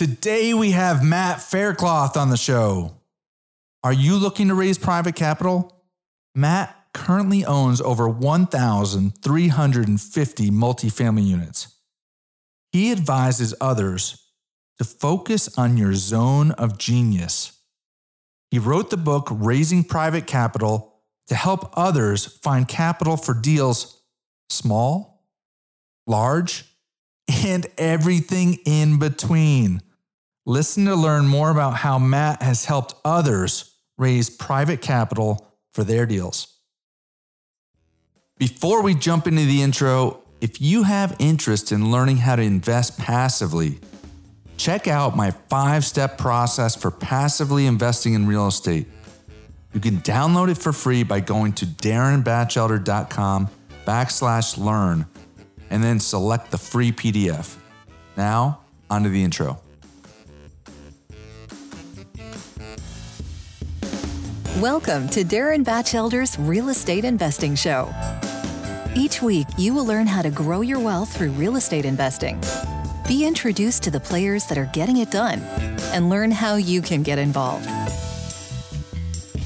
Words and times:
Today 0.00 0.54
we 0.54 0.70
have 0.70 1.04
Matt 1.04 1.42
Faircloth 1.42 2.16
on 2.16 2.30
the 2.30 2.38
show. 2.38 2.94
Are 3.84 3.92
you 3.92 4.16
looking 4.16 4.48
to 4.48 4.54
raise 4.54 4.78
private 4.78 5.14
capital? 5.14 5.84
Matt 6.34 6.74
currently 6.94 7.44
owns 7.44 7.82
over 7.82 8.08
1,350 8.08 10.50
multifamily 10.50 11.26
units. 11.26 11.76
He 12.72 12.90
advises 12.90 13.54
others 13.60 14.26
to 14.78 14.84
focus 14.84 15.58
on 15.58 15.76
your 15.76 15.92
zone 15.92 16.52
of 16.52 16.78
genius. 16.78 17.60
He 18.50 18.58
wrote 18.58 18.88
the 18.88 18.96
book 18.96 19.28
Raising 19.30 19.84
Private 19.84 20.26
Capital 20.26 20.94
to 21.26 21.34
help 21.34 21.74
others 21.76 22.24
find 22.24 22.66
capital 22.66 23.18
for 23.18 23.34
deals 23.34 24.02
small, 24.48 25.26
large, 26.06 26.64
and 27.44 27.66
everything 27.76 28.60
in 28.64 28.98
between. 28.98 29.82
Listen 30.50 30.86
to 30.86 30.96
learn 30.96 31.28
more 31.28 31.52
about 31.52 31.76
how 31.76 31.96
Matt 31.96 32.42
has 32.42 32.64
helped 32.64 32.96
others 33.04 33.72
raise 33.96 34.28
private 34.28 34.82
capital 34.82 35.46
for 35.74 35.84
their 35.84 36.06
deals. 36.06 36.58
Before 38.36 38.82
we 38.82 38.96
jump 38.96 39.28
into 39.28 39.44
the 39.44 39.62
intro, 39.62 40.24
if 40.40 40.60
you 40.60 40.82
have 40.82 41.14
interest 41.20 41.70
in 41.70 41.92
learning 41.92 42.16
how 42.16 42.34
to 42.34 42.42
invest 42.42 42.98
passively, 42.98 43.78
check 44.56 44.88
out 44.88 45.14
my 45.14 45.30
five 45.30 45.84
step 45.84 46.18
process 46.18 46.74
for 46.74 46.90
passively 46.90 47.66
investing 47.66 48.14
in 48.14 48.26
real 48.26 48.48
estate. 48.48 48.88
You 49.72 49.78
can 49.78 49.98
download 49.98 50.50
it 50.50 50.58
for 50.58 50.72
free 50.72 51.04
by 51.04 51.20
going 51.20 51.52
to 51.52 51.64
darrenbatchelder.com 51.64 53.48
backslash 53.86 54.58
learn 54.58 55.06
and 55.70 55.84
then 55.84 56.00
select 56.00 56.50
the 56.50 56.58
free 56.58 56.90
PDF. 56.90 57.54
Now, 58.16 58.62
onto 58.90 59.10
the 59.10 59.22
intro. 59.22 59.60
Welcome 64.60 65.08
to 65.10 65.24
Darren 65.24 65.64
Batchelder's 65.64 66.38
Real 66.38 66.68
Estate 66.68 67.06
Investing 67.06 67.54
Show. 67.54 67.90
Each 68.94 69.22
week, 69.22 69.46
you 69.56 69.72
will 69.72 69.86
learn 69.86 70.06
how 70.06 70.20
to 70.20 70.28
grow 70.28 70.60
your 70.60 70.78
wealth 70.78 71.16
through 71.16 71.30
real 71.30 71.56
estate 71.56 71.86
investing. 71.86 72.38
Be 73.08 73.24
introduced 73.24 73.82
to 73.84 73.90
the 73.90 73.98
players 73.98 74.44
that 74.48 74.58
are 74.58 74.68
getting 74.74 74.98
it 74.98 75.10
done 75.10 75.38
and 75.94 76.10
learn 76.10 76.30
how 76.30 76.56
you 76.56 76.82
can 76.82 77.02
get 77.02 77.18
involved. 77.18 77.66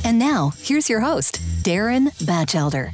And 0.03 0.19
now, 0.19 0.53
here's 0.59 0.91
your 0.91 0.98
host, 0.98 1.39
Darren 1.62 2.09
Batchelder. 2.27 2.91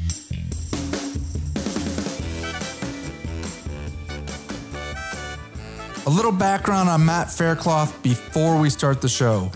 A 6.05 6.11
little 6.11 6.33
background 6.33 6.91
on 6.91 7.03
Matt 7.03 7.31
Faircloth 7.31 8.03
before 8.03 8.61
we 8.61 8.69
start 8.69 9.01
the 9.01 9.09
show. 9.09 9.51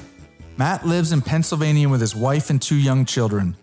Matt 0.56 0.86
lives 0.86 1.10
in 1.10 1.20
Pennsylvania 1.20 1.88
with 1.88 2.00
his 2.00 2.14
wife 2.14 2.48
and 2.48 2.62
two 2.62 2.76
young 2.76 3.04
children. 3.04 3.56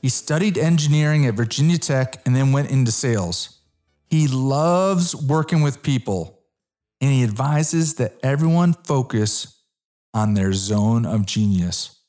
He 0.00 0.08
studied 0.08 0.56
engineering 0.56 1.26
at 1.26 1.34
Virginia 1.34 1.78
Tech 1.78 2.22
and 2.24 2.36
then 2.36 2.52
went 2.52 2.70
into 2.70 2.92
sales. 2.92 3.58
He 4.08 4.28
loves 4.28 5.14
working 5.16 5.62
with 5.62 5.82
people 5.82 6.38
and 7.00 7.10
he 7.10 7.24
advises 7.24 7.94
that 7.94 8.14
everyone 8.22 8.72
focus 8.72 9.60
on 10.14 10.34
their 10.34 10.52
zone 10.52 11.04
of 11.04 11.26
genius. 11.26 12.00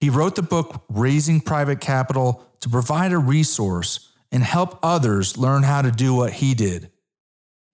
He 0.00 0.08
wrote 0.08 0.34
the 0.36 0.42
book 0.42 0.84
Raising 0.88 1.40
Private 1.40 1.80
Capital 1.80 2.44
to 2.60 2.70
provide 2.70 3.12
a 3.12 3.18
resource 3.18 4.10
and 4.32 4.42
help 4.42 4.78
others 4.82 5.36
learn 5.36 5.62
how 5.62 5.82
to 5.82 5.90
do 5.90 6.14
what 6.14 6.32
he 6.32 6.54
did. 6.54 6.90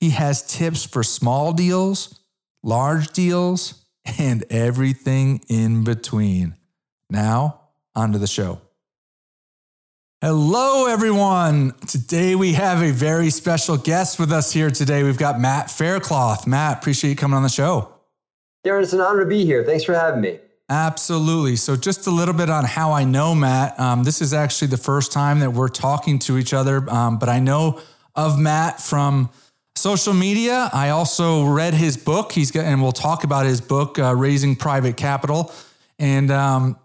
He 0.00 0.10
has 0.10 0.42
tips 0.42 0.84
for 0.84 1.02
small 1.02 1.52
deals, 1.52 2.20
large 2.62 3.12
deals, 3.12 3.83
and 4.05 4.44
everything 4.50 5.41
in 5.48 5.84
between. 5.84 6.55
Now, 7.10 7.60
onto 7.94 8.19
the 8.19 8.27
show. 8.27 8.61
Hello, 10.20 10.86
everyone. 10.86 11.74
Today 11.86 12.34
we 12.34 12.55
have 12.55 12.83
a 12.83 12.92
very 12.92 13.28
special 13.28 13.77
guest 13.77 14.18
with 14.18 14.33
us 14.33 14.52
here 14.52 14.70
today. 14.70 15.02
We've 15.02 15.18
got 15.18 15.39
Matt 15.39 15.70
Faircloth. 15.70 16.46
Matt, 16.46 16.78
appreciate 16.78 17.11
you 17.11 17.17
coming 17.17 17.36
on 17.36 17.42
the 17.42 17.51
show. 17.51 17.92
Darren, 18.64 18.83
it's 18.83 18.95
an 18.95 19.01
honor 19.01 19.20
to 19.20 19.27
be 19.27 19.45
here. 19.45 19.64
Thanks 19.64 19.84
for 19.84 19.92
having 19.92 20.23
me. 20.23 20.39
Absolutely. 20.70 21.57
So, 21.57 21.77
just 21.77 22.07
a 22.07 22.11
little 22.11 22.33
bit 22.33 22.48
on 22.48 22.64
how 22.64 22.92
I 22.92 23.05
know 23.05 23.34
Matt. 23.34 23.78
Um, 23.78 24.02
this 24.02 24.23
is 24.23 24.33
actually 24.33 24.68
the 24.68 24.78
first 24.78 25.12
time 25.12 25.40
that 25.40 25.52
we're 25.52 25.68
talking 25.68 26.18
to 26.20 26.39
each 26.39 26.55
other, 26.55 26.89
um, 26.89 27.18
but 27.18 27.28
I 27.28 27.39
know 27.39 27.80
of 28.14 28.39
Matt 28.39 28.80
from 28.80 29.28
social 29.77 30.14
media. 30.14 30.70
I 30.73 30.90
also 30.90 31.45
read 31.45 31.74
his 31.74 31.96
book. 31.96 32.33
He's 32.33 32.51
got, 32.51 32.64
and 32.64 32.83
we'll 32.83 32.92
talk 32.92 33.24
about 33.24 33.46
his 33.46 33.61
book, 33.61 33.98
uh, 33.98 34.14
Raising 34.14 34.57
Private 34.57 34.96
Capital. 34.96 35.52
And 35.98 36.30
um, 36.30 36.79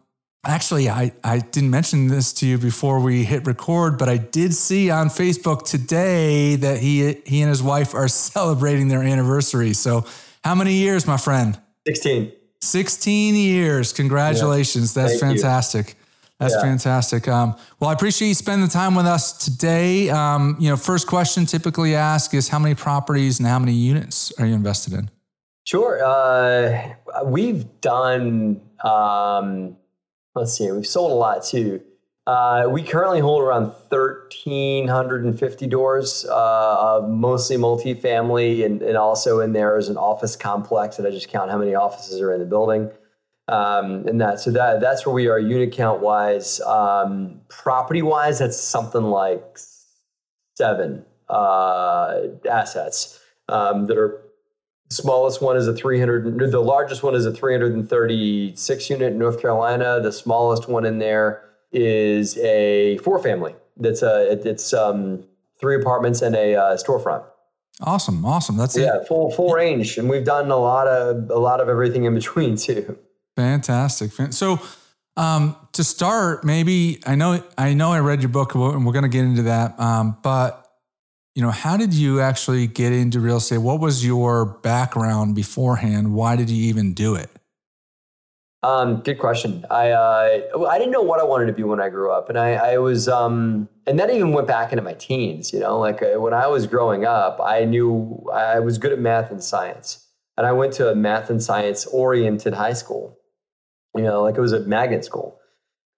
actually, 0.45 0.89
I, 0.89 1.11
I 1.23 1.39
didn't 1.39 1.69
mention 1.69 2.07
this 2.07 2.33
to 2.33 2.47
you 2.47 2.57
before 2.57 2.99
we 2.99 3.23
hit 3.23 3.45
record, 3.45 3.97
but 3.97 4.09
I 4.09 4.17
did 4.17 4.53
see 4.53 4.89
on 4.89 5.09
Facebook 5.09 5.63
today 5.63 6.55
that 6.57 6.79
he 6.79 7.13
he 7.25 7.41
and 7.41 7.49
his 7.49 7.63
wife 7.63 7.93
are 7.93 8.07
celebrating 8.31 8.87
their 8.87 9.03
anniversary. 9.03 9.73
So, 9.73 10.05
how 10.43 10.55
many 10.55 10.73
years, 10.73 11.05
my 11.05 11.17
friend? 11.17 11.59
16. 11.87 12.31
16 12.61 13.35
years. 13.35 13.93
Congratulations. 13.93 14.95
Yeah. 14.95 15.03
That's 15.03 15.19
Thank 15.19 15.39
fantastic. 15.39 15.87
You. 15.89 15.93
That's 16.39 16.53
yeah. 16.53 16.61
fantastic. 16.61 17.27
Um, 17.27 17.55
well, 17.79 17.89
I 17.89 17.93
appreciate 17.93 18.29
you 18.29 18.33
spending 18.33 18.65
the 18.65 18.71
time 18.71 18.95
with 18.95 19.05
us 19.05 19.33
today. 19.33 20.09
Um, 20.09 20.55
you 20.57 20.69
know, 20.69 20.77
first 20.77 21.05
question 21.05 21.45
typically 21.45 21.95
asked 21.95 22.33
is 22.33 22.47
how 22.47 22.59
many 22.59 22.75
properties 22.75 23.39
and 23.39 23.47
how 23.47 23.59
many 23.59 23.73
units 23.73 24.31
are 24.39 24.45
you 24.45 24.53
invested 24.53 24.93
in? 24.93 25.09
Sure. 25.65 26.01
Uh, 26.03 26.93
we've 27.25 27.65
done, 27.81 28.61
um, 28.85 29.75
let's 30.33 30.53
see, 30.57 30.71
we've 30.71 30.87
sold 30.87 31.11
a 31.11 31.15
lot 31.15 31.43
too. 31.43 31.81
Uh, 32.25 32.67
we 32.69 32.83
currently 32.83 33.19
hold 33.19 33.41
around 33.41 33.65
1,350 33.89 35.67
doors, 35.67 36.25
uh, 36.25 37.05
mostly 37.07 37.57
multifamily, 37.57 38.65
and, 38.65 38.81
and 38.81 38.95
also 38.95 39.41
in 39.41 39.51
there 39.51 39.77
is 39.77 39.89
an 39.89 39.97
office 39.97 40.35
complex 40.35 40.97
that 40.97 41.05
I 41.05 41.09
just 41.09 41.27
count 41.27 41.51
how 41.51 41.57
many 41.57 41.75
offices 41.75 42.21
are 42.21 42.31
in 42.31 42.39
the 42.39 42.45
building 42.45 42.91
um, 43.49 44.07
and 44.07 44.21
that 44.21 44.39
so 44.39 44.51
that 44.51 44.79
that's 44.79 45.05
where 45.05 45.13
we 45.13 45.27
are 45.27 45.39
unit 45.39 45.71
count 45.71 46.01
wise. 46.01 46.61
Um, 46.61 47.41
property 47.49 48.03
wise, 48.03 48.39
that's 48.39 48.59
something 48.59 49.03
like 49.03 49.57
seven 50.55 51.03
uh, 51.27 52.21
assets 52.49 53.19
um, 53.49 53.87
that 53.87 53.97
are. 53.97 54.21
The 54.89 54.95
smallest 54.95 55.39
one 55.39 55.55
is 55.55 55.67
a 55.67 55.73
300. 55.75 56.51
The 56.51 56.59
largest 56.59 57.03
one 57.03 57.13
is 57.13 57.23
a 57.27 57.31
336 57.31 58.89
unit 58.89 59.13
in 59.13 59.19
North 59.19 59.39
Carolina. 59.39 59.99
The 60.01 60.11
smallest 60.11 60.67
one 60.67 60.83
in 60.83 60.97
there 60.97 61.43
is 61.71 62.39
a 62.39 62.97
four 62.97 63.21
family. 63.21 63.53
That's 63.77 64.01
a 64.01 64.31
it's 64.43 64.73
um, 64.73 65.23
three 65.59 65.75
apartments 65.75 66.23
and 66.23 66.35
a 66.35 66.55
uh, 66.55 66.77
storefront. 66.77 67.23
Awesome, 67.81 68.25
awesome. 68.25 68.57
That's 68.57 68.75
yeah, 68.75 68.97
it. 68.97 69.07
full 69.07 69.31
full 69.31 69.53
range, 69.53 69.97
and 69.97 70.09
we've 70.09 70.25
done 70.25 70.51
a 70.51 70.57
lot 70.57 70.87
of 70.87 71.29
a 71.29 71.39
lot 71.39 71.61
of 71.61 71.69
everything 71.69 72.05
in 72.05 72.13
between 72.13 72.55
too. 72.57 72.97
Fantastic. 73.39 74.11
So, 74.33 74.59
um, 75.15 75.55
to 75.71 75.81
start, 75.81 76.43
maybe 76.43 76.99
I 77.05 77.15
know 77.15 77.41
I 77.57 77.73
know 77.73 77.93
I 77.93 77.99
read 77.99 78.21
your 78.21 78.27
book, 78.27 78.53
and 78.53 78.85
we're 78.85 78.91
going 78.91 79.03
to 79.03 79.09
get 79.09 79.23
into 79.23 79.43
that. 79.43 79.79
Um, 79.79 80.17
but 80.21 80.69
you 81.35 81.41
know, 81.41 81.49
how 81.49 81.77
did 81.77 81.93
you 81.93 82.19
actually 82.19 82.67
get 82.67 82.91
into 82.91 83.21
real 83.21 83.37
estate? 83.37 83.59
What 83.59 83.79
was 83.79 84.05
your 84.05 84.43
background 84.43 85.35
beforehand? 85.35 86.13
Why 86.13 86.35
did 86.35 86.49
you 86.49 86.67
even 86.67 86.93
do 86.93 87.15
it? 87.15 87.29
Um, 88.61 88.99
good 88.99 89.19
question. 89.19 89.65
I 89.71 89.91
uh, 89.91 90.65
I 90.67 90.77
didn't 90.77 90.91
know 90.91 91.01
what 91.01 91.21
I 91.21 91.23
wanted 91.23 91.45
to 91.45 91.53
be 91.53 91.63
when 91.63 91.79
I 91.79 91.87
grew 91.87 92.11
up, 92.11 92.27
and 92.27 92.37
I, 92.37 92.73
I 92.73 92.77
was 92.79 93.07
um, 93.07 93.69
and 93.87 93.97
that 93.99 94.09
even 94.09 94.33
went 94.33 94.49
back 94.49 94.73
into 94.73 94.83
my 94.83 94.95
teens. 94.95 95.53
You 95.53 95.61
know, 95.61 95.79
like 95.79 96.03
uh, 96.03 96.19
when 96.19 96.33
I 96.33 96.47
was 96.47 96.67
growing 96.67 97.05
up, 97.05 97.39
I 97.41 97.63
knew 97.63 98.21
I 98.33 98.59
was 98.59 98.77
good 98.77 98.91
at 98.91 98.99
math 98.99 99.31
and 99.31 99.41
science, 99.41 100.05
and 100.35 100.45
I 100.45 100.51
went 100.51 100.73
to 100.73 100.91
a 100.91 100.95
math 100.95 101.29
and 101.29 101.41
science 101.41 101.85
oriented 101.85 102.53
high 102.53 102.73
school 102.73 103.15
you 103.95 104.03
know, 104.03 104.21
like 104.21 104.37
it 104.37 104.41
was 104.41 104.53
a 104.53 104.61
magnet 104.61 105.05
school. 105.05 105.39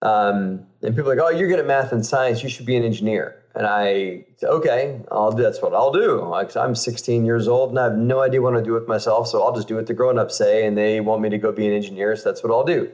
Um, 0.02 0.66
and 0.82 0.96
people 0.96 1.12
are 1.12 1.16
like, 1.16 1.24
oh, 1.24 1.30
you're 1.30 1.48
good 1.48 1.60
at 1.60 1.68
math 1.68 1.92
and 1.92 2.06
science. 2.06 2.42
You 2.42 2.50
should 2.50 2.66
be 2.66 2.76
an 2.76 2.84
engineer. 2.84 3.38
And 3.54 3.68
I 3.68 4.26
said, 4.38 4.50
okay, 4.50 5.02
I'll 5.12 5.32
do, 5.32 5.44
that's 5.44 5.62
what 5.62 5.74
I'll 5.74 5.92
do. 5.92 6.22
Like 6.22 6.56
I'm 6.56 6.74
16 6.74 7.26
years 7.26 7.48
old 7.48 7.72
and 7.72 7.80
I 7.80 7.84
have 7.84 7.98
no 7.98 8.22
idea 8.22 8.42
what 8.42 8.56
I 8.56 8.62
do 8.62 8.74
with 8.74 8.88
myself. 8.88 9.28
So 9.28 9.44
I'll 9.44 9.54
just 9.54 9.68
do 9.68 9.76
what 9.76 9.88
the 9.88 9.94
grown-ups 9.94 10.38
say. 10.38 10.66
And 10.66 10.78
they 10.78 11.02
want 11.02 11.22
me 11.22 11.30
to 11.30 11.38
go 11.38 11.52
be 11.52 11.68
an 11.68 11.74
engineer. 11.74 12.16
So 12.16 12.30
that's 12.30 12.44
what 12.44 12.52
I'll 12.52 12.64
do. 12.64 12.90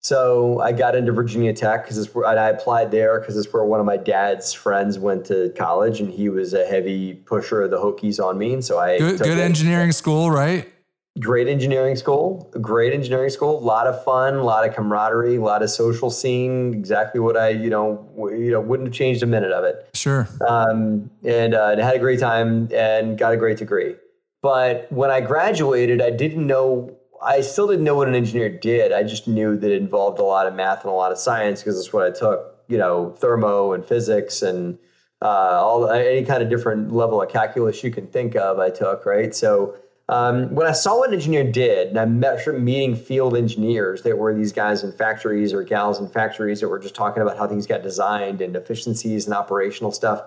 So 0.00 0.58
I 0.58 0.72
got 0.72 0.96
into 0.96 1.12
Virginia 1.12 1.52
Tech 1.52 1.84
because 1.84 1.96
it's 1.96 2.12
where 2.12 2.26
I 2.26 2.48
applied 2.48 2.90
there 2.90 3.20
because 3.20 3.36
it's 3.36 3.52
where 3.52 3.64
one 3.64 3.78
of 3.78 3.86
my 3.86 3.96
dad's 3.96 4.52
friends 4.52 4.98
went 4.98 5.24
to 5.26 5.52
college 5.56 6.00
and 6.00 6.12
he 6.12 6.28
was 6.28 6.54
a 6.54 6.66
heavy 6.66 7.14
pusher 7.14 7.62
of 7.62 7.70
the 7.70 7.76
Hokies 7.76 8.22
on 8.22 8.36
me. 8.36 8.52
And 8.52 8.64
so 8.64 8.80
I 8.80 8.98
good, 8.98 9.20
good 9.20 9.38
engineering 9.38 9.92
school, 9.92 10.28
right? 10.28 10.71
Great 11.18 11.46
engineering 11.46 11.96
school, 11.96 12.50
great 12.60 12.92
engineering 12.92 13.30
school, 13.30 13.58
a 13.58 13.64
lot 13.64 13.86
of 13.86 14.02
fun, 14.04 14.34
a 14.34 14.42
lot 14.42 14.66
of 14.66 14.74
camaraderie, 14.74 15.36
a 15.36 15.40
lot 15.40 15.62
of 15.62 15.70
social 15.70 16.10
scene. 16.10 16.72
Exactly 16.74 17.20
what 17.20 17.36
I, 17.36 17.50
you 17.50 17.70
know, 17.70 18.08
w- 18.16 18.44
you 18.44 18.50
know, 18.50 18.60
wouldn't 18.60 18.88
have 18.88 18.94
changed 18.94 19.22
a 19.22 19.26
minute 19.26 19.52
of 19.52 19.64
it. 19.64 19.90
Sure. 19.94 20.28
Um, 20.48 21.10
and, 21.22 21.54
uh, 21.54 21.70
and 21.72 21.80
had 21.80 21.96
a 21.96 21.98
great 21.98 22.18
time 22.18 22.68
and 22.72 23.18
got 23.18 23.32
a 23.32 23.36
great 23.36 23.58
degree. 23.58 23.96
But 24.40 24.90
when 24.90 25.10
I 25.10 25.20
graduated, 25.20 26.00
I 26.00 26.10
didn't 26.10 26.46
know 26.46 26.96
I 27.24 27.40
still 27.40 27.68
didn't 27.68 27.84
know 27.84 27.94
what 27.94 28.08
an 28.08 28.16
engineer 28.16 28.48
did. 28.48 28.92
I 28.92 29.04
just 29.04 29.28
knew 29.28 29.56
that 29.56 29.70
it 29.70 29.80
involved 29.80 30.18
a 30.18 30.24
lot 30.24 30.46
of 30.46 30.54
math 30.54 30.82
and 30.82 30.90
a 30.90 30.94
lot 30.94 31.12
of 31.12 31.18
science 31.18 31.60
because 31.60 31.76
that's 31.76 31.92
what 31.92 32.04
I 32.04 32.10
took. 32.10 32.48
You 32.68 32.78
know, 32.78 33.10
thermo 33.10 33.72
and 33.74 33.84
physics 33.84 34.42
and 34.42 34.78
uh, 35.20 35.60
all 35.62 35.88
any 35.88 36.24
kind 36.24 36.42
of 36.42 36.48
different 36.48 36.92
level 36.92 37.22
of 37.22 37.30
calculus 37.30 37.84
you 37.84 37.90
can 37.90 38.06
think 38.08 38.34
of. 38.34 38.58
I 38.58 38.70
took 38.70 39.06
right. 39.06 39.34
So 39.34 39.76
um, 40.12 40.54
when 40.54 40.66
I 40.66 40.72
saw 40.72 40.98
what 40.98 41.08
an 41.08 41.14
engineer 41.14 41.50
did, 41.50 41.88
and 41.88 41.98
I 41.98 42.04
met 42.04 42.46
meeting 42.46 42.94
field 42.94 43.34
engineers 43.34 44.02
that 44.02 44.18
were 44.18 44.34
these 44.34 44.52
guys 44.52 44.84
in 44.84 44.92
factories 44.92 45.54
or 45.54 45.62
gals 45.62 45.98
in 45.98 46.06
factories 46.06 46.60
that 46.60 46.68
were 46.68 46.78
just 46.78 46.94
talking 46.94 47.22
about 47.22 47.38
how 47.38 47.48
things 47.48 47.66
got 47.66 47.82
designed 47.82 48.42
and 48.42 48.54
efficiencies 48.54 49.24
and 49.24 49.34
operational 49.34 49.90
stuff. 49.90 50.22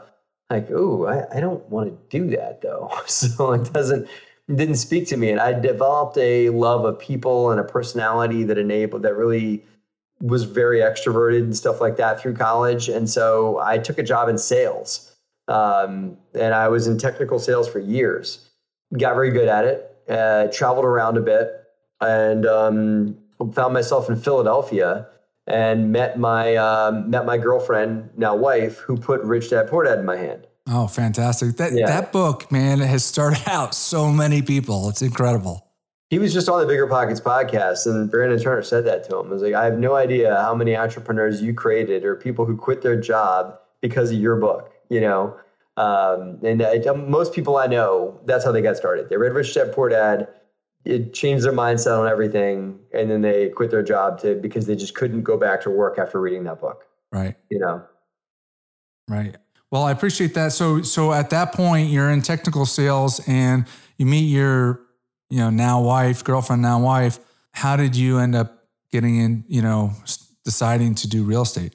Like, 0.50 0.70
oh, 0.72 1.06
I, 1.06 1.38
I 1.38 1.40
don't 1.40 1.64
want 1.70 1.92
to 1.92 2.20
do 2.20 2.36
that 2.36 2.62
though. 2.64 2.92
so 3.06 3.52
it 3.52 3.72
doesn't 3.74 4.10
didn't 4.48 4.78
speak 4.78 5.08
to 5.10 5.18
me. 5.18 5.30
And 5.30 5.40
I 5.40 5.54
developed 5.54 6.18
a 6.18 6.50
love 6.50 6.84
of 6.84 6.98
people 6.98 7.52
and 7.52 7.60
a 7.60 7.64
personality 7.64 8.44
that 8.44 8.58
enabled 8.58 9.04
that 9.04 9.16
really 9.16 9.64
was 10.20 10.46
very 10.46 10.80
extroverted 10.80 11.42
and 11.42 11.56
stuff 11.56 11.80
like 11.80 11.98
that 11.98 12.20
through 12.20 12.34
college. 12.34 12.90
And 12.90 13.08
so 13.08 13.60
I 13.60 13.78
took 13.78 14.00
a 14.00 14.04
job 14.04 14.30
in 14.30 14.40
sales. 14.40 15.16
Um, 15.48 16.18
and 16.34 16.56
I 16.56 16.70
was 16.70 16.88
in 16.88 16.98
technical 16.98 17.38
sales 17.38 17.68
for 17.68 17.78
years. 17.78 18.50
Got 18.98 19.16
very 19.16 19.32
good 19.32 19.48
at 19.48 19.66
it. 19.66 19.92
Uh, 20.08 20.48
traveled 20.54 20.86
around 20.86 21.18
a 21.18 21.22
bit 21.22 21.52
and 22.00 22.46
um, 22.46 23.18
found 23.54 23.74
myself 23.74 24.10
in 24.10 24.16
Philadelphia 24.16 25.08
and 25.48 25.92
met 25.92 26.18
my 26.20 26.56
um, 26.56 27.10
met 27.10 27.26
my 27.26 27.38
girlfriend, 27.38 28.10
now 28.18 28.36
wife, 28.36 28.78
who 28.80 28.98
put 28.98 29.22
Rich 29.22 29.50
Dad 29.50 29.68
Poor 29.68 29.84
Dad 29.84 30.00
in 30.00 30.06
my 30.06 30.18
hand. 30.18 30.48
Oh, 30.68 30.88
fantastic. 30.88 31.58
That 31.58 31.74
yeah. 31.74 31.86
that 31.86 32.12
book, 32.12 32.52
man, 32.52 32.80
has 32.80 33.06
started 33.06 33.44
out 33.48 33.76
so 33.76 34.12
many 34.12 34.42
people. 34.42 34.90
It's 34.90 35.02
incredible. 35.02 35.66
He 36.10 36.20
was 36.20 36.34
just 36.34 36.48
on 36.48 36.62
the 36.62 36.68
Bigger 36.68 36.88
Pockets 36.88 37.20
podcast, 37.20 37.88
and 37.88 38.10
Brandon 38.10 38.40
Turner 38.40 38.62
said 38.62 38.86
that 38.86 39.10
to 39.10 39.18
him. 39.18 39.28
I 39.28 39.30
was 39.30 39.42
like, 39.42 39.56
I 39.56 39.66
have 39.66 39.80
no 39.80 39.96
idea 39.96 40.36
how 40.36 40.54
many 40.54 40.76
entrepreneurs 40.76 41.42
you 41.42 41.54
created 41.54 42.06
or 42.06 42.16
people 42.16 42.46
who 42.46 42.56
quit 42.56 42.84
their 42.84 43.00
job 43.00 43.58
because 43.82 44.12
of 44.12 44.18
your 44.18 44.36
book, 44.36 44.72
you 44.90 45.02
know? 45.02 45.36
Um, 45.78 46.40
and 46.44 46.62
I, 46.64 46.80
most 46.94 47.34
people 47.34 47.58
I 47.58 47.68
know, 47.68 48.20
that's 48.26 48.46
how 48.46 48.52
they 48.52 48.62
got 48.62 48.78
started. 48.78 49.10
They 49.10 49.18
read 49.18 49.34
Rich 49.34 49.54
Dad 49.54 49.74
Poor 49.74 49.90
Dad, 49.90 50.28
it 50.86 51.14
changed 51.14 51.44
their 51.44 51.52
mindset 51.52 52.00
on 52.00 52.08
everything, 52.08 52.80
and 52.94 53.10
then 53.10 53.22
they 53.22 53.50
quit 53.50 53.72
their 53.72 53.84
job 53.84 54.20
to 54.22 54.36
because 54.36 54.68
they 54.68 54.76
just 54.76 54.94
couldn't 54.94 55.24
go 55.24 55.36
back 55.36 55.62
to 55.62 55.72
work 55.72 55.98
after 55.98 56.22
reading 56.22 56.44
that 56.44 56.62
book. 56.62 56.86
Right. 57.12 57.36
You 57.50 57.60
know. 57.60 57.84
Right. 59.08 59.36
Well, 59.72 59.84
I 59.84 59.92
appreciate 59.92 60.36
that. 60.36 60.52
So, 60.52 60.84
so 60.84 61.12
at 61.12 61.32
that 61.32 61.54
point, 61.54 61.90
you're 61.90 62.10
in 62.10 62.22
technical 62.22 62.66
sales, 62.66 63.20
and 63.28 63.66
you 63.98 64.06
meet 64.06 64.28
your, 64.28 64.82
you 65.30 65.40
know, 65.40 65.50
now 65.50 65.82
wife, 65.82 66.24
girlfriend, 66.24 66.62
now 66.62 66.80
wife. 66.80 67.20
How 67.52 67.76
did 67.76 67.96
you 67.96 68.20
end 68.20 68.36
up 68.36 68.64
getting 68.92 69.18
in? 69.18 69.44
You 69.48 69.64
know, 69.64 69.92
deciding 70.44 70.96
to 70.96 71.10
do 71.10 71.24
real 71.24 71.42
estate. 71.42 71.74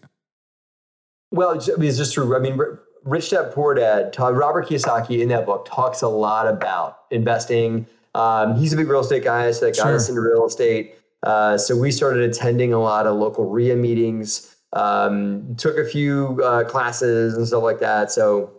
Well, 1.32 1.52
it's 1.52 1.96
just 1.96 2.14
through. 2.14 2.34
I 2.36 2.38
mean, 2.38 2.58
Rich 3.04 3.30
Dad 3.30 3.52
Poor 3.52 3.74
Dad, 3.74 4.14
Robert 4.18 4.66
Kiyosaki 4.66 5.20
in 5.20 5.28
that 5.28 5.46
book 5.46 5.66
talks 5.66 6.02
a 6.02 6.08
lot 6.08 6.46
about 6.46 7.04
investing. 7.10 7.86
Um, 8.14 8.56
he's 8.56 8.72
a 8.72 8.76
big 8.76 8.88
real 8.88 9.00
estate 9.00 9.24
guy, 9.24 9.50
so 9.52 9.66
that 9.66 9.76
got 9.76 9.84
sure. 9.84 9.94
us 9.96 10.08
into 10.08 10.20
real 10.20 10.46
estate. 10.46 10.94
Uh, 11.22 11.56
so 11.56 11.76
we 11.76 11.90
started 11.90 12.28
attending 12.28 12.72
a 12.72 12.80
lot 12.80 13.06
of 13.06 13.16
local 13.16 13.48
REIA 13.50 13.76
meetings 13.76 14.50
um, 14.72 15.54
took 15.56 15.76
a 15.76 15.84
few 15.84 16.40
uh, 16.42 16.64
classes 16.64 17.36
and 17.36 17.46
stuff 17.46 17.62
like 17.62 17.80
that. 17.80 18.10
So 18.10 18.52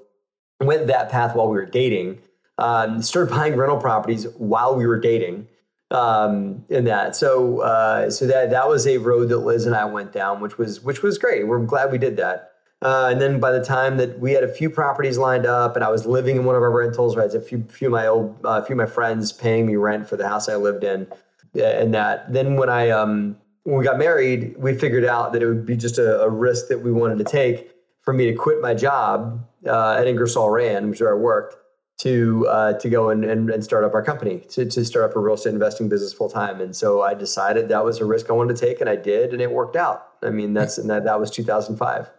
went 0.60 0.88
that 0.88 1.10
path 1.10 1.36
while 1.36 1.50
we 1.50 1.56
were 1.56 1.66
dating. 1.66 2.20
Um, 2.58 3.02
started 3.02 3.34
buying 3.34 3.56
rental 3.56 3.78
properties 3.78 4.28
while 4.38 4.76
we 4.76 4.86
were 4.86 5.00
dating. 5.00 5.48
Um, 5.90 6.64
in 6.70 6.86
that, 6.86 7.18
so 7.18 7.60
uh, 7.60 8.10
so 8.10 8.26
that 8.26 8.50
that 8.52 8.70
was 8.70 8.88
a 8.88 8.98
road 8.98 9.28
that 9.28 9.40
Liz 9.40 9.66
and 9.66 9.76
I 9.76 9.84
went 9.84 10.14
down, 10.14 10.40
which 10.40 10.58
was 10.58 10.82
which 10.82 11.04
was 11.04 11.18
great. 11.18 11.46
We're 11.46 11.60
glad 11.60 11.92
we 11.92 11.98
did 11.98 12.16
that. 12.16 12.51
Uh, 12.82 13.10
and 13.12 13.22
then 13.22 13.40
by 13.40 13.52
the 13.52 13.64
time 13.64 13.98
that 13.98 14.20
we 14.20 14.32
had 14.32 14.44
a 14.44 14.52
few 14.52 14.70
properties 14.70 15.18
lined 15.18 15.46
up, 15.46 15.76
and 15.76 15.86
I 15.86 15.90
was 15.90 16.06
living 16.06 16.36
in 16.36 16.46
one 16.46 16.56
of 16.56 16.64
our 16.64 16.72
rentals, 16.72 17.16
right, 17.16 17.32
a 17.32 17.40
few 17.40 17.64
few 17.70 17.88
of 17.88 17.92
my 17.92 18.08
old 18.08 18.36
a 18.44 18.48
uh, 18.48 18.66
few 18.66 18.74
of 18.74 18.78
my 18.78 18.88
friends 18.88 19.32
paying 19.32 19.68
me 19.68 19.76
rent 19.76 20.10
for 20.10 20.18
the 20.18 20.28
house 20.28 20.50
I 20.50 20.56
lived 20.56 20.84
in, 20.84 21.08
and 21.54 21.94
that. 21.94 22.32
Then 22.34 22.56
when 22.56 22.70
I 22.70 22.90
um, 22.90 23.38
when 23.64 23.78
we 23.78 23.84
got 23.84 24.00
married, 24.00 24.56
we 24.58 24.74
figured 24.74 25.06
out 25.06 25.34
that 25.34 25.44
it 25.44 25.48
would 25.48 25.66
be 25.66 25.78
just 25.78 26.00
a, 26.00 26.22
a 26.22 26.30
risk 26.30 26.70
that 26.70 26.80
we 26.80 26.92
wanted 26.92 27.20
to 27.20 27.24
take 27.24 27.72
for 28.02 28.14
me 28.14 28.26
to 28.26 28.34
quit 28.34 28.62
my 28.62 28.74
job 28.74 29.46
uh, 29.68 29.98
at 30.00 30.08
Ingersoll 30.08 30.50
Rand, 30.50 30.90
which 30.90 30.98
is 30.98 31.02
where 31.02 31.14
I 31.14 31.20
worked, 31.20 31.58
to 32.00 32.48
uh, 32.48 32.74
to 32.74 32.90
go 32.90 33.12
and, 33.12 33.24
and, 33.24 33.52
and, 33.52 33.64
start 33.64 33.84
up 33.84 33.94
our 33.94 34.02
company, 34.02 34.40
to, 34.50 34.66
to 34.66 34.84
start 34.84 35.12
up 35.12 35.16
a 35.16 35.20
real 35.20 35.36
estate 35.36 35.54
investing 35.54 35.88
business 35.88 36.14
full 36.14 36.30
time. 36.30 36.60
And 36.60 36.76
so 36.76 37.04
I 37.04 37.14
decided 37.14 37.70
that 37.70 37.86
was 37.86 38.00
a 38.00 38.06
risk 38.06 38.32
I 38.32 38.34
wanted 38.34 38.56
to 38.56 38.66
take, 38.66 38.82
and 38.82 38.90
I 38.90 38.96
did, 38.96 39.34
and 39.34 39.42
it 39.42 39.52
worked 39.52 39.76
out. 39.76 40.08
I 40.24 40.32
mean, 40.32 40.56
that's 40.56 40.80
and 40.80 40.90
that, 40.90 41.04
that 41.04 41.20
was 41.20 41.30
2005. 41.30 42.10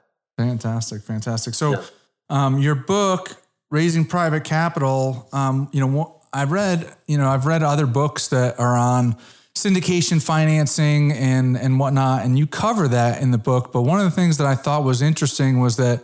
Fantastic, 0.49 1.03
fantastic. 1.03 1.55
So, 1.55 1.73
yeah. 1.73 1.83
um, 2.31 2.59
your 2.59 2.75
book, 2.75 3.37
Raising 3.71 4.05
Private 4.05 4.45
Capital, 4.45 5.29
um, 5.33 5.69
you 5.73 5.81
know, 5.81 6.21
I've 6.33 6.51
read, 6.51 6.95
you 7.07 7.19
know, 7.19 7.29
I've 7.29 7.47
read 7.47 7.63
other 7.63 7.87
books 7.87 8.29
that 8.29 8.59
are 8.59 8.77
on 8.77 9.17
syndication 9.55 10.23
financing 10.23 11.13
and 11.13 11.57
and 11.57 11.79
whatnot, 11.79 12.25
and 12.25 12.39
you 12.39 12.47
cover 12.47 12.89
that 12.89 13.21
in 13.21 13.31
the 13.31 13.39
book. 13.39 13.73
But 13.73 13.83
one 13.83 13.99
of 13.99 14.05
the 14.05 14.11
things 14.11 14.39
that 14.39 14.47
I 14.47 14.55
thought 14.55 14.85
was 14.85 15.03
interesting 15.03 15.61
was 15.61 15.77
that 15.77 16.03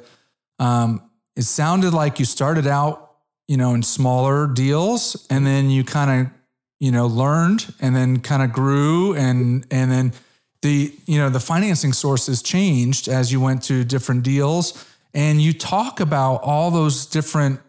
um, 0.59 1.03
it 1.37 1.43
sounded 1.43 1.95
like 1.95 2.19
you 2.19 2.25
started 2.25 2.67
out, 2.67 3.13
you 3.47 3.57
know, 3.57 3.75
in 3.75 3.83
smaller 3.83 4.47
deals, 4.47 5.27
and 5.31 5.47
then 5.47 5.71
you 5.71 5.85
kind 5.85 6.27
of, 6.27 6.33
you 6.79 6.93
know, 6.93 7.07
learned, 7.07 7.73
and 7.81 7.97
then 7.97 8.21
kind 8.21 8.43
of 8.43 8.53
grew, 8.53 9.15
and 9.15 9.67
and 9.71 9.91
then 9.91 10.13
the 10.63 10.95
you 11.07 11.19
know 11.19 11.31
the 11.31 11.41
financing 11.41 11.93
sources 11.93 12.43
changed 12.43 13.09
as 13.09 13.33
you 13.33 13.41
went 13.41 13.63
to 13.65 13.85
different 13.85 14.23
deals, 14.23 14.85
and 15.15 15.41
you 15.41 15.53
talk 15.53 16.01
about 16.01 16.43
all 16.43 16.71
those 16.71 17.07
different 17.07 17.61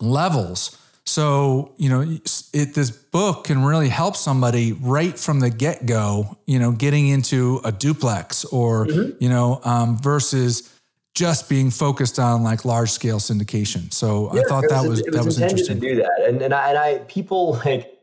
levels 0.00 0.78
so, 1.04 1.74
you 1.78 1.88
know, 1.88 2.18
it, 2.52 2.74
this 2.74 2.90
book 2.90 3.44
can 3.44 3.64
really 3.64 3.88
help 3.88 4.16
somebody 4.16 4.72
right 4.72 5.18
from 5.18 5.40
the 5.40 5.50
get 5.50 5.84
go, 5.84 6.38
you 6.46 6.58
know, 6.58 6.70
getting 6.70 7.08
into 7.08 7.60
a 7.64 7.72
duplex 7.72 8.44
or, 8.44 8.86
mm-hmm. 8.86 9.16
you 9.18 9.28
know, 9.28 9.60
um, 9.64 9.98
versus 9.98 10.72
just 11.14 11.48
being 11.48 11.70
focused 11.70 12.18
on 12.18 12.44
like 12.44 12.64
large 12.64 12.90
scale 12.90 13.18
syndication. 13.18 13.92
So 13.92 14.32
yeah, 14.32 14.42
I 14.42 14.44
thought 14.44 14.64
that 14.68 14.88
was, 14.88 15.02
was 15.02 15.14
that 15.14 15.24
was 15.24 15.40
interesting 15.40 15.80
to 15.80 15.88
do 15.88 15.96
that. 15.96 16.24
And, 16.26 16.40
and 16.40 16.54
I, 16.54 16.68
and 16.68 16.78
I, 16.78 16.98
people 17.08 17.60
like 17.64 17.98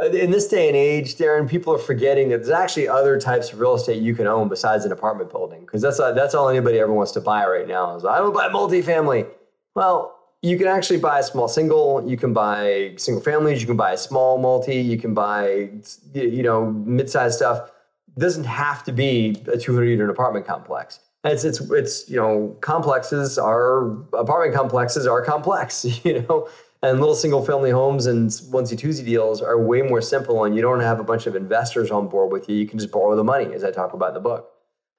Uh, 0.00 0.06
in 0.06 0.30
this 0.30 0.48
day 0.48 0.68
and 0.68 0.76
age, 0.76 1.16
Darren, 1.16 1.48
people 1.48 1.74
are 1.74 1.78
forgetting 1.78 2.30
that 2.30 2.38
there's 2.38 2.50
actually 2.50 2.88
other 2.88 3.20
types 3.20 3.52
of 3.52 3.60
real 3.60 3.74
estate 3.74 4.02
you 4.02 4.14
can 4.14 4.26
own 4.26 4.48
besides 4.48 4.84
an 4.84 4.92
apartment 4.92 5.30
building. 5.30 5.66
Cause 5.66 5.82
that's, 5.82 6.00
uh, 6.00 6.12
that's 6.12 6.34
all 6.34 6.48
anybody 6.48 6.78
ever 6.78 6.92
wants 6.92 7.12
to 7.12 7.20
buy 7.20 7.46
right 7.46 7.68
now 7.68 7.96
is 7.96 8.04
I 8.04 8.18
don't 8.18 8.32
buy 8.32 8.48
multifamily. 8.48 9.26
Well, 9.74 10.16
you 10.42 10.56
can 10.56 10.66
actually 10.66 10.98
buy 10.98 11.18
a 11.18 11.22
small 11.22 11.48
single 11.48 12.08
you 12.08 12.16
can 12.16 12.32
buy 12.32 12.94
single 12.96 13.22
families 13.22 13.60
you 13.60 13.66
can 13.66 13.76
buy 13.76 13.92
a 13.92 13.96
small 13.98 14.38
multi 14.38 14.76
you 14.76 14.96
can 14.96 15.12
buy 15.12 15.68
you 16.14 16.42
know 16.42 16.70
mid-sized 16.70 17.36
stuff 17.36 17.70
it 18.16 18.20
doesn't 18.20 18.44
have 18.44 18.82
to 18.84 18.92
be 18.92 19.36
a 19.52 19.58
200 19.58 19.84
unit 19.84 20.08
apartment 20.08 20.46
complex 20.46 21.00
it's 21.24 21.44
it's 21.44 21.60
it's 21.70 22.08
you 22.08 22.16
know 22.16 22.56
complexes 22.62 23.38
are 23.38 23.90
apartment 24.14 24.54
complexes 24.54 25.06
are 25.06 25.22
complex 25.22 25.84
you 26.04 26.22
know 26.22 26.48
and 26.82 26.98
little 26.98 27.14
single 27.14 27.44
family 27.44 27.70
homes 27.70 28.06
and 28.06 28.30
onesie 28.30 28.78
twosie 28.78 29.04
deals 29.04 29.42
are 29.42 29.60
way 29.60 29.82
more 29.82 30.00
simple 30.00 30.44
and 30.44 30.56
you 30.56 30.62
don't 30.62 30.80
have 30.80 30.98
a 30.98 31.04
bunch 31.04 31.26
of 31.26 31.36
investors 31.36 31.90
on 31.90 32.08
board 32.08 32.32
with 32.32 32.48
you. 32.48 32.56
You 32.56 32.66
can 32.66 32.78
just 32.78 32.90
borrow 32.90 33.14
the 33.16 33.24
money 33.24 33.52
as 33.54 33.64
i 33.64 33.70
talk 33.70 33.92
about 33.92 34.08
in 34.08 34.14
the 34.14 34.20
book. 34.20 34.50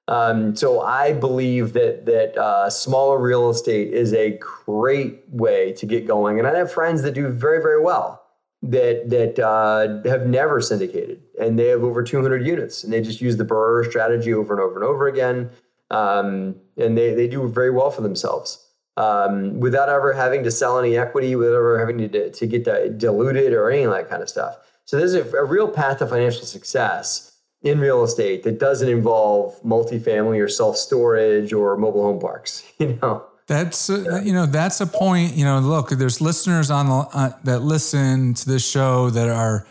Um, 0.08 0.56
so 0.56 0.80
I 0.80 1.12
believe 1.12 1.72
that 1.74 2.06
that 2.06 2.36
uh, 2.36 2.68
smaller 2.68 3.18
real 3.20 3.50
estate 3.50 3.92
is 3.92 4.12
a 4.12 4.38
great 4.38 5.22
way 5.28 5.72
to 5.74 5.86
get 5.86 6.06
going, 6.08 6.38
and 6.38 6.48
I 6.48 6.56
have 6.56 6.72
friends 6.72 7.02
that 7.02 7.12
do 7.12 7.28
very 7.28 7.62
very 7.62 7.80
well 7.80 8.20
that 8.62 9.08
that 9.10 9.38
uh, 9.38 10.08
have 10.08 10.26
never 10.26 10.60
syndicated, 10.60 11.22
and 11.40 11.56
they 11.56 11.68
have 11.68 11.84
over 11.84 12.02
200 12.02 12.44
units, 12.44 12.82
and 12.82 12.92
they 12.92 13.00
just 13.00 13.20
use 13.20 13.36
the 13.36 13.44
BRRRR 13.44 13.88
strategy 13.90 14.34
over 14.34 14.52
and 14.52 14.60
over 14.60 14.74
and 14.74 14.84
over 14.84 15.06
again, 15.06 15.50
um, 15.92 16.56
and 16.76 16.98
they 16.98 17.14
they 17.14 17.28
do 17.28 17.46
very 17.48 17.70
well 17.70 17.90
for 17.90 18.02
themselves 18.02 18.71
um, 18.96 19.58
without 19.60 19.88
ever 19.88 20.12
having 20.12 20.42
to 20.44 20.50
sell 20.50 20.78
any 20.78 20.96
equity, 20.96 21.36
without 21.36 21.56
ever 21.56 21.78
having 21.78 21.98
to 21.98 22.30
to 22.30 22.46
get 22.46 22.64
diluted 22.98 23.52
or 23.52 23.70
any 23.70 23.82
of 23.84 23.92
that 23.92 24.08
kind 24.08 24.22
of 24.22 24.28
stuff. 24.28 24.56
So 24.84 24.98
there's 24.98 25.14
a, 25.14 25.24
a 25.36 25.44
real 25.44 25.68
path 25.68 25.98
to 25.98 26.06
financial 26.06 26.44
success 26.44 27.32
in 27.62 27.78
real 27.78 28.02
estate 28.02 28.42
that 28.42 28.58
doesn't 28.58 28.88
involve 28.88 29.60
multifamily 29.62 30.42
or 30.42 30.48
self 30.48 30.76
storage 30.76 31.52
or 31.52 31.76
mobile 31.76 32.02
home 32.02 32.20
parks. 32.20 32.64
You 32.78 32.98
know. 33.00 33.24
That's 33.46 33.90
uh, 33.90 34.22
you 34.24 34.32
know 34.32 34.46
that's 34.46 34.80
a 34.80 34.86
point. 34.86 35.34
You 35.34 35.44
know, 35.44 35.60
look, 35.60 35.90
there's 35.90 36.20
listeners 36.20 36.70
on 36.70 37.08
uh, 37.12 37.32
that 37.44 37.60
listen 37.60 38.34
to 38.34 38.48
this 38.48 38.68
show 38.68 39.10
that 39.10 39.28
are 39.28 39.66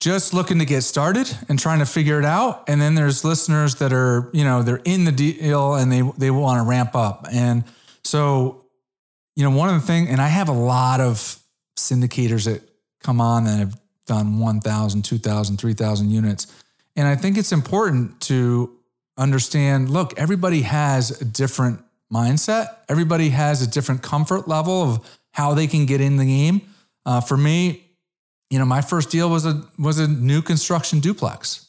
just 0.00 0.32
looking 0.32 0.58
to 0.60 0.64
get 0.64 0.82
started 0.82 1.30
and 1.48 1.58
trying 1.58 1.80
to 1.80 1.86
figure 1.86 2.18
it 2.18 2.24
out, 2.24 2.64
and 2.68 2.80
then 2.80 2.94
there's 2.94 3.24
listeners 3.24 3.76
that 3.76 3.92
are 3.92 4.30
you 4.32 4.44
know 4.44 4.62
they're 4.62 4.80
in 4.84 5.04
the 5.04 5.12
deal 5.12 5.74
and 5.74 5.92
they 5.92 6.02
they 6.16 6.30
want 6.30 6.60
to 6.60 6.68
ramp 6.68 6.94
up. 6.94 7.26
And 7.30 7.64
so, 8.08 8.64
you 9.36 9.44
know, 9.44 9.54
one 9.54 9.68
of 9.68 9.74
the 9.78 9.86
things, 9.86 10.08
and 10.08 10.18
I 10.18 10.28
have 10.28 10.48
a 10.48 10.52
lot 10.52 11.00
of 11.00 11.38
syndicators 11.76 12.46
that 12.46 12.62
come 13.02 13.20
on 13.20 13.46
and 13.46 13.60
have 13.60 13.78
done 14.06 14.38
1,000, 14.38 15.02
2,000, 15.04 15.56
3,000 15.58 16.10
units. 16.10 16.46
And 16.96 17.06
I 17.06 17.16
think 17.16 17.36
it's 17.36 17.52
important 17.52 18.18
to 18.22 18.74
understand 19.18 19.90
look, 19.90 20.18
everybody 20.18 20.62
has 20.62 21.20
a 21.20 21.24
different 21.24 21.84
mindset, 22.10 22.76
everybody 22.88 23.28
has 23.28 23.60
a 23.60 23.66
different 23.66 24.02
comfort 24.02 24.48
level 24.48 24.82
of 24.82 25.20
how 25.32 25.52
they 25.52 25.66
can 25.66 25.84
get 25.84 26.00
in 26.00 26.16
the 26.16 26.24
game. 26.24 26.62
Uh, 27.04 27.20
for 27.20 27.36
me, 27.36 27.84
you 28.48 28.58
know, 28.58 28.64
my 28.64 28.80
first 28.80 29.10
deal 29.10 29.28
was 29.28 29.44
a 29.44 29.62
was 29.78 29.98
a 29.98 30.08
new 30.08 30.40
construction 30.40 31.00
duplex. 31.00 31.66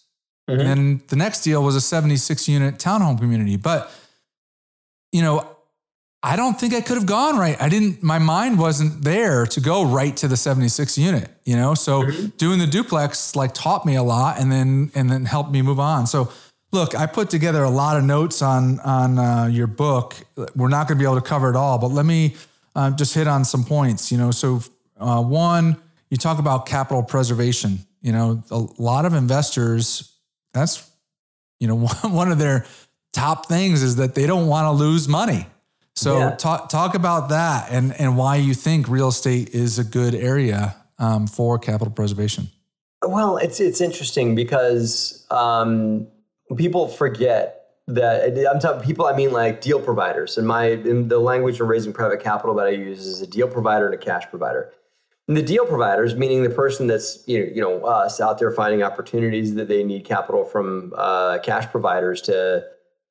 Mm-hmm. 0.50 0.62
And 0.62 1.08
the 1.10 1.18
next 1.18 1.42
deal 1.42 1.62
was 1.64 1.76
a 1.76 1.82
76 1.82 2.48
unit 2.48 2.76
townhome 2.76 3.20
community. 3.20 3.58
But, 3.58 3.92
you 5.12 5.22
know, 5.22 5.59
I 6.22 6.36
don't 6.36 6.60
think 6.60 6.74
I 6.74 6.82
could 6.82 6.98
have 6.98 7.06
gone 7.06 7.38
right. 7.38 7.60
I 7.62 7.70
didn't, 7.70 8.04
my 8.04 8.20
mind 8.20 8.60
wasn't 8.60 9.04
there 9.04 9.46
to 9.48 9.62
go 9.62 9.86
right 9.86 10.16
to 10.18 10.28
the 10.28 10.36
76 10.36 10.98
unit, 10.98 11.30
you 11.46 11.56
know? 11.56 11.76
So 11.76 12.04
mm-hmm. 12.04 12.28
doing 12.38 12.60
the 12.60 12.68
duplex 12.68 13.36
like 13.36 13.54
taught 13.54 13.86
me 13.86 13.96
a 13.96 14.04
lot 14.04 14.40
and 14.40 14.52
then, 14.52 14.92
and 14.96 15.10
then 15.10 15.26
helped 15.26 15.52
me 15.52 15.62
move 15.62 15.80
on. 15.80 16.08
So 16.08 16.30
look, 16.74 16.94
I 16.94 17.06
put 17.06 17.30
together 17.30 17.64
a 17.64 17.70
lot 17.70 17.96
of 17.96 18.04
notes 18.04 18.42
on, 18.42 18.82
on 18.82 19.18
uh, 19.18 19.46
your 19.46 19.68
book. 19.68 20.16
We're 20.56 20.68
not 20.68 20.88
going 20.88 20.98
to 20.98 21.02
be 21.02 21.06
able 21.06 21.22
to 21.22 21.28
cover 21.28 21.50
it 21.50 21.56
all, 21.56 21.78
but 21.78 21.88
let 21.88 22.06
me 22.06 22.36
uh, 22.76 22.92
just 22.92 23.14
hit 23.14 23.28
on 23.28 23.46
some 23.46 23.64
points, 23.64 24.12
you 24.12 24.18
know? 24.18 24.32
So 24.32 24.62
uh, 25.00 25.24
one, 25.24 25.78
you 26.10 26.18
talk 26.18 26.40
about 26.40 26.66
capital 26.66 27.02
preservation, 27.02 27.80
you 28.02 28.12
know, 28.12 28.44
a 28.52 28.58
lot 28.78 29.06
of 29.06 29.14
investors 29.14 30.14
that's 30.54 30.90
you 31.60 31.68
know 31.68 31.76
one 32.04 32.32
of 32.32 32.40
their 32.40 32.66
top 33.14 33.48
things 33.48 33.82
is 33.82 33.98
that 33.98 34.16
they 34.16 34.28
don't 34.28 34.48
want 34.48 34.66
to 34.66 34.72
lose 34.72 35.08
money. 35.08 35.46
So 36.00 36.20
yeah. 36.20 36.36
talk 36.36 36.70
talk 36.70 36.96
about 36.96 37.30
that 37.30 37.70
and 37.72 38.00
and 38.00 38.16
why 38.16 38.38
you 38.38 38.54
think 38.54 38.88
real 38.88 39.10
estate 39.10 39.50
is 39.50 39.78
a 39.78 39.84
good 39.84 40.16
area 40.16 40.78
um, 40.98 41.28
for 41.28 41.60
capital 41.60 41.94
preservation. 41.94 42.50
Well, 43.06 43.38
it's 43.38 43.60
it's 43.60 43.82
interesting 43.82 44.34
because 44.34 45.26
um, 45.30 46.08
people 46.56 46.88
forget 46.88 47.56
that 47.88 48.48
I'm 48.50 48.60
talking 48.60 48.82
people. 48.86 49.08
I 49.08 49.16
mean, 49.16 49.34
like 49.34 49.60
deal 49.60 49.82
providers. 49.82 50.38
In 50.38 50.46
my 50.46 50.68
in 50.68 51.10
the 51.10 51.20
language 51.20 51.60
of 51.60 51.68
raising 51.68 51.92
private 51.92 52.22
capital 52.22 52.56
that 52.56 52.68
I 52.68 52.72
use 52.72 53.06
is 53.06 53.22
a 53.22 53.28
deal 53.28 53.50
provider 53.50 53.86
and 53.86 53.94
a 53.94 53.98
cash 53.98 54.30
provider. 54.30 54.72
And 55.28 55.36
the 55.36 55.44
deal 55.44 55.66
providers, 55.66 56.16
meaning 56.16 56.44
the 56.44 56.50
person 56.50 56.88
that's 56.88 57.28
you 57.28 57.40
know, 57.40 57.46
you 57.54 57.62
know 57.62 57.86
us 57.86 58.22
out 58.22 58.40
there 58.40 58.52
finding 58.52 58.84
opportunities 58.84 59.56
that 59.56 59.68
they 59.68 59.84
need 59.84 60.06
capital 60.06 60.46
from 60.46 60.94
uh, 60.96 61.40
cash 61.40 61.70
providers 61.70 62.22
to 62.24 62.64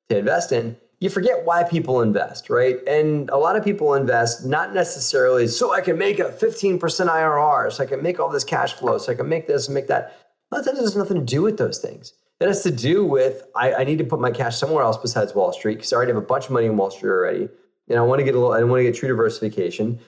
to 0.09 0.17
invest 0.17 0.51
in. 0.51 0.75
You 0.99 1.09
forget 1.09 1.45
why 1.45 1.63
people 1.63 2.01
invest, 2.01 2.49
right? 2.49 2.77
And 2.85 3.29
a 3.29 3.37
lot 3.37 3.55
of 3.55 3.63
people 3.63 3.93
invest 3.93 4.45
not 4.45 4.73
necessarily 4.73 5.47
so 5.47 5.73
I 5.73 5.79
can 5.79 5.97
make 5.97 6.19
a 6.19 6.25
15% 6.25 6.79
IRR, 6.79 7.71
so 7.71 7.83
I 7.83 7.85
can 7.85 8.03
make 8.03 8.19
all 8.19 8.29
this 8.29 8.43
cash 8.43 8.73
flow, 8.73 8.97
so 8.97 9.13
I 9.13 9.15
can 9.15 9.29
make 9.29 9.47
this 9.47 9.67
and 9.67 9.75
make 9.75 9.87
that. 9.87 10.17
Well, 10.51 10.61
that 10.61 10.75
has 10.75 10.97
nothing 10.97 11.17
to 11.17 11.23
do 11.23 11.41
with 11.41 11.57
those 11.57 11.77
things. 11.77 12.13
That 12.39 12.47
has 12.47 12.63
to 12.63 12.71
do 12.71 13.05
with 13.05 13.43
I, 13.55 13.73
I 13.75 13.83
need 13.85 13.97
to 13.99 14.03
put 14.03 14.19
my 14.19 14.31
cash 14.31 14.57
somewhere 14.57 14.83
else 14.83 14.97
besides 14.97 15.33
Wall 15.33 15.53
Street 15.53 15.75
because 15.75 15.93
I 15.93 15.95
already 15.95 16.11
have 16.11 16.21
a 16.21 16.25
bunch 16.25 16.45
of 16.45 16.51
money 16.51 16.65
in 16.65 16.75
Wall 16.75 16.91
Street 16.91 17.11
already. 17.11 17.49
And 17.87 17.97
I 17.97 18.01
want 18.01 18.19
to 18.19 18.25
get 18.25 18.35
a 18.35 18.39
little, 18.39 18.53
I 18.53 18.63
want 18.63 18.79
to 18.79 18.83
get 18.83 18.95
true 18.95 19.09
diversification. 19.09 19.99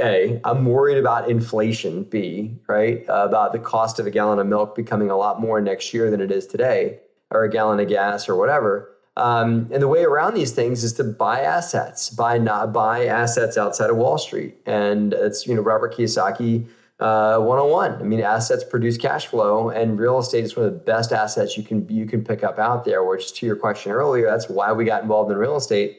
A, 0.00 0.40
I'm 0.44 0.64
worried 0.64 0.98
about 0.98 1.30
inflation. 1.30 2.04
B, 2.04 2.56
right, 2.68 3.08
uh, 3.08 3.26
about 3.28 3.52
the 3.52 3.58
cost 3.58 3.98
of 3.98 4.06
a 4.06 4.10
gallon 4.10 4.38
of 4.38 4.46
milk 4.46 4.76
becoming 4.76 5.10
a 5.10 5.16
lot 5.16 5.40
more 5.40 5.60
next 5.60 5.92
year 5.92 6.10
than 6.10 6.20
it 6.20 6.30
is 6.30 6.46
today, 6.46 7.00
or 7.30 7.44
a 7.44 7.50
gallon 7.50 7.80
of 7.80 7.88
gas 7.88 8.28
or 8.28 8.36
whatever. 8.36 8.94
Um, 9.18 9.68
and 9.72 9.82
the 9.82 9.88
way 9.88 10.04
around 10.04 10.34
these 10.34 10.52
things 10.52 10.84
is 10.84 10.92
to 10.94 11.04
buy 11.04 11.40
assets, 11.40 12.08
buy 12.08 12.38
not 12.38 12.72
buy 12.72 13.06
assets 13.06 13.58
outside 13.58 13.90
of 13.90 13.96
Wall 13.96 14.16
Street, 14.16 14.56
and 14.64 15.12
it's 15.12 15.46
you 15.46 15.54
know 15.54 15.62
Robert 15.62 15.94
Kiyosaki 15.94 16.66
uh, 17.00 17.38
101. 17.38 17.94
I 17.94 18.02
mean, 18.02 18.20
assets 18.20 18.64
produce 18.64 18.96
cash 18.96 19.26
flow, 19.26 19.70
and 19.70 19.98
real 19.98 20.18
estate 20.18 20.44
is 20.44 20.56
one 20.56 20.66
of 20.66 20.72
the 20.72 20.78
best 20.78 21.12
assets 21.12 21.56
you 21.56 21.64
can 21.64 21.88
you 21.88 22.06
can 22.06 22.24
pick 22.24 22.44
up 22.44 22.58
out 22.58 22.84
there. 22.84 23.02
Which, 23.04 23.32
to 23.34 23.46
your 23.46 23.56
question 23.56 23.92
earlier, 23.92 24.26
that's 24.26 24.48
why 24.48 24.72
we 24.72 24.84
got 24.84 25.02
involved 25.02 25.30
in 25.32 25.36
real 25.36 25.56
estate 25.56 25.98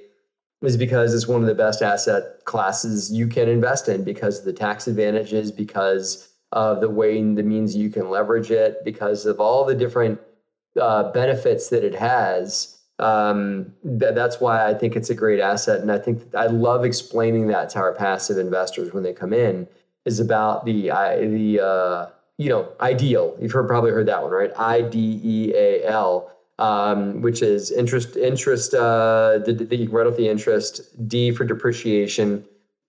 is 0.61 0.75
because 0.75 1.13
it's 1.13 1.27
one 1.27 1.41
of 1.41 1.47
the 1.47 1.55
best 1.55 1.81
asset 1.81 2.43
classes 2.43 3.11
you 3.11 3.27
can 3.27 3.47
invest 3.47 3.87
in 3.87 4.03
because 4.03 4.39
of 4.39 4.45
the 4.45 4.53
tax 4.53 4.87
advantages, 4.87 5.51
because 5.51 6.29
of 6.51 6.81
the 6.81 6.89
way 6.89 7.17
and 7.17 7.37
the 7.37 7.43
means 7.43 7.75
you 7.75 7.89
can 7.89 8.09
leverage 8.09 8.51
it, 8.51 8.83
because 8.83 9.25
of 9.25 9.39
all 9.39 9.63
the 9.63 9.75
different 9.75 10.19
uh, 10.79 11.11
benefits 11.11 11.69
that 11.69 11.83
it 11.83 11.95
has. 11.95 12.78
Um, 12.99 13.73
th- 13.83 14.13
that's 14.13 14.39
why 14.39 14.67
I 14.67 14.73
think 14.73 14.95
it's 14.95 15.09
a 15.09 15.15
great 15.15 15.39
asset, 15.39 15.81
and 15.81 15.91
I 15.91 15.97
think 15.97 16.23
I 16.35 16.47
love 16.47 16.85
explaining 16.85 17.47
that 17.47 17.69
to 17.71 17.79
our 17.79 17.93
passive 17.93 18.37
investors 18.37 18.93
when 18.93 19.03
they 19.03 19.13
come 19.13 19.33
in. 19.33 19.67
Is 20.05 20.19
about 20.19 20.65
the 20.65 20.91
I, 20.91 21.25
the 21.25 21.59
uh, 21.59 22.07
you 22.37 22.49
know 22.49 22.69
ideal. 22.81 23.37
You've 23.39 23.51
heard 23.51 23.67
probably 23.67 23.91
heard 23.91 24.07
that 24.07 24.23
one, 24.23 24.31
right? 24.31 24.51
I 24.57 24.81
D 24.81 25.19
E 25.23 25.53
A 25.55 25.85
L 25.85 26.31
um, 26.59 27.21
which 27.21 27.41
is 27.41 27.71
interest, 27.71 28.17
interest, 28.17 28.73
uh, 28.73 29.39
the, 29.45 29.53
the, 29.53 29.75
you 29.75 29.87
can 29.87 29.95
write 29.95 30.07
off 30.07 30.17
the 30.17 30.27
interest, 30.27 31.07
D 31.07 31.31
for 31.31 31.45
depreciation, 31.45 32.43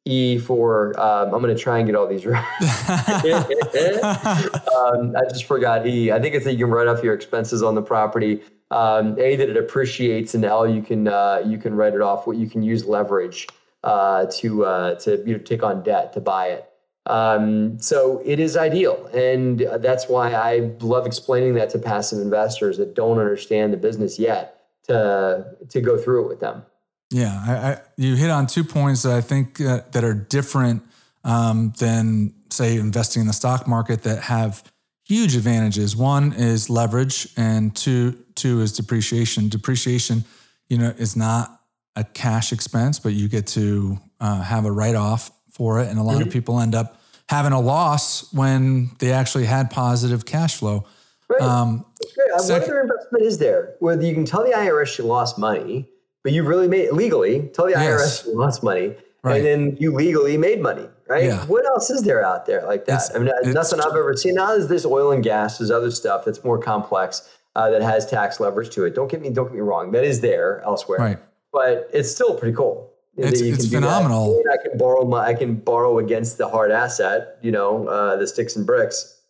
E 0.05 0.39
for, 0.39 0.99
um, 1.01 1.33
I'm 1.33 1.41
going 1.41 1.55
to 1.55 1.63
try 1.63 1.79
and 1.79 1.87
get 1.87 1.95
all 1.95 2.09
these 2.09 2.27
right. 2.27 2.45
um, 4.77 5.15
I 5.17 5.23
just 5.29 5.45
forgot 5.45 5.87
E. 5.87 6.11
I 6.11 6.21
think 6.21 6.35
it's 6.35 6.45
that 6.45 6.55
you 6.55 6.65
can 6.65 6.75
write 6.75 6.89
off 6.89 7.05
your 7.05 7.15
expenses 7.15 7.63
on 7.63 7.77
the 7.77 7.83
property. 7.83 8.43
Um, 8.71 9.19
a 9.19 9.37
that 9.37 9.49
it 9.49 9.57
appreciates, 9.57 10.35
and 10.35 10.45
L 10.45 10.69
you 10.69 10.83
can 10.83 11.09
uh, 11.09 11.43
you 11.45 11.59
can 11.59 11.75
write 11.75 11.95
it 11.95 12.01
off. 12.01 12.27
What 12.27 12.37
you 12.37 12.49
can 12.49 12.63
use 12.63 12.85
leverage 12.85 13.49
uh, 13.83 14.27
to 14.27 14.65
uh, 14.65 14.95
to 15.01 15.23
you 15.27 15.37
know, 15.37 15.43
take 15.43 15.63
on 15.63 15.83
debt 15.83 16.13
to 16.13 16.21
buy 16.21 16.49
it. 16.49 16.71
Um, 17.07 17.81
so 17.81 18.23
it 18.25 18.39
is 18.39 18.57
ideal. 18.57 19.09
And 19.13 19.61
that's 19.79 20.09
why 20.09 20.33
I 20.33 20.71
love 20.81 21.07
explaining 21.07 21.55
that 21.55 21.71
to 21.71 21.79
passive 21.79 22.21
investors 22.21 22.77
that 22.79 22.95
don't 22.95 23.19
understand 23.19 23.73
the 23.73 23.77
business 23.77 24.19
yet 24.19 24.63
to, 24.85 25.57
to 25.69 25.81
go 25.81 25.97
through 25.97 26.25
it 26.25 26.29
with 26.29 26.41
them. 26.41 26.63
Yeah, 27.11 27.43
I, 27.47 27.55
I, 27.55 27.79
you 27.97 28.15
hit 28.15 28.31
on 28.31 28.47
two 28.47 28.63
points 28.63 29.03
that 29.03 29.13
I 29.13 29.21
think 29.21 29.61
uh, 29.61 29.81
that 29.91 30.05
are 30.05 30.15
different 30.15 30.85
um, 31.25 31.73
than, 31.79 32.33
say, 32.51 32.77
investing 32.77 33.23
in 33.23 33.27
the 33.27 33.33
stock 33.33 33.67
market 33.67 34.05
that 34.05 34.23
have 34.25 34.63
huge 35.11 35.35
advantages. 35.35 35.97
One 35.97 36.33
is 36.33 36.71
leverage, 36.71 37.27
and 37.37 37.75
two 37.75 38.17
two 38.37 38.61
is 38.61 38.73
depreciation. 38.73 39.49
Depreciation, 39.49 40.25
you 40.69 40.79
know, 40.79 40.95
is 40.99 41.17
not 41.17 41.61
a 41.97 42.05
cash 42.05 42.53
expense, 42.53 43.01
but 43.01 43.13
you 43.13 43.29
get 43.29 43.49
to 43.49 43.99
uh, 44.21 44.41
have 44.41 44.65
a 44.67 44.71
write 44.71 44.95
off 44.95 45.33
for 45.51 45.81
it. 45.81 45.89
And 45.89 45.99
a 45.99 46.03
lot 46.03 46.19
mm-hmm. 46.19 46.29
of 46.29 46.33
people 46.33 46.61
end 46.61 46.77
up 46.77 47.01
having 47.29 47.51
a 47.51 47.61
loss 47.61 48.33
when 48.33 48.93
they 49.01 49.11
actually 49.11 49.47
had 49.47 49.69
positive 49.71 50.25
cash 50.25 50.57
flow. 50.57 50.87
Right. 51.29 51.43
Um. 51.43 51.85
What 52.17 52.51
other 52.51 52.81
investment 52.81 53.25
is 53.25 53.39
there 53.39 53.75
where 53.81 54.01
you 54.01 54.15
can 54.15 54.25
tell 54.25 54.45
the 54.45 54.53
IRS 54.53 54.97
you 54.97 55.05
lost 55.05 55.39
money, 55.39 55.89
but 56.23 56.33
you 56.33 56.45
really 56.45 56.69
made 56.69 56.93
legally 56.93 57.51
tell 57.53 57.67
the 57.67 57.73
IRS 57.73 58.27
you 58.27 58.37
lost 58.37 58.63
money, 58.63 58.95
right. 59.25 59.37
and 59.37 59.45
then 59.45 59.77
you 59.81 59.93
legally 59.93 60.37
made 60.37 60.63
money, 60.63 60.89
right? 61.11 61.25
Yeah. 61.25 61.45
What 61.47 61.67
else 61.67 61.91
is 61.91 62.03
there 62.03 62.25
out 62.25 62.47
there 62.47 62.65
like 62.65 62.87
that? 62.87 62.95
It's, 62.95 63.15
I 63.15 63.19
mean, 63.19 63.31
nothing 63.53 63.81
I've 63.81 63.97
ever 63.97 64.17
seen. 64.17 64.37
Now 64.37 64.49
there's 64.53 64.69
this 64.69 64.87
oil 64.87 65.11
and 65.13 65.23
gas, 65.23 65.59
there's 65.59 65.71
other 65.71 65.91
stuff 65.91 66.25
that's 66.25 66.43
more 66.45 66.59
complex 66.59 67.29
uh, 67.57 67.69
that 67.71 67.83
has 67.83 68.09
tax 68.09 68.41
leverage 68.41 68.71
to 68.71 68.85
it. 68.85 68.95
Don't 68.95 69.11
get 69.11 69.21
me, 69.21 69.31
don't 69.31 69.47
get 69.47 69.55
me 69.55 69.61
wrong. 69.61 69.91
That 69.93 70.05
is 70.05 70.21
there 70.21 70.63
elsewhere, 70.65 70.99
right? 70.99 71.19
But 71.53 71.91
it's 71.93 72.11
still 72.11 72.37
pretty 72.37 72.57
cool. 72.57 72.93
It's, 73.17 73.41
it's 73.41 73.69
phenomenal. 73.69 74.41
I 74.51 74.57
can 74.63 74.79
borrow 74.79 75.05
my, 75.05 75.27
I 75.27 75.35
can 75.35 75.57
borrow 75.57 75.99
against 75.99 76.39
the 76.39 76.49
hard 76.49 76.71
asset, 76.71 77.39
you 77.43 77.51
know, 77.51 77.89
uh, 77.89 78.17
the 78.17 78.27
sticks 78.27 78.57
and 78.57 78.65
bricks. 78.65 79.21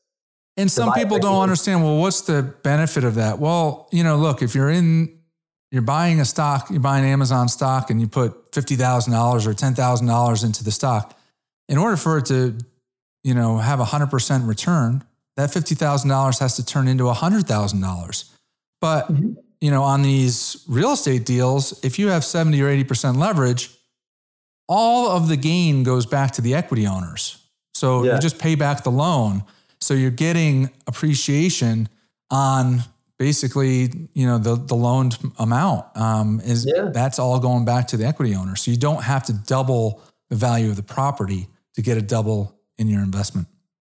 And 0.57 0.71
some 0.71 0.93
people 0.93 1.19
don't 1.19 1.41
understand. 1.41 1.83
Well, 1.83 1.97
what's 1.97 2.21
the 2.21 2.43
benefit 2.43 3.05
of 3.05 3.15
that? 3.15 3.39
Well, 3.39 3.89
you 3.91 4.05
know, 4.05 4.17
look, 4.17 4.43
if 4.43 4.55
you're 4.55 4.69
in, 4.69 5.19
you're 5.71 5.81
buying 5.81 6.21
a 6.21 6.25
stock, 6.25 6.69
you're 6.71 6.81
buying 6.81 7.05
Amazon 7.05 7.49
stock, 7.49 7.89
and 7.89 8.01
you 8.01 8.07
put 8.07 8.53
fifty 8.55 8.77
thousand 8.77 9.15
dollars 9.15 9.47
or 9.47 9.55
ten 9.55 9.75
thousand 9.75 10.09
dollars 10.09 10.45
into 10.45 10.63
the 10.63 10.71
stock. 10.71 11.17
In 11.71 11.79
order 11.79 11.97
for 11.97 12.19
it 12.19 12.27
to, 12.27 12.59
you 13.25 13.33
know, 13.33 13.57
have 13.57 13.81
a 13.81 13.87
hundred 13.87 14.11
percent 14.11 14.45
return, 14.45 15.03
that 15.39 15.51
fifty 15.51 15.75
thousand 15.75 16.11
dollars 16.11 16.39
has 16.41 16.57
to 16.57 16.65
turn 16.65 16.87
into 16.87 17.09
a 17.09 17.15
hundred 17.15 17.47
thousand 17.47 17.81
dollars. 17.81 18.31
But 18.83 19.11
mm-hmm 19.11 19.33
you 19.61 19.71
know, 19.71 19.83
on 19.83 20.03
these 20.03 20.65
real 20.69 20.93
estate 20.93 21.27
deals, 21.27 21.79
if 21.85 21.99
you 21.99 22.09
have 22.09 22.25
70 22.25 22.61
or 22.63 22.69
80% 22.69 23.17
leverage, 23.17 23.71
all 24.69 25.11
of 25.11 25.29
the 25.29 25.37
gain 25.37 25.83
goes 25.83 26.07
back 26.07 26.33
to 26.33 26.41
the 26.41 26.55
equity 26.55 26.87
owners. 26.87 27.37
So 27.75 28.05
yeah. 28.05 28.15
you 28.15 28.21
just 28.21 28.39
pay 28.39 28.55
back 28.55 28.85
the 28.85 28.91
loan. 28.91 29.45
So 29.81 29.95
you're 29.95 30.11
getting 30.11 30.71
appreciation 30.87 31.89
on 32.31 32.83
basically, 33.19 34.09
you 34.15 34.27
know, 34.27 34.39
the 34.39 34.57
the 34.57 34.75
loaned 34.75 35.19
amount. 35.39 35.85
Um, 35.97 36.41
is 36.45 36.67
yeah. 36.67 36.91
that's 36.93 37.19
all 37.19 37.39
going 37.39 37.65
back 37.65 37.89
to 37.89 37.97
the 37.97 38.05
equity 38.07 38.35
owner. 38.35 38.57
So 38.57 38.71
you 38.71 38.77
don't 38.77 39.03
have 39.03 39.25
to 39.25 39.33
double 39.33 40.03
the 40.29 40.37
value 40.37 40.71
of 40.71 40.77
the 40.77 40.83
property 40.83 41.49
to 41.75 41.83
get 41.83 41.97
a 41.97 42.03
double 42.03 42.59
in 42.79 42.89
your 42.89 43.03
investment. 43.03 43.49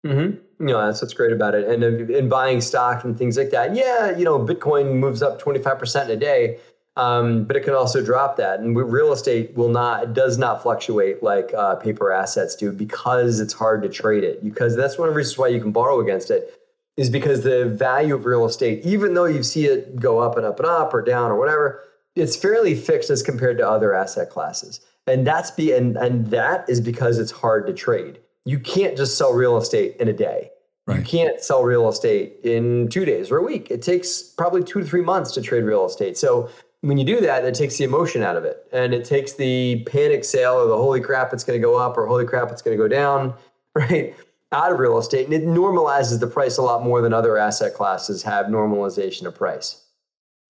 Mm-hmm 0.06 0.40
know 0.60 0.86
that's 0.86 1.02
what's 1.02 1.12
great 1.12 1.32
about 1.32 1.54
it 1.54 1.68
and 1.68 2.10
in 2.10 2.28
buying 2.28 2.60
stock 2.60 3.04
and 3.04 3.18
things 3.18 3.36
like 3.36 3.50
that 3.50 3.74
yeah 3.74 4.16
you 4.16 4.24
know 4.24 4.38
bitcoin 4.38 4.94
moves 4.94 5.20
up 5.20 5.42
25% 5.42 6.04
in 6.04 6.10
a 6.12 6.16
day 6.16 6.58
Um, 6.96 7.44
but 7.44 7.56
it 7.56 7.64
can 7.64 7.74
also 7.74 8.04
drop 8.04 8.36
that. 8.36 8.60
And 8.60 8.76
real 8.76 9.12
estate 9.12 9.54
will 9.56 9.68
not 9.68 10.14
does 10.14 10.38
not 10.38 10.62
fluctuate 10.62 11.22
like 11.22 11.52
uh, 11.52 11.74
paper 11.74 12.12
assets 12.12 12.54
do 12.54 12.70
because 12.70 13.40
it's 13.40 13.52
hard 13.52 13.82
to 13.82 13.88
trade 13.88 14.22
it. 14.22 14.44
Because 14.44 14.76
that's 14.76 14.96
one 14.96 15.08
of 15.08 15.14
the 15.14 15.18
reasons 15.18 15.38
why 15.38 15.48
you 15.48 15.60
can 15.60 15.72
borrow 15.72 16.00
against 16.00 16.30
it 16.30 16.54
is 16.96 17.10
because 17.10 17.42
the 17.42 17.66
value 17.66 18.14
of 18.14 18.24
real 18.24 18.44
estate, 18.44 18.84
even 18.84 19.14
though 19.14 19.24
you 19.24 19.42
see 19.42 19.66
it 19.66 19.96
go 19.98 20.20
up 20.20 20.36
and 20.36 20.46
up 20.46 20.60
and 20.60 20.68
up 20.68 20.94
or 20.94 21.02
down 21.02 21.32
or 21.32 21.36
whatever, 21.36 21.82
it's 22.14 22.36
fairly 22.36 22.76
fixed 22.76 23.10
as 23.10 23.24
compared 23.24 23.58
to 23.58 23.68
other 23.68 23.92
asset 23.92 24.30
classes. 24.30 24.80
And 25.06 25.26
that's 25.26 25.50
be 25.50 25.72
and, 25.72 25.96
and 25.96 26.26
that 26.28 26.68
is 26.68 26.80
because 26.80 27.18
it's 27.18 27.30
hard 27.30 27.66
to 27.66 27.72
trade. 27.72 28.20
You 28.44 28.58
can't 28.58 28.96
just 28.96 29.16
sell 29.18 29.32
real 29.32 29.56
estate 29.56 29.96
in 29.98 30.08
a 30.08 30.12
day. 30.12 30.50
Right. 30.86 30.98
You 30.98 31.04
can't 31.04 31.40
sell 31.40 31.62
real 31.62 31.88
estate 31.88 32.36
in 32.44 32.88
two 32.88 33.06
days 33.06 33.30
or 33.30 33.38
a 33.38 33.42
week. 33.42 33.70
It 33.70 33.80
takes 33.80 34.22
probably 34.22 34.62
two 34.62 34.80
to 34.80 34.86
three 34.86 35.00
months 35.00 35.32
to 35.32 35.40
trade 35.40 35.64
real 35.64 35.86
estate. 35.86 36.18
So 36.18 36.50
when 36.82 36.98
you 36.98 37.04
do 37.04 37.20
that, 37.22 37.44
it 37.44 37.54
takes 37.54 37.78
the 37.78 37.84
emotion 37.84 38.22
out 38.22 38.36
of 38.36 38.44
it 38.44 38.68
and 38.70 38.92
it 38.92 39.06
takes 39.06 39.32
the 39.32 39.82
panic 39.86 40.24
sale 40.24 40.54
or 40.54 40.66
the 40.66 40.76
holy 40.76 41.00
crap, 41.00 41.32
it's 41.32 41.42
going 41.42 41.58
to 41.58 41.62
go 41.64 41.78
up 41.78 41.96
or 41.96 42.06
holy 42.06 42.26
crap, 42.26 42.50
it's 42.50 42.60
going 42.60 42.76
to 42.76 42.82
go 42.82 42.88
down, 42.88 43.32
right? 43.74 44.14
Out 44.52 44.72
of 44.72 44.78
real 44.78 44.98
estate. 44.98 45.24
And 45.24 45.32
it 45.32 45.44
normalizes 45.44 46.20
the 46.20 46.26
price 46.26 46.58
a 46.58 46.62
lot 46.62 46.84
more 46.84 47.00
than 47.00 47.14
other 47.14 47.38
asset 47.38 47.72
classes 47.72 48.22
have 48.22 48.46
normalization 48.46 49.24
of 49.24 49.34
price. 49.34 49.83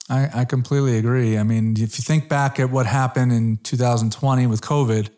I, 0.09 0.29
I 0.41 0.45
completely 0.45 0.99
agree. 0.99 1.39
I 1.39 1.43
mean, 1.43 1.73
if 1.73 1.99
you 1.99 2.03
think 2.03 2.29
back 2.29 2.61
at 2.61 2.71
what 2.71 2.87
happened 2.87 3.33
in 3.33 3.59
2020 3.59 4.47
with 4.47 4.61
COVID, 4.61 5.09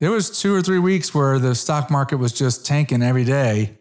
there 0.00 0.10
was 0.10 0.40
two 0.40 0.54
or 0.54 0.62
three 0.62 0.78
weeks 0.78 1.14
where 1.14 1.38
the 1.38 1.54
stock 1.54 1.90
market 1.90 2.16
was 2.16 2.32
just 2.32 2.64
tanking 2.64 3.02
every 3.02 3.24
day, 3.24 3.78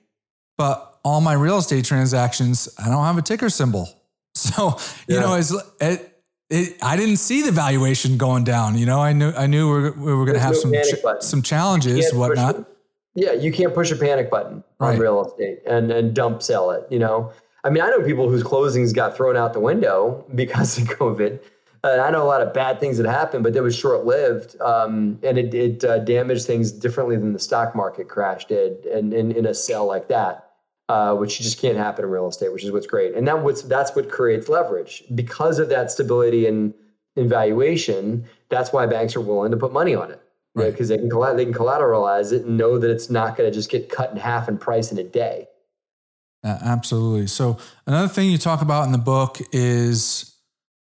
but 0.57 0.99
all 1.03 1.21
my 1.21 1.33
real 1.33 1.57
estate 1.57 1.85
transactions, 1.85 2.67
I 2.77 2.89
don't 2.89 3.03
have 3.03 3.17
a 3.17 3.21
ticker 3.21 3.49
symbol. 3.49 3.89
So, 4.37 4.77
you 5.07 5.15
yeah. 5.15 5.21
know, 5.21 5.33
it's, 5.33 5.51
it, 5.81 6.17
it, 6.51 6.77
I 6.83 6.95
didn't 6.95 7.17
see 7.17 7.41
the 7.41 7.51
valuation 7.51 8.17
going 8.17 8.43
down. 8.43 8.77
You 8.77 8.85
know, 8.85 9.01
I 9.01 9.11
knew 9.11 9.31
I 9.31 9.47
knew 9.47 9.65
we 9.73 9.81
were, 9.81 9.91
we 9.93 10.13
were 10.13 10.25
going 10.25 10.35
to 10.35 10.39
have 10.39 10.53
no 10.53 10.59
some 10.59 10.73
ch- 10.73 11.23
some 11.23 11.41
challenges, 11.41 12.13
whatnot. 12.13 12.63
yeah, 13.15 13.33
you 13.33 13.51
can't 13.51 13.73
push 13.73 13.89
a 13.91 13.95
panic 13.95 14.29
button 14.29 14.63
on 14.79 14.89
right. 14.89 14.99
real 14.99 15.25
estate 15.25 15.59
and 15.65 15.91
and 15.91 16.13
dump 16.13 16.43
sell 16.43 16.69
it. 16.69 16.85
You 16.91 16.99
know, 16.99 17.33
I 17.67 17.69
mean, 17.69 17.83
I 17.83 17.89
know 17.89 18.01
people 18.01 18.29
whose 18.29 18.43
closings 18.43 18.93
got 18.93 19.15
thrown 19.15 19.35
out 19.35 19.53
the 19.53 19.59
window 19.59 20.25
because 20.33 20.77
of 20.77 20.83
COVID. 20.99 21.39
And 21.83 22.01
I 22.01 22.09
know 22.09 22.23
a 22.23 22.25
lot 22.25 22.41
of 22.41 22.53
bad 22.53 22.79
things 22.79 22.97
that 22.97 23.07
happened, 23.07 23.43
but 23.43 23.55
it 23.55 23.61
was 23.61 23.75
short 23.75 24.05
lived, 24.05 24.59
um, 24.61 25.19
and 25.21 25.37
it, 25.37 25.53
it 25.53 25.83
uh, 25.83 25.99
damaged 25.99 26.45
things 26.45 26.71
differently 26.71 27.15
than 27.15 27.33
the 27.33 27.39
stock 27.39 27.75
market 27.75 28.09
crash 28.09 28.45
did, 28.45 28.85
and 28.85 29.13
in 29.13 29.45
a 29.45 29.53
sale 29.53 29.85
like 29.85 30.07
that 30.07 30.47
uh, 30.89 31.13
which 31.15 31.39
just 31.39 31.59
can't 31.59 31.77
happen 31.77 32.05
in 32.05 32.11
real 32.11 32.27
estate, 32.27 32.51
which 32.53 32.63
is 32.63 32.71
what's 32.71 32.87
great. 32.87 33.13
And 33.13 33.27
that 33.27 33.43
what's, 33.43 33.61
that's 33.63 33.95
what 33.95 34.09
creates 34.09 34.47
leverage. 34.47 35.03
Because 35.13 35.59
of 35.59 35.69
that 35.69 35.91
stability 35.91 36.47
and 36.47 36.73
in 37.15 37.27
valuation, 37.27 38.25
that's 38.49 38.71
why 38.71 38.85
banks 38.85 39.15
are 39.15 39.21
willing 39.21 39.51
to 39.51 39.57
put 39.57 39.73
money 39.73 39.95
on 39.95 40.11
it. 40.11 40.21
Right. 40.53 40.71
Because 40.71 40.87
they 40.87 40.97
can 40.97 41.09
they 41.35 41.45
can 41.45 41.53
collateralize 41.53 42.31
it 42.31 42.45
and 42.45 42.57
know 42.57 42.79
that 42.79 42.89
it's 42.89 43.09
not 43.09 43.37
going 43.37 43.49
to 43.49 43.53
just 43.53 43.69
get 43.69 43.89
cut 43.89 44.11
in 44.11 44.17
half 44.17 44.47
in 44.47 44.57
price 44.57 44.91
in 44.91 44.97
a 44.97 45.03
day. 45.03 45.47
Uh, 46.47 46.57
absolutely. 46.63 47.27
So 47.27 47.57
another 47.85 48.07
thing 48.07 48.29
you 48.29 48.37
talk 48.37 48.61
about 48.61 48.85
in 48.85 48.93
the 48.93 48.97
book 48.97 49.39
is, 49.51 50.33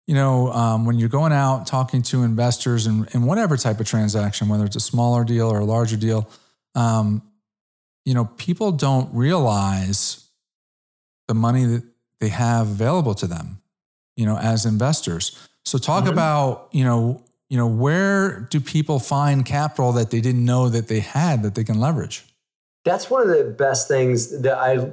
you 0.07 0.15
know, 0.15 0.53
um, 0.53 0.87
when 0.87 0.97
you're 0.97 1.09
going 1.09 1.33
out 1.33 1.67
talking 1.67 2.03
to 2.03 2.23
investors 2.23 2.87
in, 2.87 3.09
in 3.13 3.23
whatever 3.25 3.57
type 3.57 3.81
of 3.81 3.87
transaction, 3.87 4.49
whether 4.49 4.65
it's 4.65 4.77
a 4.77 4.81
smaller 4.81 5.25
deal 5.25 5.49
or 5.49 5.59
a 5.59 5.65
larger 5.65 5.97
deal, 5.97 6.31
um, 6.77 7.21
you 8.05 8.15
know, 8.15 8.27
people 8.37 8.71
don't 8.71 9.13
realize 9.13 10.29
the 11.27 11.35
money 11.35 11.65
that 11.65 11.83
they 12.21 12.29
have 12.29 12.69
available 12.69 13.15
to 13.15 13.27
them, 13.27 13.61
you 14.17 14.25
know, 14.25 14.39
as 14.39 14.67
investors. 14.67 15.49
So 15.65 15.79
talk 15.79 16.05
mm-hmm. 16.05 16.13
about, 16.13 16.69
you 16.71 16.85
know, 16.85 17.25
you 17.49 17.57
know, 17.57 17.67
where 17.67 18.47
do 18.51 18.61
people 18.61 19.01
find 19.01 19.45
capital 19.45 19.91
that 19.93 20.13
they 20.13 20.21
didn't 20.21 20.45
know 20.45 20.69
that 20.69 20.87
they 20.87 21.01
had 21.01 21.43
that 21.43 21.57
they 21.57 21.65
can 21.65 21.81
leverage? 21.81 22.25
That's 22.85 23.11
one 23.11 23.29
of 23.29 23.37
the 23.37 23.45
best 23.45 23.89
things 23.89 24.43
that 24.43 24.57
I 24.57 24.93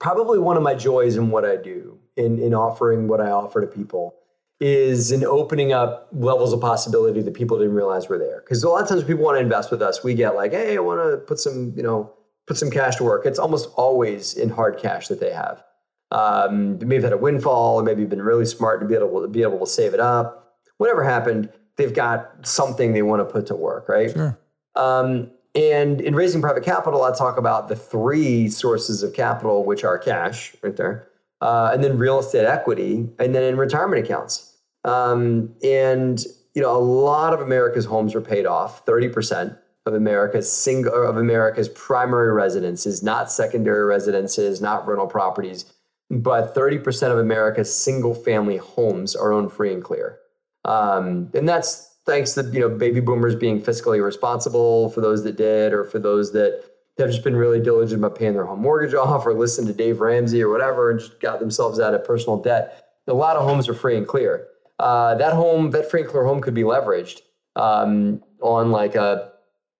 probably 0.00 0.38
one 0.38 0.56
of 0.56 0.62
my 0.62 0.74
joys 0.74 1.16
in 1.16 1.30
what 1.30 1.44
I 1.44 1.56
do 1.56 1.98
in 2.16 2.38
in 2.40 2.54
offering 2.54 3.06
what 3.06 3.20
I 3.20 3.30
offer 3.30 3.60
to 3.60 3.66
people 3.66 4.16
is 4.60 5.10
in 5.10 5.24
opening 5.24 5.72
up 5.72 6.08
levels 6.12 6.52
of 6.52 6.60
possibility 6.60 7.22
that 7.22 7.32
people 7.32 7.58
didn't 7.58 7.74
realize 7.74 8.08
were 8.08 8.18
there. 8.18 8.40
Because 8.40 8.62
a 8.62 8.68
lot 8.68 8.82
of 8.82 8.88
times 8.88 9.02
people 9.04 9.24
want 9.24 9.36
to 9.36 9.40
invest 9.40 9.70
with 9.70 9.80
us, 9.80 10.04
we 10.04 10.12
get 10.14 10.34
like, 10.34 10.52
hey, 10.52 10.76
I 10.76 10.80
want 10.80 11.00
to 11.00 11.16
put 11.16 11.38
some, 11.38 11.72
you 11.74 11.82
know, 11.82 12.12
put 12.46 12.58
some 12.58 12.70
cash 12.70 12.96
to 12.96 13.04
work. 13.04 13.24
It's 13.24 13.38
almost 13.38 13.70
always 13.76 14.34
in 14.34 14.50
hard 14.50 14.78
cash 14.78 15.08
that 15.08 15.18
they 15.18 15.32
have. 15.32 15.62
Um, 16.10 16.78
they 16.78 16.84
may 16.84 16.96
have 16.96 17.04
had 17.04 17.12
a 17.14 17.18
windfall, 17.18 17.80
or 17.80 17.82
maybe 17.82 18.04
been 18.04 18.20
really 18.20 18.44
smart 18.44 18.80
to 18.80 18.86
be 18.86 18.94
able 18.94 19.22
to 19.22 19.28
be 19.28 19.42
able 19.42 19.60
to 19.60 19.66
save 19.66 19.94
it 19.94 20.00
up. 20.00 20.56
Whatever 20.76 21.04
happened, 21.04 21.50
they've 21.76 21.94
got 21.94 22.46
something 22.46 22.92
they 22.92 23.02
want 23.02 23.20
to 23.20 23.32
put 23.32 23.46
to 23.46 23.54
work, 23.54 23.88
right? 23.88 24.10
Sure. 24.10 24.38
Um, 24.74 25.30
and 25.54 26.00
in 26.00 26.14
raising 26.14 26.40
private 26.40 26.64
capital, 26.64 27.02
I 27.02 27.16
talk 27.16 27.36
about 27.36 27.68
the 27.68 27.76
three 27.76 28.48
sources 28.48 29.02
of 29.02 29.12
capital, 29.12 29.64
which 29.64 29.84
are 29.84 29.98
cash, 29.98 30.54
right 30.62 30.76
there, 30.76 31.08
uh, 31.40 31.70
and 31.72 31.82
then 31.82 31.98
real 31.98 32.18
estate 32.18 32.44
equity, 32.44 33.08
and 33.18 33.34
then 33.34 33.42
in 33.42 33.56
retirement 33.56 34.04
accounts. 34.04 34.56
Um, 34.84 35.54
and 35.62 36.24
you 36.54 36.62
know, 36.62 36.76
a 36.76 36.78
lot 36.78 37.32
of 37.32 37.40
America's 37.40 37.84
homes 37.84 38.14
are 38.14 38.20
paid 38.20 38.46
off, 38.46 38.84
thirty 38.86 39.08
percent 39.08 39.56
of 39.86 39.94
America's 39.94 40.50
single 40.50 40.92
of 41.08 41.16
America's 41.16 41.68
primary 41.70 42.32
residences, 42.32 43.02
not 43.02 43.32
secondary 43.32 43.84
residences, 43.84 44.60
not 44.60 44.86
rental 44.86 45.06
properties, 45.06 45.64
but 46.10 46.54
30% 46.54 47.12
of 47.12 47.18
America's 47.18 47.74
single 47.74 48.14
family 48.14 48.56
homes 48.56 49.14
are 49.14 49.32
owned 49.32 49.52
free 49.52 49.72
and 49.72 49.82
clear. 49.82 50.18
Um, 50.64 51.30
and 51.34 51.48
that's 51.48 51.89
thanks 52.10 52.32
to 52.32 52.42
you 52.52 52.60
know 52.60 52.68
baby 52.68 53.00
boomers 53.00 53.36
being 53.36 53.62
fiscally 53.62 54.04
responsible 54.04 54.90
for 54.90 55.00
those 55.00 55.22
that 55.22 55.36
did, 55.36 55.72
or 55.72 55.84
for 55.84 55.98
those 55.98 56.32
that 56.32 56.64
have 56.98 57.08
just 57.08 57.22
been 57.22 57.36
really 57.36 57.60
diligent 57.60 58.00
about 58.00 58.18
paying 58.18 58.34
their 58.34 58.44
home 58.44 58.60
mortgage 58.60 58.94
off, 59.04 59.24
or 59.24 59.32
listened 59.32 59.68
to 59.68 59.72
Dave 59.72 60.00
Ramsey 60.00 60.42
or 60.42 60.50
whatever, 60.50 60.90
and 60.90 60.98
just 60.98 61.20
got 61.20 61.38
themselves 61.40 61.78
out 61.78 61.94
of 61.94 62.04
personal 62.04 62.36
debt. 62.36 62.84
A 63.06 63.14
lot 63.14 63.36
of 63.36 63.44
homes 63.44 63.68
are 63.68 63.74
free 63.74 63.96
and 63.96 64.06
clear. 64.06 64.46
Uh, 64.78 65.14
that 65.14 65.32
home, 65.32 65.70
that 65.70 65.90
free 65.90 66.02
and 66.02 66.10
clear 66.10 66.24
home, 66.24 66.40
could 66.40 66.54
be 66.54 66.62
leveraged 66.62 67.20
um, 67.56 68.22
on 68.42 68.70
like 68.70 68.94
a 68.94 69.32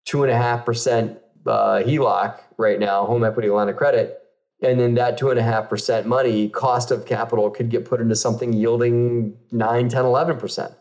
two 0.05 0.23
and 0.23 0.33
a 0.33 0.37
half 0.37 0.65
percent 0.65 1.19
uh, 1.47 1.83
HELOC 1.85 2.39
right 2.59 2.79
now, 2.79 3.05
home 3.07 3.25
equity 3.25 3.49
line 3.49 3.69
of 3.69 3.77
credit, 3.77 4.19
and 4.63 4.79
then 4.79 4.95
that 4.95 5.19
two 5.19 5.31
and 5.31 5.39
a 5.39 5.43
half 5.43 5.69
percent 5.69 6.07
money 6.07 6.49
cost 6.49 6.91
of 6.91 7.07
capital 7.07 7.51
could 7.51 7.71
get 7.71 7.85
put 7.85 8.01
into 8.01 8.15
something 8.15 8.53
yielding 8.53 9.37
9 9.51 9.89
10 9.89 10.05
11% 10.05 10.75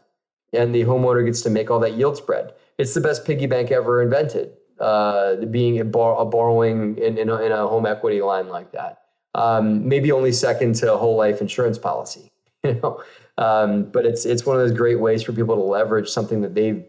and 0.53 0.73
the 0.73 0.83
homeowner 0.83 1.25
gets 1.25 1.41
to 1.41 1.49
make 1.49 1.69
all 1.69 1.79
that 1.79 1.93
yield 1.93 2.17
spread 2.17 2.53
it's 2.77 2.93
the 2.93 3.01
best 3.01 3.25
piggy 3.25 3.45
bank 3.45 3.71
ever 3.71 4.01
invented 4.01 4.51
uh, 4.79 5.35
being 5.47 5.79
a, 5.79 5.83
bar- 5.83 6.21
a 6.21 6.25
borrowing 6.25 6.97
in, 6.97 7.17
in 7.17 7.29
a, 7.29 7.35
in, 7.41 7.51
a, 7.51 7.67
home 7.67 7.85
equity 7.85 8.21
line 8.21 8.47
like 8.47 8.71
that 8.71 9.01
um, 9.35 9.87
maybe 9.87 10.11
only 10.11 10.31
second 10.31 10.73
to 10.73 10.93
a 10.93 10.97
whole 10.97 11.17
life 11.17 11.41
insurance 11.41 11.77
policy 11.77 12.29
you 12.63 12.79
know 12.81 13.01
um, 13.37 13.83
but 13.85 14.05
it's 14.05 14.25
it's 14.25 14.45
one 14.45 14.57
of 14.57 14.61
those 14.61 14.77
great 14.77 14.99
ways 14.99 15.23
for 15.23 15.31
people 15.31 15.55
to 15.55 15.61
leverage 15.61 16.09
something 16.09 16.41
that 16.41 16.55
they've 16.55 16.83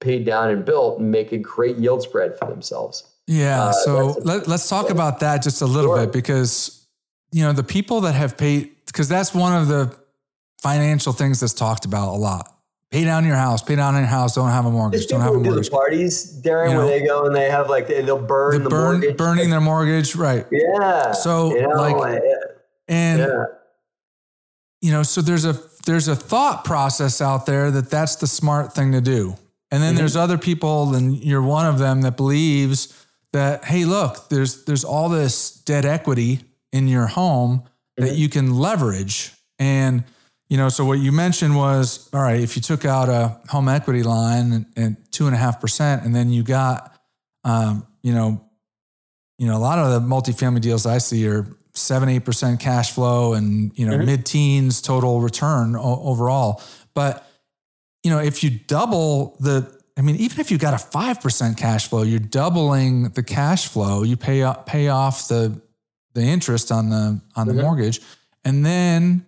paid 0.00 0.26
down 0.26 0.50
and 0.50 0.64
built 0.64 1.00
and 1.00 1.10
make 1.10 1.32
a 1.32 1.38
great 1.38 1.78
yield 1.78 2.02
spread 2.02 2.38
for 2.38 2.46
themselves. 2.46 3.10
Yeah. 3.26 3.64
Uh, 3.64 3.72
so 3.72 4.06
let, 4.22 4.46
us 4.48 4.68
talk 4.68 4.90
about 4.90 5.20
that 5.20 5.42
just 5.42 5.62
a 5.62 5.66
little 5.66 5.96
sure. 5.96 6.06
bit 6.06 6.12
because, 6.12 6.86
you 7.32 7.42
know, 7.42 7.52
the 7.52 7.64
people 7.64 8.02
that 8.02 8.14
have 8.14 8.36
paid, 8.36 8.70
because 8.86 9.08
that's 9.08 9.34
one 9.34 9.54
of 9.54 9.68
the 9.68 9.96
financial 10.60 11.12
things 11.12 11.40
that's 11.40 11.54
talked 11.54 11.86
about 11.86 12.08
a 12.10 12.18
lot. 12.18 12.53
Pay 12.94 13.04
down 13.04 13.24
your 13.24 13.36
house, 13.36 13.62
pay 13.62 13.76
down 13.76 13.94
your 13.94 14.04
house, 14.04 14.34
don't 14.34 14.50
have 14.50 14.66
a 14.66 14.70
mortgage, 14.70 15.06
don't 15.06 15.20
have 15.20 15.30
a 15.30 15.40
mortgage. 15.40 15.64
Do 15.64 15.70
the 15.70 15.70
parties, 15.70 16.40
Darren, 16.42 16.68
you 16.68 16.74
know, 16.74 16.86
where 16.86 16.98
they 16.98 17.04
go 17.04 17.26
and 17.26 17.34
they 17.34 17.50
have 17.50 17.68
like, 17.68 17.88
they'll 17.88 18.18
burn 18.18 18.62
the 18.62 18.70
burn, 18.70 19.00
mortgage. 19.00 19.16
Burning 19.16 19.50
their 19.50 19.60
mortgage, 19.60 20.14
right. 20.14 20.46
Yeah. 20.52 21.12
So, 21.12 21.54
you 21.54 21.62
know, 21.62 21.74
like, 21.74 22.22
and, 22.88 23.18
yeah. 23.18 23.44
you 24.80 24.92
know, 24.92 25.02
so 25.02 25.20
there's 25.20 25.44
a, 25.44 25.60
there's 25.86 26.08
a 26.08 26.16
thought 26.16 26.64
process 26.64 27.20
out 27.20 27.46
there 27.46 27.70
that 27.70 27.90
that's 27.90 28.16
the 28.16 28.26
smart 28.26 28.72
thing 28.72 28.92
to 28.92 29.00
do 29.00 29.36
and 29.74 29.82
then 29.82 29.94
mm-hmm. 29.94 29.98
there's 29.98 30.14
other 30.14 30.38
people, 30.38 30.94
and 30.94 31.16
you're 31.24 31.42
one 31.42 31.66
of 31.66 31.80
them 31.80 32.02
that 32.02 32.16
believes 32.16 33.06
that, 33.32 33.64
hey, 33.64 33.84
look, 33.84 34.28
there's 34.28 34.64
there's 34.66 34.84
all 34.84 35.08
this 35.08 35.50
debt 35.50 35.84
equity 35.84 36.42
in 36.72 36.86
your 36.86 37.08
home 37.08 37.64
that 37.96 38.10
mm-hmm. 38.10 38.14
you 38.14 38.28
can 38.28 38.54
leverage. 38.54 39.32
And, 39.58 40.04
you 40.54 40.58
know, 40.58 40.68
so 40.68 40.84
what 40.84 41.00
you 41.00 41.10
mentioned 41.10 41.56
was, 41.56 42.08
all 42.12 42.22
right, 42.22 42.40
if 42.40 42.54
you 42.54 42.62
took 42.62 42.84
out 42.84 43.08
a 43.08 43.40
home 43.48 43.68
equity 43.68 44.04
line 44.04 44.64
and 44.76 44.96
two 45.10 45.26
and 45.26 45.34
a 45.34 45.36
half 45.36 45.60
percent, 45.60 46.04
and 46.04 46.14
then 46.14 46.30
you 46.30 46.44
got, 46.44 46.96
um, 47.42 47.84
you 48.04 48.14
know, 48.14 48.40
you 49.36 49.48
know, 49.48 49.56
a 49.56 49.58
lot 49.58 49.80
of 49.80 49.90
the 49.90 50.08
multifamily 50.08 50.60
deals 50.60 50.86
I 50.86 50.98
see 50.98 51.26
are 51.26 51.44
seven, 51.72 52.08
eight 52.08 52.24
percent 52.24 52.60
cash 52.60 52.92
flow 52.92 53.32
and, 53.32 53.76
you 53.76 53.84
know, 53.84 53.96
mm-hmm. 53.96 54.06
mid 54.06 54.26
teens 54.26 54.80
total 54.80 55.20
return 55.20 55.74
o- 55.74 56.02
overall. 56.04 56.62
But 56.94 57.28
you 58.04 58.12
know, 58.12 58.20
if 58.20 58.44
you 58.44 58.50
double 58.50 59.36
the, 59.40 59.76
I 59.96 60.02
mean, 60.02 60.14
even 60.14 60.38
if 60.38 60.52
you 60.52 60.58
got 60.58 60.74
a 60.74 60.86
5% 60.86 61.56
cash 61.56 61.88
flow, 61.88 62.04
you're 62.04 62.20
doubling 62.20 63.08
the 63.08 63.24
cash 63.24 63.66
flow. 63.66 64.04
You 64.04 64.16
pay, 64.16 64.42
up, 64.42 64.66
pay 64.66 64.86
off 64.86 65.26
the, 65.26 65.60
the 66.12 66.22
interest 66.22 66.70
on 66.70 66.90
the, 66.90 67.20
on 67.34 67.48
the 67.48 67.54
mm-hmm. 67.54 67.62
mortgage. 67.62 68.00
And 68.44 68.64
then 68.64 69.26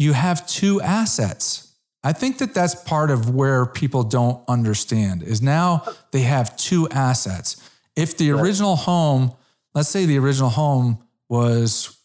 you 0.00 0.14
have 0.14 0.46
two 0.46 0.80
assets. 0.80 1.74
I 2.02 2.14
think 2.14 2.38
that 2.38 2.54
that's 2.54 2.74
part 2.74 3.10
of 3.10 3.34
where 3.34 3.66
people 3.66 4.02
don't 4.02 4.42
understand 4.48 5.22
is 5.22 5.42
now 5.42 5.84
they 6.10 6.22
have 6.22 6.56
two 6.56 6.88
assets. 6.88 7.70
If 7.96 8.16
the 8.16 8.30
original 8.30 8.76
home, 8.76 9.34
let's 9.74 9.90
say 9.90 10.06
the 10.06 10.18
original 10.18 10.48
home 10.48 11.00
was 11.28 11.98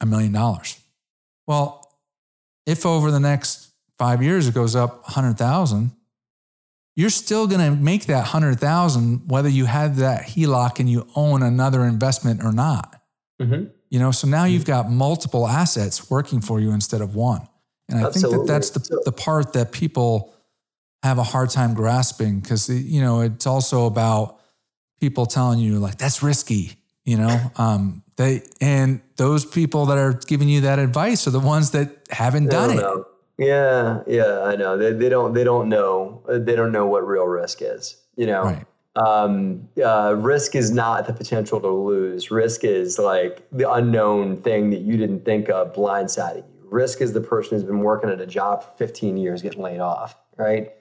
a 0.00 0.06
million 0.06 0.32
dollars. 0.32 0.80
Well, 1.46 1.88
if 2.66 2.84
over 2.84 3.12
the 3.12 3.20
next 3.20 3.70
five 3.96 4.20
years 4.20 4.48
it 4.48 4.54
goes 4.54 4.74
up 4.74 5.04
100,000, 5.04 5.92
you're 6.96 7.08
still 7.08 7.46
going 7.46 7.60
to 7.60 7.80
make 7.80 8.06
that 8.06 8.32
100,000 8.32 9.30
whether 9.30 9.48
you 9.48 9.66
had 9.66 9.94
that 9.96 10.24
HELOC 10.24 10.80
and 10.80 10.90
you 10.90 11.06
own 11.14 11.40
another 11.44 11.84
investment 11.84 12.42
or 12.42 12.50
not. 12.50 13.00
Mhm. 13.40 13.70
You 13.94 14.00
know, 14.00 14.10
so 14.10 14.26
now 14.26 14.42
you've 14.42 14.64
got 14.64 14.90
multiple 14.90 15.46
assets 15.46 16.10
working 16.10 16.40
for 16.40 16.58
you 16.58 16.72
instead 16.72 17.00
of 17.00 17.14
one. 17.14 17.46
And 17.88 18.04
I 18.04 18.10
think 18.10 18.28
that 18.28 18.44
that's 18.44 18.70
the, 18.70 19.02
the 19.04 19.12
part 19.12 19.52
that 19.52 19.70
people 19.70 20.34
have 21.04 21.18
a 21.18 21.22
hard 21.22 21.50
time 21.50 21.74
grasping 21.74 22.40
because, 22.40 22.68
you 22.68 23.00
know, 23.00 23.20
it's 23.20 23.46
also 23.46 23.86
about 23.86 24.40
people 24.98 25.26
telling 25.26 25.60
you 25.60 25.78
like, 25.78 25.96
that's 25.96 26.24
risky, 26.24 26.72
you 27.04 27.18
know, 27.18 27.52
um, 27.56 28.02
they, 28.16 28.42
and 28.60 29.00
those 29.14 29.44
people 29.44 29.86
that 29.86 29.98
are 29.98 30.14
giving 30.14 30.48
you 30.48 30.62
that 30.62 30.80
advice 30.80 31.28
are 31.28 31.30
the 31.30 31.38
ones 31.38 31.70
that 31.70 31.90
haven't 32.10 32.50
done 32.50 32.70
it. 32.70 32.82
know. 32.82 33.06
Yeah, 33.38 34.02
yeah, 34.08 34.40
I 34.40 34.56
know. 34.56 34.76
They, 34.76 34.92
they 34.92 35.08
don't 35.08 35.34
they 35.34 35.44
don't 35.44 35.68
know 35.68 36.24
uh, 36.28 36.38
they 36.38 36.56
don't 36.56 36.72
know 36.72 36.86
what 36.86 37.06
real 37.06 37.26
risk 37.26 37.62
is. 37.62 38.02
You 38.16 38.26
know, 38.26 38.42
Right. 38.42 38.66
Um, 38.96 39.68
uh, 39.84 40.14
risk 40.16 40.54
is 40.54 40.70
not 40.70 41.06
the 41.06 41.12
potential 41.12 41.60
to 41.60 41.68
lose. 41.68 42.30
Risk 42.30 42.64
is 42.64 42.98
like 42.98 43.46
the 43.50 43.70
unknown 43.70 44.36
thing 44.38 44.70
that 44.70 44.80
you 44.80 44.96
didn't 44.96 45.24
think 45.24 45.48
of 45.48 45.74
blindsiding 45.74 46.44
you. 46.48 46.68
Risk 46.70 47.00
is 47.00 47.12
the 47.12 47.20
person 47.20 47.56
who's 47.56 47.64
been 47.64 47.80
working 47.80 48.10
at 48.10 48.20
a 48.20 48.26
job 48.26 48.62
for 48.62 48.70
15 48.76 49.16
years 49.16 49.42
getting 49.42 49.62
laid 49.62 49.80
off. 49.80 50.16
Right. 50.36 50.72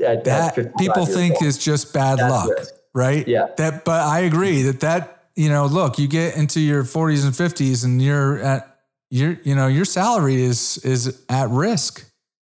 At- 0.00 0.06
at 0.06 0.24
that 0.24 0.54
55 0.54 0.76
people 0.78 1.04
think 1.06 1.34
old. 1.34 1.44
is 1.44 1.58
just 1.58 1.92
bad 1.92 2.18
That's 2.18 2.30
luck, 2.30 2.48
risk. 2.48 2.74
right? 2.94 3.28
Yeah. 3.28 3.48
That, 3.58 3.84
but 3.84 4.00
I 4.00 4.20
agree 4.20 4.62
that 4.62 4.80
that 4.80 5.26
you 5.36 5.48
know, 5.48 5.66
look, 5.66 5.98
you 5.98 6.08
get 6.08 6.36
into 6.36 6.58
your 6.60 6.84
40s 6.84 7.24
and 7.24 7.32
50s, 7.34 7.84
and 7.84 8.00
you're 8.02 8.38
at 8.40 8.78
your 9.10 9.38
you 9.42 9.54
know 9.54 9.66
your 9.66 9.84
salary 9.84 10.42
is 10.42 10.78
is 10.84 11.22
at 11.28 11.50
risk. 11.50 12.04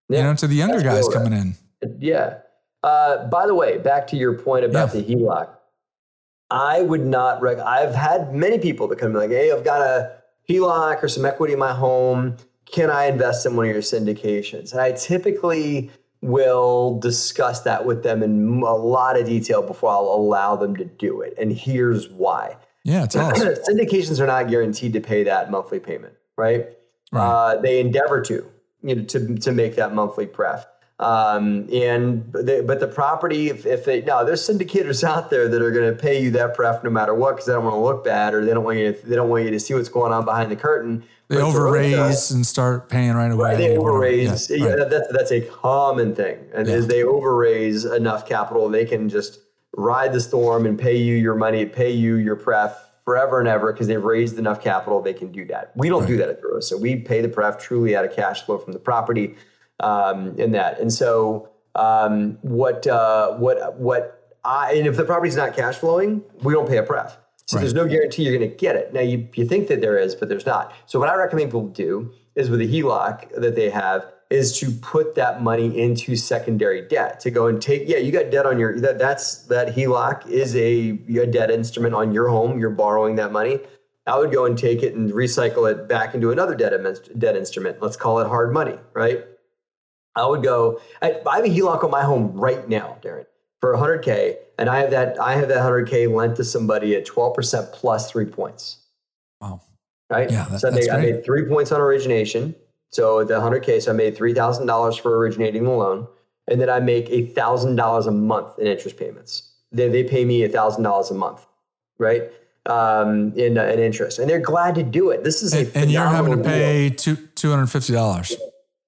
You 0.08 0.22
know, 0.22 0.34
to 0.34 0.46
the 0.46 0.54
younger 0.54 0.80
that's 0.82 1.08
guys 1.08 1.14
real 1.14 1.24
coming 1.24 1.32
in. 1.32 1.54
Yeah. 1.98 2.38
Uh, 2.84 3.26
by 3.28 3.46
the 3.46 3.54
way, 3.54 3.78
back 3.78 4.06
to 4.08 4.16
your 4.16 4.34
point 4.34 4.64
about 4.64 4.94
Yeah. 4.94 5.00
the 5.00 5.14
HELOC. 5.14 5.48
I 6.50 6.82
would 6.82 7.06
not. 7.06 7.40
Rec- 7.40 7.58
I've 7.58 7.94
had 7.94 8.34
many 8.34 8.58
people 8.58 8.86
that 8.88 8.98
come 8.98 9.12
to 9.12 9.18
me 9.18 9.26
like, 9.26 9.30
"Hey, 9.30 9.50
I've 9.50 9.64
got 9.64 9.80
a 9.80 10.12
HELOC 10.48 11.02
or 11.02 11.08
some 11.08 11.24
equity 11.24 11.54
in 11.54 11.58
my 11.58 11.72
home. 11.72 12.36
Can 12.66 12.90
I 12.90 13.06
invest 13.06 13.46
in 13.46 13.56
one 13.56 13.66
of 13.66 13.72
your 13.72 13.82
syndications?" 13.82 14.72
And 14.72 14.80
I 14.80 14.92
typically 14.92 15.90
will 16.20 16.98
discuss 17.00 17.60
that 17.60 17.84
with 17.86 18.02
them 18.02 18.22
in 18.22 18.62
a 18.62 18.74
lot 18.76 19.18
of 19.18 19.26
detail 19.26 19.62
before 19.62 19.90
I'll 19.90 20.02
allow 20.04 20.56
them 20.56 20.76
to 20.76 20.84
do 20.84 21.20
it. 21.22 21.34
And 21.38 21.52
here's 21.52 22.08
why. 22.10 22.56
Yeah, 22.84 23.04
it's 23.04 23.16
us. 23.16 23.38
syndications 23.68 24.20
are 24.20 24.26
not 24.26 24.48
guaranteed 24.48 24.92
to 24.92 25.00
pay 25.00 25.22
that 25.24 25.50
monthly 25.50 25.80
payment, 25.80 26.14
right? 26.36 26.68
Right. 27.12 27.26
Uh, 27.26 27.60
they 27.60 27.80
endeavor 27.80 28.20
to, 28.22 28.44
you 28.82 28.94
know, 28.96 29.02
to 29.04 29.36
to 29.36 29.52
make 29.52 29.76
that 29.76 29.94
monthly 29.94 30.26
pref. 30.26 30.66
Um, 31.00 31.68
and 31.72 32.30
but 32.30 32.46
they, 32.46 32.60
but 32.60 32.78
the 32.78 32.86
property, 32.86 33.50
if, 33.50 33.66
if 33.66 33.84
they 33.84 34.02
now 34.02 34.22
there's 34.22 34.46
syndicators 34.48 35.02
out 35.08 35.28
there 35.30 35.48
that 35.48 35.60
are 35.60 35.72
going 35.72 35.90
to 35.92 36.00
pay 36.00 36.22
you 36.22 36.30
that 36.32 36.54
pref 36.54 36.84
no 36.84 36.90
matter 36.90 37.14
what 37.14 37.32
because 37.32 37.46
they 37.46 37.52
don't 37.52 37.64
want 37.64 37.74
to 37.74 37.80
look 37.80 38.04
bad 38.04 38.32
or 38.32 38.44
they 38.44 38.54
don't 38.54 38.64
want 38.64 38.78
you 38.78 38.92
to, 38.92 39.06
they 39.06 39.16
don't 39.16 39.28
want 39.28 39.44
you 39.44 39.50
to 39.50 39.58
see 39.60 39.74
what's 39.74 39.88
going 39.88 40.12
on 40.12 40.24
behind 40.24 40.50
the 40.52 40.56
curtain. 40.56 41.02
They 41.28 41.36
But 41.36 41.44
overraise 41.46 42.32
and 42.32 42.46
start 42.46 42.88
paying 42.88 43.14
right 43.14 43.32
away. 43.32 43.50
Right, 43.52 43.56
they 43.58 43.76
overraise. 43.76 44.50
Yeah, 44.50 44.56
Yeah, 44.56 44.66
right. 44.68 44.78
that- 44.78 44.90
that's 44.90 45.08
that's 45.12 45.32
a 45.32 45.40
common 45.40 46.14
thing, 46.14 46.38
and 46.54 46.68
Yeah. 46.68 46.74
is 46.74 46.86
they 46.86 47.00
overraise 47.02 47.92
enough 47.92 48.28
capital, 48.28 48.68
they 48.68 48.84
can 48.84 49.08
just 49.08 49.40
ride 49.76 50.12
the 50.12 50.20
storm 50.20 50.64
and 50.66 50.78
pay 50.78 50.96
you 50.96 51.16
your 51.16 51.34
money, 51.34 51.66
pay 51.66 51.90
you 51.90 52.16
your 52.16 52.36
pref 52.36 52.76
forever 53.04 53.40
and 53.40 53.48
ever 53.48 53.72
because 53.72 53.88
they've 53.88 54.04
raised 54.04 54.38
enough 54.38 54.62
capital. 54.62 55.02
They 55.02 55.12
can 55.12 55.32
do 55.32 55.44
that. 55.46 55.72
We 55.74 55.88
don't 55.88 56.06
do 56.06 56.16
that 56.18 56.28
at. 56.28 56.38
So 56.64 56.76
we 56.78 56.96
pay 56.96 57.20
the 57.20 57.28
pref 57.28 57.58
truly 57.58 57.96
out 57.96 58.04
of 58.04 58.14
cash 58.14 58.42
flow 58.42 58.56
from 58.58 58.72
the 58.72 58.78
property, 58.78 59.34
um, 59.80 60.38
in 60.38 60.52
that. 60.52 60.80
And 60.80 60.92
so 60.92 61.48
um, 61.74 62.38
what 62.42 62.86
uh, 62.86 63.32
what 63.32 63.78
what 63.78 64.36
I 64.44 64.74
and 64.74 64.86
if 64.86 64.96
the 64.96 65.04
property's 65.04 65.36
not 65.36 65.54
cash 65.54 65.76
flowing, 65.76 66.22
we 66.42 66.52
don't 66.52 66.68
pay 66.68 66.78
a 66.78 66.82
pref. 66.82 67.18
So 67.46 67.56
Right. 67.56 67.62
there's 67.62 67.74
no 67.74 67.86
guarantee 67.86 68.22
you're 68.22 68.36
going 68.36 68.50
to 68.50 68.56
get 68.56 68.74
it. 68.74 68.94
Now 68.94 69.02
you, 69.02 69.28
you 69.34 69.46
think 69.46 69.68
that 69.68 69.82
there 69.82 69.98
is, 69.98 70.14
but 70.14 70.30
there's 70.30 70.46
not. 70.46 70.72
So 70.86 70.98
what 70.98 71.10
I 71.10 71.14
recommend 71.14 71.50
people 71.50 71.68
do 71.68 72.10
is 72.36 72.48
with 72.48 72.60
a 72.62 72.64
HELOC 72.64 73.34
that 73.38 73.54
they 73.54 73.68
have 73.68 74.06
is 74.30 74.58
to 74.60 74.70
put 74.70 75.14
that 75.16 75.42
money 75.42 75.78
into 75.78 76.16
secondary 76.16 76.88
debt 76.88 77.20
to 77.20 77.30
go 77.30 77.46
and 77.46 77.60
take. 77.60 77.86
Yeah, 77.86 77.98
you 77.98 78.12
got 78.12 78.30
debt 78.30 78.46
on 78.46 78.58
your 78.58 78.80
that 78.80 78.98
that's 78.98 79.44
that 79.44 79.74
HELOC 79.74 80.26
is 80.26 80.56
a, 80.56 80.98
a 81.20 81.26
debt 81.26 81.50
instrument 81.50 81.94
on 81.94 82.12
your 82.12 82.28
home. 82.28 82.58
You're 82.58 82.70
borrowing 82.70 83.16
that 83.16 83.30
money. 83.30 83.60
I 84.06 84.18
would 84.18 84.32
go 84.32 84.46
and 84.46 84.56
take 84.56 84.82
it 84.82 84.94
and 84.94 85.10
recycle 85.12 85.70
it 85.70 85.88
back 85.88 86.14
into 86.14 86.30
another 86.30 86.54
debt 86.54 86.72
debt 87.18 87.36
instrument. 87.36 87.82
Let's 87.82 87.96
call 87.96 88.20
it 88.20 88.26
hard 88.26 88.52
money, 88.52 88.78
right? 88.94 89.24
I 90.16 90.26
would 90.26 90.42
go. 90.42 90.80
I, 91.02 91.20
I 91.26 91.36
have 91.36 91.44
a 91.44 91.48
HELOC 91.48 91.84
on 91.84 91.90
my 91.90 92.02
home 92.02 92.32
right 92.32 92.68
now, 92.68 92.96
Darren, 93.02 93.26
for 93.60 93.74
100k, 93.74 94.36
and 94.58 94.68
I 94.68 94.78
have 94.80 94.90
that. 94.90 95.20
I 95.20 95.34
have 95.34 95.48
that 95.48 95.58
100k 95.58 96.14
lent 96.14 96.36
to 96.36 96.44
somebody 96.44 96.94
at 96.94 97.06
12% 97.06 97.72
plus 97.72 98.10
three 98.10 98.26
points. 98.26 98.78
Wow. 99.40 99.60
Right. 100.10 100.30
Yeah, 100.30 100.44
that- 100.50 100.60
so 100.60 100.68
I 100.68 100.70
made, 100.72 100.90
I 100.90 100.96
made 101.00 101.24
three 101.24 101.44
points 101.46 101.72
on 101.72 101.80
origination. 101.80 102.54
So 102.90 103.24
the 103.24 103.34
100k, 103.34 103.82
so 103.82 103.90
I 103.90 103.94
made 103.94 104.16
three 104.16 104.32
thousand 104.34 104.66
dollars 104.66 104.96
for 104.96 105.18
originating 105.18 105.64
the 105.64 105.70
loan, 105.70 106.06
and 106.46 106.60
then 106.60 106.70
I 106.70 106.78
make 106.78 107.10
a 107.10 107.26
thousand 107.26 107.74
dollars 107.74 108.06
a 108.06 108.12
month 108.12 108.56
in 108.60 108.68
interest 108.68 108.96
payments. 108.96 109.50
They 109.72 109.88
they 109.88 110.04
pay 110.04 110.24
me 110.24 110.44
a 110.44 110.48
thousand 110.48 110.84
dollars 110.84 111.10
a 111.10 111.14
month, 111.14 111.44
right? 111.98 112.30
Um, 112.66 113.32
in 113.36 113.58
uh, 113.58 113.64
in 113.64 113.80
interest, 113.80 114.20
and 114.20 114.30
they're 114.30 114.38
glad 114.38 114.76
to 114.76 114.84
do 114.84 115.10
it. 115.10 115.24
This 115.24 115.42
is 115.42 115.52
a 115.54 115.60
And, 115.60 115.70
and 115.74 115.90
you're 115.90 116.02
having 116.06 116.30
to 116.30 116.36
phenomenal 116.36 116.44
deal. 116.44 116.66
pay 116.68 116.90
two 116.90 117.16
two 117.34 117.50
hundred 117.50 117.66
fifty 117.66 117.92
dollars. 117.94 118.36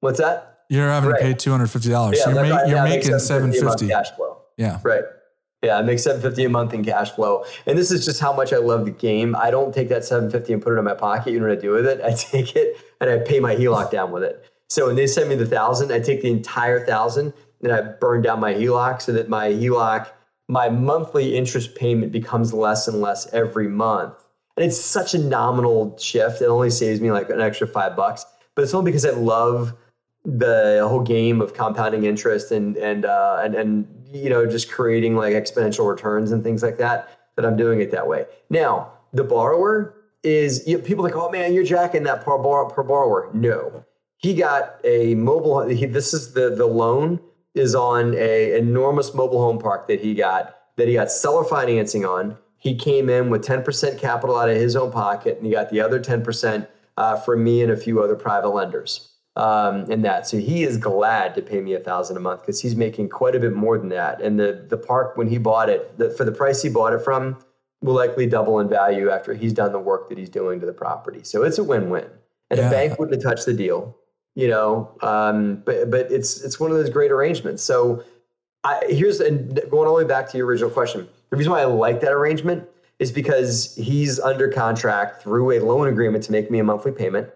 What's 0.01 0.21
that? 0.21 0.56
You're 0.68 0.88
having 0.88 1.11
Right. 1.11 1.18
to 1.20 1.24
pay 1.26 1.35
two 1.35 1.50
hundred 1.50 1.68
fifty 1.68 1.88
dollars. 1.90 2.18
Yeah, 2.18 2.33
you're 2.35 2.42
ma- 2.44 2.61
you're 2.64 2.76
Yeah, 2.76 2.85
making 2.85 3.18
750 3.18 3.59
a 3.61 3.64
month 3.64 3.81
fifty. 3.81 3.92
cash 3.92 4.11
flow. 4.16 4.38
Yeah. 4.57 4.79
Right. 4.83 5.05
Yeah, 5.62 5.79
I 5.79 5.83
make 5.83 5.98
750 5.98 6.44
a 6.44 6.48
month 6.48 6.74
in 6.74 6.85
cash 6.85 7.11
flow. 7.12 7.44
And 7.66 7.79
this 7.79 7.90
is 7.90 8.05
just 8.05 8.20
how 8.20 8.33
much 8.33 8.52
I 8.52 8.59
love 8.59 8.85
the 8.85 8.90
game. 8.90 9.35
I 9.37 9.50
don't 9.50 9.72
take 9.74 9.88
that 9.88 10.05
750 10.05 10.52
and 10.52 10.62
put 10.62 10.72
it 10.74 10.76
in 10.79 10.85
my 10.85 10.94
pocket. 10.94 11.33
You 11.33 11.40
know 11.40 11.48
what 11.48 11.59
I 11.59 11.61
do 11.61 11.70
with 11.72 11.87
it? 11.87 12.00
I 12.05 12.12
take 12.12 12.55
it 12.57 12.76
and 13.00 13.11
I 13.11 13.18
pay 13.18 13.40
my 13.40 13.55
HELOC 13.57 13.90
down 13.90 14.12
with 14.12 14.22
it. 14.22 14.44
So 14.68 14.87
when 14.87 14.96
they 14.96 15.07
send 15.07 15.29
me 15.29 15.35
the 15.35 15.46
thousand, 15.46 15.92
I 15.92 16.00
take 16.00 16.22
the 16.22 16.31
entire 16.31 16.85
thousand 16.85 17.33
and 17.62 17.72
I 17.72 17.81
burn 17.83 18.22
down 18.22 18.38
my 18.40 18.52
HELOC 18.55 19.00
so 19.02 19.12
that 19.12 19.29
my 19.29 19.48
HELOC, 19.48 20.09
my 20.48 20.68
monthly 20.68 21.37
interest 21.37 21.74
payment 21.74 22.12
becomes 22.12 22.52
less 22.52 22.87
and 22.87 23.00
less 23.00 23.33
every 23.33 23.68
month. 23.68 24.14
And 24.57 24.64
it's 24.66 24.81
such 24.81 25.14
a 25.14 25.18
nominal 25.18 25.96
shift. 25.98 26.40
It 26.42 26.46
only 26.46 26.70
saves 26.70 27.00
me 27.00 27.11
like 27.12 27.31
an 27.31 27.40
extra 27.40 27.66
five 27.66 27.96
bucks. 27.96 28.24
But 28.55 28.62
it's 28.62 28.74
only 28.74 28.90
because 28.90 29.05
I 29.07 29.11
love 29.11 29.74
the 30.27 30.85
whole 30.89 31.03
game 31.03 31.41
of 31.41 31.55
compounding 31.55 32.05
interest 32.05 32.51
and 32.51 32.77
and 32.77 33.05
uh, 33.05 33.41
and 33.43 33.55
and 33.55 33.87
you 34.12 34.29
know 34.29 34.45
just 34.45 34.71
creating 34.71 35.15
like 35.15 35.35
exponential 35.35 35.89
returns 35.89 36.33
and 36.33 36.43
things 36.43 36.62
like 36.62 36.79
that 36.79 37.09
that 37.37 37.47
I'm 37.47 37.57
doing 37.57 37.81
it 37.81 37.93
that 37.93 38.09
way. 38.09 38.27
Now 38.51 38.93
the 39.12 39.23
borrower 39.23 39.95
is 40.25 40.67
you 40.67 40.77
know, 40.77 40.85
people 40.85 41.05
like 41.05 41.15
oh 41.15 41.31
man 41.31 41.55
you're 41.55 41.65
jacking 41.65 42.03
that 42.03 42.25
per, 42.25 42.37
per 42.39 42.83
borrower. 42.83 43.31
No, 43.33 43.85
he 44.17 44.35
got 44.35 44.81
a 44.83 45.15
mobile. 45.15 45.67
He, 45.69 45.87
this 45.87 46.12
is 46.12 46.35
the 46.35 46.51
the 46.51 46.67
loan 46.67 47.21
is 47.55 47.75
on 47.77 48.15
a 48.15 48.59
enormous 48.59 49.15
mobile 49.15 49.41
home 49.41 49.59
park 49.59 49.87
that 49.87 50.01
he 50.01 50.15
got 50.15 50.57
that 50.77 50.89
he 50.89 50.95
got 50.95 51.11
seller 51.11 51.45
financing 51.45 52.05
on. 52.05 52.37
He 52.59 52.75
came 52.75 53.09
in 53.09 53.31
with 53.31 53.45
10% 53.45 53.99
capital 53.99 54.37
out 54.37 54.49
of 54.49 54.57
his 54.57 54.75
own 54.75 54.91
pocket, 54.91 55.37
and 55.37 55.47
he 55.47 55.53
got 55.53 55.71
the 55.71 55.81
other 55.81 56.01
10% 56.01 56.67
uh, 56.97 57.17
from 57.17 57.45
me 57.45 57.62
and 57.62 57.71
a 57.71 57.77
few 57.77 58.03
other 58.03 58.17
private 58.17 58.49
lenders 58.49 59.15
um, 59.37 59.90
in 59.90 60.03
that. 60.03 60.27
So 60.27 60.38
he 60.38 60.64
is 60.64 60.77
glad 60.77 61.35
to 61.35 61.42
pay 61.42 61.61
me 61.61 61.75
a 61.75 61.81
thousand 61.81 62.16
a 62.16 62.20
month 62.20 62.40
because 62.40 62.61
he's 62.61 62.75
making 62.75 63.09
quite 63.11 63.35
a 63.37 63.40
bit 63.40 63.53
more 63.53 63.79
than 63.79 63.90
that. 63.90 64.20
And 64.20 64.38
the 64.40 64.64
the 64.68 64.77
park 64.79 65.16
when 65.16 65.29
he 65.29 65.38
bought 65.38 65.68
it, 65.68 65.96
the, 65.99 66.11
for 66.11 66.25
the 66.25 66.33
price 66.33 66.62
he 66.62 66.68
bought 66.68 66.92
it 66.92 67.03
from, 67.03 67.37
will 67.83 67.94
likely 67.94 68.27
double 68.27 68.59
in 68.61 68.68
value 68.68 69.11
after 69.11 69.35
he's 69.35 69.53
done 69.53 69.72
the 69.72 69.79
work 69.79 70.09
that 70.09 70.18
he's 70.18 70.31
doing 70.31 70.59
to 70.61 70.66
the 70.66 70.72
property. 70.72 71.20
So 71.22 71.42
it's 71.42 71.59
a 71.59 71.64
win-win. 71.64 72.07
And 72.51 72.59
Yeah. 72.59 72.68
a 72.68 72.70
bank 72.70 72.99
wouldn't 72.99 73.22
have 73.22 73.31
touched 73.31 73.46
the 73.46 73.53
deal, 73.53 73.96
you 74.35 74.49
know. 74.49 74.90
Um, 75.03 75.62
but 75.64 75.90
but 75.90 76.11
it's 76.11 76.42
it's 76.42 76.59
one 76.59 76.70
of 76.70 76.77
those 76.77 76.90
great 76.90 77.11
arrangements. 77.11 77.62
So 77.62 78.03
I, 78.64 78.83
here's 78.88 79.20
and 79.20 79.61
going 79.70 79.87
all 79.87 79.96
the 79.96 80.05
way 80.05 80.09
back 80.09 80.29
to 80.31 80.38
your 80.38 80.46
original 80.46 80.70
question. 80.70 81.09
The 81.31 81.37
reason 81.37 81.53
why 81.53 81.61
I 81.61 81.64
like 81.64 82.01
that 82.01 82.12
arrangement 82.12 82.68
is 82.99 83.12
because 83.12 83.75
he's 83.77 84.18
under 84.18 84.49
contract 84.49 85.22
through 85.22 85.51
a 85.53 85.59
loan 85.61 85.88
agreement 85.88 86.25
to 86.25 86.33
make 86.33 86.51
me 86.51 86.59
a 86.61 86.64
monthly 86.64 86.92
payment. 86.92 87.29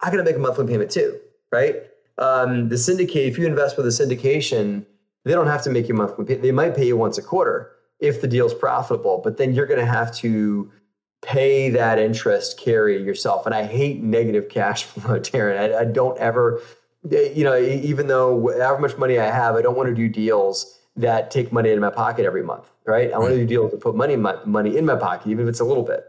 I 0.00 0.10
got 0.10 0.16
to 0.16 0.24
make 0.24 0.36
a 0.36 0.38
monthly 0.38 0.66
payment 0.66 0.90
too, 0.90 1.20
right? 1.52 1.76
Um, 2.18 2.68
the 2.68 2.78
syndicate, 2.78 3.26
if 3.26 3.38
you 3.38 3.46
invest 3.46 3.76
with 3.76 3.86
a 3.86 3.90
syndication, 3.90 4.84
they 5.24 5.32
don't 5.32 5.46
have 5.46 5.62
to 5.62 5.70
make 5.70 5.88
you 5.88 5.94
monthly. 5.94 6.24
Pay. 6.24 6.36
They 6.36 6.52
might 6.52 6.74
pay 6.74 6.86
you 6.86 6.96
once 6.96 7.18
a 7.18 7.22
quarter 7.22 7.70
if 8.00 8.20
the 8.20 8.26
deal's 8.26 8.54
profitable, 8.54 9.20
but 9.22 9.36
then 9.36 9.54
you're 9.54 9.66
going 9.66 9.80
to 9.80 9.86
have 9.86 10.14
to 10.16 10.70
pay 11.22 11.70
that 11.70 12.00
interest 12.00 12.58
carry 12.58 13.00
yourself. 13.00 13.46
And 13.46 13.54
I 13.54 13.64
hate 13.64 14.02
negative 14.02 14.48
cash 14.48 14.82
flow, 14.84 15.20
Darren. 15.20 15.74
I, 15.74 15.80
I 15.80 15.84
don't 15.84 16.18
ever 16.18 16.60
you 17.10 17.44
know, 17.44 17.58
even 17.58 18.06
though 18.06 18.52
however 18.58 18.80
much 18.80 18.96
money 18.96 19.18
I 19.18 19.26
have, 19.26 19.56
I 19.56 19.62
don't 19.62 19.76
want 19.76 19.88
to 19.88 19.94
do 19.94 20.08
deals 20.08 20.78
that 20.96 21.30
take 21.30 21.52
money 21.52 21.70
in 21.70 21.80
my 21.80 21.90
pocket 21.90 22.26
every 22.26 22.42
month, 22.42 22.70
right? 22.86 23.12
I 23.12 23.18
want 23.18 23.32
to 23.32 23.38
do 23.38 23.46
deals 23.46 23.72
that 23.72 23.80
put 23.80 23.96
money 23.96 24.14
in 24.14 24.22
my 24.22 24.36
money 24.44 24.76
in 24.76 24.86
my 24.86 24.96
pocket, 24.96 25.28
even 25.28 25.44
if 25.44 25.48
it's 25.48 25.60
a 25.60 25.64
little 25.64 25.82
bit. 25.82 26.04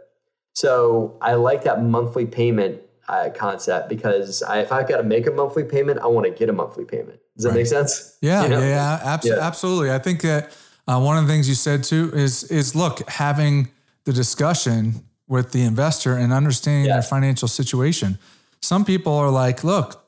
So 0.54 1.18
I 1.22 1.34
like 1.34 1.64
that 1.64 1.84
monthly 1.84 2.26
payment 2.26 2.82
uh, 3.08 3.30
concept 3.36 3.90
because 3.90 4.42
I, 4.44 4.62
if 4.62 4.72
I've 4.72 4.88
got 4.88 4.98
to 4.98 5.04
make 5.04 5.28
a 5.28 5.32
monthly 5.32 5.64
payment, 5.64 6.00
I 6.00 6.08
want 6.08 6.26
to 6.26 6.32
get 6.32 6.50
a 6.50 6.54
monthly 6.54 6.86
payment. 6.86 7.20
Does 7.36 7.44
that 7.44 7.50
right. 7.50 7.58
make 7.58 7.68
sense? 7.68 8.18
Yeah, 8.22 8.44
you 8.44 8.50
know? 8.50 8.60
yeah, 8.60 9.00
abso- 9.04 9.36
yeah, 9.36 9.46
absolutely. 9.46 9.92
I 9.92 10.00
think 10.00 10.22
that 10.22 10.56
uh, 10.88 11.00
one 11.00 11.18
of 11.18 11.28
the 11.28 11.34
things 11.34 11.48
you 11.48 11.56
said 11.56 11.84
too 11.84 12.12
is 12.14 12.44
is 12.46 12.76
look 12.76 13.08
having 13.10 13.70
the 14.06 14.14
discussion 14.14 15.04
with 15.28 15.52
the 15.52 15.64
investor 15.64 16.16
and 16.16 16.34
understanding 16.34 16.86
yeah. 16.86 16.94
their 16.94 17.02
financial 17.02 17.48
situation. 17.48 18.20
Some 18.62 18.86
people 18.86 19.14
are 19.14 19.30
like, 19.30 19.64
look, 19.64 20.04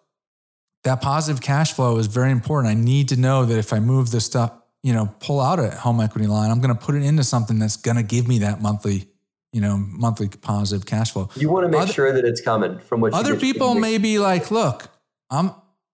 that 0.84 1.02
positive 1.02 1.42
cash 1.42 1.74
flow 1.74 1.98
is 1.98 2.08
very 2.08 2.32
important. 2.32 2.72
I 2.72 2.80
need 2.80 3.10
to 3.10 3.18
know 3.18 3.46
that 3.46 3.58
if 3.58 3.74
I 3.74 3.80
move 3.80 4.12
this 4.12 4.26
stuff, 4.26 4.52
you 4.84 4.94
know, 4.94 5.14
pull 5.20 5.42
out 5.42 5.60
a 5.60 5.72
home 5.72 6.00
equity 6.00 6.28
line, 6.28 6.52
I'm 6.52 6.62
going 6.62 6.76
to 6.76 6.80
put 6.80 6.96
it 6.96 7.04
into 7.04 7.24
something 7.24 7.58
that's 7.58 7.76
going 7.76 7.98
to 7.98 8.04
give 8.04 8.28
me 8.28 8.40
that 8.40 8.62
monthly 8.62 9.08
you 9.56 9.62
know, 9.62 9.78
monthly 9.78 10.28
positive 10.28 10.86
cash 10.86 11.14
flow. 11.14 11.30
You 11.38 11.50
want 11.50 11.64
to 11.64 11.72
make 11.72 11.84
other, 11.84 11.94
sure 11.94 12.12
that 12.12 12.26
it's 12.26 12.42
coming 12.42 12.78
from 12.78 13.00
what 13.00 13.14
other 13.14 13.38
people 13.38 13.74
may 13.74 13.98
be 13.98 14.20
like, 14.20 14.52
look, 14.52 14.90
I'm 15.30 15.52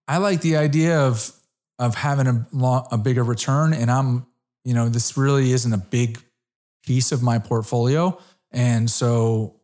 I 0.07 0.17
like 0.17 0.41
the 0.41 0.57
idea 0.57 0.99
of 0.99 1.31
of 1.77 1.93
having 1.93 2.25
a 2.25 2.47
long, 2.51 2.87
a 2.91 2.97
bigger 2.97 3.23
return, 3.23 3.73
and 3.73 3.91
I'm 3.91 4.25
you 4.65 4.73
know 4.73 4.89
this 4.89 5.15
really 5.15 5.51
isn't 5.51 5.71
a 5.71 5.77
big 5.77 6.17
piece 6.83 7.11
of 7.11 7.21
my 7.21 7.37
portfolio, 7.37 8.17
and 8.49 8.89
so 8.89 9.57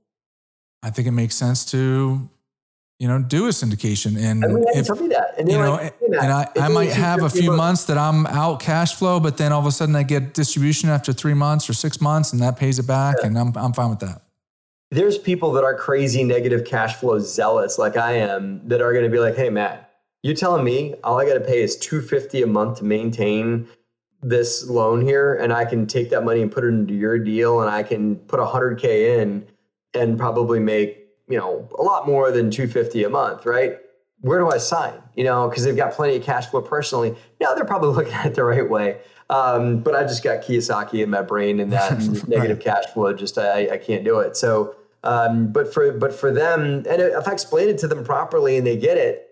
I 0.83 0.91
think 0.91 1.07
it 1.07 1.11
makes 1.11 1.33
sense 1.33 1.65
to 1.71 2.29
you 2.99 3.07
know, 3.07 3.19
do 3.19 3.45
a 3.45 3.49
syndication. 3.49 4.17
And 4.17 4.43
I 4.43 4.47
mean, 4.47 4.63
if, 4.69 4.87
tell 4.87 4.95
me 4.95 5.07
that. 5.09 5.35
And 5.37 5.49
you 5.49 5.57
know, 5.57 5.73
like, 5.73 5.95
and 6.01 6.31
I, 6.31 6.47
I 6.55 6.67
might 6.67 6.89
have 6.89 7.21
a 7.21 7.29
few 7.29 7.51
months 7.51 7.85
that 7.85 7.97
I'm 7.97 8.25
out 8.25 8.59
cash 8.59 8.95
flow, 8.95 9.19
but 9.19 9.37
then 9.37 9.51
all 9.51 9.59
of 9.59 9.67
a 9.67 9.71
sudden 9.71 9.95
I 9.95 10.03
get 10.03 10.33
distribution 10.33 10.89
after 10.89 11.13
three 11.13 11.35
months 11.35 11.69
or 11.69 11.73
six 11.73 12.01
months 12.01 12.33
and 12.33 12.41
that 12.41 12.57
pays 12.57 12.79
it 12.79 12.87
back. 12.87 13.17
Yeah. 13.19 13.27
And 13.27 13.37
I'm, 13.37 13.55
I'm 13.55 13.73
fine 13.73 13.89
with 13.91 13.99
that. 13.99 14.23
There's 14.89 15.17
people 15.17 15.51
that 15.51 15.63
are 15.63 15.75
crazy 15.75 16.23
negative 16.23 16.65
cash 16.65 16.95
flow 16.95 17.19
zealots 17.19 17.77
like 17.77 17.97
I 17.97 18.13
am 18.13 18.67
that 18.67 18.81
are 18.81 18.93
going 18.93 19.05
to 19.05 19.11
be 19.11 19.19
like, 19.19 19.35
Hey, 19.35 19.49
Matt, 19.49 19.91
you 20.23 20.33
telling 20.33 20.63
me 20.63 20.95
all 21.03 21.19
I 21.19 21.25
got 21.25 21.35
to 21.35 21.41
pay 21.41 21.61
is 21.61 21.77
250 21.77 22.41
a 22.41 22.47
month 22.47 22.79
to 22.79 22.85
maintain 22.85 23.67
this 24.23 24.67
loan 24.67 25.01
here. 25.01 25.35
And 25.35 25.53
I 25.53 25.65
can 25.65 25.85
take 25.85 26.09
that 26.09 26.23
money 26.23 26.41
and 26.41 26.51
put 26.51 26.63
it 26.63 26.69
into 26.69 26.95
your 26.95 27.19
deal 27.19 27.61
and 27.61 27.69
I 27.69 27.83
can 27.83 28.15
put 28.15 28.39
a 28.39 28.45
hundred 28.45 28.79
K 28.79 29.19
in 29.21 29.45
and 29.93 30.17
probably 30.17 30.59
make 30.59 31.06
you 31.27 31.37
know, 31.37 31.67
a 31.77 31.81
lot 31.81 32.07
more 32.07 32.31
than 32.31 32.49
250 32.49 33.03
a 33.03 33.09
month, 33.09 33.45
right? 33.45 33.77
Where 34.21 34.39
do 34.39 34.49
I 34.49 34.57
sign? 34.57 35.01
You 35.15 35.23
know, 35.23 35.47
because 35.47 35.63
they've 35.63 35.75
got 35.75 35.93
plenty 35.93 36.15
of 36.15 36.23
cash 36.23 36.47
flow 36.47 36.61
personally. 36.61 37.15
Now 37.39 37.53
they're 37.53 37.65
probably 37.65 37.89
looking 37.95 38.13
at 38.13 38.27
it 38.27 38.35
the 38.35 38.43
right 38.43 38.67
way. 38.67 38.99
Um, 39.29 39.79
but 39.79 39.95
I 39.95 40.03
just 40.03 40.23
got 40.23 40.41
Kiyosaki 40.41 41.03
in 41.03 41.09
my 41.09 41.21
brain 41.21 41.59
and 41.59 41.71
that 41.73 41.99
negative 42.27 42.59
cash 42.59 42.85
flow, 42.85 43.13
just 43.13 43.37
I, 43.37 43.73
I 43.73 43.77
can't 43.77 44.05
do 44.05 44.19
it. 44.19 44.37
So, 44.37 44.75
um, 45.03 45.51
but 45.51 45.73
for 45.73 45.91
but 45.91 46.13
for 46.13 46.31
them, 46.31 46.83
and 46.89 47.01
if 47.01 47.27
I 47.27 47.31
explain 47.31 47.69
it 47.69 47.77
to 47.79 47.87
them 47.87 48.03
properly 48.03 48.57
and 48.57 48.65
they 48.65 48.77
get 48.77 48.97
it, 48.97 49.27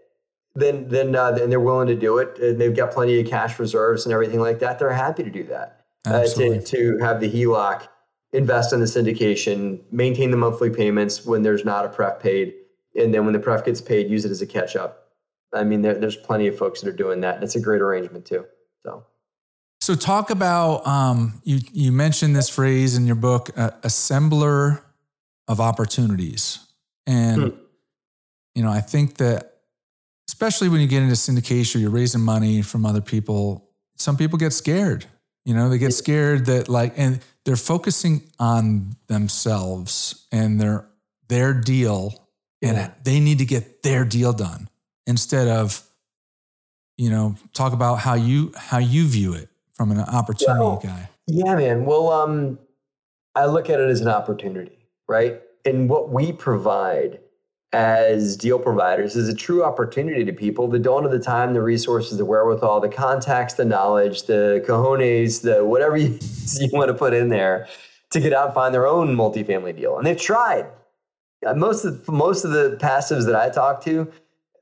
then 0.54 0.90
then 0.90 1.16
uh, 1.16 1.32
then 1.32 1.50
they're 1.50 1.60
willing 1.60 1.88
to 1.88 1.96
do 1.96 2.18
it. 2.18 2.38
And 2.40 2.60
they've 2.60 2.76
got 2.76 2.92
plenty 2.92 3.20
of 3.20 3.28
cash 3.28 3.58
reserves 3.58 4.06
and 4.06 4.14
everything 4.14 4.40
like 4.40 4.60
that. 4.60 4.80
They're 4.80 4.92
happy 4.92 5.24
to 5.24 5.32
do 5.32 5.44
that. 5.46 5.82
Uh, 6.06 6.24
to, 6.24 6.62
to 6.62 7.00
have 7.00 7.20
the 7.20 7.32
HELOC 7.32 7.88
invest 8.36 8.74
in 8.74 8.80
the 8.80 8.86
syndication, 8.86 9.80
maintain 9.92 10.32
the 10.32 10.38
monthly 10.38 10.70
payments 10.70 11.26
when 11.26 11.42
there's 11.42 11.66
not 11.66 11.86
a 11.86 11.90
pref 11.90 12.20
paid, 12.20 12.54
and 12.96 13.14
then 13.14 13.26
when 13.26 13.34
the 13.34 13.40
pref 13.40 13.66
gets 13.66 13.82
paid, 13.82 14.10
use 14.10 14.26
it 14.26 14.32
as 14.32 14.42
a 14.42 14.48
catch 14.48 14.76
up. 14.76 15.10
I 15.54 15.64
mean, 15.64 15.82
there, 15.82 15.96
there's 15.96 16.18
plenty 16.18 16.48
of 16.48 16.58
folks 16.58 16.82
that 16.82 16.90
are 16.90 16.96
doing 16.96 17.22
that, 17.22 17.36
and 17.36 17.44
it's 17.44 17.56
a 17.56 17.62
great 17.62 17.82
arrangement 17.82 18.26
too. 18.26 18.46
So, 18.86 19.06
so 19.80 19.96
talk 19.96 20.30
about 20.30 20.86
um, 20.86 21.42
you. 21.44 21.60
You 21.72 21.92
mentioned 21.92 22.36
this 22.36 22.50
phrase 22.50 22.98
in 22.98 23.06
your 23.06 23.16
book, 23.16 23.50
uh, 23.56 23.72
assembler 23.84 24.82
of 25.48 25.62
opportunities, 25.62 26.60
and 27.08 27.42
hmm. 27.42 27.60
you 28.54 28.64
know, 28.64 28.70
I 28.70 28.82
think 28.82 29.18
that 29.18 29.56
especially 30.28 30.70
when 30.70 30.82
you 30.82 30.88
get 30.88 31.04
into 31.04 31.16
syndication, 31.16 31.82
you're 31.82 31.90
raising 31.90 32.22
money 32.22 32.62
from 32.62 32.86
other 32.86 33.02
people. 33.02 33.70
Some 33.96 34.18
people 34.18 34.38
get 34.38 34.52
scared. 34.52 35.06
You 35.46 35.54
know, 35.54 35.70
they 35.70 35.78
get 35.78 35.94
scared 35.94 36.48
that 36.48 36.68
like, 36.68 36.94
and 36.98 37.22
they're 37.46 37.56
focusing 37.56 38.24
on 38.40 38.96
themselves 39.08 40.28
and 40.32 40.60
their 40.60 40.88
their 41.28 41.54
deal 41.54 42.28
and 42.62 42.78
yeah. 42.78 42.92
they 43.04 43.20
need 43.20 43.40
to 43.40 43.46
get 43.46 43.84
their 43.84 44.06
deal 44.06 44.34
done 44.34 44.70
instead 45.08 45.48
of 45.48 45.84
you 46.98 47.10
know 47.10 47.36
talk 47.54 47.74
about 47.74 47.96
how 47.96 48.14
you 48.14 48.52
how 48.58 48.78
you 48.78 49.08
view 49.08 49.34
it 49.34 49.50
from 49.74 49.92
an 49.92 50.00
opportunity 50.00 50.60
well, 50.60 50.80
guy. 50.82 51.10
yeah 51.28 51.56
man. 51.56 51.86
Well 51.86 52.12
um 52.12 52.60
i 53.36 53.46
look 53.46 53.70
at 53.70 53.80
it 53.80 53.90
as 53.90 54.02
an 54.02 54.08
opportunity 54.08 54.76
right? 55.08 55.42
And 55.64 55.90
what 55.90 56.10
we 56.10 56.32
provide 56.32 57.20
as 57.76 58.38
deal 58.38 58.58
providers 58.58 59.18
is 59.18 59.28
a 59.28 59.36
true 59.36 59.62
opportunity 59.62 60.24
to 60.24 60.32
people 60.32 60.66
that 60.70 60.82
don't 60.82 61.04
have 61.04 61.12
the 61.12 61.20
time, 61.20 61.54
the 61.54 61.62
resources, 61.62 62.18
the 62.18 62.24
wherewithal, 62.24 62.80
the 62.80 62.88
contacts, 62.88 63.56
the 63.56 63.66
knowledge, 63.66 64.24
the 64.24 64.64
cojones, 64.66 65.42
the 65.42 65.66
whatever 65.66 65.98
you, 65.98 66.18
want 66.72 66.88
to 66.88 66.94
put 66.94 67.14
in 67.14 67.28
there 67.28 67.68
to 68.12 68.22
get 68.22 68.32
out 68.32 68.46
and 68.46 68.56
find 68.56 68.74
their 68.74 68.88
own 68.88 69.14
multifamily 69.14 69.76
deal. 69.76 69.98
And 69.98 70.08
they've 70.08 70.20
tried. 70.20 70.68
Uh, 71.46 71.54
most 71.54 71.84
of 71.84 72.08
most 72.08 72.46
of 72.46 72.52
the 72.52 72.78
passives 72.82 73.26
that 73.26 73.36
I 73.36 73.50
talk 73.50 73.84
to 73.84 74.10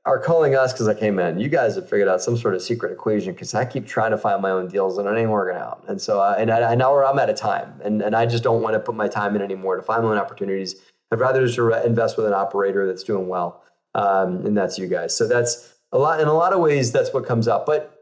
are 0.06 0.18
calling 0.18 0.56
us 0.56 0.72
because 0.72 0.88
like, 0.88 0.98
hey 0.98 1.12
man, 1.12 1.38
you 1.38 1.48
guys 1.48 1.76
have 1.76 1.88
figured 1.88 2.08
out 2.08 2.20
some 2.20 2.36
sort 2.36 2.56
of 2.56 2.62
secret 2.62 2.90
equation 2.90 3.32
because 3.32 3.54
I 3.54 3.64
keep 3.64 3.86
trying 3.86 4.10
to 4.10 4.18
find 4.18 4.42
my 4.42 4.50
own 4.50 4.66
deals 4.66 4.98
and 4.98 5.08
it 5.08 5.16
ain't 5.16 5.30
working 5.30 5.56
out. 5.56 5.84
And 5.86 6.00
so, 6.00 6.20
uh, 6.20 6.34
and 6.36 6.50
I, 6.50 6.72
I 6.72 6.74
know 6.74 6.90
where 6.90 7.06
I'm 7.06 7.20
at 7.20 7.30
a 7.30 7.34
time, 7.34 7.80
and 7.84 8.02
and 8.02 8.16
I 8.16 8.26
just 8.26 8.42
don't 8.42 8.60
want 8.60 8.74
to 8.74 8.80
put 8.80 8.96
my 8.96 9.06
time 9.06 9.36
in 9.36 9.40
anymore 9.40 9.76
to 9.76 9.82
find 9.82 10.02
my 10.02 10.10
own 10.10 10.18
opportunities 10.18 10.74
I'd 11.14 11.20
rather 11.20 11.46
just 11.46 11.58
invest 11.86 12.16
with 12.16 12.26
an 12.26 12.32
operator 12.32 12.86
that's 12.86 13.04
doing 13.04 13.28
well, 13.28 13.62
um, 13.94 14.44
and 14.44 14.56
that's 14.56 14.78
you 14.78 14.88
guys. 14.88 15.16
So 15.16 15.28
that's 15.28 15.74
a 15.92 15.98
lot. 15.98 16.20
In 16.20 16.26
a 16.26 16.32
lot 16.32 16.52
of 16.52 16.60
ways, 16.60 16.90
that's 16.90 17.14
what 17.14 17.24
comes 17.24 17.46
up. 17.46 17.66
But 17.66 17.94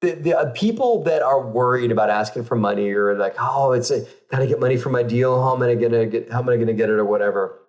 the, 0.00 0.12
the 0.12 0.36
uh, 0.36 0.50
people 0.52 1.04
that 1.04 1.22
are 1.22 1.46
worried 1.46 1.92
about 1.92 2.10
asking 2.10 2.44
for 2.44 2.56
money 2.56 2.90
or 2.90 3.16
like, 3.16 3.36
oh, 3.38 3.70
it's 3.70 3.92
a, 3.92 4.04
gotta 4.30 4.48
get 4.48 4.58
money 4.58 4.76
for 4.76 4.90
my 4.90 5.04
deal. 5.04 5.40
How 5.40 5.54
am 5.54 5.62
I 5.62 5.76
gonna 5.76 6.06
get? 6.06 6.32
How 6.32 6.40
am 6.40 6.48
I 6.48 6.56
gonna 6.56 6.74
get 6.74 6.90
it 6.90 6.94
or 6.94 7.04
whatever? 7.04 7.60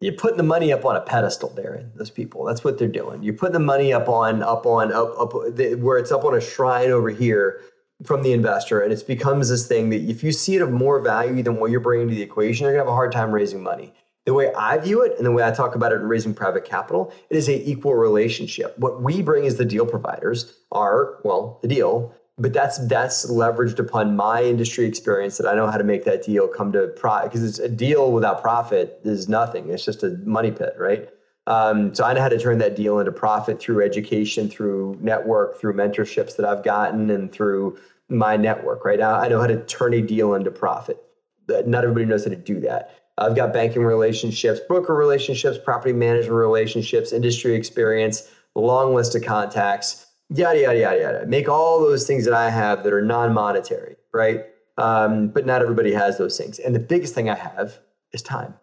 You're 0.00 0.14
putting 0.14 0.36
the 0.36 0.42
money 0.42 0.72
up 0.72 0.84
on 0.84 0.96
a 0.96 1.00
pedestal, 1.00 1.50
Darren. 1.50 1.94
Those 1.94 2.10
people. 2.10 2.44
That's 2.44 2.64
what 2.64 2.78
they're 2.78 2.88
doing. 2.88 3.22
You're 3.22 3.34
putting 3.34 3.52
the 3.52 3.60
money 3.60 3.92
up 3.92 4.08
on 4.08 4.42
up 4.42 4.66
on 4.66 4.92
up 4.92 5.18
up 5.20 5.32
the, 5.54 5.76
where 5.76 5.98
it's 5.98 6.10
up 6.10 6.24
on 6.24 6.34
a 6.34 6.40
shrine 6.40 6.90
over 6.90 7.10
here 7.10 7.60
from 8.04 8.22
the 8.22 8.32
investor 8.32 8.80
and 8.80 8.92
it 8.92 9.06
becomes 9.06 9.48
this 9.48 9.66
thing 9.66 9.90
that 9.90 10.00
if 10.02 10.22
you 10.22 10.30
see 10.30 10.56
it 10.56 10.62
of 10.62 10.70
more 10.70 11.00
value 11.00 11.42
than 11.42 11.56
what 11.56 11.70
you're 11.70 11.80
bringing 11.80 12.08
to 12.08 12.14
the 12.14 12.22
equation 12.22 12.64
you're 12.64 12.72
going 12.72 12.84
to 12.84 12.86
have 12.86 12.92
a 12.92 12.94
hard 12.94 13.12
time 13.12 13.32
raising 13.32 13.62
money. 13.62 13.92
The 14.24 14.34
way 14.34 14.52
i 14.54 14.76
view 14.78 15.02
it 15.02 15.16
and 15.16 15.26
the 15.26 15.32
way 15.32 15.42
i 15.42 15.50
talk 15.50 15.74
about 15.74 15.92
it 15.92 15.96
in 15.96 16.02
raising 16.02 16.34
private 16.34 16.64
capital 16.64 17.12
it 17.30 17.36
is 17.36 17.48
a 17.48 17.68
equal 17.68 17.94
relationship. 17.94 18.78
What 18.78 19.02
we 19.02 19.22
bring 19.22 19.46
as 19.46 19.56
the 19.56 19.64
deal 19.64 19.86
providers 19.86 20.54
are 20.70 21.18
well 21.24 21.58
the 21.62 21.68
deal 21.68 22.14
but 22.40 22.52
that's 22.52 22.78
that's 22.86 23.28
leveraged 23.28 23.80
upon 23.80 24.14
my 24.14 24.44
industry 24.44 24.84
experience 24.84 25.38
that 25.38 25.48
i 25.48 25.54
know 25.54 25.66
how 25.66 25.78
to 25.78 25.84
make 25.84 26.04
that 26.04 26.22
deal 26.22 26.46
come 26.46 26.70
to 26.72 26.86
profit 26.88 27.32
because 27.32 27.42
it's 27.42 27.58
a 27.58 27.68
deal 27.68 28.12
without 28.12 28.40
profit 28.40 29.00
is 29.02 29.28
nothing. 29.28 29.70
It's 29.70 29.84
just 29.84 30.04
a 30.04 30.10
money 30.24 30.52
pit 30.52 30.74
right 30.78 31.08
um, 31.48 31.94
so 31.94 32.04
I 32.04 32.12
know 32.12 32.20
how 32.20 32.28
to 32.28 32.38
turn 32.38 32.58
that 32.58 32.76
deal 32.76 32.98
into 32.98 33.10
profit 33.10 33.58
through 33.58 33.82
education, 33.82 34.50
through 34.50 34.98
network, 35.00 35.58
through 35.58 35.72
mentorships 35.72 36.36
that 36.36 36.44
I've 36.44 36.62
gotten, 36.62 37.08
and 37.08 37.32
through 37.32 37.78
my 38.10 38.36
network. 38.36 38.84
Right 38.84 38.98
now, 38.98 39.14
I 39.14 39.28
know 39.28 39.40
how 39.40 39.46
to 39.46 39.64
turn 39.64 39.94
a 39.94 40.02
deal 40.02 40.34
into 40.34 40.50
profit. 40.50 41.02
Not 41.48 41.84
everybody 41.84 42.04
knows 42.04 42.24
how 42.24 42.30
to 42.30 42.36
do 42.36 42.60
that. 42.60 42.94
I've 43.16 43.34
got 43.34 43.54
banking 43.54 43.82
relationships, 43.82 44.60
broker 44.68 44.94
relationships, 44.94 45.58
property 45.62 45.94
management 45.94 46.34
relationships, 46.34 47.12
industry 47.12 47.54
experience, 47.54 48.30
long 48.54 48.94
list 48.94 49.14
of 49.14 49.24
contacts, 49.24 50.06
yada 50.28 50.60
yada 50.60 50.78
yada 50.78 51.00
yada. 51.00 51.26
Make 51.26 51.48
all 51.48 51.80
those 51.80 52.06
things 52.06 52.26
that 52.26 52.34
I 52.34 52.50
have 52.50 52.84
that 52.84 52.92
are 52.92 53.02
non-monetary, 53.02 53.96
right? 54.12 54.44
Um, 54.76 55.28
but 55.28 55.46
not 55.46 55.62
everybody 55.62 55.92
has 55.92 56.18
those 56.18 56.36
things. 56.36 56.58
And 56.58 56.74
the 56.74 56.80
biggest 56.80 57.14
thing 57.14 57.30
I 57.30 57.34
have 57.34 57.78
is 58.12 58.20
time, 58.20 58.54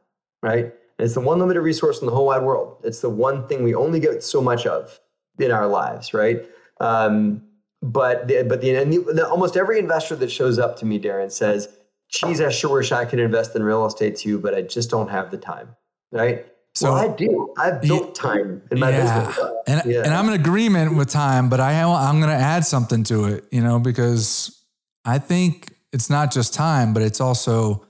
right? 0.43 0.71
And 0.98 1.06
it's 1.06 1.14
the 1.14 1.22
one 1.22 1.40
limited 1.40 1.62
resource 1.62 2.00
in 2.00 2.06
the 2.06 2.14
whole 2.14 2.28
wide 2.28 2.44
world. 2.44 2.78
It's 2.84 3.02
the 3.02 3.10
one 3.10 3.48
thing 3.48 3.64
we 3.64 3.76
only 3.76 4.00
get 4.00 4.24
so 4.24 4.42
much 4.42 4.66
of 4.66 5.00
in 5.38 5.52
our 5.52 5.68
lives, 5.68 6.14
right? 6.14 6.46
Um, 6.80 7.44
but 7.82 8.28
the, 8.28 8.44
but 8.44 8.62
the, 8.62 8.72
the, 8.74 9.28
almost 9.28 9.58
every 9.58 9.80
investor 9.80 10.16
that 10.16 10.32
shows 10.32 10.58
up 10.58 10.78
to 10.78 10.86
me, 10.86 11.00
Darren, 11.00 11.32
says, 11.32 11.70
"Geez, 12.10 12.42
I 12.42 12.50
sure 12.50 12.78
wish 12.78 12.92
I 12.92 13.06
could 13.06 13.20
invest 13.20 13.56
in 13.56 13.64
real 13.64 13.86
estate 13.86 14.16
too, 14.16 14.40
but 14.40 14.56
I 14.56 14.62
just 14.62 14.90
don't 14.90 15.10
have 15.10 15.32
the 15.32 15.38
time." 15.38 15.76
Right? 16.12 16.46
So 16.74 16.92
well, 16.94 17.10
I 17.10 17.16
do. 17.16 17.54
I've 17.58 17.82
built 17.82 18.16
time 18.16 18.62
in 18.72 18.80
my 18.80 18.90
yeah. 18.90 19.26
business, 19.26 19.52
and 19.68 19.82
yeah. 19.86 20.02
and 20.04 20.14
I'm 20.14 20.28
in 20.28 20.34
agreement 20.34 20.96
with 20.96 21.10
time, 21.10 21.50
but 21.50 21.60
I 21.60 21.82
I'm 21.82 22.20
going 22.20 22.32
to 22.32 22.36
add 22.36 22.66
something 22.66 23.04
to 23.06 23.26
it, 23.26 23.46
you 23.52 23.62
know, 23.62 23.80
because 23.80 24.64
I 25.06 25.20
think 25.20 25.74
it's 25.94 26.10
not 26.10 26.32
just 26.32 26.54
time, 26.54 26.94
but 26.94 27.02
it's 27.02 27.22
also 27.22 27.86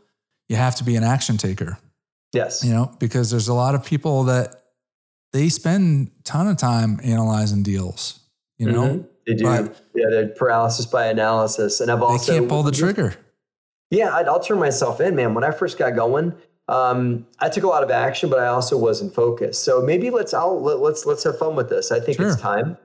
you 0.50 0.56
have 0.56 0.76
to 0.76 0.84
be 0.84 0.96
an 0.96 1.04
action 1.04 1.38
taker. 1.38 1.80
Yes. 2.36 2.64
You 2.64 2.74
know, 2.74 2.92
because 3.00 3.32
there's 3.32 3.48
a 3.48 3.54
lot 3.54 3.76
of 3.76 3.84
people 3.86 4.24
that 4.26 4.64
they 5.34 5.50
spend 5.50 6.12
a 6.20 6.24
ton 6.24 6.48
of 6.48 6.58
time 6.58 7.00
analyzing 7.04 7.64
deals. 7.64 8.20
You 8.58 8.72
know, 8.72 8.82
Mhm. 8.84 9.08
They 9.28 9.34
do. 9.34 9.44
But- 9.44 9.76
yeah, 9.96 10.06
they're 10.12 10.28
paralysis 10.28 10.86
by 10.86 11.08
analysis. 11.08 11.82
And 11.82 11.90
I've 11.92 12.02
also. 12.02 12.32
they 12.32 12.38
can't 12.40 12.50
pull 12.50 12.64
the 12.64 12.72
trigger. 12.72 13.16
Yeah, 13.92 14.16
I'd, 14.16 14.28
I'll 14.28 14.40
turn 14.40 14.60
myself 14.60 15.02
in, 15.02 15.16
man. 15.16 15.34
When 15.34 15.44
I 15.44 15.52
first 15.52 15.78
got 15.78 15.96
going, 15.96 16.34
um, 16.68 17.26
I 17.40 17.50
took 17.50 17.64
a 17.64 17.68
lot 17.68 17.84
of 17.84 17.92
action, 17.92 18.30
but 18.30 18.40
I 18.40 18.48
also 18.48 18.78
wasn't 18.78 19.14
focused. 19.14 19.64
So 19.64 19.82
maybe 19.82 20.10
let's 20.10 20.34
I'll, 20.34 20.62
let, 20.62 20.80
let's 20.80 21.06
let's 21.06 21.24
have 21.24 21.38
fun 21.38 21.56
with 21.56 21.70
this. 21.70 21.92
I 21.92 22.00
think 22.00 22.18
Sure. 22.18 22.28
it's 22.28 22.40
time. 22.42 22.78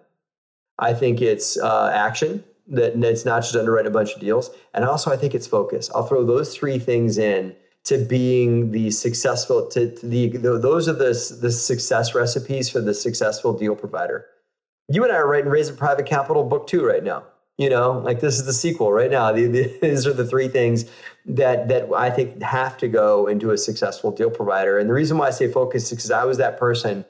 I 0.79 0.93
think 0.95 1.21
it's 1.21 1.59
uh, 1.59 1.91
action. 1.93 2.43
That 2.69 3.03
it's 3.05 3.25
not 3.25 3.43
just 3.43 3.57
underwriting 3.57 3.89
a 3.91 3.95
bunch 3.95 4.15
of 4.15 4.21
deals, 4.21 4.51
and 4.75 4.85
also 4.85 5.11
I 5.11 5.17
think 5.17 5.35
it's 5.35 5.47
focus. 5.47 5.91
I'll 5.95 6.07
throw 6.07 6.25
those 6.25 6.55
three 6.57 6.79
things 6.79 7.19
in 7.19 7.55
to 7.85 7.99
being 7.99 8.71
the 8.73 8.91
successful. 8.91 9.67
To, 9.69 9.95
to 9.95 10.07
the, 10.07 10.29
the 10.29 10.59
those 10.59 10.89
are 10.89 10.93
the 10.93 11.39
the 11.41 11.51
success 11.51 12.15
recipes 12.15 12.69
for 12.69 12.81
the 12.81 12.95
successful 12.95 13.53
deal 13.53 13.75
provider. 13.75 14.27
You 14.89 15.05
and 15.05 15.13
I 15.13 15.17
are 15.17 15.29
writing 15.29 15.51
Raising 15.51 15.77
Private 15.77 16.07
Capital 16.07 16.45
book 16.45 16.67
two 16.67 16.85
right 16.85 17.03
now. 17.05 17.25
You 17.59 17.69
know, 17.69 17.99
like 17.99 18.21
this 18.21 18.39
is 18.39 18.47
the 18.47 18.53
sequel 18.55 18.91
right 18.93 19.11
now. 19.11 19.33
The- 19.33 19.47
the- 19.47 19.79
These 19.83 20.07
are 20.07 20.13
the 20.13 20.27
three 20.27 20.49
things 20.49 20.85
that 21.27 21.69
that 21.69 21.89
I 21.95 22.11
think 22.11 22.41
have 22.43 22.77
to 22.79 22.89
go 22.89 23.27
into 23.27 23.51
a 23.51 23.59
successful 23.59 24.11
deal 24.11 24.31
provider. 24.31 24.79
And 24.79 24.89
the 24.89 24.95
reason 24.95 25.19
why 25.19 25.29
I 25.29 25.31
say 25.31 25.51
focus 25.51 25.85
is 25.85 25.91
because 25.91 26.11
I 26.11 26.25
was 26.25 26.39
that 26.39 26.59
person 26.59 27.05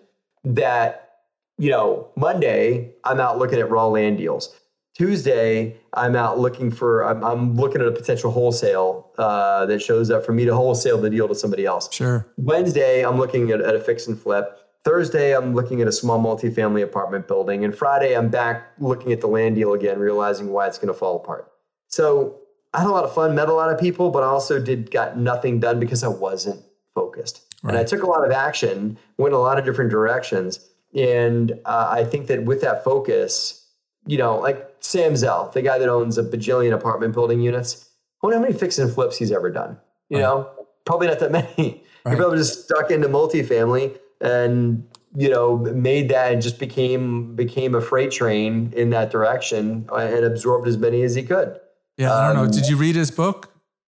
that, 0.45 1.11
you 1.59 1.71
know, 1.71 2.09
Monday 2.17 2.95
I'm 3.05 3.21
out 3.21 3.39
looking 3.39 3.59
at 3.59 3.71
raw 3.71 3.87
land 3.87 4.19
deals. 4.19 4.55
Tuesday 5.01 5.79
I'm 5.95 6.15
out 6.15 6.39
looking 6.39 6.71
for 6.71 7.07
I'm, 7.07 7.25
I'm 7.25 7.57
looking 7.57 7.81
at 7.81 7.87
a 7.87 7.91
potential 7.91 8.31
wholesale 8.31 9.11
uh, 9.17 9.65
that 9.65 9.81
shows 9.81 10.11
up 10.11 10.27
for 10.27 10.33
me 10.33 10.45
to 10.45 10.55
wholesale 10.55 11.01
the 11.01 11.09
deal 11.09 11.27
to 11.27 11.35
somebody 11.35 11.65
else. 11.65 11.91
Sure. 11.91 12.27
Wednesday, 12.37 13.03
I'm 13.03 13.17
looking 13.17 13.51
at, 13.51 13.63
at 13.63 13.75
a 13.75 13.81
fix 13.81 14.09
and 14.09 14.21
flip. 14.21 14.59
Thursday, 14.85 15.35
I'm 15.35 15.55
looking 15.55 15.81
at 15.81 15.89
a 15.89 15.93
small 15.93 16.21
multifamily 16.21 16.83
apartment 16.83 17.27
building. 17.27 17.65
And 17.65 17.75
Friday, 17.75 18.15
I'm 18.15 18.29
back 18.29 18.73
looking 18.79 19.11
at 19.11 19.23
the 19.23 19.27
land 19.27 19.55
deal 19.55 19.73
again, 19.73 19.99
realizing 19.99 20.51
why 20.51 20.67
it's 20.67 20.77
going 20.77 20.93
to 20.93 20.95
fall 20.95 21.17
apart. 21.17 21.51
So 21.89 22.39
I 22.75 22.81
had 22.81 22.87
a 22.87 22.91
lot 22.91 23.05
of 23.05 23.15
fun, 23.15 23.35
met 23.35 23.49
a 23.49 23.55
lot 23.55 23.73
of 23.73 23.81
people, 23.81 24.11
but 24.11 24.23
I 24.23 24.27
also 24.27 24.61
did 24.61 24.91
got 24.91 25.17
nothing 25.17 25.61
done 25.61 25.81
because 25.81 26.05
I 26.05 26.09
wasn't 26.09 26.63
focused. 26.95 27.55
And 27.63 27.79
I 27.79 27.85
took 27.85 28.03
a 28.03 28.07
lot 28.07 28.23
of 28.23 28.33
action, 28.33 28.99
went 29.17 29.33
a 29.33 29.39
lot 29.39 29.59
of 29.59 29.65
different 29.65 29.91
directions. 29.91 30.61
And 30.95 31.53
uh, 31.65 31.89
I 31.91 32.05
think 32.05 32.27
that 32.27 32.45
with 32.45 32.61
that 32.61 32.85
focus, 32.85 33.67
you 34.07 34.19
know, 34.19 34.39
like 34.39 34.70
Sam 34.81 35.17
Zell, 35.17 35.51
the 35.55 35.63
guy 35.63 35.79
that 35.79 35.89
owns 35.89 36.19
a 36.19 36.23
bajillion 36.23 36.73
apartment 36.75 37.15
building 37.15 37.41
units, 37.41 37.89
I 38.23 38.27
wonder 38.27 38.39
how 38.39 38.43
many 38.43 38.55
fix 38.55 38.79
and 38.79 38.93
flips 38.93 39.17
he's 39.19 39.33
ever 39.33 39.51
done. 39.51 39.79
You 40.09 40.17
Right. 40.19 40.23
know, 40.23 40.51
probably 40.85 41.07
not 41.07 41.19
that 41.21 41.31
many. 41.41 41.85
Right. 42.05 42.13
He 42.13 42.17
probably 42.17 42.39
just 42.39 42.65
stuck 42.65 42.91
into 42.91 43.09
multifamily 43.09 43.99
and 44.21 44.87
you 45.17 45.29
know 45.29 45.57
made 45.59 46.09
that 46.11 46.33
and 46.33 46.41
just 46.43 46.59
became 46.59 47.35
became 47.35 47.75
a 47.75 47.81
freight 47.81 48.11
train 48.13 48.73
in 48.77 48.91
that 48.91 49.11
direction 49.11 49.89
and 49.93 50.25
absorbed 50.25 50.67
as 50.69 50.77
many 50.79 51.03
as 51.03 51.15
he 51.15 51.23
could. 51.23 51.59
Yeah. 51.97 52.15
I 52.15 52.27
don't 52.29 52.37
know. 52.37 52.43
Um, 52.45 52.51
Did 52.51 52.69
you 52.69 52.77
read 52.77 52.95
his 52.97 53.11
book? 53.11 53.53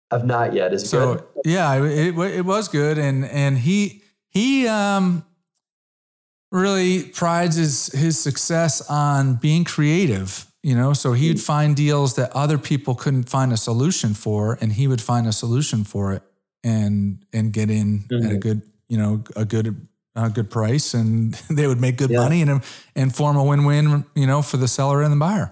I've 0.09 0.25
not 0.25 0.53
yet. 0.53 0.73
Is 0.73 0.89
So 0.89 1.15
good? 1.15 1.23
yeah, 1.45 1.75
it, 1.75 2.15
it 2.17 2.17
it 2.37 2.45
was 2.45 2.67
good, 2.67 2.97
and 2.97 3.23
and 3.25 3.59
he 3.59 4.03
he 4.27 4.67
um 4.67 5.23
really 6.51 7.03
prides 7.03 7.55
his 7.55 7.87
his 7.93 8.19
success 8.19 8.81
on 8.89 9.35
being 9.35 9.63
creative. 9.63 10.45
You 10.63 10.75
know, 10.75 10.93
so 10.93 11.13
he 11.13 11.29
would 11.29 11.37
Mm. 11.37 11.41
find 11.43 11.75
deals 11.75 12.13
that 12.15 12.31
other 12.35 12.59
people 12.59 12.93
couldn't 12.93 13.27
find 13.29 13.51
a 13.51 13.57
solution 13.57 14.13
for, 14.13 14.59
and 14.61 14.73
he 14.73 14.87
would 14.87 15.01
find 15.01 15.25
a 15.27 15.31
solution 15.31 15.83
for 15.83 16.13
it, 16.13 16.21
and 16.63 17.25
and 17.33 17.51
get 17.51 17.71
in 17.71 18.03
at 18.11 18.31
a 18.31 18.35
Mhm. 18.35 18.39
good 18.39 18.61
you 18.87 18.97
know 18.97 19.23
a 19.35 19.45
good 19.45 19.87
a 20.15 20.29
good 20.29 20.51
price, 20.51 20.93
and 20.93 21.33
they 21.49 21.65
would 21.67 21.79
make 21.81 21.97
good 21.97 22.11
Yeah. 22.11 22.19
money 22.19 22.41
and 22.43 22.61
and 22.95 23.15
form 23.15 23.37
a 23.37 23.43
win 23.43 23.63
win. 23.65 24.05
You 24.13 24.27
know, 24.27 24.41
for 24.43 24.57
the 24.57 24.67
seller 24.67 25.01
and 25.01 25.11
the 25.11 25.17
buyer. 25.17 25.51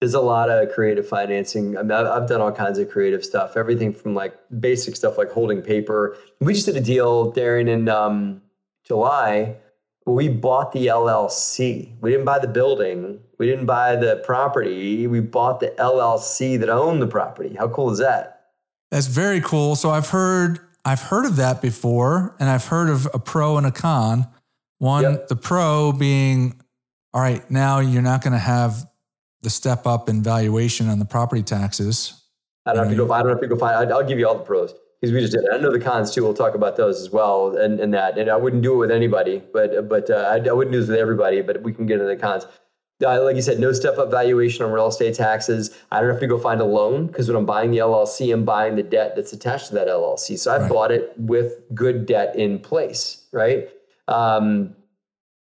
There's 0.00 0.14
a 0.14 0.20
lot 0.20 0.50
of 0.50 0.70
creative 0.72 1.06
financing. 1.08 1.76
I 1.78 1.82
mean, 1.82 1.92
I've 1.92 2.06
I've 2.06 2.28
done 2.28 2.40
all 2.40 2.52
kinds 2.52 2.78
of 2.78 2.90
creative 2.90 3.24
stuff. 3.24 3.56
Everything 3.56 3.92
from 3.94 4.14
like 4.14 4.34
basic 4.60 4.96
stuff 4.96 5.16
like 5.18 5.30
holding 5.30 5.62
paper. 5.62 6.16
We 6.40 6.52
just 6.52 6.66
did 6.66 6.76
a 6.76 6.80
deal, 6.80 7.32
Darren, 7.32 7.68
in 7.68 7.88
um, 7.88 8.42
July. 8.84 9.56
We 10.06 10.28
bought 10.28 10.70
the 10.72 10.86
LLC. 10.86 11.92
We 12.00 12.10
didn't 12.12 12.24
buy 12.24 12.38
the 12.38 12.46
building. 12.46 13.18
We 13.38 13.46
didn't 13.46 13.66
buy 13.66 13.96
the 13.96 14.22
property. 14.24 15.06
We 15.08 15.18
bought 15.20 15.58
the 15.58 15.70
LLC 15.78 16.58
that 16.60 16.68
owned 16.68 17.02
the 17.02 17.08
property. 17.08 17.56
How 17.58 17.68
cool 17.68 17.90
is 17.90 17.98
that? 17.98 18.50
That's 18.92 19.08
very 19.08 19.40
cool. 19.40 19.74
So 19.74 19.90
I've 19.90 20.08
heard 20.10 20.60
I've 20.84 21.02
heard 21.02 21.26
of 21.26 21.34
that 21.36 21.60
before, 21.60 22.36
and 22.38 22.48
I've 22.48 22.66
heard 22.66 22.88
of 22.88 23.08
a 23.12 23.18
pro 23.18 23.56
and 23.56 23.66
a 23.66 23.72
con. 23.72 24.28
One, 24.78 25.02
Yep. 25.02 25.28
the 25.28 25.34
pro 25.36 25.90
being, 25.90 26.60
all 27.12 27.20
right, 27.20 27.48
now 27.50 27.80
you're 27.80 28.02
not 28.02 28.22
going 28.22 28.34
to 28.34 28.38
have 28.38 28.86
the 29.42 29.50
step 29.50 29.84
up 29.86 30.08
in 30.08 30.22
valuation 30.22 30.88
on 30.88 31.00
the 31.00 31.04
property 31.04 31.42
taxes. 31.42 32.22
I 32.64 32.72
don't 32.74 32.84
have 32.84 32.90
to 32.90 32.96
go. 33.06 33.12
I 33.12 33.20
don't 33.22 33.30
have 33.30 33.40
to 33.40 33.48
go 33.48 33.56
find. 33.56 33.92
I'll 33.92 34.04
give 34.04 34.20
you 34.20 34.28
all 34.28 34.36
the 34.38 34.44
pros 34.44 34.72
because 35.06 35.14
we 35.14 35.20
just 35.20 35.32
did 35.32 35.44
it. 35.44 35.50
I 35.52 35.58
know 35.58 35.72
the 35.72 35.78
cons 35.80 36.10
too. 36.12 36.22
We'll 36.24 36.34
talk 36.34 36.54
about 36.54 36.76
those 36.76 37.00
as 37.00 37.10
well, 37.10 37.56
and, 37.56 37.78
and 37.78 37.94
that. 37.94 38.18
And 38.18 38.28
I 38.28 38.36
wouldn't 38.36 38.62
do 38.62 38.74
it 38.74 38.76
with 38.78 38.90
anybody, 38.90 39.42
but 39.52 39.88
but 39.88 40.10
uh, 40.10 40.14
I, 40.32 40.48
I 40.48 40.52
wouldn't 40.52 40.72
do 40.72 40.80
this 40.80 40.88
with 40.88 40.98
everybody. 40.98 41.42
But 41.42 41.62
we 41.62 41.72
can 41.72 41.86
get 41.86 41.94
into 41.94 42.06
the 42.06 42.16
cons. 42.16 42.46
Uh, 43.04 43.22
like 43.22 43.36
you 43.36 43.42
said, 43.42 43.60
no 43.60 43.72
step 43.72 43.98
up 43.98 44.10
valuation 44.10 44.64
on 44.64 44.72
real 44.72 44.86
estate 44.86 45.14
taxes. 45.14 45.76
I 45.92 46.00
don't 46.00 46.08
have 46.10 46.20
to 46.20 46.26
go 46.26 46.38
find 46.38 46.60
a 46.62 46.64
loan 46.64 47.06
because 47.06 47.28
when 47.28 47.36
I'm 47.36 47.44
buying 47.44 47.70
the 47.70 47.78
LLC, 47.78 48.32
I'm 48.32 48.44
buying 48.44 48.74
the 48.74 48.82
debt 48.82 49.14
that's 49.14 49.32
attached 49.34 49.68
to 49.68 49.74
that 49.74 49.86
LLC. 49.86 50.38
So 50.38 50.50
I 50.52 50.58
Right. 50.60 50.70
bought 50.70 50.90
it 50.90 51.12
with 51.18 51.60
good 51.74 52.06
debt 52.06 52.34
in 52.36 52.58
place, 52.58 53.26
right? 53.32 53.68
Um, 54.08 54.74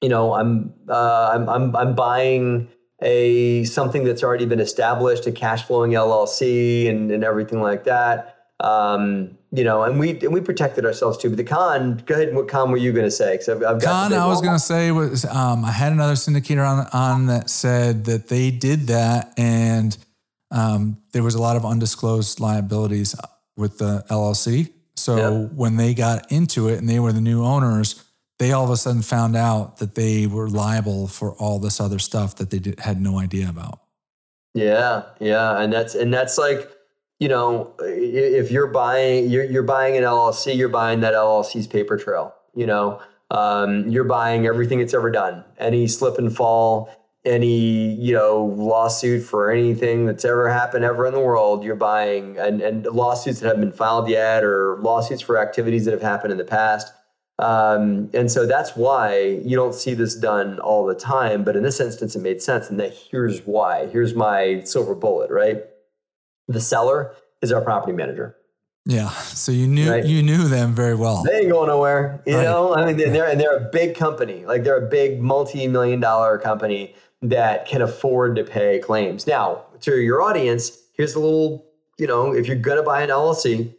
you 0.01 0.09
know, 0.09 0.33
I'm 0.35 0.73
uh, 0.89 1.31
I'm 1.35 1.49
I'm 1.49 1.77
I'm 1.77 1.95
buying 1.95 2.69
a 3.03 3.65
something 3.65 4.05
that's 4.05 4.23
already 4.23 4.47
been 4.47 4.61
established, 4.61 5.27
a 5.27 5.33
cash 5.33 5.65
flowing 5.65 5.93
LLC, 5.93 6.89
and 6.89 7.11
and 7.11 7.23
everything 7.23 7.61
like 7.61 7.85
that. 7.85 8.42
Um, 8.63 9.37
you 9.51 9.65
know, 9.65 9.83
and 9.83 9.99
we 9.99 10.11
and 10.21 10.33
we 10.33 10.41
protected 10.41 10.87
ourselves 10.87 11.19
too. 11.19 11.29
But 11.29 11.37
the 11.37 11.45
con, 11.45 12.03
go 12.07 12.15
ahead. 12.15 12.35
What 12.35 12.49
con 12.49 12.71
were 12.71 12.77
you 12.77 12.93
going 12.93 13.05
to 13.05 13.11
say? 13.11 13.33
Because 13.33 13.49
I've, 13.49 13.57
I've 13.65 13.81
got 13.83 14.11
Con, 14.11 14.13
I 14.19 14.27
was 14.27 14.41
going 14.41 14.55
to 14.55 14.59
say 14.59 14.91
was 14.93 15.25
um, 15.25 15.65
I 15.65 15.73
had 15.73 15.93
another 15.93 16.15
syndicator 16.15 16.67
on 16.67 16.87
on 16.93 17.27
that 17.27 17.51
said 17.51 18.05
that 18.07 18.29
they 18.29 18.51
did 18.51 18.87
that, 18.87 19.35
and 19.37 19.97
um, 20.51 20.99
there 21.13 21.23
was 21.23 21.35
a 21.35 21.43
lot 21.43 21.57
of 21.57 21.65
undisclosed 21.67 22.41
liabilities 22.41 23.15
with 23.57 23.79
the 23.79 24.05
LLC. 24.09 24.71
So 24.97 25.17
Yeah. 25.17 25.31
when 25.55 25.77
they 25.77 25.93
got 25.95 26.31
into 26.31 26.69
it 26.69 26.79
and 26.79 26.89
they 26.89 27.01
were 27.01 27.13
the 27.13 27.21
new 27.21 27.43
owners, 27.43 28.05
they 28.39 28.53
all 28.53 28.65
of 28.65 28.71
a 28.71 28.77
sudden 28.77 29.03
found 29.03 29.37
out 29.37 29.79
that 29.79 29.95
they 29.95 30.27
were 30.27 30.49
liable 30.49 31.09
for 31.09 31.33
all 31.35 31.59
this 31.59 31.81
other 31.81 31.99
stuff 31.99 32.37
that 32.37 32.51
they 32.51 32.59
did, 32.59 32.79
had 32.81 33.01
no 33.01 33.19
idea 33.19 33.49
about. 33.49 33.81
Yeah, 34.55 35.03
yeah, 35.19 35.61
and 35.61 35.73
that's 35.73 35.95
and 35.95 36.13
that's 36.13 36.39
like, 36.39 36.71
you 37.23 37.29
know, 37.29 37.73
if 37.79 38.51
you're 38.51 38.67
buying 38.67 39.31
you're 39.31 39.45
you're 39.45 39.63
buying 39.63 39.97
an 39.97 40.03
LLC, 40.03 40.57
you're 40.57 40.69
buying 40.69 41.03
that 41.03 41.15
LLC's 41.15 41.69
paper 41.69 41.97
trail. 41.97 42.35
You 42.53 42.67
know, 42.67 43.01
um, 43.31 43.89
you're 43.89 44.03
buying 44.03 44.45
everything 44.45 44.81
it's 44.81 44.93
ever 44.93 45.09
done. 45.09 45.45
Any 45.57 45.87
slip 45.87 46.19
and 46.19 46.35
fall, 46.35 46.91
any 47.25 47.95
you 47.95 48.13
know 48.13 48.47
lawsuit 48.57 49.23
for 49.23 49.53
anything 49.53 50.05
that's 50.05 50.25
ever 50.25 50.51
happened 50.51 50.85
ever 50.85 51.07
in 51.07 51.15
the 51.15 51.21
world, 51.21 51.63
you're 51.63 51.77
buying 51.77 52.39
and 52.39 52.61
and 52.61 52.87
lawsuits 52.87 53.39
that 53.39 53.47
haven't 53.47 53.63
been 53.63 53.73
filed 53.73 54.09
yet, 54.09 54.43
or 54.43 54.79
lawsuits 54.81 55.23
for 55.23 55.39
activities 55.39 55.85
that 55.85 55.93
have 55.93 56.03
happened 56.03 56.33
in 56.33 56.39
the 56.39 56.45
past. 56.45 56.93
Um, 57.39 58.11
and 58.15 58.33
so 58.33 58.47
that's 58.47 58.75
why 58.75 59.41
you 59.45 59.55
don't 59.55 59.77
see 59.77 59.95
this 59.95 60.17
done 60.17 60.59
all 60.59 60.85
the 60.85 60.97
time. 60.97 61.45
But 61.45 61.55
in 61.55 61.63
this 61.63 61.79
instance, 61.79 62.17
it 62.17 62.21
made 62.21 62.43
sense. 62.43 62.69
And 62.69 62.81
that 62.81 62.93
here's 62.93 63.47
why. 63.47 63.87
Here's 63.87 64.13
my 64.13 64.63
silver 64.65 64.97
bullet, 64.97 65.31
right? 65.31 65.63
The 66.49 66.61
seller 66.61 67.15
is 67.41 67.53
our 67.53 67.61
property 67.61 67.93
manager. 67.93 68.37
Yeah. 68.85 69.11
So 69.11 69.53
you 69.53 69.69
knew 69.69 69.91
Right. 69.91 70.05
you 70.05 70.23
knew 70.23 70.49
them 70.49 70.75
very 70.75 70.95
well. 70.97 71.23
They 71.23 71.41
ain't 71.41 71.51
going 71.51 71.69
nowhere. 71.69 72.21
You 72.27 72.37
Right. 72.37 72.43
know, 72.45 72.75
I 72.75 72.85
mean, 72.87 72.97
they're, 72.97 73.11
they're, 73.11 73.29
and 73.29 73.41
they're 73.41 73.57
a 73.57 73.69
big 73.73 73.95
company. 73.95 74.45
Like 74.45 74.65
they're 74.65 74.85
a 74.85 74.89
big 74.89 75.21
multi 75.21 75.69
million 75.69 76.01
dollar 76.01 76.37
company 76.39 76.95
that 77.23 77.67
can 77.67 77.81
afford 77.81 78.35
to 78.37 78.43
pay 78.45 78.81
claims. 78.81 79.27
Now, 79.27 79.63
to 79.83 80.01
your 80.01 80.21
audience, 80.23 80.77
here's 80.95 81.15
a 81.15 81.21
little, 81.21 81.65
you 81.97 82.09
know, 82.09 82.35
if 82.35 82.49
you're 82.49 82.57
going 82.57 82.77
to 82.79 82.83
buy 82.83 83.03
an 83.03 83.11
LLC, 83.11 83.73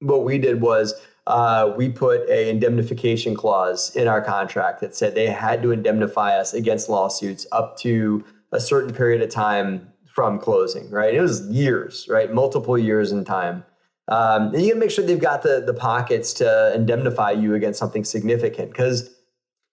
what 0.00 0.24
we 0.24 0.38
did 0.38 0.62
was 0.62 0.94
uh, 1.26 1.70
we 1.76 1.90
put 1.90 2.26
a 2.30 2.48
indemnification 2.48 3.34
clause 3.34 3.94
in 3.94 4.08
our 4.08 4.22
contract 4.22 4.80
that 4.80 4.96
said 4.96 5.14
they 5.14 5.26
had 5.26 5.62
to 5.62 5.72
indemnify 5.72 6.38
us 6.38 6.54
against 6.54 6.88
lawsuits 6.88 7.46
up 7.52 7.76
to 7.80 8.24
a 8.52 8.60
certain 8.60 8.94
period 8.94 9.20
of 9.20 9.28
time 9.28 9.92
from 10.18 10.40
closing. 10.40 10.90
Right? 10.90 11.14
It 11.14 11.20
was 11.20 11.48
years, 11.48 12.08
right? 12.10 12.34
Multiple 12.34 12.76
years 12.76 13.12
in 13.12 13.24
time. 13.24 13.62
Um, 14.08 14.52
and 14.52 14.60
you 14.60 14.70
got 14.70 14.74
to 14.74 14.80
make 14.80 14.90
sure 14.90 15.06
they've 15.06 15.20
got 15.20 15.42
the 15.42 15.62
the 15.64 15.74
pockets 15.74 16.32
to 16.34 16.74
indemnify 16.74 17.30
you 17.30 17.54
against 17.54 17.78
something 17.78 18.04
significant 18.04 18.72
because 18.72 19.10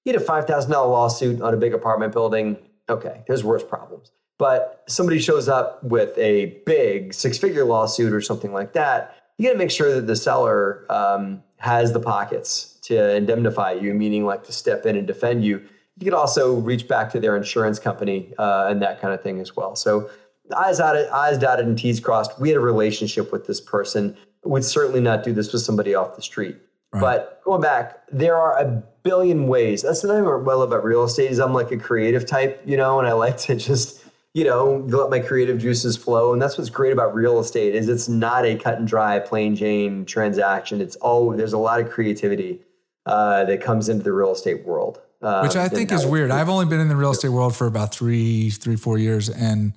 you 0.03 0.13
had 0.13 0.21
a 0.21 0.23
five 0.23 0.45
thousand 0.45 0.71
dollar 0.71 0.91
lawsuit 0.91 1.41
on 1.41 1.55
a 1.55 1.57
big 1.57 1.73
apartment 1.73 2.13
building. 2.13 2.57
Okay, 2.87 3.23
there's 3.27 3.43
worse 3.43 3.63
problems. 3.63 4.11
But 4.37 4.83
somebody 4.87 5.17
shows 5.19 5.49
up 5.49 5.83
with 5.83 6.15
a 6.15 6.61
big 6.67 7.15
six 7.15 7.39
figure 7.39 7.65
lawsuit 7.65 8.13
or 8.13 8.21
something 8.21 8.53
like 8.53 8.73
that. 8.73 9.15
You 9.39 9.47
got 9.47 9.53
to 9.53 9.57
make 9.57 9.71
sure 9.71 9.95
that 9.95 10.05
the 10.05 10.15
seller 10.15 10.85
um, 10.91 11.41
has 11.57 11.91
the 11.91 11.99
pockets 11.99 12.77
to 12.83 13.15
indemnify 13.15 13.71
you, 13.71 13.95
meaning 13.95 14.27
like 14.27 14.43
to 14.43 14.53
step 14.53 14.85
in 14.85 14.95
and 14.95 15.07
defend 15.07 15.43
you. 15.43 15.63
You 15.97 16.03
could 16.03 16.13
also 16.13 16.53
reach 16.53 16.87
back 16.87 17.09
to 17.13 17.19
their 17.19 17.35
insurance 17.35 17.79
company 17.79 18.31
uh, 18.37 18.67
and 18.69 18.79
that 18.83 19.01
kind 19.01 19.11
of 19.11 19.23
thing 19.23 19.39
as 19.39 19.55
well. 19.55 19.75
So 19.75 20.09
eyes 20.55 20.77
dotted, 20.77 21.07
eyes 21.09 21.37
dotted 21.37 21.65
and 21.65 21.77
T's 21.77 21.99
crossed. 21.99 22.39
We 22.39 22.49
had 22.49 22.57
a 22.57 22.61
relationship 22.61 23.31
with 23.31 23.47
this 23.47 23.61
person. 23.61 24.17
Would 24.43 24.63
certainly 24.63 25.01
not 25.01 25.23
do 25.23 25.33
this 25.33 25.51
with 25.51 25.63
somebody 25.63 25.95
off 25.95 26.15
the 26.15 26.21
street. 26.21 26.57
Right. 26.93 27.01
But 27.01 27.41
going 27.43 27.61
back, 27.61 28.03
there 28.11 28.37
are 28.37 28.57
a 28.57 28.83
billion 29.03 29.47
ways. 29.47 29.81
That's 29.81 30.01
the 30.01 30.07
thing 30.07 30.17
I 30.17 30.29
love 30.29 30.69
about 30.69 30.83
real 30.83 31.03
estate 31.03 31.31
is 31.31 31.39
I'm 31.39 31.53
like 31.53 31.71
a 31.71 31.77
creative 31.77 32.25
type, 32.25 32.61
you 32.65 32.77
know, 32.77 32.99
and 32.99 33.07
I 33.07 33.13
like 33.13 33.37
to 33.39 33.55
just 33.55 34.03
you 34.33 34.43
know 34.43 34.85
let 34.87 35.09
my 35.09 35.19
creative 35.19 35.57
juices 35.57 35.97
flow. 35.97 36.33
And 36.33 36.41
that's 36.41 36.57
what's 36.57 36.69
great 36.69 36.93
about 36.93 37.15
real 37.15 37.39
estate 37.39 37.75
is 37.75 37.89
it's 37.89 38.07
not 38.07 38.45
a 38.45 38.55
cut 38.55 38.77
and 38.77 38.87
dry, 38.87 39.19
plain 39.19 39.55
Jane 39.55 40.05
transaction. 40.05 40.81
It's 40.81 40.95
all 40.97 41.31
there's 41.31 41.53
a 41.53 41.57
lot 41.57 41.79
of 41.79 41.89
creativity 41.89 42.61
uh, 43.05 43.45
that 43.45 43.61
comes 43.61 43.89
into 43.89 44.03
the 44.03 44.13
real 44.13 44.31
estate 44.31 44.65
world, 44.65 45.01
uh, 45.21 45.41
which 45.41 45.55
I 45.55 45.67
think 45.67 45.91
is 45.91 46.05
weird. 46.05 46.31
I've 46.31 46.49
only 46.49 46.65
been 46.65 46.79
in 46.79 46.87
the 46.87 46.95
real 46.95 47.11
estate 47.11 47.29
world 47.29 47.55
for 47.55 47.67
about 47.67 47.93
three, 47.93 48.49
three, 48.49 48.75
four 48.75 48.97
years, 48.97 49.29
and 49.29 49.73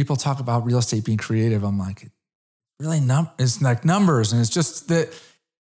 people 0.00 0.16
talk 0.16 0.40
about 0.40 0.64
real 0.64 0.78
estate 0.78 1.04
being 1.04 1.18
creative. 1.18 1.62
I'm 1.62 1.78
like, 1.78 2.10
really, 2.78 3.00
num- 3.00 3.28
it's 3.38 3.60
like 3.60 3.84
numbers, 3.84 4.32
and 4.32 4.40
it's 4.40 4.48
just 4.48 4.88
that. 4.88 5.12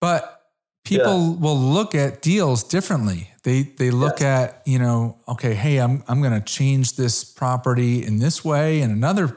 But 0.01 0.43
people 0.83 1.33
yeah. 1.33 1.37
will 1.41 1.59
look 1.59 1.95
at 1.95 2.23
deals 2.23 2.65
differently. 2.65 3.31
They 3.43 3.63
they 3.63 3.91
look 3.91 4.23
at 4.23 4.63
you 4.65 4.79
know, 4.79 5.19
okay, 5.29 5.53
hey, 5.53 5.79
I'm 5.79 6.03
I'm 6.09 6.23
going 6.23 6.33
to 6.33 6.41
change 6.41 6.97
this 6.97 7.23
property 7.23 8.03
in 8.03 8.19
this 8.19 8.43
way, 8.43 8.81
and 8.81 8.91
another 8.91 9.37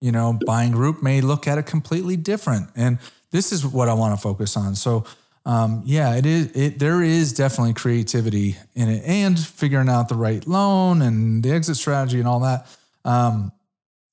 you 0.00 0.10
know 0.10 0.36
buying 0.44 0.72
group 0.72 1.00
may 1.00 1.20
look 1.20 1.46
at 1.46 1.58
it 1.58 1.66
completely 1.66 2.16
different. 2.16 2.70
And 2.74 2.98
this 3.30 3.52
is 3.52 3.64
what 3.64 3.88
I 3.88 3.94
want 3.94 4.18
to 4.18 4.20
focus 4.20 4.56
on. 4.56 4.74
So. 4.74 5.04
Um, 5.46 5.82
yeah, 5.84 6.16
it 6.16 6.24
is. 6.24 6.46
It 6.56 6.78
there 6.78 7.02
is 7.02 7.34
definitely 7.34 7.74
creativity 7.74 8.56
in 8.74 8.88
it, 8.88 9.04
and 9.04 9.38
figuring 9.38 9.90
out 9.90 10.08
the 10.08 10.14
right 10.14 10.42
loan 10.46 11.02
and 11.02 11.42
the 11.42 11.50
exit 11.50 11.76
strategy 11.76 12.18
and 12.18 12.26
all 12.26 12.40
that. 12.40 12.66
Um, 13.04 13.52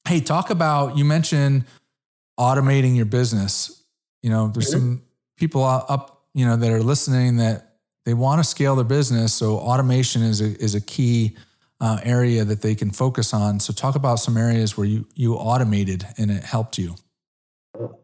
Hey, 0.08 0.20
talk 0.20 0.50
about 0.50 0.98
you 0.98 1.06
mentioned 1.06 1.66
automating 2.40 2.96
your 2.96 3.06
business. 3.06 3.84
You 4.22 4.30
know, 4.30 4.48
there's 4.48 4.70
mm-hmm. 4.70 4.80
some 4.80 5.02
people 5.38 5.64
up, 5.64 6.26
you 6.34 6.46
know, 6.46 6.56
that 6.56 6.72
are 6.72 6.84
listening 6.84 7.38
that 7.38 7.76
they 8.06 8.14
want 8.14 8.40
to 8.40 8.44
scale 8.44 8.76
their 8.76 8.86
business. 8.86 9.34
So 9.34 9.58
automation 9.58 10.22
is 10.24 10.42
a 10.42 10.58
is 10.62 10.76
a 10.76 10.82
key 10.82 11.38
uh, 11.80 12.00
area 12.04 12.46
that 12.46 12.62
they 12.62 12.76
can 12.76 12.92
focus 12.92 13.34
on. 13.34 13.60
So 13.60 13.74
talk 13.74 13.96
about 13.96 14.16
some 14.16 14.38
areas 14.38 14.78
where 14.78 14.88
you 14.88 15.08
you 15.16 15.36
automated 15.36 16.06
and 16.18 16.32
it 16.32 16.44
helped 16.44 16.78
you. 16.78 16.96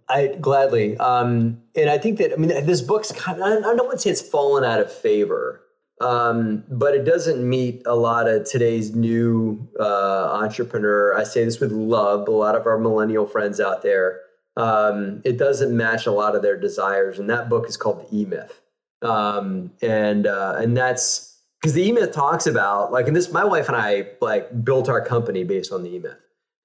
I 0.10 0.38
gladly, 0.40 0.98
um, 0.98 1.62
and 1.76 1.90
I 1.90 1.98
think 1.98 2.18
that 2.20 2.34
I 2.34 2.36
mean 2.38 2.50
this 2.66 2.82
book's 2.82 3.12
kind 3.12 3.42
of 3.42 3.64
I 3.64 3.76
don't 3.76 3.86
want 3.86 3.94
to 3.94 4.00
say 4.00 4.10
it's 4.10 4.22
fallen 4.22 4.64
out 4.64 4.80
of 4.80 4.92
favor, 4.92 5.62
um, 6.00 6.64
but 6.70 6.94
it 6.94 7.06
doesn't 7.06 7.48
meet 7.48 7.82
a 7.86 7.96
lot 7.96 8.28
of 8.28 8.46
today's 8.46 8.96
new 8.96 9.68
uh, 9.80 10.30
entrepreneur. 10.34 11.18
I 11.18 11.24
say 11.24 11.44
this 11.44 11.60
with 11.60 11.72
love. 11.72 12.28
A 12.28 12.32
lot 12.32 12.56
of 12.56 12.66
our 12.68 12.78
millennial 12.78 13.26
friends 13.26 13.60
out 13.60 13.82
there, 13.82 14.22
um, 14.56 15.22
it 15.26 15.38
doesn't 15.38 15.76
match 15.76 16.06
a 16.06 16.12
lot 16.12 16.36
of 16.36 16.42
their 16.42 16.58
desires. 16.60 17.20
And 17.20 17.30
that 17.30 17.50
book 17.50 17.68
is 17.68 17.78
called 17.78 18.08
The 18.10 18.18
E 18.20 18.26
Myth, 18.26 18.62
um, 19.02 19.72
and 19.82 20.28
uh, 20.28 20.56
and 20.58 20.78
that's 20.78 21.40
because 21.60 21.74
the 21.74 21.84
E 21.84 21.92
Myth 21.92 22.12
talks 22.12 22.46
about 22.46 22.92
like, 22.92 23.08
and 23.08 23.16
this 23.16 23.32
my 23.32 23.44
wife 23.44 23.68
and 23.68 23.78
I 23.78 24.10
like 24.22 24.64
built 24.64 24.90
our 24.90 25.04
company 25.04 25.44
based 25.44 25.72
on 25.72 25.84
the 25.84 25.96
E 25.96 26.00
Myth, 26.00 26.20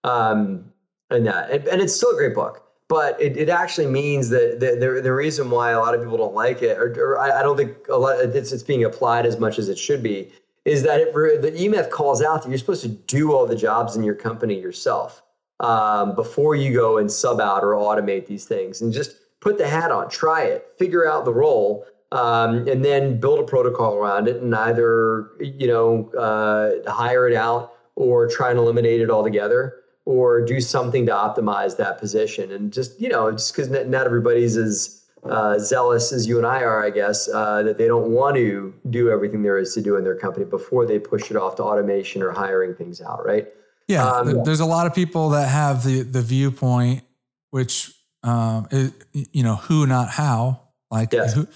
um, 0.04 0.72
and 1.10 1.26
that, 1.26 1.50
and, 1.50 1.66
and 1.68 1.80
it's 1.80 1.94
still 1.94 2.10
a 2.10 2.16
great 2.16 2.34
book 2.34 2.62
but 2.92 3.18
it, 3.18 3.38
it 3.38 3.48
actually 3.48 3.86
means 3.86 4.28
that 4.28 4.60
the, 4.60 4.76
the, 4.78 5.00
the, 5.00 5.14
reason 5.14 5.48
why 5.48 5.70
a 5.70 5.78
lot 5.78 5.94
of 5.94 6.02
people 6.02 6.18
don't 6.18 6.34
like 6.34 6.60
it, 6.60 6.76
or, 6.76 6.92
or 6.98 7.18
I, 7.18 7.40
I, 7.40 7.42
don't 7.42 7.56
think 7.56 7.88
a 7.88 7.96
lot 7.96 8.20
it's, 8.20 8.52
it's 8.52 8.62
being 8.62 8.84
applied 8.84 9.24
as 9.24 9.40
much 9.40 9.58
as 9.58 9.70
it 9.70 9.78
should 9.78 10.02
be, 10.02 10.30
is 10.66 10.82
that 10.82 11.00
it, 11.00 11.14
the 11.14 11.58
E-Myth 11.58 11.88
calls 11.88 12.22
out 12.22 12.42
that 12.42 12.50
you're 12.50 12.58
supposed 12.58 12.82
to 12.82 12.90
do 12.90 13.32
all 13.32 13.46
the 13.46 13.56
jobs 13.56 13.96
in 13.96 14.02
your 14.02 14.14
company 14.14 14.60
yourself 14.60 15.22
um, 15.60 16.14
before 16.14 16.54
you 16.54 16.70
go 16.74 16.98
and 16.98 17.10
sub 17.10 17.40
out 17.40 17.64
or 17.64 17.72
automate 17.72 18.26
these 18.26 18.44
things, 18.44 18.82
and 18.82 18.92
just 18.92 19.40
put 19.40 19.56
the 19.56 19.66
hat 19.66 19.90
on, 19.90 20.10
try 20.10 20.42
it, 20.42 20.70
figure 20.78 21.08
out 21.08 21.24
the 21.24 21.32
role, 21.32 21.86
um, 22.10 22.68
and 22.68 22.84
then 22.84 23.18
build 23.18 23.38
a 23.38 23.44
protocol 23.44 23.94
around 23.94 24.28
it, 24.28 24.42
and 24.42 24.54
either 24.54 25.30
you 25.40 25.66
know 25.66 26.10
uh, 26.10 26.92
hire 26.92 27.26
it 27.26 27.34
out 27.34 27.72
or 27.94 28.28
try 28.28 28.50
and 28.50 28.58
eliminate 28.58 29.00
it 29.00 29.08
altogether 29.08 29.81
or 30.04 30.44
do 30.44 30.60
something 30.60 31.06
to 31.06 31.12
optimize 31.12 31.76
that 31.76 31.98
position. 31.98 32.50
And 32.52 32.72
just, 32.72 33.00
you 33.00 33.08
know, 33.08 33.30
just 33.30 33.54
because 33.54 33.70
not 33.70 34.06
everybody's 34.06 34.56
as 34.56 35.02
uh, 35.24 35.58
zealous 35.58 36.12
as 36.12 36.26
you 36.26 36.38
and 36.38 36.46
I 36.46 36.62
are, 36.62 36.84
I 36.84 36.90
guess, 36.90 37.28
uh, 37.28 37.62
that 37.62 37.78
they 37.78 37.86
don't 37.86 38.10
want 38.10 38.36
to 38.36 38.74
do 38.90 39.10
everything 39.10 39.42
there 39.42 39.58
is 39.58 39.74
to 39.74 39.80
do 39.80 39.96
in 39.96 40.04
their 40.04 40.16
company 40.16 40.44
before 40.44 40.86
they 40.86 40.98
push 40.98 41.30
it 41.30 41.36
off 41.36 41.56
to 41.56 41.62
automation 41.62 42.22
or 42.22 42.32
hiring 42.32 42.74
things 42.74 43.00
out, 43.00 43.24
right? 43.24 43.46
Yeah, 43.88 44.06
um, 44.06 44.42
there's 44.44 44.60
a 44.60 44.66
lot 44.66 44.86
of 44.86 44.94
people 44.94 45.30
that 45.30 45.48
have 45.48 45.84
the 45.84 46.02
the 46.02 46.22
viewpoint, 46.22 47.02
which 47.50 47.92
um, 48.22 48.66
is, 48.70 48.92
you 49.12 49.42
know, 49.42 49.56
who 49.56 49.86
not 49.86 50.08
how, 50.08 50.60
like 50.90 51.12
yes. 51.12 51.34
who, 51.34 51.46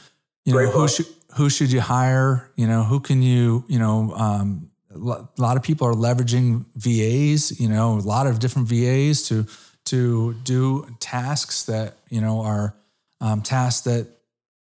you 0.45 0.53
Great 0.53 0.67
know, 0.67 0.71
who 0.73 0.89
should 0.89 1.07
who 1.37 1.49
should 1.49 1.73
you 1.73 1.81
hire? 1.81 2.51
You 2.57 2.67
know, 2.67 2.83
who 2.83 3.01
can 3.01 3.23
you, 3.23 3.65
you 3.69 3.79
know, 3.79 4.13
um, 4.15 4.71
a 4.97 5.41
lot 5.43 5.57
of 5.57 5.63
people 5.63 5.87
are 5.87 5.95
leveraging 5.95 6.65
VAs, 6.75 7.59
you 7.61 7.69
know, 7.69 7.95
a 7.95 8.01
lot 8.01 8.27
of 8.27 8.39
different 8.39 8.69
VAs 8.69 9.27
to 9.29 9.47
to 9.87 10.35
do 10.43 10.87
tasks 10.99 11.65
that 11.65 11.97
you 12.11 12.21
know 12.21 12.41
are 12.43 12.75
um, 13.21 13.43
tasks 13.43 13.83
that 13.83 14.09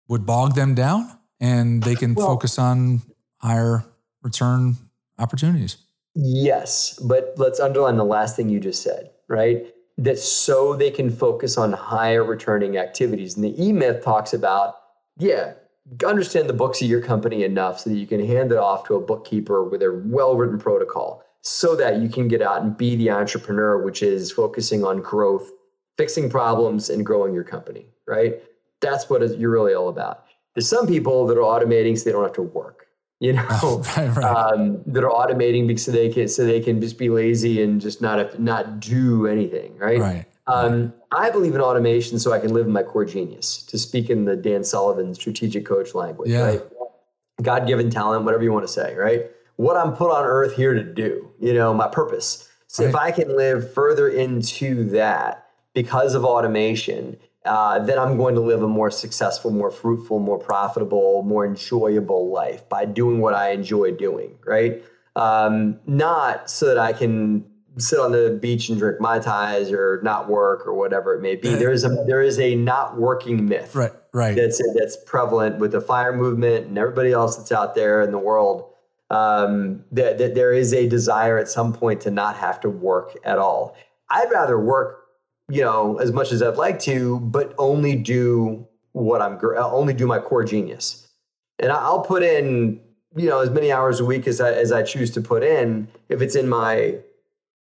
would 0.07 0.25
bog 0.25 0.55
them 0.55 0.75
down, 0.75 1.09
and 1.39 1.83
they 1.83 1.95
can 1.95 2.13
well, 2.13 2.27
focus 2.27 2.57
on 2.59 3.01
higher 3.37 3.83
return 4.21 4.75
opportunities. 5.17 5.77
Yes, 6.15 6.97
but 6.99 7.33
let's 7.37 7.59
underline 7.59 7.97
the 7.97 8.05
last 8.05 8.35
thing 8.35 8.49
you 8.49 8.59
just 8.59 8.81
said, 8.81 9.11
right? 9.27 9.67
That 9.97 10.17
so 10.19 10.75
they 10.75 10.91
can 10.91 11.09
focus 11.09 11.57
on 11.57 11.73
higher 11.73 12.23
returning 12.23 12.77
activities. 12.77 13.35
And 13.35 13.43
the 13.43 13.63
E 13.63 13.71
Myth 13.71 14.03
talks 14.03 14.33
about, 14.33 14.75
yeah, 15.17 15.53
understand 16.05 16.49
the 16.49 16.53
books 16.53 16.81
of 16.81 16.87
your 16.87 17.01
company 17.01 17.43
enough 17.43 17.79
so 17.79 17.89
that 17.89 17.95
you 17.95 18.07
can 18.07 18.25
hand 18.25 18.51
it 18.51 18.57
off 18.57 18.85
to 18.87 18.95
a 18.95 18.99
bookkeeper 18.99 19.63
with 19.63 19.81
a 19.81 20.01
well 20.05 20.35
written 20.35 20.59
protocol 20.59 21.23
so 21.41 21.75
that 21.75 22.01
you 22.01 22.09
can 22.09 22.27
get 22.27 22.41
out 22.41 22.61
and 22.61 22.75
be 22.75 22.95
the 22.95 23.09
entrepreneur, 23.09 23.81
which 23.81 24.03
is 24.03 24.31
focusing 24.31 24.83
on 24.83 25.01
growth, 25.01 25.49
fixing 25.97 26.29
problems, 26.29 26.89
and 26.89 27.05
growing 27.05 27.33
your 27.33 27.43
company, 27.43 27.85
right? 28.05 28.41
That's 28.81 29.09
what 29.09 29.21
you're 29.39 29.49
really 29.49 29.73
all 29.73 29.89
about. 29.89 30.25
There's 30.53 30.67
some 30.67 30.87
people 30.87 31.25
that 31.27 31.37
are 31.37 31.41
automating 31.41 31.97
so 31.97 32.05
they 32.05 32.11
don't 32.11 32.23
have 32.23 32.33
to 32.33 32.41
work, 32.41 32.87
you 33.19 33.33
know, 33.33 33.45
oh, 33.49 33.83
right, 33.97 34.09
right. 34.17 34.25
Um, 34.25 34.81
that 34.87 35.03
are 35.03 35.09
automating 35.09 35.67
because 35.67 35.85
so 35.85 35.91
they 35.91 36.09
can 36.09 36.27
so 36.27 36.45
they 36.45 36.59
can 36.59 36.81
just 36.81 36.97
be 36.97 37.09
lazy 37.09 37.63
and 37.63 37.79
just 37.79 38.01
not 38.01 38.19
have, 38.19 38.39
not 38.39 38.81
do 38.81 39.27
anything, 39.27 39.77
right? 39.77 39.99
Right. 39.99 40.25
Um, 40.47 40.93
I 41.11 41.29
believe 41.29 41.55
in 41.55 41.61
automation 41.61 42.19
so 42.19 42.33
I 42.33 42.39
can 42.39 42.53
live 42.53 42.65
in 42.65 42.73
my 42.73 42.83
core 42.83 43.05
genius, 43.05 43.63
to 43.63 43.77
speak 43.77 44.09
in 44.09 44.25
the 44.25 44.35
Dan 44.35 44.63
Sullivan 44.63 45.13
strategic 45.13 45.65
coach 45.65 45.95
language, 45.95 46.29
yeah. 46.29 46.45
right? 46.45 46.61
God 47.41 47.67
given 47.67 47.89
talent, 47.89 48.25
whatever 48.25 48.43
you 48.43 48.51
want 48.51 48.67
to 48.67 48.71
say, 48.71 48.95
right? 48.95 49.31
What 49.55 49.77
I'm 49.77 49.93
put 49.93 50.11
on 50.11 50.25
earth 50.25 50.55
here 50.55 50.73
to 50.73 50.83
do, 50.83 51.29
you 51.39 51.53
know, 51.53 51.73
my 51.73 51.87
purpose. 51.87 52.49
So 52.67 52.83
right. 52.83 52.89
if 52.89 52.95
I 52.95 53.11
can 53.11 53.35
live 53.35 53.73
further 53.73 54.09
into 54.09 54.83
that 54.89 55.47
because 55.73 56.13
of 56.13 56.25
automation, 56.25 57.17
uh, 57.45 57.79
then 57.79 57.97
I'm 57.97 58.17
going 58.17 58.35
to 58.35 58.41
live 58.41 58.61
a 58.61 58.67
more 58.67 58.91
successful, 58.91 59.51
more 59.51 59.71
fruitful, 59.71 60.19
more 60.19 60.37
profitable, 60.37 61.23
more 61.23 61.45
enjoyable 61.45 62.29
life 62.29 62.67
by 62.67 62.85
doing 62.85 63.21
what 63.21 63.33
I 63.33 63.51
enjoy 63.51 63.91
doing, 63.91 64.37
right? 64.45 64.83
Um, 65.15 65.79
not 65.87 66.49
so 66.49 66.65
that 66.65 66.77
I 66.77 66.93
can 66.93 67.45
sit 67.77 67.99
on 67.99 68.11
the 68.11 68.37
beach 68.41 68.69
and 68.69 68.77
drink 68.77 68.99
mai 68.99 69.19
tais 69.19 69.71
or 69.71 69.99
not 70.03 70.29
work 70.29 70.65
or 70.65 70.73
whatever 70.73 71.13
it 71.13 71.21
may 71.21 71.35
be. 71.35 71.55
There 71.55 71.71
is 71.71 71.83
a 71.83 71.89
there 72.07 72.21
is 72.21 72.39
a 72.39 72.55
not 72.55 72.97
working 72.97 73.47
myth, 73.47 73.75
right? 73.75 73.93
Right. 74.13 74.35
That's 74.35 74.61
that's 74.75 74.97
prevalent 75.05 75.59
with 75.59 75.71
the 75.71 75.81
fire 75.81 76.15
movement 76.15 76.67
and 76.67 76.77
everybody 76.77 77.11
else 77.11 77.35
that's 77.37 77.51
out 77.51 77.75
there 77.75 78.01
in 78.01 78.11
the 78.11 78.19
world. 78.19 78.65
Um, 79.09 79.85
that, 79.93 80.17
that 80.17 80.35
there 80.35 80.51
is 80.51 80.73
a 80.73 80.85
desire 80.85 81.37
at 81.37 81.47
some 81.47 81.71
point 81.71 82.01
to 82.01 82.11
not 82.11 82.35
have 82.35 82.59
to 82.59 82.69
work 82.69 83.15
at 83.23 83.37
all. 83.37 83.77
I'd 84.09 84.29
rather 84.29 84.59
work, 84.59 85.05
you 85.49 85.61
know, 85.61 85.97
as 85.99 86.11
much 86.11 86.33
as 86.33 86.43
I'd 86.43 86.57
like 86.57 86.77
to, 86.79 87.21
but 87.21 87.55
only 87.57 87.95
do 87.95 88.67
what 88.91 89.21
I'm 89.21 89.39
only 89.55 89.93
do 89.93 90.07
my 90.07 90.19
core 90.19 90.43
genius, 90.43 91.07
and 91.59 91.71
I'll 91.71 92.01
put 92.01 92.23
in 92.23 92.81
you 93.15 93.29
know 93.29 93.39
as 93.39 93.49
many 93.49 93.71
hours 93.71 93.99
a 93.99 94.05
week 94.05 94.27
as 94.27 94.41
I 94.41 94.51
as 94.53 94.71
I 94.71 94.83
choose 94.83 95.11
to 95.11 95.21
put 95.21 95.43
in 95.43 95.87
if 96.09 96.21
it's 96.21 96.35
in 96.35 96.47
my 96.49 96.99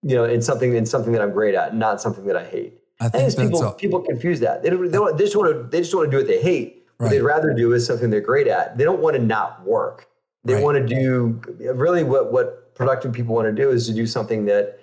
you 0.03 0.17
know, 0.17 0.25
in 0.25 0.43
something 0.43 0.75
in 0.75 0.87
something 0.87 1.13
that 1.13 1.23
I'm 1.23 1.33
great 1.33 1.55
at, 1.55 1.75
not 1.75 2.01
something 2.01 2.27
that 2.27 2.37
I 2.37 2.45
hate. 2.45 2.79
I 3.01 3.09
think, 3.09 3.37
people 3.37 3.63
a, 3.65 3.73
people 3.73 4.01
confuse 4.01 4.41
that. 4.41 4.63
They, 4.63 4.71
don't, 4.71 4.85
they, 4.85 4.93
don't, 4.93 5.17
they 5.17 5.25
just 5.25 5.37
want 5.37 5.53
to 5.53 5.63
they 5.65 5.81
just 5.81 5.95
want 5.95 6.07
to 6.07 6.11
do 6.11 6.19
what 6.19 6.27
they 6.27 6.41
hate. 6.41 6.85
What 6.99 7.07
right. 7.07 7.11
they'd 7.13 7.23
rather 7.23 7.53
do 7.53 7.73
is 7.73 7.85
something 7.87 8.11
they're 8.11 8.21
great 8.21 8.47
at. 8.47 8.79
They 8.79 8.85
don't 8.85 9.01
want 9.01 9.17
to 9.17 9.23
not 9.23 9.65
work. 9.65 10.09
They 10.45 10.55
right. 10.55 10.63
want 10.63 10.77
to 10.77 10.95
do 10.95 11.41
really 11.75 12.05
what 12.05 12.33
what 12.33 12.75
productive 12.75 13.13
people 13.13 13.35
want 13.35 13.47
to 13.47 13.53
do 13.53 13.71
is 13.71 13.87
to 13.87 13.95
do 13.95 14.07
something 14.07 14.45
that 14.47 14.79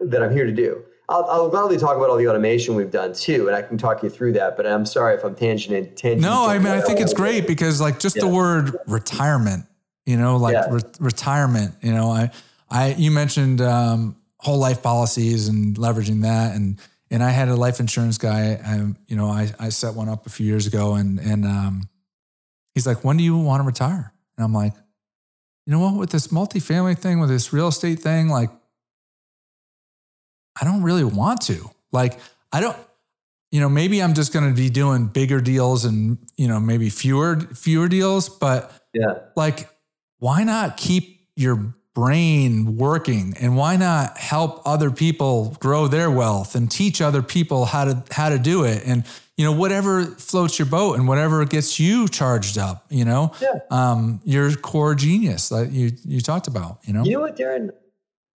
that 0.00 0.22
I'm 0.22 0.32
here 0.32 0.46
to 0.46 0.52
do. 0.52 0.84
I'll, 1.08 1.24
I'll 1.24 1.48
gladly 1.48 1.76
talk 1.76 1.96
about 1.96 2.08
all 2.10 2.16
the 2.16 2.28
automation 2.28 2.74
we've 2.74 2.90
done 2.90 3.12
too, 3.12 3.46
and 3.46 3.56
I 3.56 3.62
can 3.62 3.76
talk 3.76 4.02
you 4.02 4.08
through 4.08 4.32
that. 4.34 4.56
But 4.56 4.66
I'm 4.66 4.86
sorry 4.86 5.14
if 5.14 5.24
I'm 5.24 5.34
tangent. 5.34 5.96
tangent 5.96 6.22
no, 6.22 6.46
I 6.46 6.58
mean 6.58 6.68
I 6.68 6.80
think 6.80 7.00
it's 7.00 7.14
great 7.14 7.46
because 7.46 7.80
like 7.80 7.98
just 7.98 8.16
yeah. 8.16 8.22
the 8.22 8.28
word 8.28 8.76
retirement, 8.86 9.66
you 10.06 10.16
know, 10.16 10.36
like 10.36 10.54
yeah. 10.54 10.68
re- 10.70 10.80
retirement. 11.00 11.74
You 11.82 11.92
know, 11.92 12.10
I 12.10 12.30
I 12.70 12.94
you 12.94 13.10
mentioned 13.10 13.60
um, 13.60 14.16
whole 14.42 14.58
life 14.58 14.82
policies 14.82 15.48
and 15.48 15.76
leveraging 15.76 16.22
that, 16.22 16.54
and 16.54 16.78
and 17.10 17.22
I 17.22 17.30
had 17.30 17.48
a 17.48 17.56
life 17.56 17.80
insurance 17.80 18.18
guy. 18.18 18.60
I, 18.64 18.76
you 19.06 19.16
know, 19.16 19.28
I 19.28 19.50
I 19.58 19.68
set 19.68 19.94
one 19.94 20.08
up 20.08 20.26
a 20.26 20.30
few 20.30 20.46
years 20.46 20.66
ago, 20.66 20.94
and 20.94 21.18
and 21.18 21.44
um, 21.44 21.88
he's 22.74 22.86
like, 22.86 23.04
when 23.04 23.16
do 23.16 23.24
you 23.24 23.36
want 23.36 23.62
to 23.62 23.66
retire? 23.66 24.12
And 24.36 24.44
I'm 24.44 24.52
like, 24.52 24.74
you 25.66 25.72
know 25.72 25.78
what, 25.78 25.94
with 25.94 26.10
this 26.10 26.28
multifamily 26.28 26.98
thing, 26.98 27.20
with 27.20 27.30
this 27.30 27.52
real 27.52 27.68
estate 27.68 28.00
thing, 28.00 28.28
like 28.28 28.50
I 30.60 30.64
don't 30.64 30.82
really 30.82 31.04
want 31.04 31.40
to. 31.42 31.70
Like, 31.92 32.18
I 32.52 32.60
don't, 32.60 32.76
you 33.50 33.60
know, 33.60 33.68
maybe 33.68 34.02
I'm 34.02 34.14
just 34.14 34.32
going 34.32 34.48
to 34.48 34.54
be 34.54 34.70
doing 34.70 35.06
bigger 35.06 35.40
deals 35.40 35.84
and, 35.84 36.18
you 36.36 36.48
know, 36.48 36.60
maybe 36.60 36.90
fewer, 36.90 37.40
fewer 37.40 37.88
deals, 37.88 38.28
but 38.28 38.72
yeah, 38.94 39.18
like, 39.36 39.68
why 40.18 40.44
not 40.44 40.76
keep 40.76 41.28
your 41.36 41.74
brain 41.94 42.76
working 42.76 43.34
and 43.40 43.56
why 43.56 43.76
not 43.76 44.16
help 44.16 44.62
other 44.64 44.90
people 44.90 45.56
grow 45.60 45.88
their 45.88 46.10
wealth 46.10 46.54
and 46.54 46.70
teach 46.70 47.00
other 47.00 47.22
people 47.22 47.66
how 47.66 47.84
to, 47.84 48.02
how 48.10 48.28
to 48.28 48.38
do 48.38 48.64
it? 48.64 48.82
And, 48.86 49.04
you 49.36 49.44
know, 49.44 49.52
whatever 49.52 50.04
floats 50.04 50.58
your 50.58 50.66
boat 50.66 50.98
and 50.98 51.06
whatever 51.06 51.44
gets 51.44 51.78
you 51.78 52.08
charged 52.08 52.58
up, 52.58 52.86
you 52.90 53.04
know, 53.04 53.32
yeah. 53.40 53.60
um, 53.70 54.20
your 54.24 54.54
core 54.54 54.94
genius 54.94 55.48
that 55.50 55.70
you, 55.70 55.92
you 56.04 56.20
talked 56.20 56.46
about, 56.46 56.78
you 56.84 56.92
know, 56.92 57.04
you 57.04 57.12
know 57.12 57.20
what, 57.20 57.36
Darren, 57.36 57.70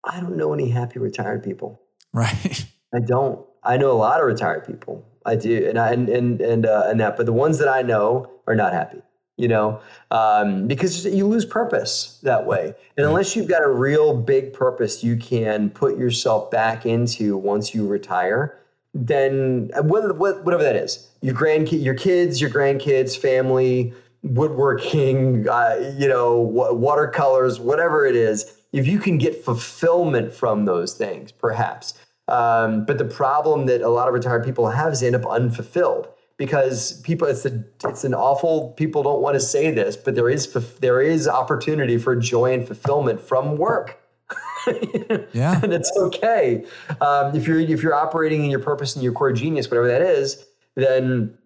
I 0.04 0.20
don't 0.20 0.36
know 0.36 0.52
any 0.52 0.70
happy 0.70 0.98
retired 0.98 1.42
people. 1.42 1.80
Right. 2.12 2.66
I 2.94 3.00
don't. 3.00 3.44
I 3.62 3.76
know 3.76 3.90
a 3.90 3.98
lot 3.98 4.20
of 4.20 4.26
retired 4.26 4.64
people. 4.64 5.04
I 5.26 5.34
do, 5.34 5.66
and 5.68 5.78
I 5.78 5.92
and 5.92 6.08
and 6.08 6.40
and, 6.40 6.66
uh, 6.66 6.84
and 6.86 7.00
that. 7.00 7.16
But 7.16 7.26
the 7.26 7.32
ones 7.32 7.58
that 7.58 7.68
I 7.68 7.82
know 7.82 8.30
are 8.46 8.54
not 8.54 8.72
happy. 8.72 9.02
You 9.36 9.48
know, 9.48 9.80
um, 10.10 10.66
because 10.66 11.04
you 11.04 11.26
lose 11.26 11.44
purpose 11.44 12.18
that 12.22 12.46
way. 12.46 12.74
And 12.96 13.06
unless 13.06 13.36
you've 13.36 13.48
got 13.48 13.62
a 13.62 13.68
real 13.68 14.16
big 14.16 14.54
purpose, 14.54 15.04
you 15.04 15.16
can 15.16 15.68
put 15.68 15.98
yourself 15.98 16.50
back 16.50 16.86
into 16.86 17.36
once 17.36 17.74
you 17.74 17.86
retire. 17.86 18.58
Then 18.94 19.70
uh, 19.76 19.82
whatever 19.82 20.62
that 20.62 20.76
is, 20.76 21.10
your 21.20 21.34
grandkid, 21.34 21.84
your 21.84 21.94
kids, 21.94 22.40
your 22.40 22.48
grandkids, 22.48 23.14
family, 23.14 23.92
woodworking, 24.22 25.46
uh, 25.50 25.94
you 25.98 26.08
know, 26.08 26.40
watercolors, 26.40 27.60
whatever 27.60 28.06
it 28.06 28.16
is. 28.16 28.54
If 28.72 28.86
you 28.86 28.98
can 28.98 29.18
get 29.18 29.44
fulfillment 29.44 30.32
from 30.32 30.64
those 30.64 30.94
things, 30.94 31.30
perhaps 31.30 31.92
um, 32.28 32.84
but 32.84 32.98
the 32.98 33.04
problem 33.04 33.66
that 33.66 33.82
a 33.82 33.88
lot 33.88 34.08
of 34.08 34.14
retired 34.14 34.44
people 34.44 34.68
have 34.68 34.92
is 34.92 35.00
they 35.00 35.06
end 35.06 35.16
up 35.16 35.26
unfulfilled 35.26 36.08
because 36.36 37.00
people 37.00 37.26
it's 37.26 37.46
a, 37.46 37.64
it's 37.84 38.04
an 38.04 38.14
awful 38.14 38.70
people 38.72 39.02
don't 39.02 39.22
want 39.22 39.34
to 39.34 39.40
say 39.40 39.70
this, 39.70 39.96
but 39.96 40.14
there 40.14 40.28
is 40.28 40.52
there 40.80 41.00
is 41.00 41.26
opportunity 41.28 41.98
for 41.98 42.14
joy 42.16 42.52
and 42.52 42.66
fulfillment 42.66 43.20
from 43.20 43.56
work. 43.56 44.00
yeah, 45.32 45.60
and 45.62 45.72
it's 45.72 45.92
okay 45.96 46.64
um, 47.00 47.34
if 47.34 47.46
you're 47.46 47.60
if 47.60 47.82
you're 47.82 47.94
operating 47.94 48.44
in 48.44 48.50
your 48.50 48.60
purpose 48.60 48.94
and 48.94 49.02
your 49.02 49.12
core 49.12 49.32
genius, 49.32 49.70
whatever 49.70 49.88
that 49.88 50.02
is, 50.02 50.44
then 50.74 51.36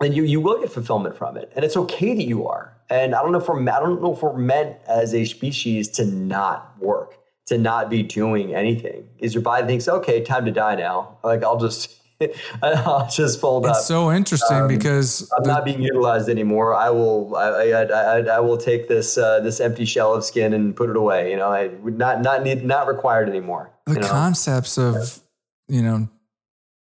then 0.00 0.12
you 0.12 0.24
you 0.24 0.40
will 0.40 0.60
get 0.60 0.70
fulfillment 0.70 1.16
from 1.16 1.36
it, 1.36 1.52
and 1.54 1.64
it's 1.64 1.76
okay 1.76 2.14
that 2.14 2.24
you 2.24 2.46
are. 2.46 2.76
And 2.90 3.14
I 3.14 3.22
don't 3.22 3.32
know 3.32 3.38
if 3.38 3.48
we're 3.48 3.60
I 3.60 3.80
don't 3.80 4.02
know 4.02 4.14
if 4.14 4.22
we're 4.22 4.36
meant 4.36 4.76
as 4.88 5.14
a 5.14 5.24
species 5.24 5.88
to 5.90 6.04
not 6.04 6.78
work 6.78 7.18
to 7.46 7.58
not 7.58 7.90
be 7.90 8.02
doing 8.02 8.54
anything 8.54 9.08
is 9.18 9.34
your 9.34 9.42
body 9.42 9.66
thinks, 9.66 9.88
okay, 9.88 10.22
time 10.22 10.44
to 10.44 10.52
die 10.52 10.76
now. 10.76 11.18
Like 11.24 11.42
I'll 11.42 11.58
just 11.58 12.01
I'll 12.62 13.08
just 13.08 13.40
fold 13.40 13.64
it's 13.64 13.70
up. 13.70 13.76
It's 13.76 13.86
so 13.86 14.12
interesting 14.12 14.62
um, 14.62 14.68
because 14.68 15.30
I'm 15.36 15.44
the, 15.44 15.48
not 15.50 15.64
being 15.64 15.82
utilized 15.82 16.28
anymore. 16.28 16.74
I 16.74 16.90
will 16.90 17.36
I, 17.36 17.70
I, 17.70 17.82
I, 17.82 18.18
I 18.20 18.40
will 18.40 18.56
take 18.56 18.88
this 18.88 19.18
uh, 19.18 19.40
this 19.40 19.60
empty 19.60 19.84
shell 19.84 20.14
of 20.14 20.24
skin 20.24 20.52
and 20.52 20.74
put 20.74 20.90
it 20.90 20.96
away. 20.96 21.30
You 21.30 21.36
know, 21.36 21.48
I 21.48 21.68
would 21.68 21.98
not 21.98 22.22
not 22.22 22.42
need 22.42 22.64
not 22.64 22.86
required 22.86 23.28
anymore. 23.28 23.70
The 23.86 23.94
you 23.94 24.00
know? 24.00 24.08
concepts 24.08 24.78
of 24.78 25.20
you 25.68 25.82
know 25.82 26.08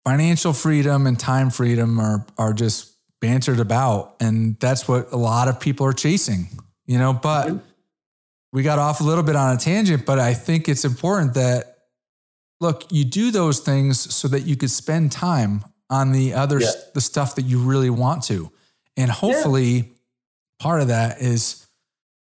financial 0.05 0.53
freedom 0.53 1.07
and 1.07 1.19
time 1.19 1.49
freedom 1.49 1.99
are 1.99 2.25
are 2.37 2.53
just 2.53 2.93
bantered 3.21 3.59
about, 3.59 4.15
and 4.19 4.59
that's 4.59 4.87
what 4.87 5.11
a 5.11 5.17
lot 5.17 5.47
of 5.47 5.59
people 5.59 5.85
are 5.85 5.93
chasing. 5.93 6.47
You 6.85 6.97
know, 6.97 7.13
but. 7.13 7.47
Mm-hmm 7.47 7.65
we 8.51 8.63
got 8.63 8.79
off 8.79 8.99
a 9.01 9.03
little 9.03 9.23
bit 9.23 9.35
on 9.35 9.55
a 9.55 9.59
tangent, 9.59 10.05
but 10.05 10.19
I 10.19 10.33
think 10.33 10.67
it's 10.67 10.85
important 10.85 11.35
that 11.35 11.68
look, 12.59 12.85
you 12.91 13.05
do 13.05 13.31
those 13.31 13.59
things 13.59 14.13
so 14.13 14.27
that 14.27 14.41
you 14.41 14.55
could 14.55 14.71
spend 14.71 15.11
time 15.11 15.63
on 15.89 16.11
the 16.11 16.33
other 16.33 16.59
yeah. 16.59 16.71
the 16.93 17.01
stuff 17.01 17.35
that 17.35 17.43
you 17.43 17.59
really 17.59 17.89
want 17.89 18.23
to. 18.23 18.51
And 18.97 19.09
hopefully 19.09 19.71
yeah. 19.71 19.83
part 20.59 20.81
of 20.81 20.89
that 20.89 21.21
is 21.21 21.65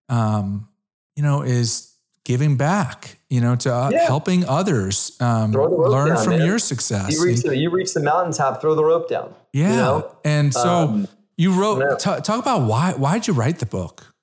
um 0.09 0.69
you 1.15 1.23
know 1.23 1.41
is 1.41 1.97
giving 2.27 2.57
back, 2.57 3.17
you 3.29 3.39
know, 3.39 3.55
to 3.55 3.73
uh, 3.73 3.89
yeah. 3.89 4.05
helping 4.05 4.45
others 4.45 5.15
um, 5.21 5.53
learn 5.53 6.09
down, 6.09 6.23
from 6.25 6.37
man. 6.37 6.45
your 6.45 6.59
success. 6.59 7.13
You 7.13 7.23
reach, 7.23 7.41
the, 7.41 7.55
you 7.55 7.69
reach 7.69 7.93
the 7.93 8.01
mountaintop, 8.01 8.59
throw 8.59 8.75
the 8.75 8.83
rope 8.83 9.07
down. 9.07 9.33
Yeah. 9.53 9.69
You 9.69 9.75
know? 9.77 10.15
And 10.25 10.53
so 10.53 10.69
um, 10.69 11.07
you 11.37 11.53
wrote, 11.53 11.99
t- 11.99 12.19
talk 12.23 12.41
about 12.41 12.63
why, 12.67 12.91
why'd 12.91 13.27
you 13.27 13.33
write 13.33 13.59
the 13.59 13.65
book? 13.65 14.13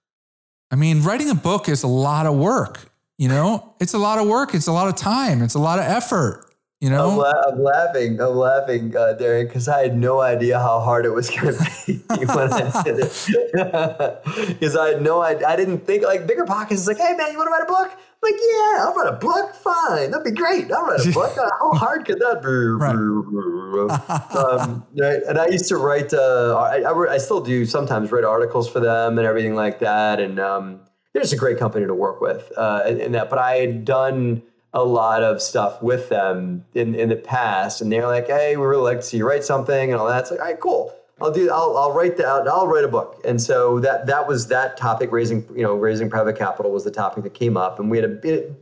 I 0.70 0.76
mean, 0.76 1.02
writing 1.02 1.30
a 1.30 1.34
book 1.34 1.66
is 1.66 1.82
a 1.82 1.86
lot 1.86 2.26
of 2.26 2.34
work. 2.36 2.92
You 3.16 3.28
know, 3.28 3.74
it's 3.80 3.94
a 3.94 3.98
lot 3.98 4.18
of 4.18 4.26
work. 4.26 4.54
It's 4.54 4.66
a 4.66 4.72
lot 4.72 4.88
of 4.88 4.96
time. 4.96 5.40
It's 5.42 5.54
a 5.54 5.60
lot 5.60 5.78
of 5.78 5.84
effort. 5.84 6.44
You 6.80 6.90
know, 6.90 7.12
I'm, 7.12 7.16
la- 7.16 7.42
I'm 7.48 7.62
laughing. 7.62 8.20
I'm 8.20 8.36
laughing, 8.36 8.94
uh, 8.94 9.16
Darren, 9.18 9.46
because 9.46 9.68
I 9.68 9.80
had 9.84 9.96
no 9.96 10.20
idea 10.20 10.58
how 10.58 10.80
hard 10.80 11.06
it 11.06 11.14
was 11.14 11.30
going 11.30 11.54
to 11.54 11.64
be 11.86 11.94
when 12.08 12.52
I 12.52 12.82
did 12.82 12.98
it. 12.98 13.30
Because 14.48 14.76
I 14.76 14.88
had 14.90 15.02
no 15.02 15.22
idea. 15.22 15.48
I 15.48 15.56
didn't 15.56 15.86
think 15.86 16.04
like 16.04 16.26
BiggerPockets 16.26 16.72
is 16.72 16.86
like, 16.86 16.98
hey 16.98 17.14
man, 17.16 17.32
you 17.32 17.38
want 17.38 17.46
to 17.46 17.52
write 17.52 17.62
a 17.62 17.72
book? 17.72 17.90
I'm 17.90 18.32
like, 18.32 18.34
yeah, 18.38 18.84
I'll 18.84 18.94
write 18.94 19.14
a 19.14 19.16
book. 19.16 19.54
Fine, 19.54 20.10
that'd 20.10 20.24
be 20.24 20.32
great. 20.32 20.70
I'll 20.70 20.84
write 20.84 21.06
a 21.06 21.10
book. 21.14 21.34
how 21.36 21.72
hard 21.72 22.04
could 22.04 22.18
that 22.18 22.42
be? 22.42 22.48
right. 22.48 24.36
um, 24.36 24.84
right. 24.98 25.22
And 25.26 25.38
I 25.38 25.46
used 25.46 25.68
to 25.68 25.78
write. 25.78 26.12
Uh, 26.12 26.56
I, 26.58 26.80
I, 26.80 27.12
I, 27.14 27.18
still 27.18 27.40
do 27.40 27.64
sometimes 27.64 28.12
write 28.12 28.24
articles 28.24 28.68
for 28.68 28.80
them 28.80 29.16
and 29.16 29.26
everything 29.26 29.54
like 29.54 29.78
that. 29.78 30.20
And 30.20 30.38
um, 30.38 30.80
they're 31.14 31.22
just 31.22 31.32
a 31.32 31.38
great 31.38 31.58
company 31.58 31.86
to 31.86 31.94
work 31.94 32.20
with 32.20 32.52
uh, 32.58 32.82
in 32.86 33.12
that. 33.12 33.30
But 33.30 33.38
I 33.38 33.56
had 33.56 33.84
done 33.84 34.42
a 34.74 34.84
lot 34.84 35.22
of 35.22 35.40
stuff 35.40 35.80
with 35.80 36.08
them 36.08 36.64
in, 36.74 36.96
in 36.96 37.08
the 37.08 37.16
past, 37.16 37.80
and 37.80 37.90
they're 37.90 38.06
like, 38.06 38.26
"Hey, 38.26 38.56
we 38.56 38.66
really 38.66 38.82
like 38.82 38.98
to 38.98 39.02
see 39.02 39.18
you 39.18 39.26
write 39.26 39.44
something," 39.44 39.92
and 39.92 39.98
all 39.98 40.08
that. 40.08 40.22
It's 40.22 40.30
like, 40.32 40.40
"All 40.40 40.46
right, 40.46 40.60
cool. 40.60 40.92
I'll 41.22 41.30
do. 41.30 41.48
I'll, 41.50 41.76
I'll 41.78 41.92
write 41.92 42.16
that. 42.16 42.48
I'll 42.48 42.66
write 42.66 42.84
a 42.84 42.88
book." 42.88 43.22
And 43.24 43.40
so 43.40 43.78
that 43.80 44.06
that 44.06 44.26
was 44.26 44.48
that 44.48 44.76
topic. 44.76 45.12
Raising 45.12 45.46
you 45.54 45.62
know 45.62 45.74
raising 45.74 46.10
private 46.10 46.36
capital 46.36 46.72
was 46.72 46.82
the 46.82 46.90
topic 46.90 47.22
that 47.22 47.34
came 47.34 47.56
up, 47.56 47.78
and 47.78 47.90
we 47.90 47.96
had 47.96 48.04
a 48.04 48.14
bit. 48.14 48.52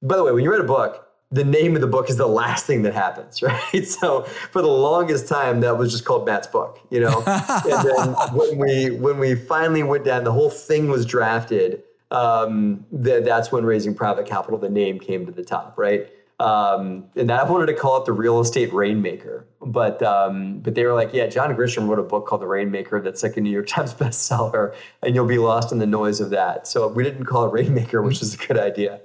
By 0.00 0.16
the 0.16 0.22
way, 0.22 0.30
when 0.30 0.44
you 0.44 0.52
write 0.52 0.60
a 0.60 0.64
book, 0.64 1.08
the 1.32 1.42
name 1.42 1.74
of 1.74 1.80
the 1.80 1.88
book 1.88 2.08
is 2.08 2.16
the 2.16 2.28
last 2.28 2.64
thing 2.64 2.82
that 2.82 2.94
happens, 2.94 3.42
right? 3.42 3.84
So 3.84 4.22
for 4.52 4.62
the 4.62 4.68
longest 4.68 5.26
time, 5.26 5.58
that 5.60 5.76
was 5.76 5.90
just 5.90 6.04
called 6.04 6.24
Matt's 6.24 6.46
book, 6.46 6.78
you 6.90 7.00
know. 7.00 7.24
and 7.26 7.88
then 7.88 8.12
when 8.32 8.58
we 8.58 8.90
when 8.90 9.18
we 9.18 9.34
finally 9.34 9.82
went 9.82 10.04
down, 10.04 10.22
the 10.22 10.32
whole 10.32 10.50
thing 10.50 10.88
was 10.88 11.04
drafted 11.04 11.82
um, 12.10 12.84
th- 13.02 13.24
that's 13.24 13.52
when 13.52 13.64
raising 13.64 13.94
private 13.94 14.26
capital, 14.26 14.58
the 14.58 14.70
name 14.70 14.98
came 14.98 15.26
to 15.26 15.32
the 15.32 15.44
top, 15.44 15.74
right? 15.76 16.08
Um, 16.40 17.06
and 17.16 17.32
I 17.32 17.42
wanted 17.42 17.66
to 17.66 17.74
call 17.74 18.00
it 18.00 18.06
the 18.06 18.12
real 18.12 18.38
estate 18.38 18.72
rainmaker, 18.72 19.44
but 19.60 20.00
um, 20.04 20.60
but 20.60 20.76
they 20.76 20.84
were 20.84 20.94
like, 20.94 21.12
yeah, 21.12 21.26
John 21.26 21.54
Grisham 21.56 21.88
wrote 21.88 21.98
a 21.98 22.04
book 22.04 22.28
called 22.28 22.42
The 22.42 22.46
Rainmaker 22.46 23.00
that's 23.00 23.24
like 23.24 23.36
a 23.36 23.40
New 23.40 23.50
York 23.50 23.66
Times 23.68 23.92
bestseller, 23.92 24.72
and 25.02 25.16
you'll 25.16 25.26
be 25.26 25.38
lost 25.38 25.72
in 25.72 25.78
the 25.78 25.86
noise 25.86 26.20
of 26.20 26.30
that. 26.30 26.68
So 26.68 26.86
we 26.86 27.02
didn't 27.02 27.24
call 27.24 27.46
it 27.46 27.52
Rainmaker, 27.52 28.02
which 28.02 28.22
is 28.22 28.34
a 28.34 28.36
good 28.36 28.56
idea. 28.56 29.00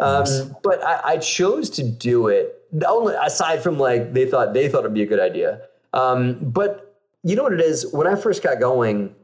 Um, 0.00 0.24
nice. 0.24 0.42
But 0.64 0.84
I, 0.84 1.00
I, 1.04 1.16
chose 1.18 1.70
to 1.70 1.84
do 1.84 2.26
it 2.26 2.66
only 2.84 3.14
aside 3.22 3.62
from 3.62 3.78
like 3.78 4.12
they 4.12 4.28
thought 4.28 4.52
they 4.52 4.68
thought 4.68 4.80
it'd 4.80 4.94
be 4.94 5.02
a 5.02 5.06
good 5.06 5.20
idea. 5.20 5.60
Um, 5.92 6.38
but 6.40 6.98
you 7.22 7.36
know 7.36 7.44
what 7.44 7.52
it 7.52 7.60
is? 7.60 7.92
When 7.92 8.08
I 8.08 8.16
first 8.16 8.42
got 8.42 8.58
going, 8.58 9.14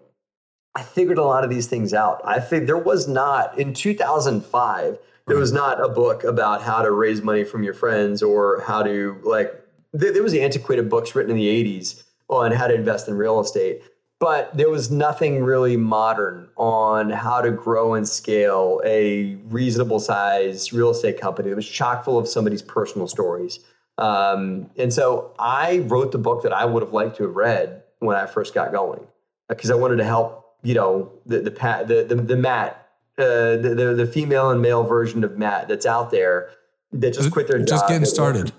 I 0.79 0.83
figured 0.83 1.19
a 1.19 1.25
lot 1.25 1.43
of 1.43 1.51
these 1.51 1.67
things 1.67 1.93
out. 1.93 2.21
I 2.25 2.39
think 2.39 2.67
there 2.67 2.79
was 2.79 3.09
not 3.09 3.59
in 3.59 3.75
2005 3.75 4.99
there 5.27 5.37
was 5.37 5.53
not 5.53 5.85
a 5.85 5.89
book 5.89 6.25
about 6.25 6.63
how 6.63 6.81
to 6.81 6.91
raise 6.91 7.21
money 7.21 7.45
from 7.45 7.63
your 7.63 7.75
friends 7.75 8.23
or 8.23 8.63
how 8.63 8.83
to 8.83 9.21
like 9.23 9.53
there, 9.93 10.23
was 10.23 10.33
antiquated 10.33 10.89
books 10.89 11.15
written 11.15 11.31
in 11.31 11.37
the 11.37 11.47
80s 11.47 12.03
on 12.29 12.51
how 12.53 12.67
to 12.67 12.75
invest 12.75 13.09
in 13.09 13.15
real 13.19 13.39
estate 13.39 13.83
but 14.21 14.57
there 14.57 14.71
was 14.71 14.91
nothing 14.91 15.45
really 15.45 15.77
modern 15.77 16.49
on 16.57 17.11
how 17.11 17.41
to 17.41 17.51
grow 17.51 17.95
and 17.95 18.09
scale 18.09 18.81
a 18.85 19.37
reasonable 19.49 20.01
size 20.01 20.73
real 20.73 20.91
estate 20.91 21.21
company. 21.21 21.51
It 21.51 21.55
was 21.55 21.69
chock 21.69 22.05
full 22.05 22.19
of 22.19 22.27
somebody's 22.27 22.63
personal 22.63 23.07
stories. 23.07 23.61
Um, 23.97 24.71
and 24.77 24.93
so 24.93 25.33
I 25.39 25.79
wrote 25.87 26.11
the 26.11 26.19
book 26.19 26.43
that 26.43 26.53
I 26.53 26.65
would 26.65 26.83
have 26.83 26.93
liked 26.93 27.17
to 27.19 27.25
have 27.25 27.37
read 27.37 27.85
when 28.01 28.17
I 28.17 28.27
first 28.27 28.55
got 28.55 28.73
going 28.73 29.07
because 29.49 29.71
I 29.71 29.77
wanted 29.77 29.97
to 29.97 30.05
help 30.05 30.38
you 30.63 30.75
know 30.75 31.13
the 31.27 31.41
the 31.41 31.51
the 31.51 32.07
the, 32.09 32.15
the 32.15 32.37
Matt, 32.37 32.89
uh, 33.19 33.57
the, 33.57 33.75
the, 33.77 33.95
the 33.95 34.07
female 34.07 34.51
and 34.51 34.61
male 34.61 34.85
version 34.85 35.25
of 35.25 35.39
Matt 35.39 35.69
that's 35.69 35.87
out 35.87 36.11
there 36.11 36.51
that 36.93 37.15
just 37.15 37.31
quit 37.31 37.49
their 37.49 37.59
just 37.59 37.69
job. 37.69 37.81
Just 37.81 37.89
getting 37.89 38.07
started. 38.07 38.53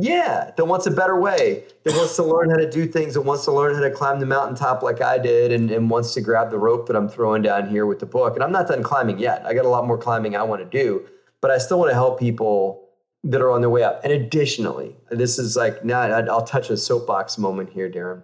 Yeah, 0.00 0.52
that 0.56 0.64
wants 0.64 0.86
a 0.86 0.92
better 0.92 1.18
way, 1.18 1.64
that 1.82 1.92
wants 1.96 2.14
to 2.16 2.22
learn 2.22 2.50
how 2.50 2.56
to 2.56 2.70
do 2.70 2.86
things, 2.86 3.14
that 3.14 3.22
wants 3.22 3.44
to 3.46 3.52
learn 3.52 3.74
how 3.74 3.80
to 3.80 3.90
climb 3.90 4.20
the 4.20 4.26
mountaintop 4.26 4.80
like 4.80 5.02
I 5.02 5.18
did, 5.18 5.50
and, 5.50 5.72
and 5.72 5.90
wants 5.90 6.14
to 6.14 6.20
grab 6.20 6.52
the 6.52 6.58
rope 6.58 6.86
that 6.86 6.94
I'm 6.94 7.08
throwing 7.08 7.42
down 7.42 7.68
here 7.68 7.84
with 7.84 7.98
the 7.98 8.06
book. 8.06 8.34
And 8.34 8.44
I'm 8.44 8.52
not 8.52 8.68
done 8.68 8.84
climbing 8.84 9.18
yet. 9.18 9.44
I 9.44 9.54
got 9.54 9.64
a 9.64 9.68
lot 9.68 9.88
more 9.88 9.98
climbing 9.98 10.36
I 10.36 10.44
want 10.44 10.62
to 10.62 10.78
do, 10.78 11.04
but 11.40 11.50
I 11.50 11.58
still 11.58 11.80
want 11.80 11.90
to 11.90 11.94
help 11.94 12.20
people 12.20 12.88
that 13.24 13.40
are 13.40 13.50
on 13.50 13.60
their 13.60 13.70
way 13.70 13.82
up. 13.82 14.00
And 14.04 14.12
additionally, 14.12 14.96
this 15.10 15.36
is 15.36 15.56
like 15.56 15.84
now 15.84 16.02
I'll 16.02 16.44
touch 16.44 16.70
a 16.70 16.76
soapbox 16.76 17.36
moment 17.36 17.70
here, 17.70 17.90
Darren. 17.90 18.22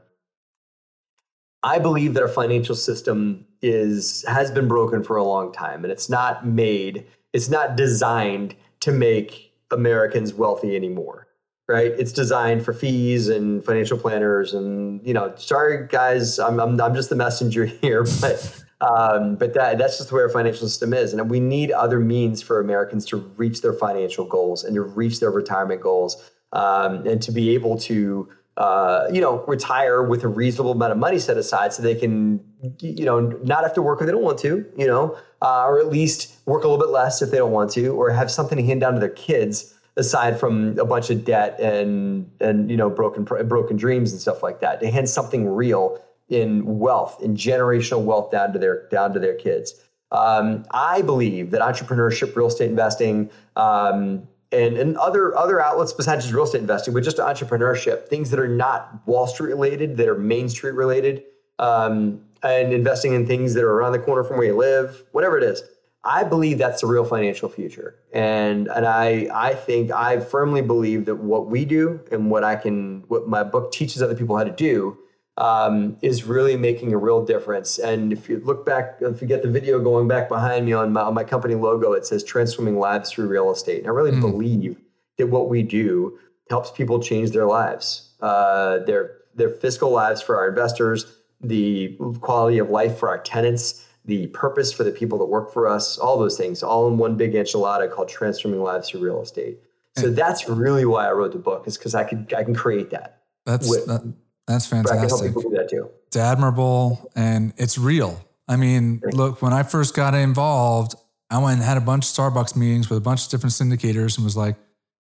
I 1.64 1.78
believe 1.80 2.14
that 2.14 2.22
our 2.22 2.28
financial 2.28 2.76
system 2.76 3.46
is 3.62 4.24
has 4.28 4.50
been 4.50 4.68
broken 4.68 5.02
for 5.02 5.16
a 5.16 5.24
long 5.24 5.52
time, 5.52 5.82
and 5.84 5.90
it's 5.90 6.08
not 6.08 6.46
made, 6.46 7.06
it's 7.32 7.48
not 7.48 7.76
designed 7.76 8.54
to 8.80 8.92
make 8.92 9.52
Americans 9.70 10.34
wealthy 10.34 10.76
anymore 10.76 11.24
right? 11.68 11.92
It's 11.98 12.12
designed 12.12 12.64
for 12.64 12.72
fees 12.72 13.28
and 13.28 13.64
financial 13.64 13.98
planners, 13.98 14.52
and 14.54 15.04
you 15.06 15.14
know, 15.14 15.32
sorry 15.36 15.86
guys, 15.88 16.38
I'm 16.38 16.60
I'm, 16.60 16.80
I'm 16.80 16.94
just 16.94 17.10
the 17.10 17.16
messenger 17.16 17.64
here, 17.82 18.04
but. 18.20 18.60
Um, 18.80 19.36
but 19.36 19.54
that 19.54 19.78
that's 19.78 19.96
just 19.96 20.10
the 20.10 20.16
way 20.16 20.22
our 20.22 20.28
financial 20.28 20.68
system 20.68 20.92
is, 20.92 21.14
and 21.14 21.30
we 21.30 21.40
need 21.40 21.70
other 21.70 22.00
means 22.00 22.42
for 22.42 22.60
Americans 22.60 23.06
to 23.06 23.16
reach 23.16 23.62
their 23.62 23.72
financial 23.72 24.26
goals 24.26 24.62
and 24.62 24.74
to 24.74 24.82
reach 24.82 25.20
their 25.20 25.30
retirement 25.30 25.80
goals, 25.80 26.30
um, 26.52 27.06
and 27.06 27.22
to 27.22 27.32
be 27.32 27.54
able 27.54 27.78
to 27.78 28.28
uh, 28.57 29.09
you 29.12 29.20
know 29.20 29.44
retire 29.46 30.02
with 30.02 30.22
a 30.22 30.28
reasonable 30.28 30.72
amount 30.72 30.92
of 30.92 30.98
money 30.98 31.18
set 31.18 31.36
aside, 31.36 31.72
so 31.72 31.82
they 31.82 31.94
can 31.94 32.40
you 32.80 33.05
know 33.05 33.20
not 33.20 33.62
have 33.62 33.74
to 33.74 33.82
work 33.82 34.00
if 34.00 34.07
they 34.07 34.12
don't 34.12 34.22
want 34.22 34.38
to, 34.38 34.64
you 34.76 34.86
know, 34.86 35.16
uh, 35.42 35.64
or 35.64 35.80
at 35.80 35.88
least 35.88 36.36
work 36.46 36.64
a 36.64 36.68
little 36.68 36.84
bit 36.84 36.92
less 36.92 37.20
if 37.22 37.30
they 37.30 37.38
don't 37.38 37.52
want 37.52 37.70
to, 37.72 37.88
or 37.88 38.11
have 38.11 38.30
something 38.30 38.57
to 38.57 38.64
hand 38.64 38.80
down 38.80 38.94
to 38.94 39.00
their 39.00 39.09
kids 39.09 39.74
aside 39.96 40.38
from 40.38 40.76
a 40.78 40.84
bunch 40.84 41.11
of 41.11 41.24
debt 41.24 41.59
and 41.61 42.30
and 42.40 42.70
you 42.70 42.76
know 42.76 42.90
broken 42.90 43.24
broken 43.24 43.76
dreams 43.76 44.12
and 44.12 44.20
stuff 44.20 44.42
like 44.42 44.61
that. 44.61 44.80
To 44.80 44.90
hand 44.90 45.09
something 45.09 45.48
real 45.48 45.98
in 46.28 46.78
wealth, 46.78 47.20
in 47.22 47.36
generational 47.36 48.02
wealth 48.02 48.30
down 48.30 48.52
to 48.52 48.59
their 48.59 48.88
down 48.88 49.12
to 49.14 49.20
their 49.20 49.34
kids. 49.34 49.74
Um, 50.12 50.64
I 50.70 51.02
believe 51.02 51.50
that 51.50 51.61
entrepreneurship, 51.61 52.36
real 52.36 52.46
estate 52.46 52.70
investing, 52.70 53.30
um, 53.57 54.28
and, 54.55 54.76
and 54.76 54.96
other 54.96 55.36
other 55.36 55.61
outlets 55.61 55.92
besides 55.92 56.24
just 56.24 56.34
real 56.34 56.44
estate 56.44 56.61
investing, 56.61 56.94
but 56.94 57.02
just 57.02 57.18
entrepreneurship, 57.18 58.09
things 58.09 58.30
that 58.30 58.38
are 58.38 58.48
not 58.48 59.07
Wall 59.07 59.26
Street 59.26 59.48
related, 59.48 59.96
that 59.96 60.09
are 60.09 60.18
Main 60.18 60.48
Street 60.48 60.74
related, 60.74 61.24
um, 61.59 62.20
and 62.42 62.72
investing 62.72 63.14
in 63.14 63.26
things 63.26 63.55
that 63.55 63.64
are 63.64 63.72
around 63.72 63.92
the 63.92 63.98
corner 63.98 64.24
from 64.24 64.36
where 64.36 64.46
you 64.46 64.57
live, 64.57 65.05
whatever 65.12 65.36
it 65.36 65.44
is. 65.44 65.62
I 66.05 66.22
believe 66.22 66.59
that's 66.59 66.82
the 66.82 66.86
real 66.86 67.05
financial 67.05 67.48
future. 67.48 67.96
And 68.12 68.68
and 68.68 68.86
I 68.86 69.28
I 69.32 69.55
think 69.55 69.90
I 69.90 70.20
firmly 70.20 70.61
believe 70.61 71.07
that 71.07 71.16
what 71.16 71.48
we 71.48 71.64
do 71.64 72.00
and 72.12 72.30
what 72.30 72.44
I 72.44 72.57
can 72.57 73.05
what 73.09 73.28
my 73.28 73.42
book 73.42 73.72
teaches 73.72 74.02
other 74.02 74.14
people 74.14 74.36
how 74.36 74.44
to 74.44 74.50
do 74.50 74.98
um, 75.37 75.97
is 76.03 76.24
really 76.24 76.57
making 76.57 76.93
a 76.93 76.99
real 76.99 77.24
difference. 77.24 77.78
And 77.78 78.12
if 78.12 78.28
you 78.28 78.41
look 78.45 78.64
back, 78.64 78.99
if 79.01 79.20
you 79.20 79.26
get 79.26 79.43
the 79.43 79.51
video 79.51 79.80
going 79.80 80.07
back 80.07 80.28
behind 80.28 80.66
me 80.66 80.72
on 80.72 80.93
my, 80.93 81.03
on 81.03 81.14
my 81.14 81.24
company 81.24 81.55
logo, 81.55 81.93
it 81.93 82.07
says 82.07 82.22
transforming 82.22 82.78
lives 82.78 83.11
through 83.11 83.26
real 83.26 83.51
estate. 83.51 83.78
And 83.80 83.89
I 83.89 83.91
really 83.91 84.12
mm. 84.12 84.20
believe 84.20 84.76
that 85.18 85.26
what 85.28 85.49
we 85.49 85.62
do 85.62 86.18
helps 86.51 86.70
people 86.70 87.01
change 87.01 87.30
their 87.30 87.47
lives, 87.47 88.14
uh, 88.20 88.78
their 88.80 89.18
their 89.37 89.51
fiscal 89.51 89.91
lives 89.91 90.22
for 90.22 90.37
our 90.37 90.49
investors, 90.49 91.07
the 91.41 91.99
quality 92.20 92.59
of 92.59 92.70
life 92.70 92.97
for 92.99 93.09
our 93.09 93.18
tenants 93.18 93.85
the 94.05 94.26
purpose 94.28 94.72
for 94.72 94.85
the 94.85 94.91
people 94.91 95.18
that 95.18 95.24
work 95.24 95.53
for 95.53 95.66
us, 95.66 95.99
all 95.99 96.18
those 96.18 96.37
things, 96.37 96.62
all 96.62 96.87
in 96.89 96.99
one 96.99 97.16
big 97.16 97.32
enchilada 97.32 97.91
called 97.91 98.09
transforming 98.09 98.62
lives 98.62 98.91
through 98.91 99.01
real 99.01 99.22
estate. 99.22 99.59
So 99.97 100.11
that's 100.11 100.49
really 100.49 100.85
why 100.85 101.07
I 101.07 101.12
wrote 101.12 101.32
the 101.32 101.39
book, 101.39 101.68
is 101.68 101.78
because 101.78 101.95
I 101.95 102.03
could 102.03 102.35
I 102.37 102.43
can 102.43 102.55
create 102.55 102.91
that. 102.91 103.22
That's 103.47 103.70
with, 103.70 103.87
that, 103.87 104.12
that's 104.47 104.66
fantastic. 104.66 105.34
That 105.34 105.90
it's 106.07 106.16
admirable 106.16 107.11
and 107.14 107.53
it's 107.57 107.78
real. 107.78 108.20
I 108.47 108.57
mean, 108.57 109.01
look, 109.12 109.40
when 109.40 109.53
I 109.53 109.62
first 109.62 109.95
got 109.95 110.14
involved, 110.14 110.95
I 111.30 111.38
went 111.38 111.57
and 111.57 111.64
had 111.64 111.78
a 111.78 111.80
bunch 111.80 112.07
of 112.07 112.11
Starbucks 112.12 112.55
meetings 112.57 112.90
with 112.90 112.99
a 112.99 113.01
bunch 113.01 113.24
of 113.24 113.30
different 113.30 113.55
syndicators 113.55 114.16
and 114.16 114.24
was 114.24 114.36
like, 114.36 114.57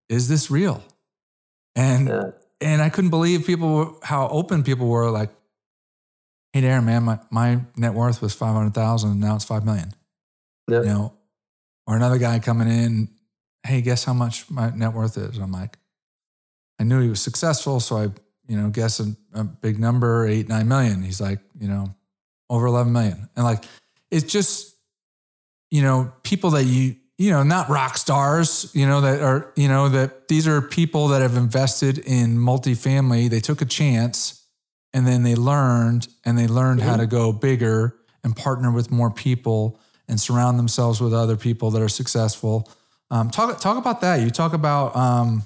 "Is 0.08 0.30
this 0.30 0.50
real?" 0.50 0.82
And 1.76 2.08
yeah. 2.08 2.32
and 2.62 2.82
I 2.82 2.90
couldn't 2.90 3.10
believe 3.10 3.46
people 3.46 4.00
how 4.04 4.30
open 4.30 4.64
people 4.64 4.88
were. 4.88 5.12
Like, 5.12 5.30
hey 6.56 6.62
Darren, 6.62 6.86
man, 6.86 7.04
my, 7.04 7.20
my 7.30 7.60
net 7.76 7.94
worth 7.94 8.22
was 8.22 8.34
500,000 8.34 9.12
and 9.12 9.20
now 9.20 9.36
it's 9.36 9.44
5 9.44 9.66
million. 9.66 9.92
Yep. 10.70 10.84
You 10.84 10.90
know, 10.90 11.14
or 11.86 11.98
another 11.98 12.18
guy 12.18 12.40
coming 12.40 12.70
in, 12.70 13.10
hey, 13.68 13.82
guess 13.82 14.06
how 14.06 14.14
much 14.14 14.50
my 14.50 14.70
net 14.70 14.94
worth 14.94 15.18
is? 15.18 15.38
I'm 15.38 15.52
like, 15.52 15.78
I 16.80 16.86
knew 16.86 17.02
he 17.02 17.10
was 17.10 17.22
successful. 17.22 17.82
So 17.82 17.98
I, 17.98 18.08
you 18.48 18.58
know, 18.58 18.70
guess 18.70 19.00
a, 19.00 19.16
a 19.34 19.44
big 19.44 19.80
number, 19.80 20.28
eight, 20.28 20.48
nine 20.48 20.68
million. 20.68 21.02
He's 21.02 21.22
like, 21.22 21.40
you 21.60 21.68
know, 21.68 21.88
over 22.50 22.66
11 22.68 22.92
million. 22.92 23.30
And 23.36 23.46
like, 23.46 23.64
it's 24.12 24.32
just, 24.32 24.76
you 25.72 25.82
know, 25.82 26.12
people 26.24 26.52
that 26.52 26.64
you, 26.64 26.96
you 27.18 27.32
know, 27.32 27.44
not 27.44 27.70
rock 27.70 27.98
stars, 27.98 28.72
you 28.74 28.86
know, 28.86 29.02
that 29.02 29.22
are, 29.22 29.52
you 29.56 29.68
know, 29.68 29.90
that 29.90 30.28
these 30.28 30.48
are 30.48 30.62
people 30.62 31.10
that 31.10 31.22
have 31.22 31.38
invested 31.38 31.98
in 32.00 32.38
multifamily. 32.38 33.30
They 33.30 33.40
took 33.40 33.62
a 33.62 33.66
chance 33.66 34.46
and 34.94 35.08
then 35.08 35.24
they 35.24 35.36
learned 35.36 36.08
and 36.24 36.38
they 36.38 36.48
learned 36.48 36.82
mm-hmm. 36.82 36.90
how 36.90 36.98
to 36.98 37.08
go 37.08 37.32
bigger 37.32 37.96
and 38.24 38.36
partner 38.36 38.72
with 38.72 38.92
more 38.92 39.12
people 39.12 39.80
and 40.08 40.20
surround 40.20 40.60
themselves 40.60 41.02
with 41.02 41.14
other 41.14 41.36
people 41.36 41.72
that 41.72 41.82
are 41.82 41.90
successful. 41.90 42.70
Um, 43.12 43.30
talk 43.30 43.60
talk 43.60 43.78
about 43.78 44.02
that. 44.02 44.22
You 44.22 44.30
talk 44.30 44.54
about 44.54 44.96
um, 44.96 45.44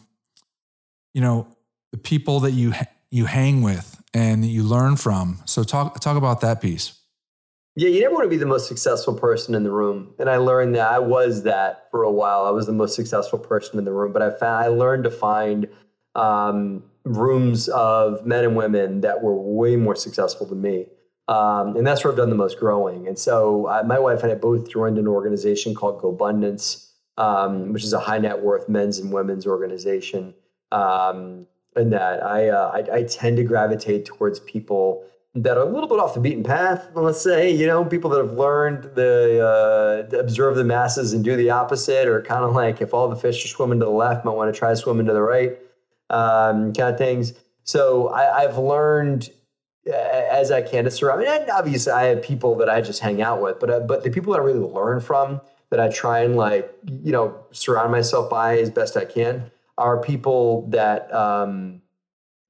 you 1.13 1.21
know 1.21 1.47
the 1.91 1.97
people 1.97 2.39
that 2.41 2.51
you 2.51 2.73
you 3.11 3.25
hang 3.25 3.61
with 3.61 4.01
and 4.13 4.45
you 4.45 4.63
learn 4.63 4.95
from. 4.95 5.39
So 5.45 5.63
talk 5.63 5.99
talk 5.99 6.17
about 6.17 6.41
that 6.41 6.61
piece. 6.61 6.93
Yeah, 7.75 7.89
you 7.89 8.01
never 8.01 8.13
want 8.13 8.25
to 8.25 8.29
be 8.29 8.37
the 8.37 8.45
most 8.45 8.67
successful 8.67 9.13
person 9.13 9.55
in 9.55 9.63
the 9.63 9.71
room, 9.71 10.13
and 10.19 10.29
I 10.29 10.37
learned 10.37 10.75
that 10.75 10.91
I 10.91 10.99
was 10.99 11.43
that 11.43 11.87
for 11.91 12.03
a 12.03 12.11
while. 12.11 12.45
I 12.45 12.51
was 12.51 12.65
the 12.65 12.73
most 12.73 12.95
successful 12.95 13.39
person 13.39 13.79
in 13.79 13.85
the 13.85 13.93
room, 13.93 14.11
but 14.11 14.21
I 14.21 14.31
found 14.31 14.63
I 14.63 14.67
learned 14.67 15.05
to 15.05 15.11
find 15.11 15.67
um, 16.15 16.83
rooms 17.03 17.69
of 17.69 18.25
men 18.25 18.43
and 18.43 18.55
women 18.55 19.01
that 19.01 19.21
were 19.21 19.35
way 19.35 19.75
more 19.75 19.95
successful 19.95 20.45
than 20.47 20.61
me. 20.61 20.87
Um, 21.27 21.77
and 21.77 21.85
that's 21.85 22.03
where 22.03 22.11
I've 22.11 22.17
done 22.17 22.31
the 22.31 22.35
most 22.35 22.59
growing. 22.59 23.07
And 23.07 23.17
so 23.17 23.67
uh, 23.67 23.83
my 23.85 23.99
wife 23.99 24.23
and 24.23 24.31
I 24.31 24.35
both 24.35 24.69
joined 24.69 24.97
an 24.97 25.07
organization 25.07 25.75
called 25.75 26.01
GoBundance, 26.01 26.89
um, 27.17 27.71
which 27.71 27.83
is 27.83 27.93
a 27.93 27.99
high 27.99 28.17
net 28.17 28.41
worth 28.41 28.67
men's 28.67 28.97
and 28.97 29.13
women's 29.13 29.45
organization. 29.45 30.33
Um, 30.71 31.45
and 31.75 31.93
that 31.93 32.23
I, 32.23 32.49
uh, 32.49 32.71
I, 32.73 32.97
I 32.97 33.03
tend 33.03 33.37
to 33.37 33.43
gravitate 33.43 34.05
towards 34.05 34.39
people 34.39 35.05
that 35.35 35.57
are 35.57 35.63
a 35.63 35.69
little 35.69 35.87
bit 35.87 35.99
off 35.99 36.15
the 36.15 36.19
beaten 36.19 36.43
path. 36.43 36.89
Let's 36.95 37.21
say, 37.21 37.51
you 37.51 37.67
know, 37.67 37.85
people 37.85 38.09
that 38.11 38.17
have 38.17 38.33
learned 38.33 38.95
the 38.95 40.07
uh, 40.11 40.17
observe 40.17 40.55
the 40.55 40.63
masses 40.63 41.13
and 41.13 41.23
do 41.23 41.35
the 41.35 41.51
opposite, 41.51 42.07
or 42.07 42.21
kind 42.21 42.43
of 42.43 42.53
like 42.55 42.81
if 42.81 42.93
all 42.93 43.07
the 43.07 43.15
fish 43.15 43.45
are 43.45 43.47
swimming 43.47 43.79
to 43.79 43.85
the 43.85 43.91
left, 43.91 44.25
might 44.25 44.35
want 44.35 44.53
to 44.53 44.57
try 44.57 44.73
swimming 44.73 45.05
to 45.05 45.13
the 45.13 45.21
right 45.21 45.57
um, 46.09 46.73
kind 46.73 46.93
of 46.93 46.97
things. 46.97 47.33
So 47.63 48.07
I, 48.09 48.43
I've 48.43 48.57
learned 48.57 49.29
as 49.93 50.51
I 50.51 50.61
can 50.61 50.85
to 50.85 50.91
surround. 50.91 51.25
I 51.27 51.39
mean, 51.39 51.49
obviously, 51.49 51.91
I 51.91 52.05
have 52.05 52.21
people 52.21 52.55
that 52.57 52.69
I 52.69 52.81
just 52.81 52.99
hang 52.99 53.21
out 53.21 53.41
with, 53.41 53.59
but 53.59 53.69
uh, 53.69 53.79
but 53.81 54.03
the 54.03 54.09
people 54.09 54.33
that 54.33 54.39
I 54.39 54.43
really 54.43 54.59
learn 54.59 54.99
from, 54.99 55.41
that 55.69 55.79
I 55.79 55.89
try 55.89 56.19
and 56.19 56.35
like 56.35 56.71
you 56.85 57.11
know 57.11 57.37
surround 57.51 57.91
myself 57.91 58.29
by 58.29 58.57
as 58.57 58.69
best 58.69 58.97
I 58.97 59.05
can, 59.05 59.51
are 59.79 59.99
people 59.99 60.69
that 60.69 61.11
um, 61.13 61.81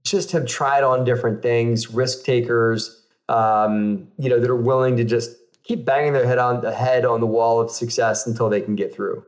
just 0.04 0.32
have 0.32 0.46
tried 0.46 0.84
on 0.84 1.06
different 1.06 1.42
things, 1.42 1.90
risk 1.92 2.26
takers. 2.26 2.96
Um, 3.30 4.08
you 4.18 4.28
know, 4.28 4.40
that 4.40 4.50
are 4.50 4.56
willing 4.56 4.98
to 4.98 5.04
just 5.04 5.38
keep 5.64 5.86
banging 5.86 6.14
their 6.14 6.26
head 6.26 6.40
on 6.40 6.62
the 6.62 6.74
head 6.74 7.06
on 7.06 7.20
the 7.20 7.28
wall 7.28 7.62
of 7.62 7.70
success 7.70 8.26
until 8.26 8.50
they 8.50 8.60
can 8.60 8.76
get 8.76 8.92
through 8.92 9.24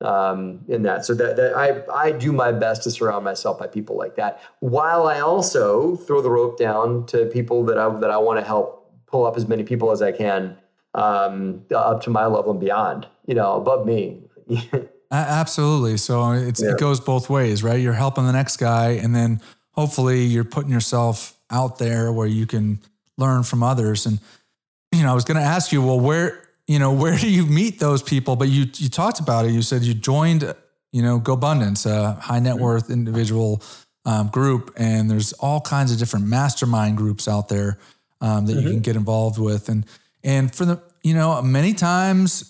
um, 0.00 0.60
in 0.68 0.82
that. 0.82 1.04
So 1.04 1.14
that, 1.14 1.36
that, 1.36 1.56
I, 1.56 1.82
I 1.92 2.12
do 2.12 2.32
my 2.32 2.52
best 2.52 2.84
to 2.84 2.92
surround 2.92 3.24
myself 3.24 3.58
by 3.58 3.66
people 3.66 3.96
like 3.96 4.14
that, 4.16 4.40
while 4.60 5.08
I 5.08 5.18
also 5.18 5.96
throw 5.96 6.22
the 6.22 6.30
rope 6.30 6.58
down 6.58 7.06
to 7.06 7.26
people 7.26 7.64
that 7.64 7.78
I 7.78 7.88
that 7.98 8.10
I 8.10 8.18
want 8.18 8.38
to 8.38 8.44
help 8.44 8.92
pull 9.06 9.26
up 9.26 9.36
as 9.36 9.48
many 9.48 9.64
people 9.64 9.90
as 9.90 10.00
I 10.00 10.12
can 10.12 10.56
um, 10.94 11.64
up 11.74 12.02
to 12.02 12.10
my 12.10 12.26
level 12.26 12.52
and 12.52 12.60
beyond. 12.60 13.08
You 13.26 13.34
know, 13.34 13.56
above 13.56 13.86
me. 13.86 14.22
Absolutely. 15.12 15.96
So 15.96 16.32
it's, 16.32 16.62
yeah. 16.62 16.70
it 16.70 16.78
goes 16.78 17.00
both 17.00 17.28
ways, 17.28 17.62
right? 17.64 17.80
You're 17.80 17.92
helping 17.92 18.26
the 18.26 18.32
next 18.32 18.58
guy, 18.58 18.92
and 18.92 19.14
then 19.14 19.40
hopefully 19.72 20.22
you're 20.22 20.44
putting 20.44 20.70
yourself 20.70 21.36
out 21.50 21.78
there 21.78 22.12
where 22.12 22.28
you 22.28 22.46
can 22.46 22.78
learn 23.16 23.42
from 23.42 23.62
others. 23.62 24.06
And 24.06 24.20
you 24.92 25.02
know, 25.02 25.10
I 25.10 25.14
was 25.14 25.24
going 25.24 25.36
to 25.36 25.42
ask 25.42 25.72
you, 25.72 25.82
well, 25.82 25.98
where 25.98 26.48
you 26.66 26.78
know, 26.78 26.92
where 26.92 27.18
do 27.18 27.28
you 27.28 27.46
meet 27.46 27.80
those 27.80 28.02
people? 28.02 28.36
But 28.36 28.48
you 28.48 28.66
you 28.76 28.88
talked 28.88 29.18
about 29.18 29.46
it. 29.46 29.50
You 29.50 29.62
said 29.62 29.82
you 29.82 29.94
joined, 29.94 30.54
you 30.92 31.02
know, 31.02 31.18
GoBundance, 31.18 31.86
a 31.86 32.12
high 32.20 32.38
net 32.38 32.56
worth 32.56 32.90
individual 32.90 33.62
um, 34.04 34.28
group, 34.28 34.72
and 34.76 35.10
there's 35.10 35.32
all 35.34 35.60
kinds 35.60 35.92
of 35.92 35.98
different 35.98 36.26
mastermind 36.26 36.96
groups 36.96 37.26
out 37.26 37.48
there 37.48 37.78
um, 38.20 38.46
that 38.46 38.52
mm-hmm. 38.52 38.66
you 38.66 38.72
can 38.74 38.80
get 38.80 38.94
involved 38.94 39.38
with, 39.38 39.68
and 39.68 39.84
and 40.22 40.54
for 40.54 40.64
the 40.64 40.80
you 41.02 41.14
know 41.14 41.42
many 41.42 41.74
times 41.74 42.49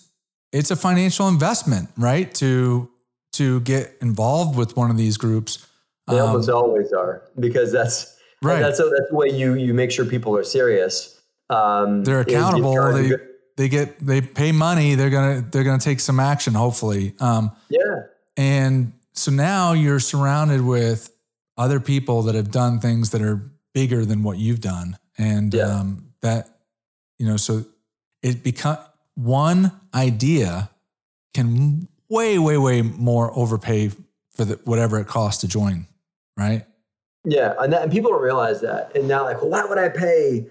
it's 0.51 0.71
a 0.71 0.75
financial 0.75 1.27
investment, 1.27 1.89
right? 1.97 2.33
To 2.35 2.89
to 3.33 3.61
get 3.61 3.95
involved 4.01 4.57
with 4.57 4.75
one 4.75 4.91
of 4.91 4.97
these 4.97 5.17
groups. 5.17 5.65
They 6.07 6.19
um, 6.19 6.29
almost 6.29 6.49
always 6.49 6.91
are 6.91 7.23
because 7.39 7.71
that's 7.71 8.17
right. 8.41 8.59
That's 8.59 8.79
a, 8.79 8.83
that's 8.83 9.09
the 9.09 9.15
way 9.15 9.29
you 9.29 9.53
you 9.53 9.73
make 9.73 9.91
sure 9.91 10.05
people 10.05 10.35
are 10.35 10.43
serious. 10.43 11.21
Um, 11.49 12.03
They're 12.03 12.21
accountable. 12.21 12.93
They 12.93 13.11
they 13.57 13.69
get 13.69 13.99
they 14.05 14.21
pay 14.21 14.51
money. 14.51 14.95
They're 14.95 15.09
gonna 15.09 15.41
they're 15.41 15.63
gonna 15.63 15.79
take 15.79 15.99
some 15.99 16.19
action. 16.19 16.53
Hopefully. 16.53 17.15
Um, 17.19 17.51
yeah. 17.69 18.03
And 18.37 18.93
so 19.13 19.31
now 19.31 19.73
you're 19.73 19.99
surrounded 19.99 20.61
with 20.61 21.09
other 21.57 21.79
people 21.79 22.23
that 22.23 22.35
have 22.35 22.49
done 22.49 22.79
things 22.79 23.11
that 23.11 23.21
are 23.21 23.51
bigger 23.73 24.05
than 24.05 24.23
what 24.23 24.37
you've 24.37 24.61
done, 24.61 24.97
and 25.17 25.53
yeah. 25.53 25.63
um, 25.63 26.11
that 26.21 26.49
you 27.19 27.27
know 27.27 27.37
so 27.37 27.65
it 28.23 28.43
become 28.43 28.77
one 29.15 29.71
idea 29.93 30.69
can 31.33 31.87
way 32.09 32.37
way 32.37 32.57
way 32.57 32.81
more 32.81 33.31
overpay 33.37 33.91
for 34.31 34.45
the, 34.45 34.59
whatever 34.65 34.99
it 34.99 35.07
costs 35.07 35.41
to 35.41 35.47
join, 35.47 35.87
right? 36.37 36.65
Yeah, 37.23 37.53
and, 37.59 37.71
that, 37.73 37.83
and 37.83 37.91
people 37.91 38.11
don't 38.11 38.21
realize 38.21 38.61
that. 38.61 38.95
And 38.95 39.07
now, 39.07 39.23
like, 39.25 39.41
well, 39.41 39.51
why 39.51 39.65
would 39.65 39.77
I 39.77 39.89
pay 39.89 40.47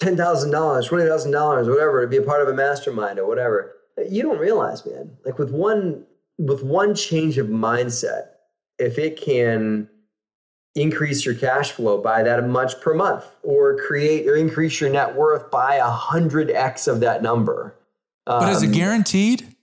ten 0.00 0.16
thousand 0.16 0.50
dollars, 0.50 0.86
twenty 0.86 1.06
thousand 1.06 1.32
dollars, 1.32 1.68
whatever, 1.68 2.02
to 2.02 2.08
be 2.08 2.16
a 2.16 2.22
part 2.22 2.42
of 2.42 2.48
a 2.48 2.54
mastermind 2.54 3.18
or 3.18 3.26
whatever? 3.26 3.74
You 4.08 4.22
don't 4.22 4.38
realize, 4.38 4.84
man. 4.86 5.16
Like 5.24 5.38
with 5.38 5.50
one 5.50 6.04
with 6.38 6.62
one 6.62 6.94
change 6.94 7.38
of 7.38 7.48
mindset, 7.48 8.28
if 8.78 8.98
it 8.98 9.20
can 9.20 9.88
increase 10.74 11.24
your 11.24 11.34
cash 11.34 11.72
flow 11.72 11.98
by 11.98 12.22
that 12.22 12.46
much 12.48 12.80
per 12.80 12.94
month, 12.94 13.24
or 13.42 13.76
create 13.76 14.28
or 14.28 14.36
increase 14.36 14.80
your 14.80 14.90
net 14.90 15.14
worth 15.14 15.50
by 15.50 15.76
a 15.76 15.90
hundred 15.90 16.50
x 16.50 16.86
of 16.86 17.00
that 17.00 17.22
number. 17.22 17.74
But 18.24 18.44
um, 18.44 18.48
is 18.50 18.62
it 18.62 18.66
um, 18.66 18.72
guaranteed? 18.72 19.54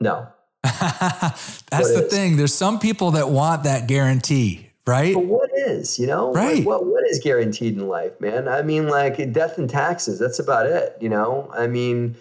No. 0.00 0.28
That's 0.62 1.62
the 1.70 2.04
is. 2.04 2.12
thing. 2.12 2.36
There's 2.36 2.54
some 2.54 2.78
people 2.78 3.12
that 3.12 3.30
want 3.30 3.64
that 3.64 3.86
guarantee, 3.86 4.70
right? 4.86 5.14
But 5.14 5.24
what 5.24 5.50
is, 5.54 5.98
you 5.98 6.06
know? 6.06 6.32
Right. 6.32 6.58
Like 6.58 6.66
what 6.66 6.86
what 6.86 7.06
is 7.06 7.18
guaranteed 7.18 7.74
in 7.74 7.88
life, 7.88 8.20
man? 8.20 8.48
I 8.48 8.62
mean, 8.62 8.88
like 8.88 9.32
death 9.32 9.58
and 9.58 9.70
taxes, 9.70 10.18
that's 10.18 10.38
about 10.38 10.66
it, 10.66 10.96
you 11.00 11.08
know? 11.08 11.50
I 11.54 11.66
mean, 11.66 12.16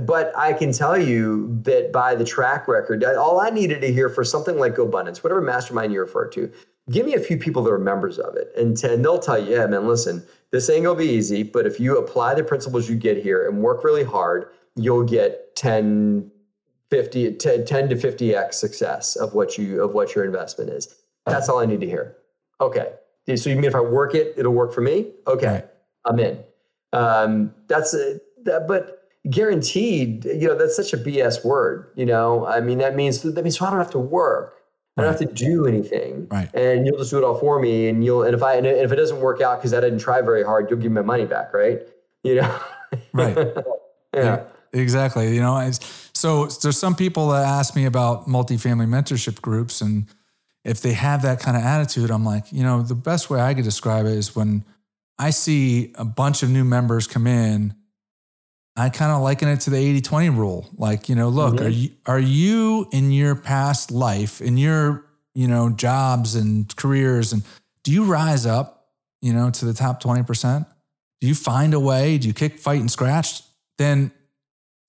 but 0.00 0.36
I 0.36 0.52
can 0.54 0.72
tell 0.72 0.98
you 0.98 1.56
that 1.62 1.92
by 1.92 2.14
the 2.14 2.24
track 2.24 2.66
record, 2.66 3.04
all 3.04 3.40
I 3.40 3.50
needed 3.50 3.80
to 3.82 3.92
hear 3.92 4.08
for 4.08 4.24
something 4.24 4.58
like 4.58 4.74
GoBundance, 4.74 5.18
whatever 5.18 5.40
mastermind 5.40 5.92
you 5.92 6.00
refer 6.00 6.26
to, 6.30 6.50
give 6.90 7.06
me 7.06 7.14
a 7.14 7.20
few 7.20 7.36
people 7.36 7.62
that 7.62 7.72
are 7.72 7.78
members 7.78 8.18
of 8.18 8.34
it. 8.36 8.52
And, 8.56 8.82
and 8.84 9.04
they'll 9.04 9.18
tell 9.18 9.38
you, 9.38 9.56
yeah, 9.56 9.66
man, 9.66 9.86
listen, 9.86 10.24
this 10.50 10.70
ain't 10.70 10.84
gonna 10.84 10.98
be 10.98 11.08
easy, 11.08 11.42
but 11.42 11.66
if 11.66 11.78
you 11.78 11.98
apply 11.98 12.34
the 12.34 12.44
principles 12.44 12.88
you 12.88 12.96
get 12.96 13.18
here 13.18 13.48
and 13.48 13.62
work 13.62 13.84
really 13.84 14.04
hard, 14.04 14.50
you'll 14.74 15.04
get 15.04 15.54
10, 15.56 16.30
50 16.90 17.32
10, 17.34 17.64
10 17.66 17.88
to 17.90 17.96
50x 17.96 18.54
success 18.54 19.16
of 19.16 19.34
what 19.34 19.58
you 19.58 19.82
of 19.82 19.92
what 19.92 20.14
your 20.14 20.24
investment 20.24 20.70
is. 20.70 20.94
That's 21.26 21.48
all 21.50 21.58
i 21.58 21.66
need 21.66 21.80
to 21.80 21.86
hear. 21.86 22.16
Okay. 22.60 22.94
So 23.36 23.50
you 23.50 23.56
mean 23.56 23.66
if 23.66 23.74
i 23.74 23.80
work 23.80 24.14
it 24.14 24.34
it'll 24.38 24.54
work 24.54 24.72
for 24.72 24.80
me? 24.80 25.12
Okay. 25.26 25.64
I'm 26.06 26.18
in. 26.18 26.42
Um, 26.94 27.54
that's 27.66 27.92
a, 27.92 28.18
that, 28.44 28.66
but 28.66 28.94
guaranteed 29.28 30.24
you 30.24 30.48
know 30.48 30.56
that's 30.56 30.74
such 30.74 30.94
a 30.94 30.96
bs 30.96 31.44
word 31.44 31.90
you 31.96 32.06
know? 32.06 32.46
I 32.46 32.60
mean 32.60 32.78
that 32.78 32.96
means 32.96 33.20
that 33.20 33.42
means 33.42 33.58
so 33.58 33.66
i 33.66 33.70
don't 33.70 33.78
have 33.78 33.90
to 33.90 33.98
work 33.98 34.57
I 34.98 35.02
don't 35.02 35.20
have 35.20 35.28
to 35.28 35.34
do 35.34 35.66
anything, 35.66 36.26
right? 36.30 36.50
And 36.54 36.86
you'll 36.86 36.98
just 36.98 37.10
do 37.10 37.18
it 37.18 37.24
all 37.24 37.38
for 37.38 37.60
me. 37.60 37.88
And 37.88 38.04
you'll, 38.04 38.24
and 38.24 38.34
if 38.34 38.42
I, 38.42 38.54
and 38.54 38.66
if 38.66 38.90
it 38.90 38.96
doesn't 38.96 39.20
work 39.20 39.40
out 39.40 39.58
because 39.58 39.72
I 39.72 39.80
didn't 39.80 40.00
try 40.00 40.20
very 40.22 40.42
hard, 40.42 40.68
you'll 40.68 40.80
give 40.80 40.90
me 40.90 40.96
my 40.96 41.06
money 41.06 41.24
back, 41.24 41.54
right? 41.54 41.80
You 42.24 42.36
know, 42.36 42.60
right? 43.12 43.36
yeah. 44.14 44.44
Exactly. 44.72 45.34
You 45.34 45.40
know, 45.40 45.70
so 46.12 46.46
there's 46.46 46.78
some 46.78 46.94
people 46.94 47.28
that 47.28 47.44
ask 47.46 47.74
me 47.74 47.84
about 47.86 48.26
multifamily 48.26 48.86
mentorship 48.86 49.40
groups, 49.40 49.80
and 49.80 50.06
if 50.64 50.80
they 50.80 50.92
have 50.92 51.22
that 51.22 51.40
kind 51.40 51.56
of 51.56 51.62
attitude, 51.62 52.10
I'm 52.10 52.24
like, 52.24 52.52
you 52.52 52.62
know, 52.62 52.82
the 52.82 52.94
best 52.94 53.30
way 53.30 53.40
I 53.40 53.54
could 53.54 53.64
describe 53.64 54.04
it 54.04 54.12
is 54.12 54.36
when 54.36 54.64
I 55.18 55.30
see 55.30 55.92
a 55.94 56.04
bunch 56.04 56.42
of 56.42 56.50
new 56.50 56.64
members 56.64 57.06
come 57.06 57.26
in, 57.26 57.74
I 58.78 58.90
kind 58.90 59.10
of 59.10 59.22
liken 59.22 59.48
it 59.48 59.60
to 59.62 59.70
the 59.70 59.76
80 59.76 60.00
20 60.02 60.30
rule. 60.30 60.70
Like, 60.76 61.08
you 61.08 61.14
know, 61.16 61.28
look, 61.28 61.56
mm-hmm. 61.56 61.66
are 61.66 61.68
you 61.68 61.90
are 62.06 62.20
you 62.20 62.88
in 62.92 63.10
your 63.10 63.34
past 63.34 63.90
life, 63.90 64.40
in 64.40 64.56
your, 64.56 65.04
you 65.34 65.48
know, 65.48 65.70
jobs 65.70 66.36
and 66.36 66.74
careers, 66.76 67.32
and 67.32 67.42
do 67.82 67.92
you 67.92 68.04
rise 68.04 68.46
up, 68.46 68.88
you 69.20 69.32
know, 69.32 69.50
to 69.50 69.64
the 69.64 69.74
top 69.74 70.02
20%? 70.02 70.66
Do 71.20 71.26
you 71.26 71.34
find 71.34 71.74
a 71.74 71.80
way? 71.80 72.18
Do 72.18 72.28
you 72.28 72.34
kick, 72.34 72.58
fight, 72.58 72.80
and 72.80 72.90
scratch? 72.90 73.42
Then 73.78 74.12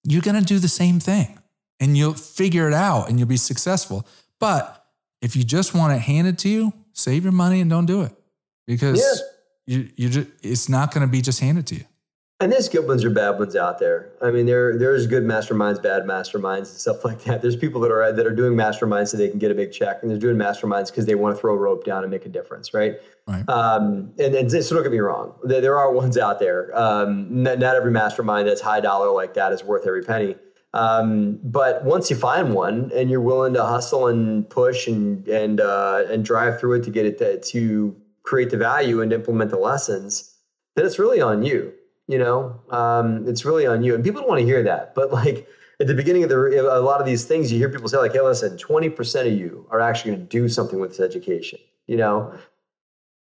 you're 0.04 0.22
going 0.22 0.40
to 0.40 0.46
do 0.46 0.60
the 0.60 0.68
same 0.68 1.00
thing 1.00 1.40
and 1.80 1.98
you'll 1.98 2.14
figure 2.14 2.68
it 2.68 2.74
out 2.74 3.10
and 3.10 3.18
you'll 3.18 3.28
be 3.28 3.38
successful. 3.38 4.08
But 4.40 4.86
if 5.22 5.36
you 5.36 5.44
just 5.44 5.74
want 5.74 5.94
it 5.94 6.00
handed 6.00 6.38
to 6.40 6.50
you, 6.50 6.74
save 6.94 7.24
your 7.24 7.32
money 7.32 7.62
and 7.62 7.70
don't 7.70 7.86
do 7.86 8.02
it 8.04 8.12
because 8.68 9.00
yeah. 9.66 9.78
you, 9.78 9.90
you 9.96 10.10
just, 10.10 10.28
it's 10.44 10.70
not 10.70 10.94
going 10.94 11.06
to 11.06 11.12
be 11.12 11.22
just 11.22 11.40
handed 11.40 11.68
to 11.68 11.76
you. 11.76 11.86
And 12.42 12.54
there's 12.54 12.70
good 12.70 12.88
ones 12.88 13.04
or 13.04 13.10
bad 13.10 13.32
ones 13.32 13.58
out 13.58 13.80
there. 13.80 14.14
I 14.22 14.32
mean, 14.32 14.46
there 14.46 14.78
there's 14.78 15.08
good 15.08 15.24
masterminds, 15.24 15.84
bad 15.84 16.04
masterminds, 16.04 16.58
and 16.58 16.68
stuff 16.68 17.04
like 17.04 17.22
that. 17.26 17.42
There's 17.42 17.58
people 17.58 17.82
that 17.82 17.92
are 17.92 18.14
that 18.14 18.26
are 18.26 18.34
doing 18.34 18.54
masterminds 18.54 19.10
so 19.10 19.18
they 19.18 19.28
can 19.28 19.40
get 19.40 19.52
a 19.52 19.56
big 19.56 19.74
check, 19.74 20.02
and 20.02 20.10
they're 20.10 20.18
doing 20.18 20.38
masterminds 20.38 20.90
because 20.90 21.06
they 21.06 21.16
want 21.16 21.36
to 21.36 21.42
throw 21.42 21.54
a 21.54 21.58
rope 21.58 21.84
down 21.84 22.04
and 22.04 22.10
make 22.10 22.26
a 22.26 22.30
difference, 22.30 22.74
right? 22.74 22.96
Right. 23.28 23.48
Um, 23.50 24.14
and, 24.18 24.34
and 24.36 24.50
so 24.50 24.74
don't 24.74 24.84
get 24.84 24.92
me 24.92 25.00
wrong, 25.00 25.34
there, 25.44 25.60
there 25.60 25.78
are 25.78 25.92
ones 25.92 26.18
out 26.18 26.40
there. 26.40 26.76
Um, 26.78 27.28
not, 27.44 27.60
not, 27.60 27.76
every 27.76 27.92
mastermind 27.92 28.48
that's 28.48 28.62
high 28.62 28.80
dollar 28.80 29.12
like 29.12 29.34
that 29.34 29.52
is 29.52 29.64
worth 29.66 29.86
every 29.86 30.04
penny. 30.04 30.36
Um, 30.74 31.40
but 31.44 31.84
once 31.84 32.10
you 32.10 32.16
find 32.16 32.54
one 32.54 32.90
and 32.96 33.10
you're 33.10 33.22
willing 33.22 33.54
to 33.56 33.66
hustle 33.66 34.08
and 34.08 34.50
push 34.50 34.88
and 34.88 35.28
and 35.28 35.60
uh, 35.60 36.06
and 36.10 36.24
drive 36.24 36.58
through 36.58 36.76
it 36.76 36.84
to 36.86 36.90
get 36.90 37.06
it 37.06 37.18
to, 37.18 37.38
to 37.38 37.96
create 38.24 38.50
the 38.50 38.58
value 38.58 39.02
and 39.02 39.12
implement 39.12 39.52
the 39.52 39.60
lessons, 39.60 40.38
then 40.78 40.86
it's 40.86 41.00
really 41.00 41.20
on 41.20 41.44
you 41.44 41.74
you 42.10 42.18
know 42.18 42.60
um, 42.72 43.26
it's 43.26 43.46
really 43.46 43.66
on 43.66 43.82
you 43.84 43.96
and 43.96 44.04
people 44.04 44.20
don't 44.20 44.30
want 44.30 44.42
to 44.42 44.46
hear 44.46 44.64
that 44.64 44.94
but 44.96 45.14
like 45.14 45.48
at 45.80 45.88
the 45.88 45.94
beginning 45.94 46.24
of 46.24 46.30
the 46.30 46.36
a 46.36 46.82
lot 46.82 47.00
of 47.00 47.06
these 47.06 47.24
things 47.24 47.50
you 47.50 47.58
hear 47.58 47.70
people 47.70 47.88
say 47.88 47.98
like 47.98 48.12
hey 48.12 48.22
listen 48.22 48.58
20% 48.58 49.28
of 49.28 49.34
you 49.34 49.66
are 49.72 49.80
actually 49.80 50.12
going 50.12 50.28
to 50.28 50.30
do 50.30 50.50
something 50.50 50.82
with 50.82 50.90
this 50.90 51.00
education 51.00 51.60
you 51.90 51.98
know? 51.98 52.32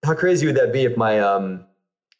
How 0.04 0.14
crazy 0.14 0.46
would 0.46 0.56
that 0.56 0.72
be 0.72 0.84
if 0.84 0.96
my 0.96 1.20
um, 1.20 1.64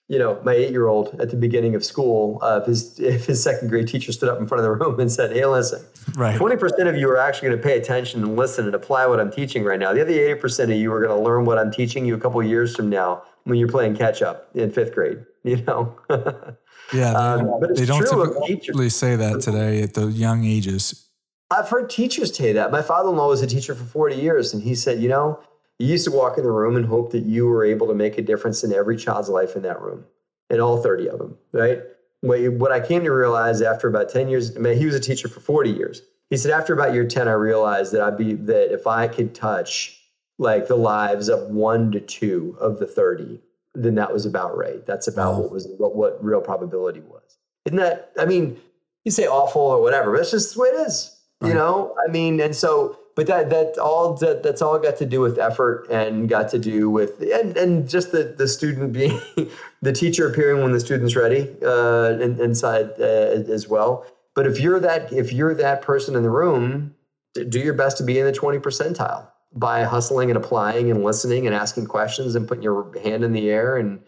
you 0.09 0.19
know 0.19 0.41
my 0.45 0.53
eight 0.53 0.71
year 0.71 0.87
old 0.87 1.19
at 1.21 1.31
the 1.31 1.37
beginning 1.37 1.75
of 1.75 1.85
school 1.85 2.39
uh, 2.43 2.61
if 2.63 2.67
his 2.67 3.01
if 3.01 3.27
his 3.27 3.43
second 3.43 3.69
grade 3.69 3.89
teacher 3.89 4.13
stood 4.13 4.29
up 4.29 4.39
in 4.39 4.47
front 4.47 4.61
of 4.61 4.65
the 4.65 4.71
room 4.71 5.01
and 5.01 5.11
said 5.11 5.33
hey 5.33 5.45
listen 5.47 5.83
right. 6.17 6.39
20% 6.39 6.89
of 6.89 6.97
you 6.97 7.09
are 7.09 7.17
actually 7.17 7.49
going 7.49 7.59
to 7.59 7.63
pay 7.63 7.79
attention 7.79 8.23
and 8.23 8.37
listen 8.37 8.67
and 8.67 8.75
apply 8.75 9.07
what 9.07 9.19
i'm 9.19 9.31
teaching 9.31 9.65
right 9.65 9.79
now. 9.79 9.93
The 9.95 10.03
other 10.03 10.13
80% 10.13 10.65
of 10.65 10.71
you 10.71 10.93
are 10.93 11.01
going 11.07 11.17
to 11.17 11.23
learn 11.23 11.47
what 11.47 11.59
i'm 11.59 11.71
teaching 11.71 12.05
you 12.05 12.15
a 12.15 12.19
couple 12.19 12.43
years 12.43 12.77
from 12.77 12.91
now 12.91 13.23
when 13.45 13.59
you're 13.59 13.69
playing 13.69 13.97
catch 13.97 14.21
up 14.23 14.49
in 14.55 14.71
fifth 14.71 14.95
grade 14.95 15.25
you 15.51 15.57
know. 15.63 15.97
yeah, 16.11 16.57
they, 16.93 17.05
um, 17.05 17.61
they 17.75 17.85
don't 17.85 18.07
typically 18.47 18.89
say 18.89 19.15
that 19.17 19.41
today 19.41 19.83
at 19.83 19.95
the 19.95 20.07
young 20.07 20.45
ages. 20.45 21.09
I've 21.51 21.69
heard 21.69 21.91
teachers 21.91 22.35
say 22.35 22.53
that. 22.55 22.73
My 22.73 22.83
father-in-law 22.83 23.29
was 23.29 23.43
a 23.43 23.47
teacher 23.47 23.75
for 23.75 23.85
40 23.85 24.17
years, 24.17 24.55
and 24.55 24.63
he 24.63 24.75
said, 24.75 25.01
you 25.01 25.09
know, 25.09 25.39
you 25.79 25.89
used 25.89 26.07
to 26.07 26.11
walk 26.11 26.39
in 26.39 26.45
the 26.45 26.51
room 26.51 26.77
and 26.77 26.87
hope 26.87 27.13
that 27.13 27.25
you 27.25 27.47
were 27.47 27.65
able 27.65 27.87
to 27.89 27.95
make 27.95 28.17
a 28.17 28.23
difference 28.23 28.65
in 28.65 28.73
every 28.73 28.97
child's 28.97 29.29
life 29.29 29.55
in 29.55 29.63
that 29.63 29.81
room, 29.81 30.05
in 30.49 30.61
all 30.61 30.83
30 30.83 31.09
of 31.09 31.19
them, 31.19 31.37
right? 31.53 31.83
What 32.23 32.73
I 32.73 32.81
came 32.81 33.05
to 33.05 33.13
realize 33.13 33.61
after 33.61 33.87
about 33.87 34.09
10 34.09 34.29
years, 34.29 34.57
I 34.57 34.61
mean, 34.61 34.79
he 34.79 34.87
was 34.87 34.95
a 34.95 35.01
teacher 35.01 35.29
for 35.29 35.41
40 35.41 35.71
years. 35.71 36.01
He 36.31 36.39
said, 36.39 36.53
after 36.53 36.73
about 36.73 36.95
year 36.95 37.07
10, 37.07 37.29
I 37.29 37.33
realized 37.33 37.93
that 37.93 38.01
I'd 38.01 38.17
be 38.17 38.33
that 38.33 38.73
if 38.73 38.87
I 38.87 39.09
could 39.09 39.35
touch 39.35 40.01
like 40.39 40.67
the 40.67 40.77
lives 40.77 41.29
of 41.29 41.49
one 41.49 41.93
to 41.93 42.01
two 42.01 42.57
of 42.59 42.79
the 42.79 42.87
30, 42.87 43.41
then 43.75 43.97
that 43.97 44.13
was 44.13 44.25
about 44.25 44.57
right. 44.57 44.85
That's 44.87 45.09
about 45.09 45.41
what 45.41 45.51
was 45.51 45.69
what, 45.79 45.95
what 45.97 46.25
real 46.25 46.41
probability 46.41 47.01
was. 47.01 47.39
Isn't 47.67 47.79
that? 47.79 48.13
I 48.19 48.25
mean, 48.25 48.61
you 49.05 49.11
say 49.11 49.27
awful 49.27 49.63
or 49.63 49.83
whatever, 49.83 50.13
but 50.13 50.19
that's 50.19 50.31
just 50.31 50.55
the 50.55 50.61
way 50.61 50.69
it 50.69 50.87
is. 50.87 51.19
Right. 51.41 51.49
You 51.49 51.55
know, 51.55 51.95
I 52.07 52.11
mean, 52.11 52.41
and 52.41 52.55
so, 52.55 52.99
but 53.17 53.27
that 53.27 53.51
that 53.51 53.79
all 53.79 54.15
that 54.15 54.43
that's 54.43 54.63
all 54.63 54.79
got 54.79 54.97
to 54.99 55.07
do 55.07 55.21
with 55.21 55.39
effort 55.39 55.89
and 55.91 56.29
got 56.29 56.49
to 56.51 56.59
do 56.59 56.89
with 56.89 57.21
and 57.21 57.57
and 57.57 57.89
just 57.89 58.13
the 58.13 58.35
the 58.37 58.47
student 58.47 58.93
being 58.93 59.21
the 59.83 59.93
teacher 59.93 60.29
appearing 60.29 60.63
when 60.63 60.73
the 60.73 60.81
student's 60.81 61.17
ready 61.17 61.51
uh, 61.63 62.19
inside 62.21 62.93
uh, 63.01 63.03
as 63.03 63.69
well. 63.69 64.07
But 64.35 64.47
if 64.47 64.61
you're 64.61 64.81
that 64.81 65.13
if 65.13 65.33
you're 65.33 65.55
that 65.55 65.83
person 65.83 66.15
in 66.15 66.23
the 66.23 66.31
room, 66.31 66.95
do 67.35 67.59
your 67.59 67.75
best 67.75 67.99
to 67.99 68.05
be 68.05 68.19
in 68.19 68.25
the 68.25 68.33
twenty 68.33 68.59
percentile 68.59 69.29
by 69.55 69.85
hustling 69.85 70.31
and 70.31 70.37
applying 70.37 70.91
and 70.91 71.05
listening 71.05 71.47
and 71.47 71.55
asking 71.55 71.87
questions 71.87 72.35
and 72.35 72.47
putting 72.47 72.63
your 72.63 72.97
hand 73.03 73.25
in 73.25 73.33
the 73.33 73.49
air 73.51 73.77
and 73.77 74.01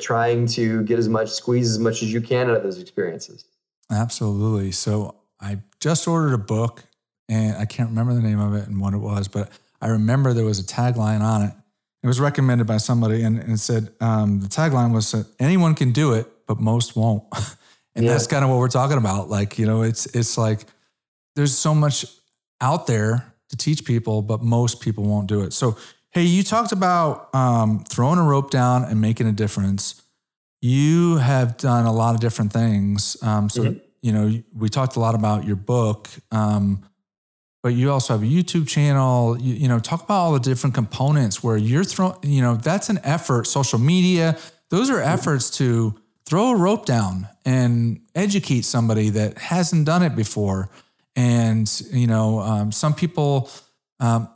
trying 0.00 0.46
to 0.46 0.82
get 0.84 0.98
as 0.98 1.08
much 1.08 1.30
squeeze 1.30 1.70
as 1.70 1.78
much 1.78 2.02
as 2.02 2.12
you 2.12 2.20
can 2.20 2.50
out 2.50 2.56
of 2.56 2.62
those 2.62 2.80
experiences. 2.80 3.44
Absolutely. 3.90 4.72
So 4.72 5.14
i 5.38 5.58
just 5.80 6.08
ordered 6.08 6.32
a 6.32 6.38
book 6.38 6.82
and 7.28 7.58
i 7.58 7.66
can't 7.66 7.90
remember 7.90 8.14
the 8.14 8.22
name 8.22 8.40
of 8.40 8.54
it 8.54 8.66
and 8.66 8.80
what 8.80 8.94
it 8.94 8.98
was 8.98 9.28
but 9.28 9.50
i 9.82 9.88
remember 9.88 10.32
there 10.32 10.46
was 10.46 10.58
a 10.58 10.64
tagline 10.64 11.20
on 11.20 11.42
it. 11.42 11.52
It 12.02 12.06
was 12.06 12.18
recommended 12.18 12.66
by 12.66 12.78
somebody 12.78 13.22
and, 13.22 13.38
and 13.38 13.60
said 13.60 13.92
um, 14.00 14.40
the 14.40 14.48
tagline 14.48 14.94
was 14.94 15.14
anyone 15.38 15.74
can 15.74 15.92
do 15.92 16.14
it 16.14 16.26
but 16.46 16.60
most 16.60 16.96
won't. 16.96 17.24
And 17.96 18.04
yeah. 18.04 18.12
that's 18.12 18.26
kind 18.26 18.44
of 18.44 18.50
what 18.50 18.58
we're 18.58 18.68
talking 18.68 18.98
about. 18.98 19.30
Like 19.30 19.58
you 19.58 19.64
know 19.64 19.80
it's 19.80 20.04
it's 20.14 20.36
like 20.36 20.66
there's 21.34 21.56
so 21.56 21.74
much 21.74 22.04
out 22.60 22.86
there 22.86 23.24
to 23.48 23.56
teach 23.56 23.84
people, 23.84 24.22
but 24.22 24.42
most 24.42 24.80
people 24.80 25.04
won't 25.04 25.28
do 25.28 25.42
it. 25.42 25.52
So 25.52 25.76
Hey, 26.16 26.22
you 26.22 26.42
talked 26.42 26.72
about 26.72 27.28
um, 27.34 27.84
throwing 27.84 28.18
a 28.18 28.22
rope 28.22 28.50
down 28.50 28.84
and 28.84 29.02
making 29.02 29.26
a 29.26 29.32
difference. 29.32 30.00
You 30.62 31.18
have 31.18 31.58
done 31.58 31.84
a 31.84 31.92
lot 31.92 32.14
of 32.14 32.22
different 32.22 32.54
things. 32.54 33.18
Um, 33.22 33.50
so, 33.50 33.64
mm-hmm. 33.64 33.78
you 34.00 34.12
know, 34.12 34.42
we 34.54 34.70
talked 34.70 34.96
a 34.96 34.98
lot 34.98 35.14
about 35.14 35.44
your 35.44 35.56
book, 35.56 36.08
um, 36.30 36.82
but 37.62 37.74
you 37.74 37.90
also 37.90 38.14
have 38.14 38.22
a 38.22 38.26
YouTube 38.26 38.66
channel. 38.66 39.38
You, 39.38 39.56
you, 39.56 39.68
know, 39.68 39.78
talk 39.78 40.04
about 40.04 40.14
all 40.14 40.32
the 40.32 40.40
different 40.40 40.74
components 40.74 41.42
where 41.42 41.58
you're 41.58 41.84
throwing, 41.84 42.16
you 42.22 42.40
know, 42.40 42.56
that's 42.56 42.88
an 42.88 42.98
effort, 43.04 43.46
social 43.46 43.78
media, 43.78 44.38
those 44.70 44.88
are 44.88 45.02
efforts 45.02 45.50
to 45.58 46.00
throw 46.24 46.52
a 46.52 46.56
rope 46.56 46.86
down 46.86 47.28
and 47.44 48.00
educate 48.14 48.62
somebody 48.62 49.10
that 49.10 49.36
hasn't 49.36 49.84
done 49.84 50.02
it 50.02 50.16
before. 50.16 50.70
And, 51.16 51.68
you 51.92 52.06
know, 52.06 52.40
um, 52.40 52.70
some 52.70 52.94
people, 52.94 53.50
um, 53.98 54.28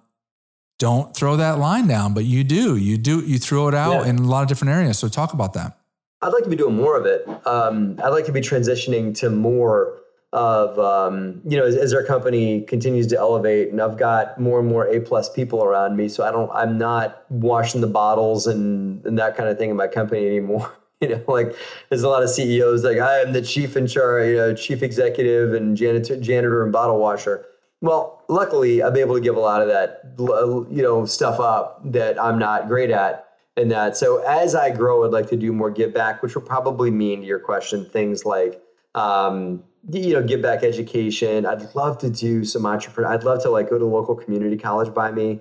don't 0.80 1.14
throw 1.14 1.36
that 1.36 1.58
line 1.58 1.86
down, 1.86 2.14
but 2.14 2.24
you 2.24 2.42
do. 2.42 2.76
You 2.76 2.96
do. 2.96 3.20
You 3.20 3.38
throw 3.38 3.68
it 3.68 3.74
out 3.74 4.04
yeah. 4.04 4.10
in 4.10 4.18
a 4.18 4.22
lot 4.22 4.42
of 4.42 4.48
different 4.48 4.72
areas. 4.72 4.98
So 4.98 5.08
talk 5.08 5.34
about 5.34 5.52
that. 5.52 5.78
I'd 6.22 6.32
like 6.32 6.42
to 6.44 6.50
be 6.50 6.56
doing 6.56 6.74
more 6.74 6.98
of 6.98 7.06
it. 7.06 7.28
Um, 7.46 7.98
I'd 8.02 8.08
like 8.08 8.24
to 8.26 8.32
be 8.32 8.40
transitioning 8.40 9.14
to 9.18 9.30
more 9.30 9.98
of 10.32 10.78
um, 10.78 11.40
you 11.44 11.58
know 11.58 11.66
as, 11.66 11.76
as, 11.76 11.92
our 11.92 12.04
company 12.04 12.62
continues 12.62 13.08
to 13.08 13.18
elevate, 13.18 13.70
and 13.70 13.80
I've 13.80 13.98
got 13.98 14.40
more 14.40 14.60
and 14.60 14.68
more 14.68 14.86
A 14.86 15.00
plus 15.00 15.30
people 15.30 15.64
around 15.64 15.96
me. 15.96 16.08
So 16.08 16.24
I 16.24 16.30
don't. 16.30 16.50
I'm 16.52 16.78
not 16.78 17.24
washing 17.30 17.80
the 17.80 17.86
bottles 17.86 18.46
and, 18.46 19.04
and 19.04 19.18
that 19.18 19.36
kind 19.36 19.48
of 19.48 19.58
thing 19.58 19.70
in 19.70 19.76
my 19.76 19.88
company 19.88 20.26
anymore. 20.26 20.72
you 21.02 21.08
know, 21.08 21.22
like 21.28 21.56
there's 21.88 22.02
a 22.02 22.08
lot 22.08 22.22
of 22.22 22.28
CEOs 22.28 22.84
like 22.84 22.98
I 22.98 23.20
am 23.20 23.32
the 23.32 23.42
chief 23.42 23.76
in 23.76 23.86
charge, 23.86 24.28
you 24.28 24.36
know, 24.36 24.54
chief 24.54 24.82
executive 24.82 25.54
and 25.54 25.76
janitor, 25.76 26.20
janitor 26.20 26.62
and 26.62 26.72
bottle 26.72 26.98
washer. 26.98 27.46
Well, 27.80 28.22
luckily, 28.28 28.82
I'm 28.82 28.96
able 28.96 29.14
to 29.14 29.20
give 29.20 29.36
a 29.36 29.40
lot 29.40 29.62
of 29.62 29.68
that, 29.68 30.02
you 30.18 30.82
know, 30.82 31.06
stuff 31.06 31.40
up 31.40 31.80
that 31.92 32.22
I'm 32.22 32.38
not 32.38 32.68
great 32.68 32.90
at. 32.90 33.26
And 33.56 33.70
that, 33.70 33.96
so 33.96 34.22
as 34.24 34.54
I 34.54 34.70
grow, 34.70 35.04
I'd 35.04 35.12
like 35.12 35.28
to 35.30 35.36
do 35.36 35.52
more 35.52 35.70
give 35.70 35.94
back, 35.94 36.22
which 36.22 36.34
will 36.34 36.42
probably 36.42 36.90
mean 36.90 37.22
to 37.22 37.26
your 37.26 37.38
question 37.38 37.88
things 37.88 38.26
like, 38.26 38.62
um, 38.94 39.64
you 39.90 40.12
know, 40.12 40.22
give 40.22 40.42
back 40.42 40.62
education. 40.62 41.46
I'd 41.46 41.74
love 41.74 41.96
to 41.98 42.10
do 42.10 42.44
some 42.44 42.66
entrepreneur. 42.66 43.10
I'd 43.10 43.24
love 43.24 43.42
to 43.42 43.50
like 43.50 43.70
go 43.70 43.78
to 43.78 43.86
local 43.86 44.14
community 44.14 44.58
college 44.58 44.92
by 44.92 45.10
me 45.10 45.40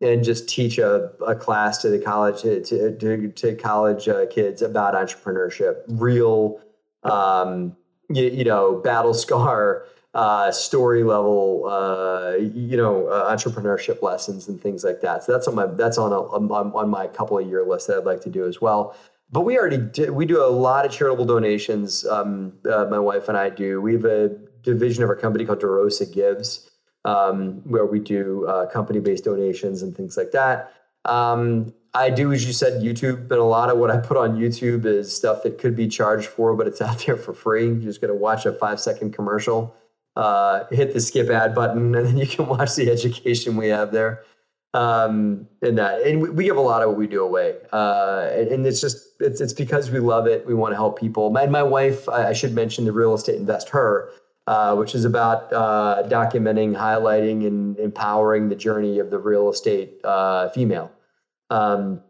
and 0.00 0.24
just 0.24 0.48
teach 0.48 0.78
a, 0.78 1.12
a 1.26 1.34
class 1.34 1.78
to 1.78 1.88
the 1.88 1.98
college 1.98 2.42
to 2.42 2.62
to, 2.62 3.28
to 3.28 3.54
college 3.56 4.08
uh, 4.08 4.26
kids 4.26 4.62
about 4.62 4.94
entrepreneurship, 4.94 5.82
real, 5.88 6.60
um, 7.02 7.76
you, 8.08 8.24
you 8.24 8.44
know, 8.44 8.76
battle 8.76 9.14
scar 9.14 9.86
uh, 10.14 10.50
story 10.50 11.04
level, 11.04 11.66
uh, 11.68 12.36
you 12.36 12.76
know, 12.76 13.06
uh, 13.06 13.34
entrepreneurship 13.34 14.02
lessons 14.02 14.48
and 14.48 14.60
things 14.60 14.82
like 14.82 15.00
that. 15.02 15.22
So 15.22 15.32
that's 15.32 15.46
on 15.46 15.54
my 15.54 15.66
that's 15.66 15.98
on 15.98 16.12
a, 16.12 16.20
on, 16.20 16.90
my 16.90 17.06
couple 17.06 17.38
of 17.38 17.46
year 17.46 17.64
list 17.64 17.86
that 17.86 17.98
I'd 17.98 18.04
like 18.04 18.20
to 18.22 18.30
do 18.30 18.46
as 18.46 18.60
well. 18.60 18.96
But 19.30 19.42
we 19.42 19.56
already 19.56 20.10
we 20.10 20.26
do 20.26 20.42
a 20.42 20.50
lot 20.50 20.84
of 20.84 20.90
charitable 20.90 21.26
donations. 21.26 22.04
Um, 22.06 22.54
uh, 22.70 22.86
my 22.86 22.98
wife 22.98 23.28
and 23.28 23.38
I 23.38 23.50
do. 23.50 23.80
We 23.80 23.92
have 23.92 24.04
a 24.04 24.30
division 24.62 25.04
of 25.04 25.08
our 25.08 25.16
company 25.16 25.44
called 25.44 25.60
DeRosa 25.60 26.12
Gives, 26.12 26.69
um, 27.04 27.62
where 27.64 27.86
we 27.86 27.98
do 27.98 28.46
uh, 28.46 28.66
company 28.66 29.00
based 29.00 29.24
donations 29.24 29.82
and 29.82 29.96
things 29.96 30.16
like 30.16 30.32
that. 30.32 30.72
Um, 31.04 31.72
I 31.92 32.10
do, 32.10 32.32
as 32.32 32.46
you 32.46 32.52
said, 32.52 32.82
YouTube, 32.82 33.22
and 33.22 33.32
a 33.32 33.44
lot 33.44 33.68
of 33.68 33.78
what 33.78 33.90
I 33.90 33.96
put 33.96 34.16
on 34.16 34.36
YouTube 34.36 34.84
is 34.84 35.14
stuff 35.14 35.42
that 35.42 35.58
could 35.58 35.74
be 35.74 35.88
charged 35.88 36.28
for, 36.28 36.54
but 36.54 36.66
it's 36.66 36.80
out 36.82 37.04
there 37.06 37.16
for 37.16 37.32
free. 37.32 37.66
You're 37.66 37.80
just 37.80 38.00
going 38.00 38.12
to 38.12 38.18
watch 38.18 38.46
a 38.46 38.52
five 38.52 38.80
second 38.80 39.12
commercial 39.12 39.74
uh, 40.16 40.64
hit 40.70 40.92
the 40.92 41.00
skip 41.00 41.30
ad 41.30 41.54
button, 41.54 41.94
and 41.94 42.06
then 42.06 42.16
you 42.16 42.26
can 42.26 42.46
watch 42.58 42.74
the 42.74 42.90
education 42.90 43.56
we 43.56 43.68
have 43.68 43.92
there. 43.92 44.22
Um, 44.72 45.48
and 45.62 45.78
that, 45.78 46.02
and 46.02 46.22
we, 46.22 46.30
we, 46.30 46.44
give 46.44 46.56
a 46.56 46.60
lot 46.60 46.82
of 46.82 46.90
what 46.90 46.98
we 46.98 47.08
do 47.08 47.24
away, 47.24 47.56
uh, 47.72 48.28
and, 48.32 48.48
and, 48.52 48.66
it's 48.66 48.80
just 48.80 49.04
it's 49.18 49.40
it's 49.40 49.52
because 49.52 49.90
we 49.90 49.98
love 49.98 50.28
it. 50.28 50.46
We 50.46 50.54
want 50.54 50.70
to 50.70 50.76
help 50.76 50.96
people. 50.96 51.36
And 51.36 51.50
my 51.50 51.64
wife, 51.64 52.08
I, 52.08 52.28
I 52.28 52.32
should 52.32 52.54
mention 52.54 52.84
the 52.84 52.92
real 52.92 53.12
estate 53.12 53.44
InvestHER. 53.44 54.10
Uh, 54.50 54.74
which 54.74 54.96
is 54.96 55.04
about 55.04 55.52
uh, 55.52 56.02
documenting, 56.08 56.74
highlighting, 56.74 57.46
and 57.46 57.78
empowering 57.78 58.48
the 58.48 58.56
journey 58.56 58.98
of 58.98 59.08
the 59.08 59.16
real 59.16 59.48
estate 59.48 60.00
uh, 60.02 60.48
female. 60.48 60.90
Um, 61.50 62.02